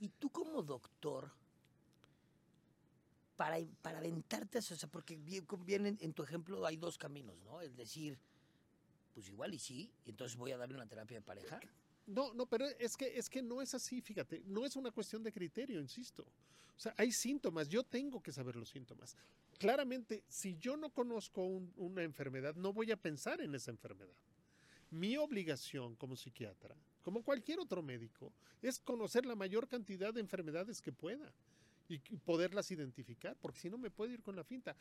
Y 0.00 0.08
tú 0.08 0.30
como 0.30 0.62
doctor, 0.62 1.30
para, 3.36 3.58
para 3.82 3.98
aventarte, 3.98 4.58
o 4.58 4.62
sea, 4.62 4.88
porque 4.88 5.16
bien, 5.16 5.86
en, 5.86 5.98
en 6.00 6.12
tu 6.12 6.22
ejemplo 6.22 6.64
hay 6.66 6.76
dos 6.76 6.98
caminos, 6.98 7.36
¿no? 7.44 7.60
El 7.60 7.76
decir, 7.76 8.18
pues 9.12 9.28
igual 9.28 9.54
y 9.54 9.58
sí, 9.58 9.92
y 10.04 10.10
entonces 10.10 10.36
voy 10.36 10.52
a 10.52 10.56
darle 10.56 10.74
una 10.74 10.86
terapia 10.86 11.18
de 11.18 11.22
pareja. 11.22 11.60
No, 12.06 12.34
no, 12.34 12.46
pero 12.46 12.66
es 12.66 12.96
que, 12.96 13.16
es 13.16 13.30
que 13.30 13.42
no 13.42 13.62
es 13.62 13.74
así, 13.74 14.00
fíjate, 14.00 14.42
no 14.46 14.64
es 14.64 14.74
una 14.76 14.90
cuestión 14.90 15.22
de 15.22 15.32
criterio, 15.32 15.80
insisto. 15.80 16.22
O 16.76 16.80
sea, 16.80 16.94
hay 16.96 17.12
síntomas, 17.12 17.68
yo 17.68 17.84
tengo 17.84 18.22
que 18.22 18.32
saber 18.32 18.56
los 18.56 18.68
síntomas. 18.68 19.16
Claramente, 19.58 20.24
si 20.28 20.56
yo 20.56 20.76
no 20.76 20.90
conozco 20.90 21.42
una 21.44 22.02
enfermedad, 22.02 22.56
no 22.56 22.72
voy 22.72 22.90
a 22.90 22.96
pensar 22.96 23.40
en 23.40 23.54
esa 23.54 23.70
enfermedad. 23.70 24.16
Mi 24.90 25.16
obligación 25.16 25.94
como 25.96 26.16
psiquiatra, 26.16 26.76
como 27.04 27.22
cualquier 27.22 27.60
otro 27.60 27.82
médico, 27.82 28.32
es 28.62 28.80
conocer 28.80 29.26
la 29.26 29.36
mayor 29.36 29.68
cantidad 29.68 30.12
de 30.12 30.20
enfermedades 30.20 30.80
que 30.80 30.90
pueda 30.90 31.30
y 31.86 31.98
poderlas 31.98 32.70
identificar, 32.70 33.36
porque 33.40 33.60
si 33.60 33.68
no 33.68 33.76
me 33.76 33.90
puedo 33.90 34.10
ir 34.10 34.22
con 34.22 34.34
la 34.34 34.42
finta. 34.42 34.74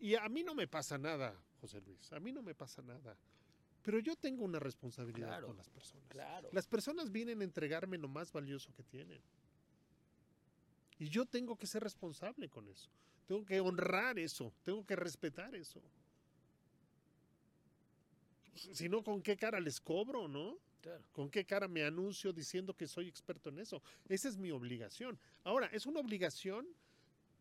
Y 0.00 0.16
a 0.16 0.28
mí 0.28 0.42
no 0.42 0.56
me 0.56 0.66
pasa 0.66 0.98
nada, 0.98 1.40
José 1.60 1.80
Luis, 1.80 2.12
a 2.12 2.18
mí 2.18 2.32
no 2.32 2.42
me 2.42 2.54
pasa 2.54 2.82
nada. 2.82 3.16
Pero 3.84 4.00
yo 4.00 4.16
tengo 4.16 4.44
una 4.44 4.58
responsabilidad 4.58 5.40
con 5.42 5.56
las 5.56 5.70
personas. 5.70 6.08
Las 6.52 6.66
personas 6.66 7.12
vienen 7.12 7.40
a 7.40 7.44
entregarme 7.44 7.96
lo 7.96 8.08
más 8.08 8.32
valioso 8.32 8.74
que 8.74 8.82
tienen. 8.82 9.22
Y 10.98 11.08
yo 11.08 11.26
tengo 11.26 11.56
que 11.56 11.68
ser 11.68 11.84
responsable 11.84 12.48
con 12.48 12.68
eso. 12.68 12.90
Tengo 13.26 13.44
que 13.44 13.60
honrar 13.60 14.18
eso. 14.18 14.52
Tengo 14.64 14.84
que 14.84 14.96
respetar 14.96 15.54
eso. 15.54 15.80
Si 18.56 18.88
no, 18.88 19.04
¿con 19.04 19.22
qué 19.22 19.36
cara 19.36 19.60
les 19.60 19.80
cobro, 19.80 20.26
no? 20.26 20.58
¿Con 21.12 21.30
qué 21.30 21.44
cara 21.44 21.68
me 21.68 21.84
anuncio 21.84 22.32
diciendo 22.32 22.74
que 22.74 22.86
soy 22.86 23.08
experto 23.08 23.48
en 23.50 23.58
eso? 23.58 23.82
Esa 24.08 24.28
es 24.28 24.36
mi 24.36 24.50
obligación. 24.50 25.18
Ahora, 25.44 25.68
es 25.72 25.86
una 25.86 26.00
obligación 26.00 26.66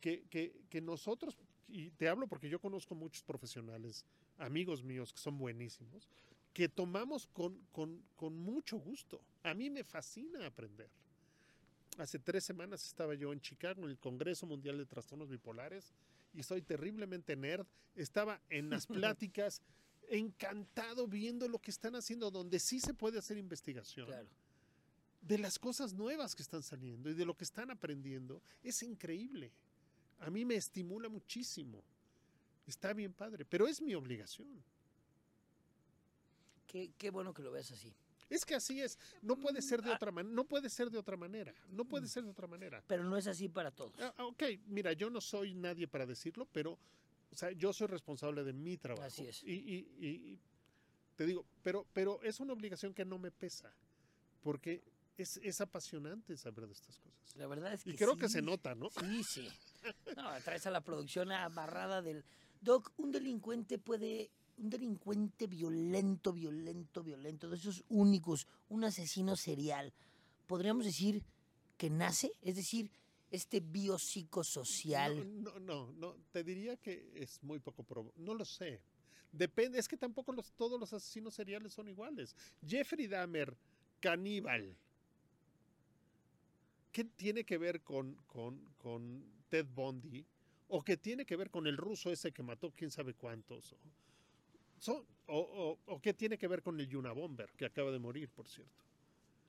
que, 0.01 0.23
que 0.69 0.81
nosotros, 0.81 1.37
y 1.67 1.91
te 1.91 2.07
hablo 2.07 2.27
porque 2.27 2.49
yo 2.49 2.59
conozco 2.59 2.95
muchos 2.95 3.23
profesionales, 3.23 4.05
amigos 4.37 4.83
míos 4.83 5.13
que 5.13 5.19
son 5.19 5.37
buenísimos, 5.37 6.09
que 6.57 6.67
tomamos 6.67 7.27
con, 7.27 7.55
con, 7.71 8.01
con 8.15 8.35
mucho 8.35 8.77
gusto. 8.77 9.21
A 9.43 9.53
mí 9.53 9.69
me 9.69 9.83
fascina 9.83 10.45
aprender. 10.45 10.89
Hace 11.99 12.17
tres 12.19 12.43
semanas 12.43 12.83
estaba 12.83 13.13
yo 13.13 13.31
en 13.31 13.41
Chicago, 13.41 13.83
en 13.83 13.91
el 13.91 13.99
Congreso 13.99 14.47
Mundial 14.47 14.77
de 14.79 14.87
Trastornos 14.87 15.29
Bipolares, 15.29 15.93
y 16.33 16.41
soy 16.41 16.63
terriblemente 16.63 17.35
nerd. 17.35 17.67
Estaba 17.95 18.41
en 18.49 18.71
las 18.71 18.87
pláticas, 18.87 19.61
encantado 20.09 21.07
viendo 21.07 21.47
lo 21.47 21.59
que 21.59 21.71
están 21.71 21.95
haciendo, 21.95 22.31
donde 22.31 22.59
sí 22.59 22.79
se 22.79 22.93
puede 22.93 23.19
hacer 23.19 23.37
investigación. 23.37 24.09
De 25.21 25.37
las 25.37 25.59
cosas 25.59 25.93
nuevas 25.93 26.35
que 26.35 26.43
están 26.43 26.63
saliendo 26.63 27.09
y 27.09 27.13
de 27.13 27.25
lo 27.25 27.35
que 27.35 27.43
están 27.43 27.71
aprendiendo. 27.71 28.41
Es 28.63 28.81
increíble. 28.83 29.51
A 30.19 30.29
mí 30.29 30.45
me 30.45 30.55
estimula 30.55 31.09
muchísimo. 31.09 31.83
Está 32.65 32.93
bien 32.93 33.13
padre, 33.13 33.45
pero 33.45 33.67
es 33.67 33.81
mi 33.81 33.95
obligación. 33.95 34.63
Qué, 36.67 36.91
qué 36.97 37.09
bueno 37.09 37.33
que 37.33 37.41
lo 37.41 37.51
veas 37.51 37.71
así. 37.71 37.93
Es 38.29 38.45
que 38.45 38.55
así 38.55 38.81
es. 38.81 38.99
No 39.21 39.37
puede 39.37 39.61
ser 39.61 39.81
de 39.81 39.91
ah. 39.91 39.95
otra 39.95 40.11
manera. 40.11 40.35
No 40.35 40.45
puede 40.45 40.69
ser 40.69 40.89
de 40.89 40.97
otra 40.97 41.15
manera. 41.15 41.53
No 41.69 41.85
puede 41.85 42.05
mm. 42.05 42.09
ser 42.09 42.23
de 42.23 42.29
otra 42.29 42.47
manera. 42.47 42.83
Pero 42.87 43.03
no 43.03 43.17
es 43.17 43.27
así 43.27 43.47
para 43.47 43.71
todos. 43.71 43.93
Ah, 43.99 44.13
ok, 44.25 44.43
mira, 44.67 44.93
yo 44.93 45.09
no 45.09 45.21
soy 45.21 45.53
nadie 45.53 45.87
para 45.87 46.05
decirlo, 46.05 46.47
pero 46.51 46.77
o 47.31 47.35
sea, 47.35 47.51
yo 47.51 47.73
soy 47.73 47.87
responsable 47.87 48.43
de 48.43 48.53
mi 48.53 48.77
trabajo. 48.77 49.07
Así 49.07 49.27
es. 49.27 49.43
Y, 49.43 49.53
y, 49.53 50.05
y, 50.05 50.39
te 51.15 51.25
digo, 51.25 51.45
pero, 51.63 51.85
pero 51.93 52.21
es 52.23 52.39
una 52.39 52.53
obligación 52.53 52.93
que 52.93 53.05
no 53.05 53.17
me 53.17 53.31
pesa, 53.31 53.73
porque 54.41 54.83
es, 55.17 55.37
es 55.37 55.61
apasionante 55.61 56.37
saber 56.37 56.67
de 56.67 56.73
estas 56.73 56.99
cosas. 56.99 57.35
La 57.35 57.47
verdad 57.47 57.73
es 57.73 57.83
que 57.83 57.91
Y 57.91 57.95
creo 57.95 58.17
que 58.17 58.29
se 58.29 58.41
nota, 58.41 58.75
¿no? 58.75 58.89
Sí, 58.89 59.23
sí. 59.23 59.47
No, 60.15 60.29
traes 60.43 60.65
a 60.65 60.71
la 60.71 60.81
producción 60.81 61.31
amarrada 61.31 62.01
del... 62.01 62.23
Doc, 62.59 62.91
un 62.97 63.11
delincuente 63.11 63.77
puede 63.77 64.31
un 64.57 64.69
delincuente 64.69 65.47
violento, 65.47 66.33
violento, 66.33 67.03
violento, 67.03 67.49
de 67.49 67.57
esos 67.57 67.83
únicos, 67.89 68.47
un 68.69 68.83
asesino 68.83 69.35
serial, 69.35 69.93
podríamos 70.47 70.85
decir 70.85 71.23
que 71.77 71.89
nace, 71.89 72.31
es 72.41 72.55
decir, 72.55 72.91
este 73.31 73.59
biopsicosocial. 73.59 75.43
No, 75.43 75.59
no, 75.59 75.91
no, 75.93 76.15
te 76.31 76.43
diría 76.43 76.77
que 76.77 77.11
es 77.15 77.41
muy 77.43 77.59
poco 77.59 77.83
probable, 77.83 78.13
no 78.17 78.33
lo 78.33 78.45
sé. 78.45 78.81
Depende, 79.31 79.77
es 79.77 79.87
que 79.87 79.97
tampoco 79.97 80.31
los, 80.31 80.51
todos 80.53 80.79
los 80.79 80.93
asesinos 80.93 81.35
seriales 81.35 81.73
son 81.73 81.89
iguales. 81.89 82.35
Jeffrey 82.65 83.07
Dahmer, 83.07 83.55
caníbal. 83.99 84.75
¿Qué 86.91 87.03
tiene 87.03 87.43
que 87.43 87.57
ver 87.57 87.81
con, 87.81 88.15
con, 88.27 88.59
con 88.77 89.23
Ted 89.49 89.67
Bundy? 89.67 90.25
¿O 90.69 90.83
qué 90.83 90.97
tiene 90.97 91.25
que 91.25 91.35
ver 91.35 91.49
con 91.49 91.67
el 91.67 91.77
ruso 91.77 92.11
ese 92.11 92.31
que 92.31 92.43
mató 92.43 92.71
quién 92.71 92.89
sabe 92.89 93.13
cuántos? 93.13 93.75
Son, 94.79 95.05
o, 95.27 95.77
o, 95.85 96.01
qué 96.01 96.13
tiene 96.13 96.37
que 96.37 96.47
ver 96.47 96.61
con 96.61 96.79
el 96.79 96.87
Yuna 96.87 97.11
Bomber, 97.11 97.51
que 97.55 97.65
acaba 97.65 97.91
de 97.91 97.99
morir, 97.99 98.29
por 98.29 98.47
cierto? 98.47 98.86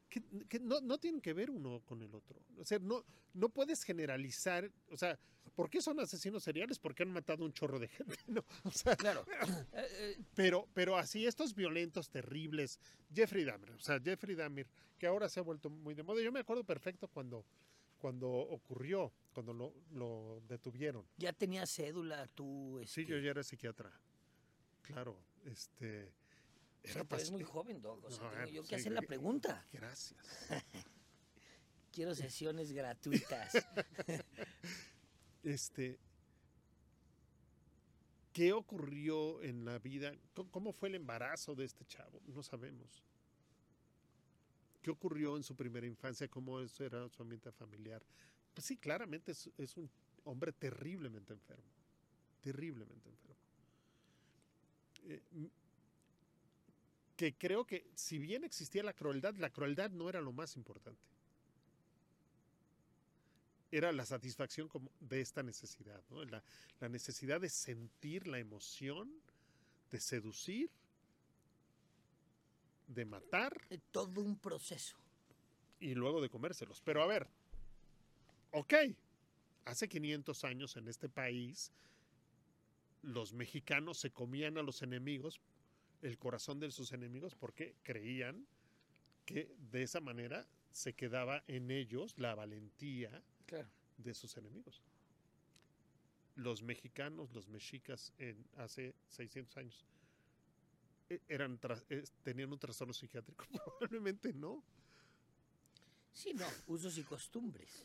Que, 0.08 0.58
no, 0.60 0.80
no, 0.80 0.98
tienen 0.98 1.20
que 1.20 1.32
ver 1.32 1.50
uno 1.50 1.82
con 1.84 2.02
el 2.02 2.14
otro. 2.14 2.40
O 2.58 2.64
sea, 2.64 2.78
no, 2.78 3.04
no 3.34 3.48
puedes 3.50 3.82
generalizar. 3.84 4.70
O 4.90 4.96
sea, 4.96 5.18
¿por 5.54 5.68
qué 5.68 5.82
son 5.82 6.00
asesinos 6.00 6.42
seriales? 6.42 6.78
Porque 6.78 7.02
han 7.02 7.12
matado 7.12 7.44
un 7.44 7.52
chorro 7.52 7.78
de 7.78 7.88
gente. 7.88 8.16
No, 8.26 8.44
o 8.64 8.70
sea, 8.70 8.96
claro. 8.96 9.24
Pero, 10.34 10.68
pero 10.74 10.96
así, 10.96 11.26
estos 11.26 11.54
violentos, 11.54 12.10
terribles. 12.10 12.78
Jeffrey 13.14 13.44
Dahmer, 13.44 13.72
o 13.72 13.80
sea, 13.80 13.98
Jeffrey 14.00 14.34
Dahmer, 14.34 14.66
que 14.98 15.06
ahora 15.06 15.28
se 15.28 15.40
ha 15.40 15.42
vuelto 15.42 15.70
muy 15.70 15.94
de 15.94 16.02
moda. 16.02 16.22
Yo 16.22 16.30
me 16.30 16.40
acuerdo 16.40 16.64
perfecto 16.64 17.08
cuando, 17.08 17.44
cuando 17.98 18.28
ocurrió, 18.28 19.12
cuando 19.32 19.52
lo, 19.52 19.74
lo 19.92 20.42
detuvieron. 20.46 21.06
¿Ya 21.16 21.32
tenía 21.32 21.66
cédula 21.66 22.26
tú? 22.28 22.80
Sí, 22.86 23.04
yo 23.04 23.18
ya 23.18 23.30
era 23.30 23.42
psiquiatra. 23.42 23.90
Claro, 24.82 25.18
este... 25.44 26.12
Era 26.82 27.06
es 27.16 27.30
muy 27.30 27.42
joven, 27.42 27.82
Doc. 27.82 28.08
yo 28.50 28.64
que 28.64 28.76
hacer 28.76 28.92
la 28.92 29.02
pregunta. 29.02 29.66
Gracias. 29.72 30.18
Quiero 31.92 32.14
sesiones 32.14 32.72
gratuitas. 32.72 33.52
este, 35.42 35.98
¿Qué 38.32 38.52
ocurrió 38.52 39.42
en 39.42 39.64
la 39.64 39.78
vida? 39.78 40.12
¿Cómo 40.50 40.72
fue 40.72 40.88
el 40.88 40.94
embarazo 40.94 41.54
de 41.54 41.64
este 41.64 41.84
chavo? 41.84 42.22
No 42.26 42.42
sabemos. 42.42 43.04
¿Qué 44.80 44.90
ocurrió 44.90 45.36
en 45.36 45.42
su 45.42 45.56
primera 45.56 45.86
infancia? 45.86 46.28
¿Cómo 46.28 46.60
eso 46.60 46.84
era 46.84 47.08
su 47.08 47.20
ambiente 47.20 47.50
familiar? 47.50 48.00
Pues 48.54 48.64
sí, 48.64 48.76
claramente 48.76 49.32
es, 49.32 49.50
es 49.58 49.76
un 49.76 49.90
hombre 50.24 50.52
terriblemente 50.52 51.32
enfermo. 51.32 51.72
Terriblemente 52.40 53.08
enfermo. 53.08 53.42
Eh, 55.08 55.50
que 57.18 57.34
creo 57.34 57.66
que 57.66 57.84
si 57.96 58.16
bien 58.16 58.44
existía 58.44 58.84
la 58.84 58.92
crueldad, 58.92 59.34
la 59.34 59.50
crueldad 59.50 59.90
no 59.90 60.08
era 60.08 60.20
lo 60.20 60.32
más 60.32 60.54
importante. 60.54 61.02
Era 63.72 63.90
la 63.90 64.06
satisfacción 64.06 64.70
de 65.00 65.20
esta 65.20 65.42
necesidad, 65.42 66.00
la, 66.10 66.44
la 66.78 66.88
necesidad 66.88 67.40
de 67.40 67.48
sentir 67.48 68.28
la 68.28 68.38
emoción, 68.38 69.12
de 69.90 69.98
seducir, 69.98 70.70
de 72.86 73.04
matar. 73.04 73.60
Todo 73.90 74.20
un 74.20 74.38
proceso. 74.38 74.96
Y 75.80 75.96
luego 75.96 76.20
de 76.20 76.30
comérselos. 76.30 76.80
Pero 76.84 77.02
a 77.02 77.06
ver, 77.08 77.26
ok, 78.52 78.74
hace 79.64 79.88
500 79.88 80.44
años 80.44 80.76
en 80.76 80.86
este 80.86 81.08
país 81.08 81.72
los 83.02 83.32
mexicanos 83.32 83.98
se 83.98 84.12
comían 84.12 84.56
a 84.56 84.62
los 84.62 84.82
enemigos, 84.82 85.40
el 86.02 86.18
corazón 86.18 86.60
de 86.60 86.70
sus 86.70 86.92
enemigos, 86.92 87.34
porque 87.34 87.76
creían 87.82 88.46
que 89.24 89.54
de 89.70 89.82
esa 89.82 90.00
manera 90.00 90.46
se 90.72 90.94
quedaba 90.94 91.44
en 91.48 91.70
ellos 91.70 92.14
la 92.18 92.34
valentía 92.34 93.22
de 93.96 94.14
sus 94.14 94.36
enemigos. 94.36 94.82
Los 96.36 96.62
mexicanos, 96.62 97.32
los 97.34 97.48
mexicas 97.48 98.12
en 98.18 98.46
hace 98.56 98.94
600 99.08 99.56
años, 99.56 99.84
e, 101.10 101.20
eran 101.28 101.58
tenían 102.22 102.52
un 102.52 102.58
trastorno 102.58 102.94
psiquiátrico, 102.94 103.44
probablemente 103.78 104.32
no. 104.32 104.62
Sí, 106.12 106.32
no, 106.34 106.46
usos 106.66 106.96
y 106.98 107.02
costumbres. 107.02 107.82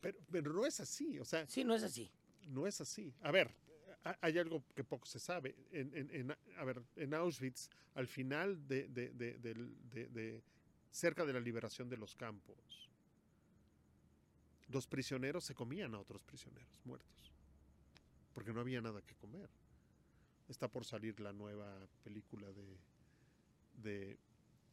Pero, 0.00 0.18
pero 0.30 0.52
no 0.52 0.66
es 0.66 0.80
así, 0.80 1.18
o 1.18 1.24
sea. 1.24 1.46
Sí, 1.46 1.64
no 1.64 1.74
es 1.74 1.82
así. 1.82 2.10
No 2.48 2.66
es 2.66 2.80
así. 2.80 3.14
A 3.22 3.30
ver, 3.30 3.54
hay 4.02 4.38
algo 4.38 4.64
que 4.74 4.84
poco 4.84 5.06
se 5.06 5.18
sabe. 5.18 5.54
A 6.56 6.64
ver, 6.64 6.82
en 6.96 7.14
Auschwitz, 7.14 7.68
al 7.94 8.06
final 8.06 8.66
de, 8.66 10.42
cerca 10.90 11.24
de 11.24 11.32
la 11.32 11.40
liberación 11.40 11.88
de 11.88 11.96
los 11.96 12.14
campos, 12.14 12.88
los 14.68 14.86
prisioneros 14.86 15.44
se 15.44 15.54
comían 15.54 15.94
a 15.94 16.00
otros 16.00 16.22
prisioneros 16.22 16.80
muertos, 16.84 17.32
porque 18.32 18.52
no 18.52 18.60
había 18.60 18.80
nada 18.80 19.02
que 19.02 19.14
comer. 19.16 19.50
Está 20.48 20.68
por 20.68 20.84
salir 20.84 21.20
la 21.20 21.32
nueva 21.32 21.86
película 22.02 22.48
de, 23.82 24.18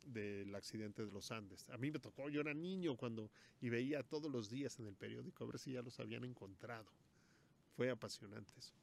del 0.06 0.56
accidente 0.56 1.06
de 1.06 1.12
los 1.12 1.32
Andes. 1.32 1.70
A 1.70 1.78
mí 1.78 1.92
me 1.92 2.00
tocó, 2.00 2.30
yo 2.30 2.42
era 2.42 2.54
niño 2.54 2.96
cuando 2.96 3.30
y 3.62 3.70
veía 3.70 4.04
todos 4.04 4.32
los 4.32 4.50
días 4.50 4.80
en 4.80 4.88
el 4.88 4.96
periódico 4.96 5.44
a 5.44 5.48
ver 5.48 5.60
si 5.60 5.74
ya 5.74 5.82
los 5.82 6.00
habían 6.00 6.24
encontrado 6.24 6.92
Fue 7.76 7.90
apasionante 7.90 8.54
eso. 8.58 8.74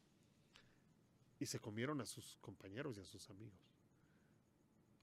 Y 1.44 1.46
se 1.46 1.60
comieron 1.60 2.00
a 2.00 2.06
sus 2.06 2.38
compañeros 2.40 2.96
y 2.96 3.00
a 3.00 3.04
sus 3.04 3.28
amigos. 3.28 3.60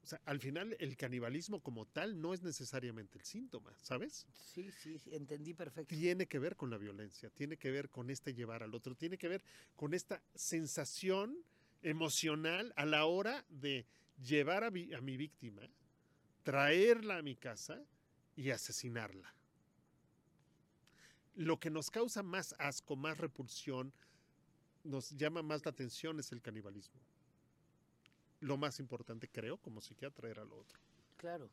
O 0.02 0.06
sea, 0.08 0.20
al 0.24 0.40
final 0.40 0.76
el 0.80 0.96
canibalismo 0.96 1.60
como 1.62 1.86
tal 1.86 2.20
no 2.20 2.34
es 2.34 2.42
necesariamente 2.42 3.16
el 3.16 3.24
síntoma, 3.24 3.72
¿sabes? 3.80 4.26
Sí, 4.32 4.72
sí, 4.72 5.00
entendí 5.12 5.54
perfecto. 5.54 5.94
Tiene 5.94 6.26
que 6.26 6.40
ver 6.40 6.56
con 6.56 6.68
la 6.68 6.78
violencia, 6.78 7.30
tiene 7.30 7.56
que 7.58 7.70
ver 7.70 7.90
con 7.90 8.10
este 8.10 8.34
llevar 8.34 8.64
al 8.64 8.74
otro, 8.74 8.96
tiene 8.96 9.18
que 9.18 9.28
ver 9.28 9.44
con 9.76 9.94
esta 9.94 10.20
sensación 10.34 11.38
emocional 11.80 12.72
a 12.74 12.86
la 12.86 13.04
hora 13.06 13.44
de 13.48 13.86
llevar 14.26 14.64
a, 14.64 14.70
vi- 14.70 14.92
a 14.94 15.00
mi 15.00 15.16
víctima, 15.16 15.62
traerla 16.42 17.18
a 17.18 17.22
mi 17.22 17.36
casa 17.36 17.80
y 18.34 18.50
asesinarla. 18.50 19.32
Lo 21.36 21.60
que 21.60 21.70
nos 21.70 21.88
causa 21.88 22.24
más 22.24 22.56
asco, 22.58 22.96
más 22.96 23.16
repulsión, 23.18 23.92
nos 24.84 25.10
llama 25.10 25.42
más 25.42 25.64
la 25.64 25.70
atención 25.70 26.18
es 26.20 26.32
el 26.32 26.40
canibalismo. 26.42 27.00
Lo 28.40 28.56
más 28.56 28.80
importante, 28.80 29.28
creo, 29.28 29.56
como 29.58 29.80
psiquiatra, 29.80 30.28
era 30.28 30.44
lo 30.44 30.56
otro. 30.58 30.78
Claro. 31.16 31.48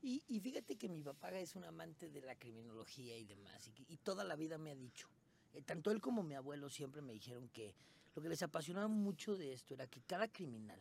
Y, 0.00 0.22
y 0.28 0.40
fíjate 0.40 0.76
que 0.76 0.88
mi 0.88 1.02
papá 1.02 1.30
es 1.32 1.54
un 1.56 1.64
amante 1.64 2.08
de 2.08 2.22
la 2.22 2.36
criminología 2.36 3.16
y 3.18 3.24
demás, 3.24 3.66
y, 3.66 3.84
y 3.92 3.96
toda 3.98 4.24
la 4.24 4.36
vida 4.36 4.56
me 4.56 4.70
ha 4.70 4.74
dicho, 4.76 5.08
eh, 5.54 5.60
tanto 5.62 5.90
él 5.90 6.00
como 6.00 6.22
mi 6.22 6.34
abuelo 6.36 6.70
siempre 6.70 7.02
me 7.02 7.12
dijeron 7.12 7.48
que 7.48 7.74
lo 8.14 8.22
que 8.22 8.28
les 8.28 8.42
apasionaba 8.42 8.86
mucho 8.88 9.36
de 9.36 9.52
esto 9.52 9.74
era 9.74 9.86
que 9.88 10.00
cada 10.02 10.28
criminal 10.28 10.80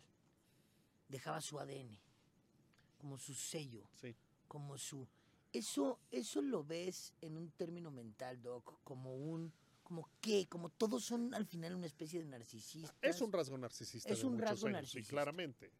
dejaba 1.10 1.42
su 1.42 1.60
ADN, 1.60 1.98
como 3.00 3.18
su 3.18 3.34
sello, 3.34 3.90
Sí. 4.00 4.16
como 4.48 4.78
su... 4.78 5.08
Eso, 5.52 6.00
eso 6.12 6.42
lo 6.42 6.64
ves 6.64 7.14
en 7.22 7.38
un 7.38 7.50
término 7.52 7.90
mental, 7.90 8.42
Doc, 8.42 8.80
como 8.84 9.16
un... 9.16 9.52
¿Como 9.88 10.12
qué? 10.20 10.48
Como 10.50 10.68
todos 10.68 11.06
son 11.06 11.34
al 11.34 11.46
final 11.46 11.74
una 11.74 11.86
especie 11.86 12.20
de 12.20 12.26
narcisistas. 12.26 12.94
Es 13.02 13.22
un 13.22 13.32
rasgo 13.32 13.58
narcisista. 13.58 14.12
Es 14.12 14.20
de 14.20 14.26
un 14.26 14.38
rasgo 14.38 14.68
años, 14.68 14.82
narcisista. 14.82 15.08
Sí, 15.08 15.10
claramente. 15.10 15.72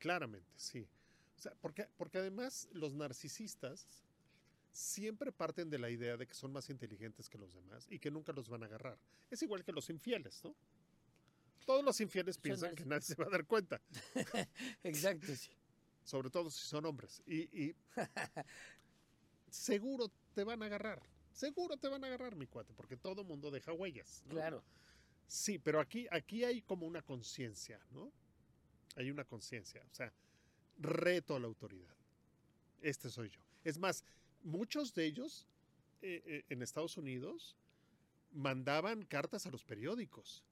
Claramente, 0.00 0.50
sí. 0.56 0.88
O 1.36 1.40
sea, 1.40 1.54
porque, 1.60 1.88
porque 1.96 2.18
además 2.18 2.68
los 2.72 2.92
narcisistas 2.94 3.86
siempre 4.72 5.30
parten 5.30 5.70
de 5.70 5.78
la 5.78 5.90
idea 5.90 6.16
de 6.16 6.26
que 6.26 6.34
son 6.34 6.52
más 6.52 6.70
inteligentes 6.70 7.28
que 7.28 7.38
los 7.38 7.54
demás 7.54 7.86
y 7.88 8.00
que 8.00 8.10
nunca 8.10 8.32
los 8.32 8.48
van 8.48 8.64
a 8.64 8.66
agarrar. 8.66 8.98
Es 9.30 9.40
igual 9.42 9.62
que 9.62 9.70
los 9.70 9.90
infieles, 9.90 10.42
¿no? 10.42 10.52
Todos 11.64 11.84
los 11.84 12.00
infieles 12.00 12.38
piensan 12.38 12.74
que 12.74 12.84
nadie 12.84 13.02
se 13.02 13.14
va 13.14 13.26
a 13.26 13.30
dar 13.30 13.46
cuenta, 13.46 13.80
Exacto, 14.82 15.36
sí. 15.36 15.50
sobre 16.02 16.30
todo 16.30 16.50
si 16.50 16.66
son 16.66 16.84
hombres. 16.84 17.22
Y, 17.24 17.42
y 17.66 17.76
seguro 19.50 20.10
te 20.34 20.42
van 20.42 20.64
a 20.64 20.66
agarrar. 20.66 21.00
Seguro 21.36 21.76
te 21.76 21.86
van 21.88 22.02
a 22.02 22.06
agarrar, 22.06 22.34
mi 22.34 22.46
cuate, 22.46 22.72
porque 22.72 22.96
todo 22.96 23.22
mundo 23.22 23.50
deja 23.50 23.70
huellas. 23.70 24.22
¿no? 24.24 24.30
Claro. 24.30 24.64
Sí, 25.26 25.58
pero 25.58 25.80
aquí, 25.80 26.06
aquí 26.10 26.44
hay 26.44 26.62
como 26.62 26.86
una 26.86 27.02
conciencia, 27.02 27.78
¿no? 27.90 28.10
Hay 28.94 29.10
una 29.10 29.22
conciencia, 29.22 29.84
o 29.84 29.94
sea, 29.94 30.10
reto 30.78 31.36
a 31.36 31.38
la 31.38 31.46
autoridad. 31.46 31.94
Este 32.80 33.10
soy 33.10 33.28
yo. 33.28 33.40
Es 33.64 33.78
más, 33.78 34.02
muchos 34.44 34.94
de 34.94 35.04
ellos 35.04 35.46
eh, 36.00 36.22
eh, 36.24 36.44
en 36.48 36.62
Estados 36.62 36.96
Unidos 36.96 37.54
mandaban 38.32 39.04
cartas 39.04 39.44
a 39.44 39.50
los 39.50 39.62
periódicos 39.62 40.42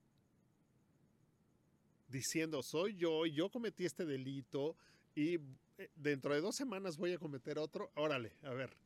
diciendo, 2.09 2.63
soy 2.63 2.95
yo, 2.97 3.25
y 3.25 3.33
yo 3.33 3.49
cometí 3.49 3.87
este 3.87 4.05
delito 4.05 4.77
y 5.15 5.37
eh, 5.79 5.91
dentro 5.97 6.35
de 6.35 6.43
dos 6.43 6.57
semanas 6.57 6.99
voy 6.99 7.15
a 7.15 7.19
cometer 7.19 7.59
otro. 7.59 7.91
Órale, 7.95 8.35
a 8.43 8.51
ver 8.51 8.84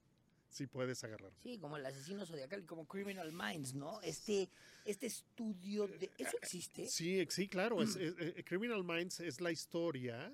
si 0.48 0.66
puedes 0.66 1.02
agarrarme. 1.04 1.36
Sí, 1.42 1.58
como 1.58 1.76
el 1.76 1.84
asesino 1.86 2.24
zodiacal, 2.26 2.64
como 2.64 2.86
Criminal 2.86 3.32
Minds, 3.32 3.74
¿no? 3.74 4.00
Este, 4.02 4.48
este 4.84 5.06
estudio 5.06 5.86
de... 5.86 6.10
¿Eso 6.18 6.36
existe? 6.40 6.86
Sí, 6.88 7.26
sí, 7.30 7.48
claro. 7.48 7.82
es- 7.82 7.96
es- 7.96 8.14
eh, 8.18 8.42
Criminal 8.44 8.82
Minds 8.84 9.20
es 9.20 9.40
la 9.40 9.50
historia 9.52 10.32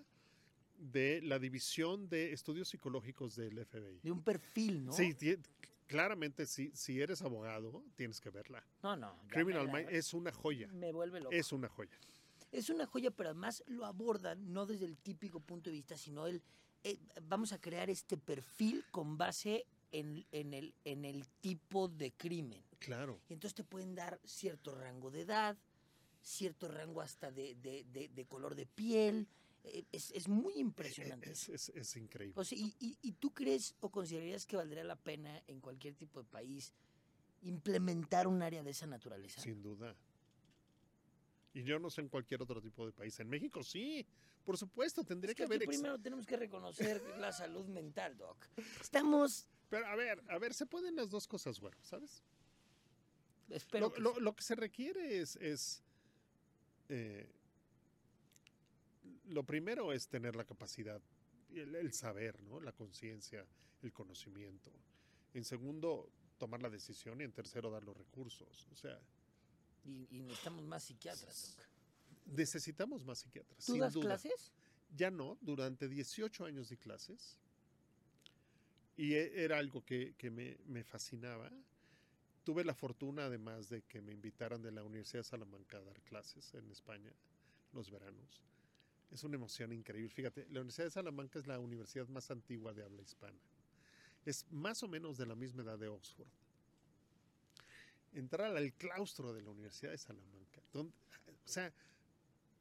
de 0.79 1.21
la 1.23 1.39
división 1.39 2.09
de 2.09 2.33
estudios 2.33 2.69
psicológicos 2.69 3.37
del 3.37 3.59
FBI. 3.65 4.01
De 4.03 4.11
un 4.11 4.23
perfil, 4.23 4.85
¿no? 4.87 4.93
Sí, 4.93 5.15
claramente, 5.87 6.47
si, 6.47 6.71
si 6.75 7.01
eres 7.01 7.23
abogado, 7.23 7.85
tienes 7.97 8.21
que 8.21 8.31
verla. 8.31 8.65
No, 8.83 8.97
no. 8.97 9.17
Criminal 9.29 9.71
Minds 9.71 9.93
es 9.93 10.15
una 10.15 10.33
joya. 10.33 10.69
Me 10.69 10.93
vuelve 10.93 11.21
loco. 11.21 11.33
Es 11.35 11.53
una 11.53 11.69
joya. 11.69 11.99
Es 12.53 12.71
una 12.71 12.87
joya, 12.87 13.11
pero 13.11 13.31
además 13.31 13.63
lo 13.67 13.85
abordan 13.85 14.53
no 14.53 14.65
desde 14.67 14.85
el 14.87 14.97
típico 14.97 15.41
punto 15.41 15.71
de 15.71 15.77
vista, 15.77 15.97
sino 15.97 16.27
el... 16.27 16.41
eh, 16.85 16.99
vamos 17.25 17.53
a 17.53 17.61
crear 17.61 17.91
este 17.91 18.17
perfil 18.17 18.85
con 18.91 19.19
base 19.19 19.67
en, 19.95 20.27
en 20.33 20.53
el, 20.55 20.75
en 20.85 21.05
el 21.05 21.27
tipo 21.41 21.89
de 21.89 22.13
crimen. 22.13 22.63
Claro. 22.81 23.21
Y 23.29 23.33
entonces 23.35 23.55
te 23.55 23.65
pueden 23.65 23.95
dar 23.95 24.21
cierto 24.25 24.75
rango 24.75 25.11
de 25.11 25.21
edad, 25.23 25.57
cierto 26.21 26.69
rango 26.69 27.01
hasta 27.01 27.31
de, 27.31 27.55
de- 27.55 27.85
de- 27.93 28.09
de 28.09 28.25
color 28.27 28.55
de 28.55 28.67
piel. 28.67 29.29
Eh, 29.63 29.85
Es, 29.93 30.11
es 30.11 30.29
muy 30.29 30.55
impresionante. 30.59 31.31
Es, 31.31 31.49
es- 31.49 31.69
es 31.71 31.97
increíble. 31.97 32.35
O 32.39 32.45
sea, 32.45 32.59
y, 32.59 32.75
y- 32.81 32.99
y 33.03 33.13
tú 33.13 33.33
crees 33.33 33.75
o 33.81 33.91
considerarías 33.91 34.45
que 34.47 34.57
valdría 34.57 34.85
la 34.85 34.97
pena 34.97 35.43
en 35.47 35.61
cualquier 35.61 35.95
tipo 35.95 36.23
de 36.23 36.29
país 36.29 36.73
implementar 37.43 38.27
un 38.27 38.43
área 38.43 38.63
de 38.63 38.71
esa 38.71 38.87
naturaleza? 38.87 39.41
Sin 39.41 39.63
duda. 39.63 39.95
Y 41.55 41.63
yo 41.63 41.79
no 41.79 41.89
sé 41.89 42.01
en 42.01 42.09
cualquier 42.09 42.43
otro 42.43 42.61
tipo 42.61 42.85
de 42.85 42.93
país. 42.93 43.19
En 43.21 43.29
México 43.29 43.63
sí, 43.63 44.05
por 44.45 44.59
supuesto, 44.59 45.05
tendría 45.05 45.31
Es 45.31 45.37
que, 45.37 45.43
que 45.43 45.55
haber... 45.55 45.67
primero 45.69 45.99
tenemos 46.01 46.27
que 46.27 46.37
reconocer 46.37 47.01
la 47.19 47.33
salud 47.33 47.67
mental, 47.69 48.17
Doc. 48.19 48.37
Estamos, 48.81 49.47
Pero 49.71 49.87
a 49.87 49.95
ver, 49.95 50.21
a 50.29 50.39
ver, 50.39 50.53
se 50.53 50.67
pueden 50.67 50.97
las 50.97 51.09
dos 51.11 51.27
cosas, 51.29 51.61
bueno, 51.61 51.77
¿sabes? 51.83 52.23
espero 53.51 53.93
lo, 53.99 54.15
que 54.15 54.21
lo- 54.21 54.35
que 54.35 54.43
se 54.43 54.55
requiere 54.57 55.21
es, 55.21 55.37
es, 55.37 55.83
eh, 56.89 57.31
lo 59.27 59.45
primero 59.45 59.93
es 59.93 60.09
tener 60.09 60.35
la 60.35 60.45
capacidad, 60.45 61.01
el, 61.53 61.75
el 61.77 61.93
saber, 61.93 62.43
¿no? 62.43 62.61
La 62.61 62.73
conciencia, 62.73 63.47
el 63.83 63.93
conocimiento. 63.93 64.73
En 65.35 65.45
segundo, 65.45 66.11
tomar 66.39 66.61
la 66.63 66.71
decisión 66.71 67.21
y 67.21 67.25
en 67.25 67.33
tercero, 67.33 67.71
dar 67.71 67.85
los 67.85 67.97
recursos. 67.97 68.67
O 68.73 68.77
sea, 68.77 68.99
y, 69.85 70.09
y 70.11 70.23
necesitamos 70.23 70.67
más 70.67 70.85
psiquiatras, 70.85 71.57
necesitamos 72.27 73.05
más 73.05 73.19
psiquiatras. 73.19 73.65
¿Tú 73.65 73.73
sin 73.73 73.81
das 73.81 73.93
duda. 73.93 74.07
clases? 74.07 74.53
Ya 74.97 75.11
no, 75.11 75.39
durante 75.41 75.89
18 75.89 76.45
años 76.45 76.69
di 76.69 76.77
clases. 76.77 77.37
Y 78.97 79.15
e- 79.15 79.43
era 79.45 79.59
algo 79.59 79.85
que, 79.85 80.15
que 80.17 80.31
me, 80.31 80.57
me 80.67 80.85
fascinaba. 80.85 81.51
Tuve 82.45 82.65
la 82.65 82.75
fortuna, 82.75 83.25
además, 83.25 83.69
de 83.69 83.83
que 83.83 84.01
me 84.01 84.13
invitaran 84.13 84.63
de 84.63 84.71
la 84.71 84.85
Universidad 84.85 85.21
de 85.21 85.25
Salamanca 85.25 85.79
a 85.79 85.83
dar 85.83 86.01
clases 86.03 86.55
en 86.55 86.71
España 86.71 87.13
los 87.73 87.91
veranos. 87.91 88.43
Es 89.11 89.25
una 89.25 89.37
emoción 89.37 89.73
increíble. 89.73 90.11
Fíjate, 90.15 90.43
la 90.51 90.61
Universidad 90.61 90.87
de 90.87 90.91
Salamanca 90.91 91.39
es 91.39 91.47
la 91.47 91.59
universidad 91.59 92.07
más 92.09 92.31
antigua 92.31 92.73
de 92.73 92.85
habla 92.85 93.03
hispana. 93.03 93.39
Es 94.25 94.47
más 94.51 94.83
o 94.83 94.89
menos 94.89 95.17
de 95.17 95.27
la 95.27 95.35
misma 95.35 95.63
edad 95.63 95.79
de 95.79 95.89
Oxford. 95.89 96.29
Entrar 98.15 98.57
al 98.57 98.73
claustro 98.75 99.33
de 99.33 99.43
la 99.43 99.51
Universidad 99.51 99.91
de 99.91 99.99
Salamanca, 99.99 100.63
donde, 100.73 100.93
o 101.45 101.49
sea, 101.49 101.73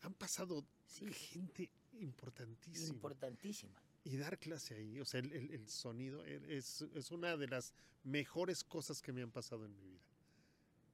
han 0.02 0.14
pasado 0.14 0.66
Sí, 0.86 1.12
gente 1.14 1.70
importantísima. 1.94 2.88
importantísima. 2.96 3.82
y 4.06 4.18
dar 4.18 4.38
clase 4.38 4.76
ahí, 4.76 5.00
o 5.00 5.06
sea, 5.06 5.22
el, 5.22 5.32
el- 5.32 5.52
el 5.54 5.70
sonido 5.70 6.26
e- 6.26 6.58
es, 6.58 6.82
es 6.94 7.10
una 7.12 7.38
de 7.38 7.48
las 7.48 7.74
mejores 8.04 8.64
cosas 8.64 9.02
que 9.02 9.14
me 9.14 9.22
han 9.22 9.32
pasado 9.32 9.64
en 9.66 9.74
mi 9.74 9.82
vida. 9.82 10.02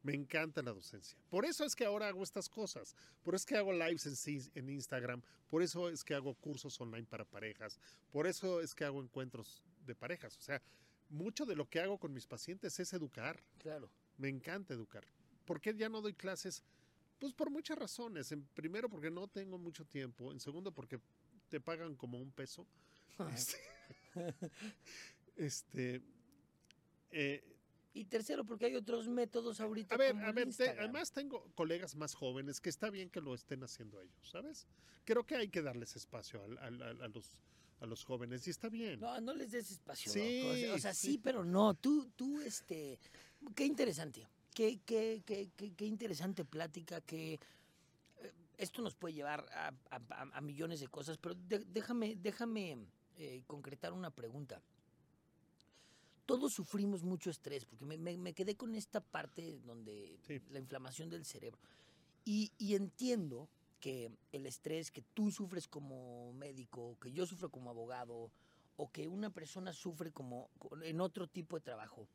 Me 0.03 0.13
encanta 0.13 0.61
la 0.61 0.71
docencia. 0.73 1.17
Por 1.29 1.43
eso 1.45 1.65
es 1.65 1.75
que 1.75 1.85
ahora 1.85 2.07
hago 2.07 2.21
estas 2.23 2.47
cosas. 2.47 2.95
Por 3.23 3.33
eso 3.35 3.41
es 3.41 3.45
que 3.47 3.57
hago 3.57 3.73
lives 3.73 4.05
en, 4.27 4.51
en 4.53 4.69
Instagram. 4.69 5.21
Por 5.49 5.61
eso 5.63 5.89
es 5.89 6.03
que 6.03 6.13
hago 6.13 6.35
cursos 6.35 6.79
online 6.79 7.05
para 7.07 7.25
parejas. 7.25 7.79
Por 8.11 8.27
eso 8.27 8.61
es 8.61 8.73
que 8.75 8.85
hago 8.85 9.01
encuentros 9.01 9.61
de 9.85 9.95
parejas. 9.95 10.37
O 10.37 10.41
sea, 10.41 10.61
mucho 11.09 11.45
de 11.45 11.55
lo 11.55 11.67
que 11.67 11.79
hago 11.81 11.97
con 11.97 12.13
mis 12.13 12.27
pacientes 12.27 12.79
es 12.79 12.93
educar. 12.93 13.43
Claro. 13.57 13.89
Me 14.19 14.29
encanta 14.29 14.73
educar. 14.75 15.03
¿Por 15.45 15.59
qué 15.59 15.73
ya 15.75 15.89
no 15.89 16.01
doy 16.01 16.13
clases? 16.13 16.63
Pues 17.17 17.33
por 17.33 17.49
muchas 17.49 17.77
razones. 17.77 18.31
En 18.31 18.43
primero, 18.53 18.87
porque 18.89 19.09
no 19.09 19.27
tengo 19.27 19.57
mucho 19.57 19.83
tiempo. 19.85 20.31
En 20.31 20.39
segundo, 20.39 20.71
porque 20.71 20.99
te 21.49 21.59
pagan 21.59 21.95
como 21.95 22.19
un 22.19 22.31
peso. 22.31 22.67
Este, 23.33 23.57
este, 25.35 26.01
eh, 27.11 27.43
Y 27.93 28.05
tercero, 28.05 28.45
porque 28.45 28.65
hay 28.65 28.75
otros 28.75 29.07
métodos 29.07 29.59
ahorita. 29.59 29.95
a 29.95 29.97
ver, 29.97 30.11
como 30.11 30.25
a 30.27 30.31
ver, 30.31 30.53
te- 30.55 30.69
además 30.69 31.11
tengo 31.11 31.49
colegas 31.55 31.95
más 31.95 32.13
jóvenes 32.13 32.61
que 32.61 32.69
está 32.69 32.89
bien 32.89 33.09
que 33.09 33.19
lo 33.21 33.33
estén 33.33 33.63
haciendo 33.63 33.99
ellos, 34.01 34.29
¿sabes? 34.29 34.67
Creo 35.05 35.25
que 35.25 35.35
hay 35.35 35.49
que 35.49 35.61
darles 35.61 35.95
espacio 35.95 36.41
a, 36.59 36.69
los, 36.69 37.25
a 37.79 37.85
los 37.87 38.03
jóvenes 38.03 38.45
y 38.47 38.51
está 38.51 38.69
bien. 38.69 38.99
No, 38.99 39.19
no 39.21 39.33
les 39.33 39.51
des 39.51 39.71
espacio. 39.71 40.11
O 40.11 40.79
sea, 40.79 40.93
sí, 40.93 41.13
sí. 41.13 41.17
pero 41.17 41.43
no. 41.43 41.73
Tú, 41.73 42.11
tú, 42.15 42.39
este. 42.41 42.99
Qué 43.55 43.65
interesante. 43.65 44.27
Qué, 44.53 44.79
qué, 44.85 45.21
qué, 45.25 45.49
qué, 45.55 45.85
interesante 45.85 46.43
plática. 46.45 47.01
Que 47.01 47.33
eh, 47.33 47.39
esto 48.57 48.81
nos 48.81 48.95
puede 48.95 49.13
llevar 49.13 49.45
a, 49.53 49.73
a- 49.91 50.29
a- 50.33 50.41
millones 50.41 50.79
de 50.79 50.87
cosas, 50.87 51.17
pero 51.17 51.35
de- 51.35 51.65
déjame, 51.65 52.15
déjame 52.15 52.77
eh, 53.17 53.43
concretar 53.47 53.93
una 53.93 54.11
pregunta. 54.11 54.61
todos 56.25 56.53
sufrimos 56.53 57.01
mucho 57.01 57.31
estrés, 57.31 57.65
porque 57.65 57.85
me, 57.85 57.97
me- 57.97 58.15
me 58.15 58.33
quedé 58.33 58.55
con 58.55 58.75
esta 58.75 59.01
parte 59.01 59.57
donde 59.65 60.15
Sí. 60.27 60.39
la 60.51 60.59
inflamación 60.59 61.09
del 61.09 61.25
cerebro. 61.25 61.59
Y, 62.23 62.51
y 62.59 62.75
entiendo 62.75 63.47
que 63.79 64.11
el 64.31 64.45
estrés 64.45 64.91
que 64.91 65.01
tú 65.15 65.31
sufres 65.31 65.67
como 65.67 66.31
médico, 66.33 66.95
que 67.01 67.11
yo 67.11 67.25
sufro 67.25 67.49
como 67.49 67.71
abogado, 67.71 68.29
o 68.77 68.91
que 68.91 69.07
una 69.07 69.31
persona 69.31 69.73
sufre 69.73 70.11
como 70.11 70.51
en 70.83 71.01
otro 71.01 71.25
tipo 71.25 71.55
de 71.57 71.61
trabajo, 71.61 72.07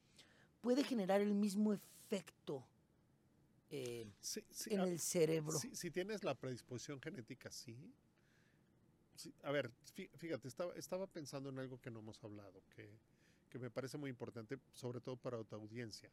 puede 0.65 0.83
generar 0.83 1.21
el 1.21 1.35
mismo 1.35 1.73
efecto 1.75 2.65
eh, 3.71 4.07
Sí, 4.21 4.43
sí, 4.51 4.73
en 4.75 4.81
a- 4.81 4.85
el 4.85 4.99
cerebro. 4.99 5.59
Si, 5.59 5.75
si 5.77 5.91
tienes 5.91 6.25
la 6.25 6.35
predisposición 6.35 7.01
genética, 7.01 7.51
sí. 7.51 7.77
Sí, 9.17 9.33
A 9.43 9.53
ver, 9.53 9.71
fí- 9.95 10.09
fíjate, 10.17 10.49
estaba, 10.49 10.75
estaba 10.75 11.07
pensando 11.07 11.51
en 11.51 11.59
algo 11.59 11.81
que 11.81 11.91
no 11.91 12.01
hemos 12.01 12.23
hablado, 12.25 12.63
que, 12.75 12.89
que 13.51 13.59
me 13.59 13.71
parece 13.71 13.99
muy 13.99 14.11
importante, 14.11 14.59
sobre 14.73 15.01
todo 15.01 15.17
para 15.17 15.43
tu 15.45 15.55
audiencia, 15.55 16.11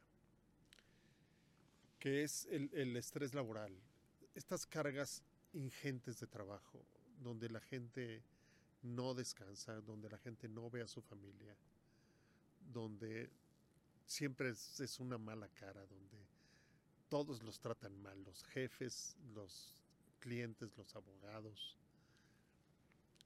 que 2.00 2.24
es 2.24 2.46
el, 2.52 2.70
el 2.74 2.96
estrés 2.98 3.34
laboral. 3.34 3.74
Estas 4.36 4.66
cargas 4.66 5.24
ingentes 5.54 6.20
de 6.20 6.28
trabajo, 6.28 6.84
donde 7.22 7.50
la 7.50 7.60
gente 7.62 8.22
no 8.84 9.14
descansa, 9.14 9.82
donde 9.82 10.10
la 10.10 10.18
gente 10.18 10.48
no 10.48 10.70
ve 10.70 10.82
a 10.82 10.88
su 10.88 11.02
familia, 11.02 11.56
donde 12.74 13.30
siempre 14.06 14.50
es, 14.50 14.80
es 14.80 15.00
una 15.00 15.18
mala 15.18 15.48
cara, 15.50 15.86
donde 15.86 16.18
todos 17.10 17.44
los 17.44 17.60
tratan 17.60 18.02
mal, 18.02 18.24
los 18.24 18.44
jefes, 18.46 19.16
los 19.34 19.76
clientes, 20.20 20.78
los 20.78 20.96
abogados. 20.96 21.78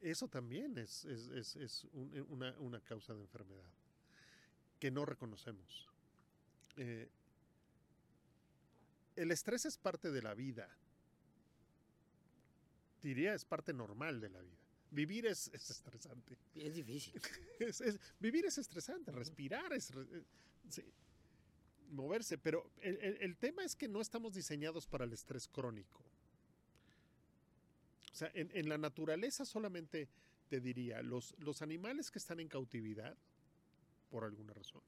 Eso 0.02 0.28
también 0.28 0.78
es, 0.78 1.06
es- 1.06 1.56
es- 1.56 1.84
un- 1.94 2.12
eh, 2.16 2.22
una, 2.24 2.52
una 2.60 2.82
causa 2.82 3.14
de 3.14 3.22
enfermedad 3.22 3.72
que 4.80 4.92
no 4.92 5.06
reconocemos. 5.06 5.88
Eh, 6.78 7.10
el 9.16 9.32
estrés 9.32 9.66
es 9.66 9.78
parte 9.78 10.12
de 10.12 10.22
la 10.22 10.34
vida. 10.34 10.70
Diría, 13.02 13.34
es 13.34 13.46
parte 13.46 13.72
normal 13.74 14.20
de 14.20 14.30
la 14.30 14.42
vida. 14.42 14.58
Vivir 14.92 15.26
es, 15.28 15.50
es 15.54 15.70
estresante. 15.70 16.38
Es 16.56 16.74
difícil. 16.74 17.22
Es- 17.60 17.82
es- 17.82 18.00
vivir 18.20 18.46
es 18.46 18.58
estresante, 18.58 19.12
respirar 19.12 19.72
es... 19.74 19.92
sí, 20.70 20.84
moverse, 21.92 22.38
pero 22.38 22.70
el, 22.82 22.98
el- 23.22 23.36
tema 23.38 23.64
es 23.64 23.76
que 23.76 23.88
no 23.88 24.02
estamos 24.02 24.34
diseñados 24.34 24.88
para 24.88 25.06
el 25.06 25.14
estrés 25.14 25.48
crónico. 25.48 26.02
O 28.12 28.16
sea, 28.16 28.32
en, 28.34 28.50
en 28.54 28.70
la 28.70 28.78
naturaleza 28.78 29.46
solamente 29.46 30.08
te 30.50 30.62
diría, 30.62 31.02
los, 31.02 31.36
los 31.40 31.62
animales 31.62 32.12
que 32.12 32.20
están 32.20 32.40
en 32.40 32.48
cautividad, 32.48 33.18
por 34.10 34.24
alguna 34.24 34.54
razón, 34.54 34.82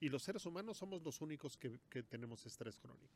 y 0.00 0.08
los 0.08 0.22
seres 0.22 0.44
humanos 0.46 0.78
somos 0.78 1.02
los 1.02 1.20
únicos 1.20 1.56
que, 1.56 1.78
que 1.88 2.02
tenemos 2.02 2.44
estrés 2.46 2.78
crónico. 2.78 3.14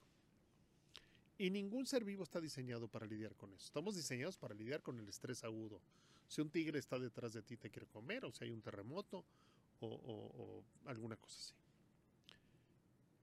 Y 1.38 1.50
ningún 1.50 1.86
ser 1.86 2.04
vivo 2.04 2.22
está 2.22 2.40
diseñado 2.40 2.88
para 2.88 3.04
lidiar 3.06 3.34
con 3.36 3.52
eso. 3.52 3.66
Estamos 3.66 3.94
diseñados 3.96 4.38
para 4.38 4.54
lidiar 4.54 4.82
con 4.82 4.98
el 4.98 5.06
estrés 5.08 5.44
agudo. 5.44 5.82
Si 6.28 6.40
un 6.40 6.48
tigre 6.48 6.78
está 6.78 6.98
detrás 6.98 7.34
de 7.34 7.42
ti 7.42 7.56
te 7.56 7.70
quiere 7.70 7.86
comer, 7.86 8.24
o 8.24 8.32
si 8.32 8.44
hay 8.44 8.50
un 8.50 8.62
terremoto, 8.62 9.24
o, 9.80 9.86
o- 9.88 10.32
o 10.42 10.64
alguna 10.88 11.16
cosa 11.16 11.38
así. 11.38 11.54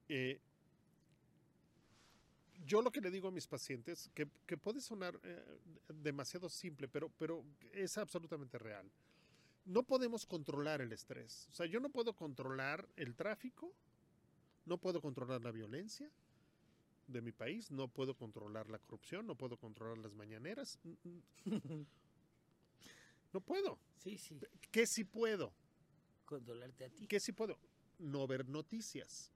Eh, 0.09 0.39
yo 2.65 2.81
lo 2.81 2.91
que 2.91 3.01
le 3.01 3.11
digo 3.11 3.27
a 3.27 3.31
mis 3.31 3.47
pacientes, 3.47 4.09
que, 4.13 4.27
que 4.45 4.57
puede 4.57 4.79
sonar 4.79 5.19
eh, 5.23 5.43
demasiado 5.93 6.49
simple, 6.49 6.87
pero, 6.87 7.09
pero 7.17 7.43
es 7.73 7.97
absolutamente 7.97 8.57
real. 8.57 8.89
No 9.65 9.83
podemos 9.83 10.25
controlar 10.25 10.81
el 10.81 10.93
estrés. 10.93 11.47
O 11.51 11.55
sea, 11.55 11.65
yo 11.67 11.79
no 11.79 11.89
puedo 11.89 12.13
controlar 12.15 12.87
el 12.97 13.15
tráfico, 13.15 13.73
no 14.65 14.77
puedo 14.77 15.01
controlar 15.01 15.41
la 15.43 15.51
violencia 15.51 16.09
de 17.07 17.21
mi 17.21 17.31
país, 17.31 17.71
no 17.71 17.87
puedo 17.89 18.15
controlar 18.15 18.69
la 18.69 18.79
corrupción, 18.79 19.27
no 19.27 19.35
puedo 19.35 19.57
controlar 19.57 19.97
las 19.99 20.13
mañaneras. 20.13 20.79
No 23.33 23.41
puedo. 23.41 23.79
sí, 23.97 24.17
sí. 24.17 24.37
¿Qué 24.71 24.85
sí 24.85 25.03
puedo? 25.03 25.53
Controlarte 26.33 26.85
a 26.85 26.89
ti. 26.89 27.05
¿Qué 27.05 27.19
sí 27.19 27.31
puedo? 27.31 27.59
No 27.99 28.25
ver 28.25 28.49
noticias. 28.49 29.31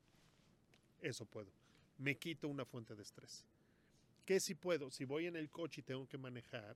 Eso 0.99 1.25
puedo. 1.25 1.51
Me 1.99 2.17
quito 2.17 2.47
una 2.47 2.65
fuente 2.65 2.95
de 2.95 3.03
estrés. 3.03 3.45
¿Qué 4.25 4.39
sí 4.39 4.55
puedo? 4.55 4.89
Si 4.89 5.05
voy 5.05 5.27
en 5.27 5.35
el 5.35 5.49
coche 5.49 5.81
y 5.81 5.83
tengo 5.83 6.07
que 6.07 6.17
manejar, 6.17 6.75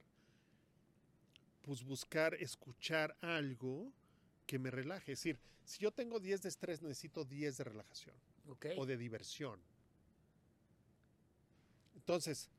pues 1.64 1.84
buscar, 1.84 2.35
escuchar 2.35 3.18
algo 3.22 3.91
que 4.45 4.60
me 4.60 4.69
relaje. 4.69 5.14
Es 5.14 5.19
decir, 5.19 5.39
si 5.65 5.80
yo 5.80 5.91
tengo 5.91 6.19
10 6.19 6.43
de 6.43 6.49
estrés, 6.49 6.81
necesito 6.81 7.26
10 7.26 7.57
de 7.57 7.64
relajación 7.64 8.15
o 8.77 8.85
de 8.85 8.98
diversión. 8.98 9.60
Entonces, 11.95 12.49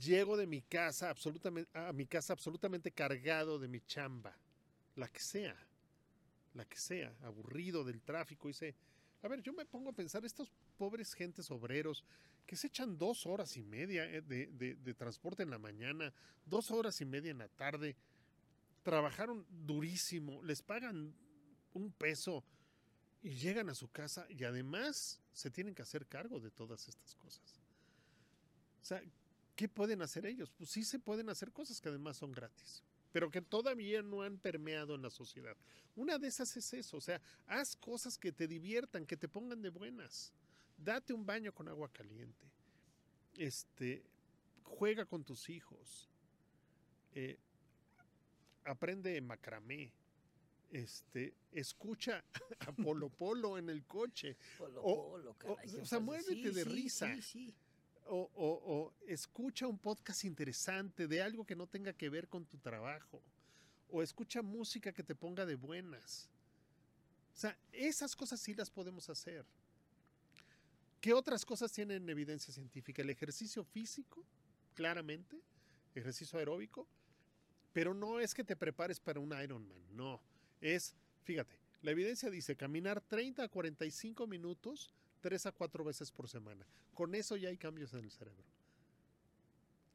llego 0.00 0.36
de 0.36 0.46
mi 0.46 0.62
casa 0.62 1.10
absolutamente 1.10 1.70
a 1.78 1.92
mi 1.92 2.06
casa 2.06 2.32
absolutamente 2.32 2.90
cargado 2.92 3.58
de 3.58 3.68
mi 3.68 3.80
chamba, 3.80 4.36
la 4.96 5.08
que 5.08 5.20
sea, 5.20 5.56
la 6.54 6.64
que 6.64 6.76
sea, 6.78 7.14
aburrido 7.22 7.84
del 7.84 8.00
tráfico, 8.02 8.48
y 8.48 8.54
sé, 8.54 8.74
a 9.22 9.28
ver, 9.28 9.42
yo 9.42 9.52
me 9.52 9.64
pongo 9.66 9.90
a 9.90 9.94
pensar 9.94 10.24
estos 10.24 10.50
pobres 10.76 11.14
gentes 11.14 11.50
obreros 11.50 12.04
que 12.46 12.56
se 12.56 12.68
echan 12.68 12.96
dos 12.96 13.26
horas 13.26 13.56
y 13.56 13.62
media 13.62 14.04
eh, 14.04 14.22
de, 14.22 14.46
de- 14.46 14.74
de 14.76 14.94
transporte 14.94 15.42
en 15.42 15.50
la 15.50 15.58
mañana, 15.58 16.12
dos 16.46 16.70
horas 16.70 17.00
y 17.00 17.04
media 17.04 17.30
en 17.30 17.38
la 17.38 17.48
tarde, 17.48 17.96
trabajaron 18.82 19.44
durísimo, 19.50 20.42
les 20.42 20.62
pagan 20.62 21.14
un 21.74 21.92
peso 21.92 22.44
y 23.22 23.30
llegan 23.30 23.68
a 23.68 23.74
su 23.74 23.88
casa 23.90 24.26
y 24.30 24.44
además 24.44 25.20
se 25.32 25.50
tienen 25.50 25.74
que 25.74 25.82
hacer 25.82 26.06
cargo 26.06 26.40
de 26.40 26.50
todas 26.50 26.88
estas 26.88 27.14
cosas. 27.16 27.60
O 28.80 28.84
sea, 28.84 29.02
¿qué 29.56 29.68
pueden 29.68 30.00
hacer 30.00 30.24
ellos? 30.24 30.50
Pues 30.56 30.70
sí 30.70 30.84
se 30.84 30.98
pueden 30.98 31.28
hacer 31.28 31.52
cosas 31.52 31.80
que 31.80 31.88
además 31.88 32.16
son 32.16 32.32
gratis, 32.32 32.82
pero 33.12 33.30
que 33.30 33.40
todavía 33.42 34.02
no 34.02 34.22
han 34.22 34.38
permeado 34.38 34.94
en 34.94 35.02
la 35.02 35.10
sociedad. 35.10 35.56
Una 35.96 36.18
de 36.18 36.28
esas 36.28 36.56
es 36.56 36.72
eso, 36.74 36.96
o 36.96 37.00
sea, 37.00 37.20
haz 37.46 37.74
cosas 37.76 38.16
que 38.18 38.32
te 38.32 38.46
diviertan, 38.46 39.06
que 39.06 39.16
te 39.16 39.28
pongan 39.28 39.62
de 39.62 39.70
buenas. 39.70 40.32
Date 40.76 41.12
un 41.12 41.26
baño 41.26 41.52
con 41.52 41.68
agua 41.68 41.90
caliente. 41.92 42.46
Este, 43.36 44.04
juega 44.62 45.04
con 45.06 45.24
tus 45.24 45.48
hijos. 45.48 46.08
Eh, 47.14 47.36
aprende 48.64 49.20
macramé. 49.20 49.92
Este, 50.70 51.34
escucha 51.52 52.22
a 52.60 52.72
Polo 52.72 53.08
Polo 53.08 53.56
en 53.56 53.70
el 53.70 53.84
coche. 53.86 54.36
Polo, 54.58 54.82
o- 54.82 55.10
polo, 55.12 55.30
o- 55.30 55.34
caray, 55.34 55.68
qué 55.68 55.80
o 55.80 55.86
sea, 55.86 55.98
muévete 55.98 56.50
de 56.50 56.64
risa. 56.64 57.14
Sí, 57.16 57.22
sí. 57.22 57.54
O, 58.10 58.30
o- 58.34 58.62
o 58.74 58.94
escucha 59.06 59.66
un 59.66 59.78
podcast 59.78 60.24
interesante 60.24 61.06
de 61.06 61.22
algo 61.22 61.44
que 61.44 61.54
no 61.56 61.66
tenga 61.66 61.92
que 61.92 62.08
ver 62.08 62.28
con 62.28 62.46
tu 62.46 62.58
trabajo. 62.58 63.22
O 63.90 64.02
escucha 64.02 64.42
música 64.42 64.92
que 64.92 65.02
te 65.02 65.14
ponga 65.14 65.44
de 65.46 65.54
buenas. 65.56 66.28
O 67.34 67.38
sea, 67.38 67.56
esas 67.72 68.16
cosas 68.16 68.40
sí 68.40 68.54
las 68.54 68.70
podemos 68.70 69.08
hacer. 69.08 69.44
¿Qué 71.00 71.12
otras 71.12 71.44
cosas 71.44 71.72
tienen 71.72 72.08
evidencia 72.08 72.52
científica? 72.52 73.02
El 73.02 73.10
ejercicio 73.10 73.62
físico, 73.64 74.24
claramente, 74.74 75.40
ejercicio 75.94 76.38
aeróbico, 76.38 76.88
pero 77.72 77.94
no 77.94 78.18
es 78.20 78.34
que 78.34 78.42
te 78.44 78.56
prepares 78.56 78.98
para 78.98 79.20
un 79.20 79.32
Ironman, 79.40 79.78
no. 79.94 80.20
Es, 80.60 80.96
fíjate, 81.22 81.56
la 81.82 81.92
evidencia 81.92 82.30
dice 82.30 82.56
caminar 82.56 83.00
30 83.00 83.44
a 83.44 83.48
45 83.48 84.26
minutos 84.26 84.92
tres 85.18 85.46
a 85.46 85.52
cuatro 85.52 85.84
veces 85.84 86.10
por 86.10 86.28
semana. 86.28 86.66
Con 86.94 87.14
eso 87.14 87.36
ya 87.36 87.48
hay 87.48 87.56
cambios 87.58 87.92
en 87.94 88.04
el 88.04 88.10
cerebro. 88.10 88.44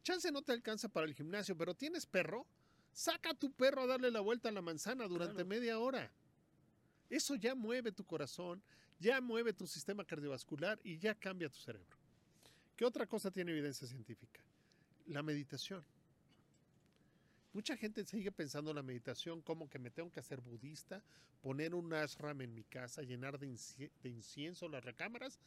Chance 0.04 0.32
no 0.32 0.42
te 0.42 0.52
alcanza 0.52 0.90
para 0.90 1.08
el 1.08 1.14
gimnasio, 1.14 1.58
pero 1.58 1.74
tienes 1.74 2.06
perro, 2.06 2.46
saca 2.92 3.32
a 3.32 3.34
tu 3.34 3.52
perro 3.52 3.84
a 3.84 3.88
darle 3.88 4.12
la 4.12 4.20
vuelta 4.20 4.50
a 4.50 4.52
la 4.52 4.62
manzana 4.62 5.08
durante 5.08 5.36
Claro. 5.36 5.48
media 5.50 5.80
hora. 5.80 6.12
Eso 7.10 7.36
ya 7.36 7.56
mueve 7.56 7.92
tu 7.92 8.04
corazón, 8.04 8.62
ya 9.00 9.22
mueve 9.22 9.54
tu 9.54 9.66
sistema 9.68 10.04
cardiovascular 10.04 10.80
y 10.84 10.98
ya 10.98 11.16
cambia 11.16 11.50
tu 11.50 11.58
cerebro. 11.60 11.98
¿Qué 12.76 12.86
otra 12.86 13.06
cosa 13.08 13.32
tiene 13.32 13.52
evidencia 13.52 13.88
científica? 13.88 14.42
La 15.08 15.22
meditación. 15.24 15.86
Mucha 17.54 17.78
gente 17.78 18.04
sigue 18.06 18.32
pensando 18.32 18.72
en 18.72 18.76
la 18.78 18.84
meditación 18.84 19.42
como 19.42 19.70
que 19.70 19.78
me 19.80 19.92
tengo 19.92 20.12
que 20.12 20.20
hacer 20.20 20.42
budista, 20.42 21.04
poner 21.42 21.76
un 21.76 21.94
ashram 21.94 22.42
en 22.42 22.54
mi 22.54 22.64
casa, 22.64 23.04
llenar 23.04 23.38
de, 23.40 23.48
inci- 23.48 23.92
de 24.02 24.10
incienso 24.10 24.68
las 24.68 24.84
recámaras 24.84 25.40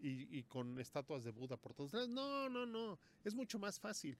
y, 0.00 0.38
y 0.38 0.42
con 0.44 0.78
estatuas 0.80 1.22
de 1.22 1.30
Buda 1.32 1.56
por 1.58 1.74
todos 1.74 1.92
lados. 1.92 2.08
No, 2.08 2.48
no, 2.48 2.64
no. 2.64 2.98
Es 3.24 3.34
mucho 3.34 3.58
más 3.58 3.78
fácil. 3.78 4.16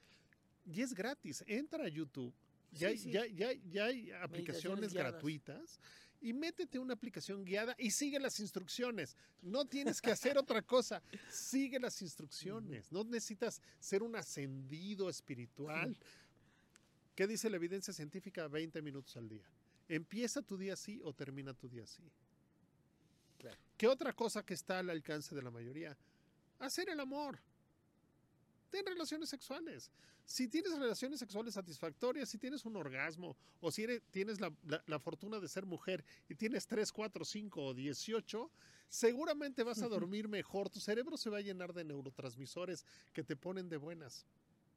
Y 0.66 0.82
es 0.82 0.92
gratis. 0.92 1.42
Entra 1.46 1.84
a 1.84 1.88
YouTube. 1.88 2.34
Ya, 2.72 2.78
Sí, 2.78 2.84
hay- 2.86 2.98
sí. 2.98 3.10
ya, 3.10 3.26
ya, 3.26 3.52
ya 3.70 3.84
hay 3.86 4.10
aplicaciones 4.12 4.92
gratuitas 4.92 5.80
y 6.20 6.34
métete 6.34 6.78
una 6.78 6.92
aplicación 6.92 7.42
guiada 7.44 7.74
y 7.78 7.90
sigue 7.90 8.20
las 8.20 8.38
instrucciones. 8.38 9.16
No 9.40 9.64
tienes 9.64 10.02
que 10.02 10.10
hacer 10.10 10.36
otra 10.36 10.60
cosa. 10.60 11.02
Sigue 11.30 11.80
las 11.80 12.02
instrucciones. 12.02 12.92
No 12.92 13.02
necesitas 13.04 13.62
ser 13.78 14.02
un 14.02 14.14
ascendido 14.14 15.08
espiritual. 15.08 15.96
¿Qué 17.20 17.26
dice 17.26 17.50
la 17.50 17.56
evidencia 17.56 17.92
científica? 17.92 18.48
20 18.48 18.80
minutos 18.80 19.14
al 19.18 19.28
día. 19.28 19.44
Empieza 19.90 20.40
tu 20.40 20.56
día 20.56 20.72
así 20.72 20.98
o 21.04 21.12
termina 21.12 21.52
tu 21.52 21.68
día 21.68 21.82
así. 21.84 22.02
¿Qué 23.76 23.86
otra 23.86 24.14
cosa 24.14 24.42
que 24.42 24.54
está 24.54 24.78
al 24.78 24.88
alcance 24.88 25.34
de 25.34 25.42
la 25.42 25.50
mayoría? 25.50 25.94
Hacer 26.60 26.88
el 26.88 26.98
amor. 26.98 27.38
Ten 28.70 28.86
relaciones 28.86 29.28
sexuales. 29.28 29.90
Si 30.24 30.48
tienes 30.48 30.78
relaciones 30.78 31.18
sexuales 31.20 31.52
satisfactorias, 31.52 32.26
si 32.26 32.38
tienes 32.38 32.64
un 32.64 32.74
orgasmo, 32.76 33.36
o 33.60 33.70
si 33.70 33.82
eres- 33.82 34.00
tienes 34.10 34.40
la, 34.40 34.50
la- 34.66 34.82
la 34.86 34.98
fortuna 34.98 35.38
de 35.40 35.48
ser 35.48 35.66
mujer 35.66 36.02
y 36.26 36.34
tienes 36.36 36.66
3, 36.66 36.90
4, 36.90 37.22
5 37.26 37.62
o 37.66 37.74
18, 37.74 38.50
seguramente 38.88 39.62
vas 39.62 39.82
a 39.82 39.88
dormir 39.88 40.26
mejor. 40.26 40.70
Tu 40.70 40.80
cerebro 40.80 41.18
se 41.18 41.28
va 41.28 41.36
a 41.36 41.42
llenar 41.42 41.74
de 41.74 41.84
neurotransmisores 41.84 42.86
que 43.12 43.22
te 43.22 43.36
ponen 43.36 43.68
de 43.68 43.76
buenas. 43.76 44.24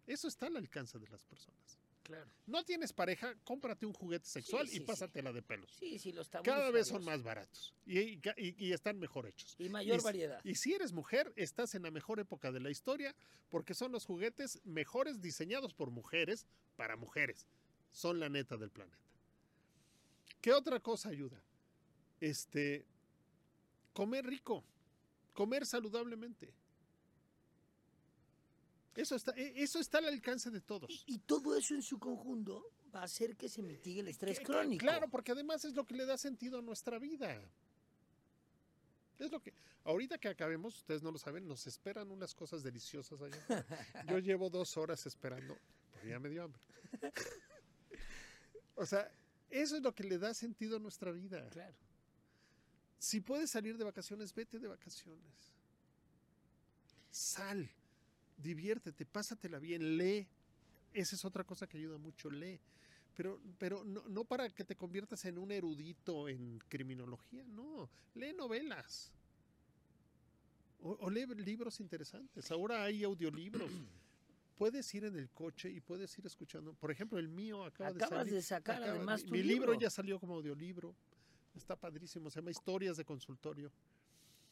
Eso 0.06 0.28
está 0.28 0.48
al 0.48 0.58
alcance 0.58 1.00
de 1.00 1.08
las 1.08 1.24
personas. 1.24 1.80
Claro. 2.04 2.30
No 2.48 2.64
tienes 2.66 2.92
pareja, 2.92 3.34
cómprate 3.46 3.86
un 3.86 3.94
juguete 3.94 4.26
sexual 4.28 4.68
sí, 4.68 4.76
y 4.76 4.80
sí. 4.80 4.86
pásatela 4.86 5.32
de 5.32 5.42
pelos. 5.42 5.72
Sí, 5.80 5.98
sí, 5.98 6.12
los 6.12 6.30
tabúes. 6.30 6.46
Cada 6.54 6.70
vez 6.70 6.88
son 6.90 7.04
más 7.06 7.24
baratos 7.24 7.74
y, 7.86 7.98
y- 8.00 8.22
y- 8.36 8.56
y 8.68 8.74
están 8.74 9.00
mejor 9.00 9.26
hechos. 9.26 9.56
Y 9.58 9.70
mayor 9.70 10.00
Y 10.00 10.04
variedad. 10.04 10.42
Y 10.44 10.56
si 10.56 10.74
eres 10.74 10.92
mujer, 10.92 11.32
estás 11.38 11.76
en 11.76 11.84
la 11.84 11.92
mejor 11.92 12.20
época 12.20 12.52
de 12.52 12.60
la 12.60 12.70
historia 12.70 13.16
porque 13.50 13.74
son 13.74 13.94
los 13.94 14.06
juguetes 14.06 14.60
mejores 14.66 15.22
diseñados 15.22 15.74
por 15.74 15.92
mujeres 15.92 16.46
para 16.76 16.98
mujeres. 16.98 17.48
Son 17.94 18.20
la 18.20 18.28
neta 18.28 18.58
del 18.58 18.70
planeta. 18.70 18.98
¿Qué 20.42 20.52
otra 20.52 20.82
cosa 20.82 21.08
ayuda? 21.10 21.42
Este, 22.20 22.86
comer 23.94 24.26
rico, 24.26 24.66
comer 25.34 25.66
saludablemente. 25.66 26.54
Eso 28.96 29.16
está, 29.16 29.32
e- 29.36 29.54
eso 29.64 29.80
está 29.80 29.98
al 29.98 30.06
alcance 30.06 30.52
de 30.52 30.62
todos. 30.62 30.90
Y, 30.90 31.16
y 31.16 31.18
todo 31.20 31.56
eso 31.58 31.74
en 31.74 31.82
su 31.82 31.98
conjunto 32.00 32.72
va 32.94 33.02
a 33.02 33.04
hacer 33.06 33.36
que 33.36 33.50
se 33.50 33.62
mitigue 33.64 34.02
el 34.02 34.08
estrés 34.10 34.40
Que- 34.40 34.46
crónico. 34.46 34.82
Claro, 34.84 35.10
porque 35.10 35.32
además 35.32 35.66
es 35.66 35.74
lo 35.74 35.86
que 35.86 35.96
le 35.96 36.06
da 36.06 36.18
sentido 36.18 36.60
a 36.60 36.62
nuestra 36.62 37.00
vida. 37.00 37.42
Es 39.20 39.32
lo 39.32 39.42
que. 39.42 39.54
Ahorita 39.86 40.18
que 40.18 40.30
acabemos, 40.30 40.78
ustedes 40.78 41.02
no 41.04 41.12
lo 41.12 41.18
saben, 41.18 41.48
nos 41.48 41.66
esperan 41.68 42.10
unas 42.12 42.34
cosas 42.36 42.64
deliciosas 42.64 43.22
allá. 43.22 43.38
Yo 44.08 44.20
llevo 44.20 44.50
dos 44.50 44.78
horas 44.78 45.06
esperando, 45.06 45.58
ya 46.08 46.20
me 46.20 46.30
dio 46.30 46.44
hambre. 46.44 46.62
O 48.76 48.86
sea, 48.86 49.12
eso 49.50 49.76
es 49.76 49.82
lo 49.84 49.94
que 49.94 50.04
le 50.04 50.18
da 50.18 50.34
sentido 50.34 50.78
a 50.78 50.80
nuestra 50.80 51.12
vida. 51.12 51.48
Claro. 51.50 51.76
Si 52.98 53.20
puedes 53.20 53.50
salir 53.52 53.78
de 53.78 53.84
vacaciones, 53.84 54.34
vete 54.34 54.58
de 54.60 54.68
vacaciones. 54.68 55.52
Sal, 57.12 57.70
diviértete, 58.38 59.06
pásatela 59.06 59.60
bien, 59.60 59.98
lee. 59.98 60.28
Esa 60.94 61.16
es 61.16 61.26
otra 61.26 61.44
cosa 61.44 61.68
que 61.68 61.78
ayuda 61.78 61.98
mucho, 61.98 62.30
lee. 62.30 62.60
Pero, 63.16 63.40
pero 63.60 63.84
no, 63.84 64.04
no 64.08 64.26
para 64.26 64.50
que 64.50 64.64
te 64.64 64.76
conviertas 64.76 65.24
en 65.26 65.38
un 65.38 65.52
erudito 65.52 66.28
en 66.30 66.60
criminología, 66.70 67.44
no. 67.48 67.90
Lee 68.16 68.34
novelas. 68.34 69.12
O, 70.82 70.98
o 71.00 71.10
lee 71.10 71.26
libros 71.36 71.80
interesantes. 71.80 72.52
Ahora 72.52 72.84
hay 72.84 73.04
audiolibros. 73.04 73.70
Puedes 74.58 74.94
ir 74.94 75.04
en 75.06 75.16
el 75.18 75.30
coche 75.32 75.70
y 75.70 75.82
puedes 75.82 76.16
ir 76.20 76.26
escuchando. 76.28 76.74
Por 76.76 76.92
ejemplo, 76.92 77.18
el 77.18 77.28
mío 77.28 77.64
acaba 77.66 77.92
de 77.92 77.96
Acabas 78.04 78.20
salir. 78.20 78.34
de 78.36 78.42
sacar 78.44 78.76
acaba- 78.78 78.92
además 78.96 79.24
mi, 79.24 79.28
tu 79.30 79.34
mi 79.34 79.44
libro 79.44 79.72
libro. 79.72 79.80
ya 79.82 79.90
salió 79.90 80.20
como 80.20 80.36
audiolibro. 80.36 80.96
Está 81.56 81.76
padrísimo. 81.76 82.30
Se 82.30 82.40
llama 82.40 82.52
Historias 82.52 82.96
de 82.98 83.04
Consultorio. 83.04 83.72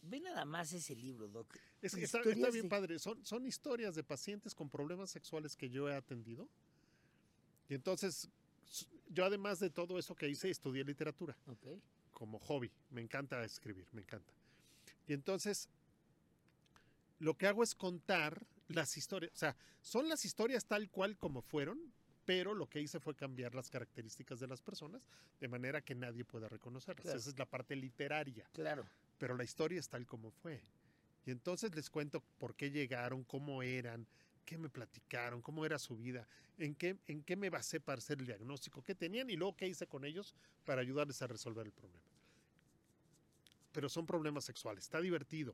Ve 0.04 0.20
nada 0.20 0.46
más 0.46 0.74
ese 0.74 0.96
libro, 0.96 1.28
Doc. 1.28 1.56
Es 1.82 1.94
que 1.96 2.04
está, 2.06 2.20
está 2.22 2.50
bien 2.50 2.64
de- 2.64 2.70
padre. 2.70 2.98
Son, 3.00 3.24
son 3.26 3.46
historias 3.46 3.94
de 3.96 4.04
pacientes 4.04 4.56
con 4.56 4.70
problemas 4.70 5.12
sexuales 5.12 5.56
que 5.56 5.70
yo 5.70 5.88
he 5.90 5.94
atendido. 5.96 6.48
Y 7.70 7.76
entonces, 7.76 8.28
yo 9.10 9.26
además 9.26 9.60
de 9.60 9.70
todo 9.70 10.00
eso 10.00 10.16
que 10.16 10.28
hice, 10.28 10.50
estudié 10.50 10.84
literatura 10.84 11.38
Ok. 11.48 11.68
como 12.14 12.40
hobby. 12.40 12.72
Me 12.90 13.02
encanta 13.02 13.44
escribir, 13.44 13.86
me 13.92 14.02
encanta. 14.02 14.34
Y 15.08 15.14
entonces, 15.14 15.70
lo 17.20 17.36
que 17.38 17.48
hago 17.48 17.64
es 17.64 17.76
contar 17.76 18.42
las 18.68 18.98
historias. 18.98 19.32
O 19.34 19.38
sea, 19.38 19.56
son 19.82 20.10
las 20.10 20.26
historias 20.26 20.66
tal 20.66 20.90
cual 20.90 21.18
como 21.18 21.42
fueron, 21.42 21.80
pero 22.26 22.54
lo 22.54 22.68
que 22.68 22.82
hice 22.82 23.00
fue 23.00 23.16
cambiar 23.16 23.54
las 23.56 23.70
características 23.70 24.40
de 24.40 24.48
las 24.48 24.62
personas 24.62 25.02
de 25.40 25.48
manera 25.48 25.82
que 25.82 25.94
nadie 25.96 26.24
pueda 26.26 26.48
reconocerlas. 26.50 27.04
Claro. 27.04 27.20
Esa 27.20 27.30
es 27.30 27.38
la 27.38 27.46
parte 27.46 27.76
literaria 27.76 28.48
Claro. 28.54 28.86
Pero 29.22 29.38
la 29.38 29.44
historia 29.44 29.80
es 29.80 29.88
tal 29.88 30.08
como 30.08 30.32
fue. 30.32 30.64
Y 31.28 31.30
entonces 31.30 31.76
les 31.76 31.92
cuento 31.92 32.24
por 32.40 32.56
qué 32.56 32.72
llegaron, 32.72 33.24
cómo 33.24 33.62
eran, 33.62 34.08
qué 34.46 34.58
me 34.58 34.68
platicaron, 34.68 35.44
cómo 35.44 35.64
era 35.64 35.78
su 35.78 35.96
vida, 35.96 36.28
en 36.58 36.74
qué, 36.74 36.98
en 37.06 37.22
qué 37.22 37.36
me 37.36 37.52
basé 37.52 37.80
para 37.80 38.00
hacer 38.00 38.18
el 38.18 38.26
diagnóstico, 38.26 38.82
qué 38.82 38.96
tenían 38.96 39.30
y 39.30 39.36
luego 39.36 39.56
qué 39.56 39.68
hice 39.68 39.86
con 39.86 40.06
ellos 40.06 40.34
para 40.66 40.82
ayudarles 40.82 41.22
a 41.22 41.28
resolver 41.28 41.68
el 41.68 41.72
problema. 41.72 42.04
Pero 43.72 43.90
son 43.90 44.08
problemas 44.08 44.44
sexuales, 44.44 44.86
está 44.86 45.00
divertido. 45.00 45.54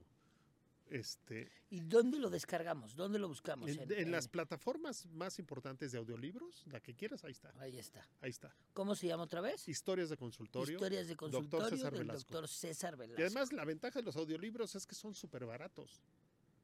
Este, 0.89 1.51
¿Y 1.69 1.81
dónde 1.81 2.17
lo 2.17 2.29
descargamos? 2.29 2.95
¿Dónde 2.95 3.19
lo 3.19 3.27
buscamos? 3.27 3.69
en, 3.69 3.91
en 3.91 4.11
las 4.11 4.27
plataformas 4.29 5.05
más 5.07 5.37
importantes 5.37 5.91
de 5.91 5.97
audiolibros, 5.97 6.63
la 6.67 6.79
que 6.79 6.95
quieras, 6.95 7.23
ahí 7.25 7.31
está, 7.31 7.53
Ahí 7.59 7.77
está. 7.77 8.07
ahí 8.21 8.29
está. 8.29 8.55
¿Cómo 8.73 8.95
se 8.95 9.07
llama 9.07 9.23
otra 9.23 9.41
vez? 9.41 9.67
Historias 9.67 10.09
de 10.09 10.15
consultorio. 10.17 10.75
Historias 10.75 11.07
de 11.07 11.15
Doctor 11.15 11.31
consultorio 11.31 11.69
César 11.77 11.91
del 11.93 12.01
Velasco. 12.07 12.33
doctor 12.33 12.47
César 12.49 12.95
Velasco. 12.95 13.21
Y 13.21 13.25
además 13.25 13.51
la 13.51 13.65
ventaja 13.65 13.99
de 13.99 14.03
los 14.05 14.15
audiolibros 14.15 14.75
es 14.75 14.87
que 14.87 14.95
son 14.95 15.13
súper 15.13 15.45
baratos. 15.45 16.01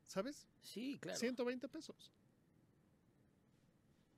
¿Sabes? 0.05 0.47
sí, 0.61 0.97
claro. 1.01 1.19
120 1.19 1.67
pesos. 1.69 2.11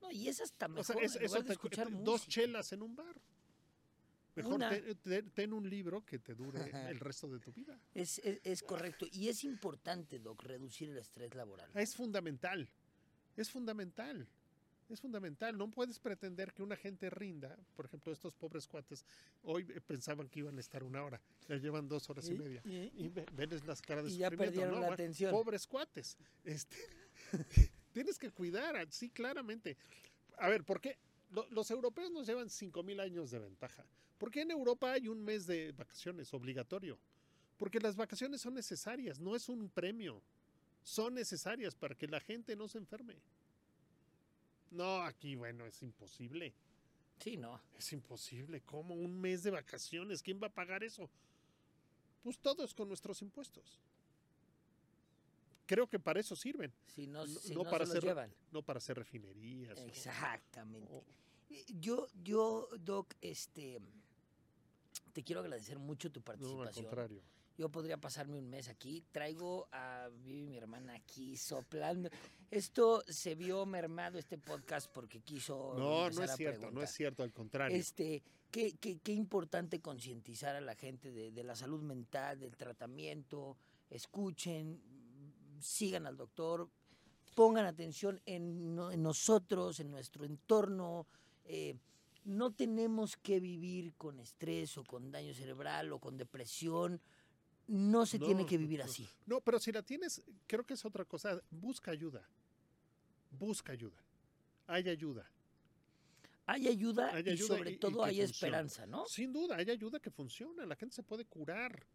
No, 0.01 0.11
y 0.11 0.27
es 0.27 0.39
hasta 0.41 0.67
mejor. 0.67 0.81
O 0.81 0.83
sea, 0.83 0.95
es- 1.03 1.15
eso 1.15 1.43
te- 1.43 1.53
escuchar 1.53 1.87
te- 1.87 1.93
dos 1.95 2.27
chelas 2.27 2.71
en 2.73 2.81
un 2.83 2.95
bar. 2.95 3.15
Mejor 4.35 4.53
Una. 4.55 4.69
te- 4.69 4.95
te- 4.95 5.23
ten 5.23 5.53
un 5.53 5.69
libro 5.69 6.05
que 6.05 6.19
te 6.19 6.35
dure 6.35 6.59
el 6.89 6.99
resto 6.99 7.27
de 7.29 7.39
tu 7.39 7.51
vida. 7.53 7.79
Es, 7.93 8.19
es- 8.19 8.39
es 8.43 8.63
correcto. 8.63 9.05
Y 9.11 9.29
es 9.29 9.43
importante, 9.43 10.19
Doc, 10.19 10.43
reducir 10.43 10.89
el 10.89 10.97
estrés 10.97 11.33
laboral. 11.35 11.69
Es 11.73 11.95
fundamental. 11.95 12.67
Es 13.37 13.49
fundamental. 13.49 14.27
Es 14.89 15.01
fundamental. 15.01 15.57
No 15.57 15.71
puedes 15.71 15.97
pretender 15.99 16.53
que 16.53 16.61
una 16.61 16.75
gente 16.75 17.09
rinda. 17.09 17.57
Por 17.75 17.85
ejemplo, 17.85 18.11
estos 18.13 18.33
pobres 18.35 18.67
cuates 18.67 19.03
hoy 19.43 19.63
pensaban 19.87 20.27
que 20.29 20.39
iban 20.39 20.57
a 20.57 20.59
estar 20.59 20.83
una 20.83 21.03
hora. 21.03 21.19
Ya 21.47 21.55
llevan 21.55 21.87
dos 21.87 22.07
horas 22.09 22.27
y 22.29 22.33
¿Y- 22.33 22.37
media. 22.37 22.61
y- 22.65 22.91
Y 23.05 23.07
ve- 23.09 23.25
veles 23.33 23.65
las 23.65 23.81
caras 23.81 24.05
de 24.05 24.11
Y 24.11 24.17
ya 24.17 24.29
perdieron 24.29 24.75
¿no? 24.75 24.81
la 24.81 24.93
atención. 24.93 25.31
Pobres 25.31 25.65
cuates. 25.65 26.17
Este, 26.43 26.75
tienes 27.93 28.19
que 28.19 28.29
cuidar, 28.31 28.85
sí, 28.91 29.09
claramente. 29.09 29.77
A 30.37 30.49
ver, 30.49 30.63
¿por 30.63 30.79
qué? 30.81 30.97
Lo- 31.31 31.47
los 31.49 31.71
europeos 31.71 32.11
nos 32.11 32.27
llevan 32.27 32.49
5.000 32.49 32.99
años 32.99 33.31
de 33.31 33.39
ventaja. 33.39 33.85
¿Por 34.17 34.31
qué 34.31 34.41
en 34.41 34.51
Europa 34.51 34.91
hay 34.93 35.07
un 35.07 35.23
mes 35.23 35.45
de 35.45 35.71
vacaciones 35.73 36.33
obligatorio? 36.33 36.97
Porque 37.57 37.79
las 37.79 37.95
vacaciones 37.95 38.41
son 38.41 38.53
necesarias, 38.53 39.19
no 39.19 39.35
es 39.35 39.49
un 39.49 39.69
premio. 39.69 40.21
Son 40.83 41.13
necesarias 41.13 41.73
para 41.75 41.95
que 41.95 42.07
la 42.07 42.19
gente 42.19 42.55
no 42.55 42.67
se 42.67 42.77
enferme. 42.77 43.15
No, 44.71 45.01
aquí, 45.01 45.35
bueno, 45.35 45.65
es 45.65 45.81
imposible. 45.81 46.53
Sí, 47.19 47.37
no. 47.37 47.59
Es 47.77 47.91
imposible. 47.93 48.61
¿Cómo 48.61 48.93
un 48.95 49.19
mes 49.19 49.43
de 49.43 49.51
vacaciones? 49.51 50.21
¿Quién 50.21 50.39
va 50.41 50.47
a 50.47 50.53
pagar 50.53 50.83
eso? 50.83 51.09
Pues 52.23 52.37
todos 52.39 52.73
con 52.73 52.87
nuestros 52.87 53.21
impuestos. 53.21 53.79
Creo 55.65 55.87
que 55.87 55.97
para 55.99 56.19
eso 56.19 56.35
sirven, 56.35 56.71
Si 56.87 57.07
no, 57.07 57.25
No- 57.25 57.39
si 57.39 57.55
no 57.55 57.63
no 57.63 57.69
para 57.69 57.85
se 57.85 57.93
hacer- 57.93 58.03
llevan. 58.03 58.31
no 58.51 58.61
para 58.61 58.77
hacer 58.77 58.97
refinerías. 58.97 59.79
Exactamente. 59.79 60.87
o- 60.91 61.03
Yo, 61.79 62.07
yo, 62.23 62.67
Doc, 62.79 63.13
este, 63.21 63.79
te 65.13 65.23
quiero 65.23 65.41
agradecer 65.41 65.79
mucho 65.79 66.11
tu 66.11 66.19
no, 66.19 66.21
al 66.21 66.25
participación. 66.25 66.85
contrario. 66.85 67.21
Yo 67.57 67.69
podría 67.69 67.95
pasarme 67.97 68.37
un 68.37 68.49
mes 68.49 68.67
aquí. 68.67 69.01
Traigo 69.13 69.69
a 69.71 70.09
Vivi, 70.23 70.45
mi 70.45 70.57
hermana, 70.57 70.93
aquí 70.95 71.37
soplando. 71.37 72.09
Esto 72.51 73.01
se 73.07 73.33
vio 73.35 73.65
mermado 73.65 74.19
este 74.19 74.37
podcast 74.37 74.91
porque 74.91 75.21
quiso. 75.21 75.73
No, 75.77 76.09
no 76.09 76.23
es 76.23 76.31
a 76.31 76.35
cierto, 76.35 76.69
no 76.71 76.81
es 76.81 76.91
cierto, 76.91 77.23
al 77.23 77.31
contrario. 77.31 77.77
Este, 77.77 78.21
qué, 78.51 78.75
qué, 78.77 78.99
qué 78.99 79.13
importante 79.13 79.79
concientizar 79.79 80.55
a 80.57 80.61
la 80.61 80.75
gente 80.75 81.13
de, 81.13 81.31
de 81.31 81.43
la 81.45 81.55
salud 81.55 81.81
mental, 81.81 82.39
del 82.39 82.57
tratamiento. 82.57 83.55
Escuchen, 83.89 84.81
sigan 85.61 86.07
al 86.07 86.17
doctor, 86.17 86.69
pongan 87.35 87.65
atención 87.67 88.21
en, 88.25 88.77
en 88.91 89.01
nosotros, 89.01 89.79
en 89.79 89.91
nuestro 89.91 90.25
entorno. 90.25 91.07
eh, 91.45 91.77
no 92.25 92.51
tenemos 92.53 93.15
que 93.17 93.39
vivir 93.39 93.93
con 93.95 94.19
estrés 94.19 94.77
o 94.77 94.83
con 94.83 95.11
daño 95.11 95.33
cerebral 95.33 95.91
o 95.93 95.99
con 95.99 96.17
depresión. 96.17 96.99
No 97.67 98.05
se 98.05 98.19
tiene 98.19 98.45
que 98.45 98.57
vivir 98.59 98.81
así. 98.83 99.07
No, 99.25 99.41
pero 99.41 99.59
si 99.59 99.71
la 99.71 99.81
tienes, 99.81 100.21
creo 100.45 100.63
que 100.65 100.73
es 100.75 100.85
otra 100.85 101.05
cosa. 101.05 101.41
Busca 101.49 101.89
ayuda. 101.91 102.27
Busca 103.31 103.71
ayuda. 103.71 103.97
Hay 104.67 104.87
ayuda. 104.89 105.29
Hay 106.47 106.67
ayuda 106.67 107.11
Hay 107.13 107.23
y 107.25 107.29
ayuda 107.31 107.47
sobre 107.57 107.71
y- 107.71 107.73
y 107.73 107.77
todo 107.77 108.03
hay 108.03 108.17
funciona. 108.17 108.31
esperanza, 108.31 108.85
¿no? 108.85 109.05
Sin 109.07 109.33
duda, 109.33 109.55
hay 109.55 109.69
ayuda 109.71 109.99
que 109.99 110.11
funciona. 110.11 110.65
La 110.67 110.75
gente 110.75 110.95
se 110.95 111.01
puede 111.01 111.25
curar 111.25 111.87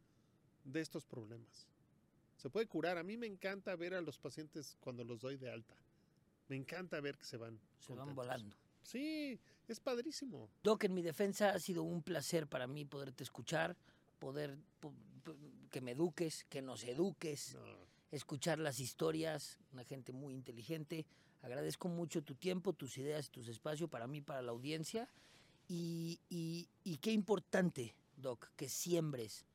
de 0.64 0.80
estos 0.80 1.04
problemas. 1.06 1.68
Se 2.36 2.50
puede 2.50 2.66
curar. 2.66 2.98
A 2.98 3.04
mí 3.04 3.16
me 3.16 3.26
encanta 3.28 3.76
ver 3.76 3.94
a 3.94 4.00
los 4.00 4.18
pacientes 4.18 4.76
cuando 4.80 5.04
los 5.04 5.20
doy 5.20 5.36
de 5.36 5.50
alta. 5.52 5.76
Me 6.48 6.56
encanta 6.56 7.00
ver 7.00 7.16
que 7.16 7.24
se 7.24 7.36
van. 7.36 7.60
Se 7.78 7.94
van 7.94 8.12
volando. 8.14 8.56
Sí, 8.82 9.38
es 9.68 9.80
padrísimo. 9.80 10.48
Doc, 10.62 10.84
en 10.84 10.94
mi 10.94 11.02
defensa 11.02 11.50
ha 11.50 11.58
sido 11.58 11.82
un 11.82 12.02
placer 12.02 12.46
para 12.46 12.66
mí 12.66 12.84
poderte 12.84 13.22
escuchar. 13.24 13.76
poder 14.18 14.58
que 15.70 15.80
me 15.80 15.92
eduques, 15.92 16.44
que 16.50 16.60
nos 16.60 16.84
eduques, 16.84 17.54
No, 17.54 17.64
escuchar 18.10 18.58
las 18.58 18.80
historias, 18.80 19.58
una 19.72 19.84
gente 19.84 20.12
muy 20.12 20.34
inteligente. 20.34 21.06
Agradezco 21.42 21.88
mucho 21.88 22.22
tu 22.22 22.34
tiempo, 22.34 22.72
tus 22.74 22.98
ideas, 22.98 23.30
tus 23.30 23.48
espacios 23.48 23.88
para 23.88 24.06
mí, 24.06 24.20
para 24.20 24.42
la 24.42 24.50
audiencia. 24.50 25.08
Y, 25.68 26.18
y- 26.28 26.68
y 26.84 26.98
qué 26.98 27.12
importante, 27.12 27.94
Doc, 28.16 28.50
que 28.56 28.68
siembres 28.68 29.46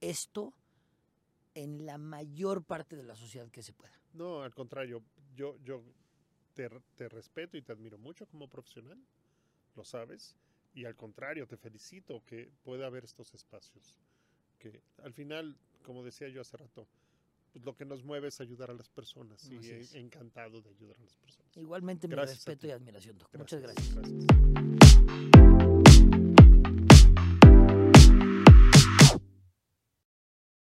esto 0.00 0.52
en 1.54 1.86
la 1.86 1.98
mayor 1.98 2.62
parte 2.62 2.94
de 2.96 3.02
la 3.04 3.16
sociedad 3.16 3.48
que 3.50 3.62
se 3.62 3.72
pueda. 3.72 3.98
no, 4.12 4.42
al 4.42 4.54
contrario, 4.54 5.02
yo, 5.34 5.56
yo 5.64 5.82
te, 6.54 7.08
respeto 7.08 7.56
y 7.56 7.62
te 7.62 7.72
admiro 7.72 7.98
mucho 7.98 8.26
como 8.26 8.48
profesional, 8.48 8.98
lo 9.76 9.84
sabes, 9.84 10.36
y 10.74 10.84
al 10.86 10.96
contrario, 10.96 11.46
te 11.46 11.56
felicito 11.56 12.22
que 12.26 12.50
pueda 12.62 12.86
haber 12.86 13.04
estos 13.04 13.34
espacios, 13.34 13.98
que 14.58 14.80
al 15.02 15.12
final, 15.12 15.56
como 15.82 16.02
decía 16.04 16.28
yo 16.28 16.40
hace 16.40 16.56
rato, 16.56 16.86
pues 17.52 17.64
lo 17.64 17.76
que 17.76 17.84
nos 17.84 18.02
mueve 18.02 18.28
es 18.28 18.40
ayudar 18.40 18.70
a 18.70 18.74
las 18.74 18.88
personas 18.88 19.48
y 19.48 19.58
Así 19.58 19.70
es. 19.70 19.94
encantado 19.94 20.60
de 20.60 20.70
ayudar 20.70 20.96
a 20.98 21.02
las 21.02 21.16
personas. 21.16 21.56
Igualmente 21.56 22.08
mi 22.08 22.14
Gracias 22.14 22.46
a 22.46 22.50
respeto 22.50 22.66
y 22.66 22.70
admiración, 22.72 23.18
Doc. 23.18 23.32
Muchas 23.36 23.60
gracias. 23.60 23.94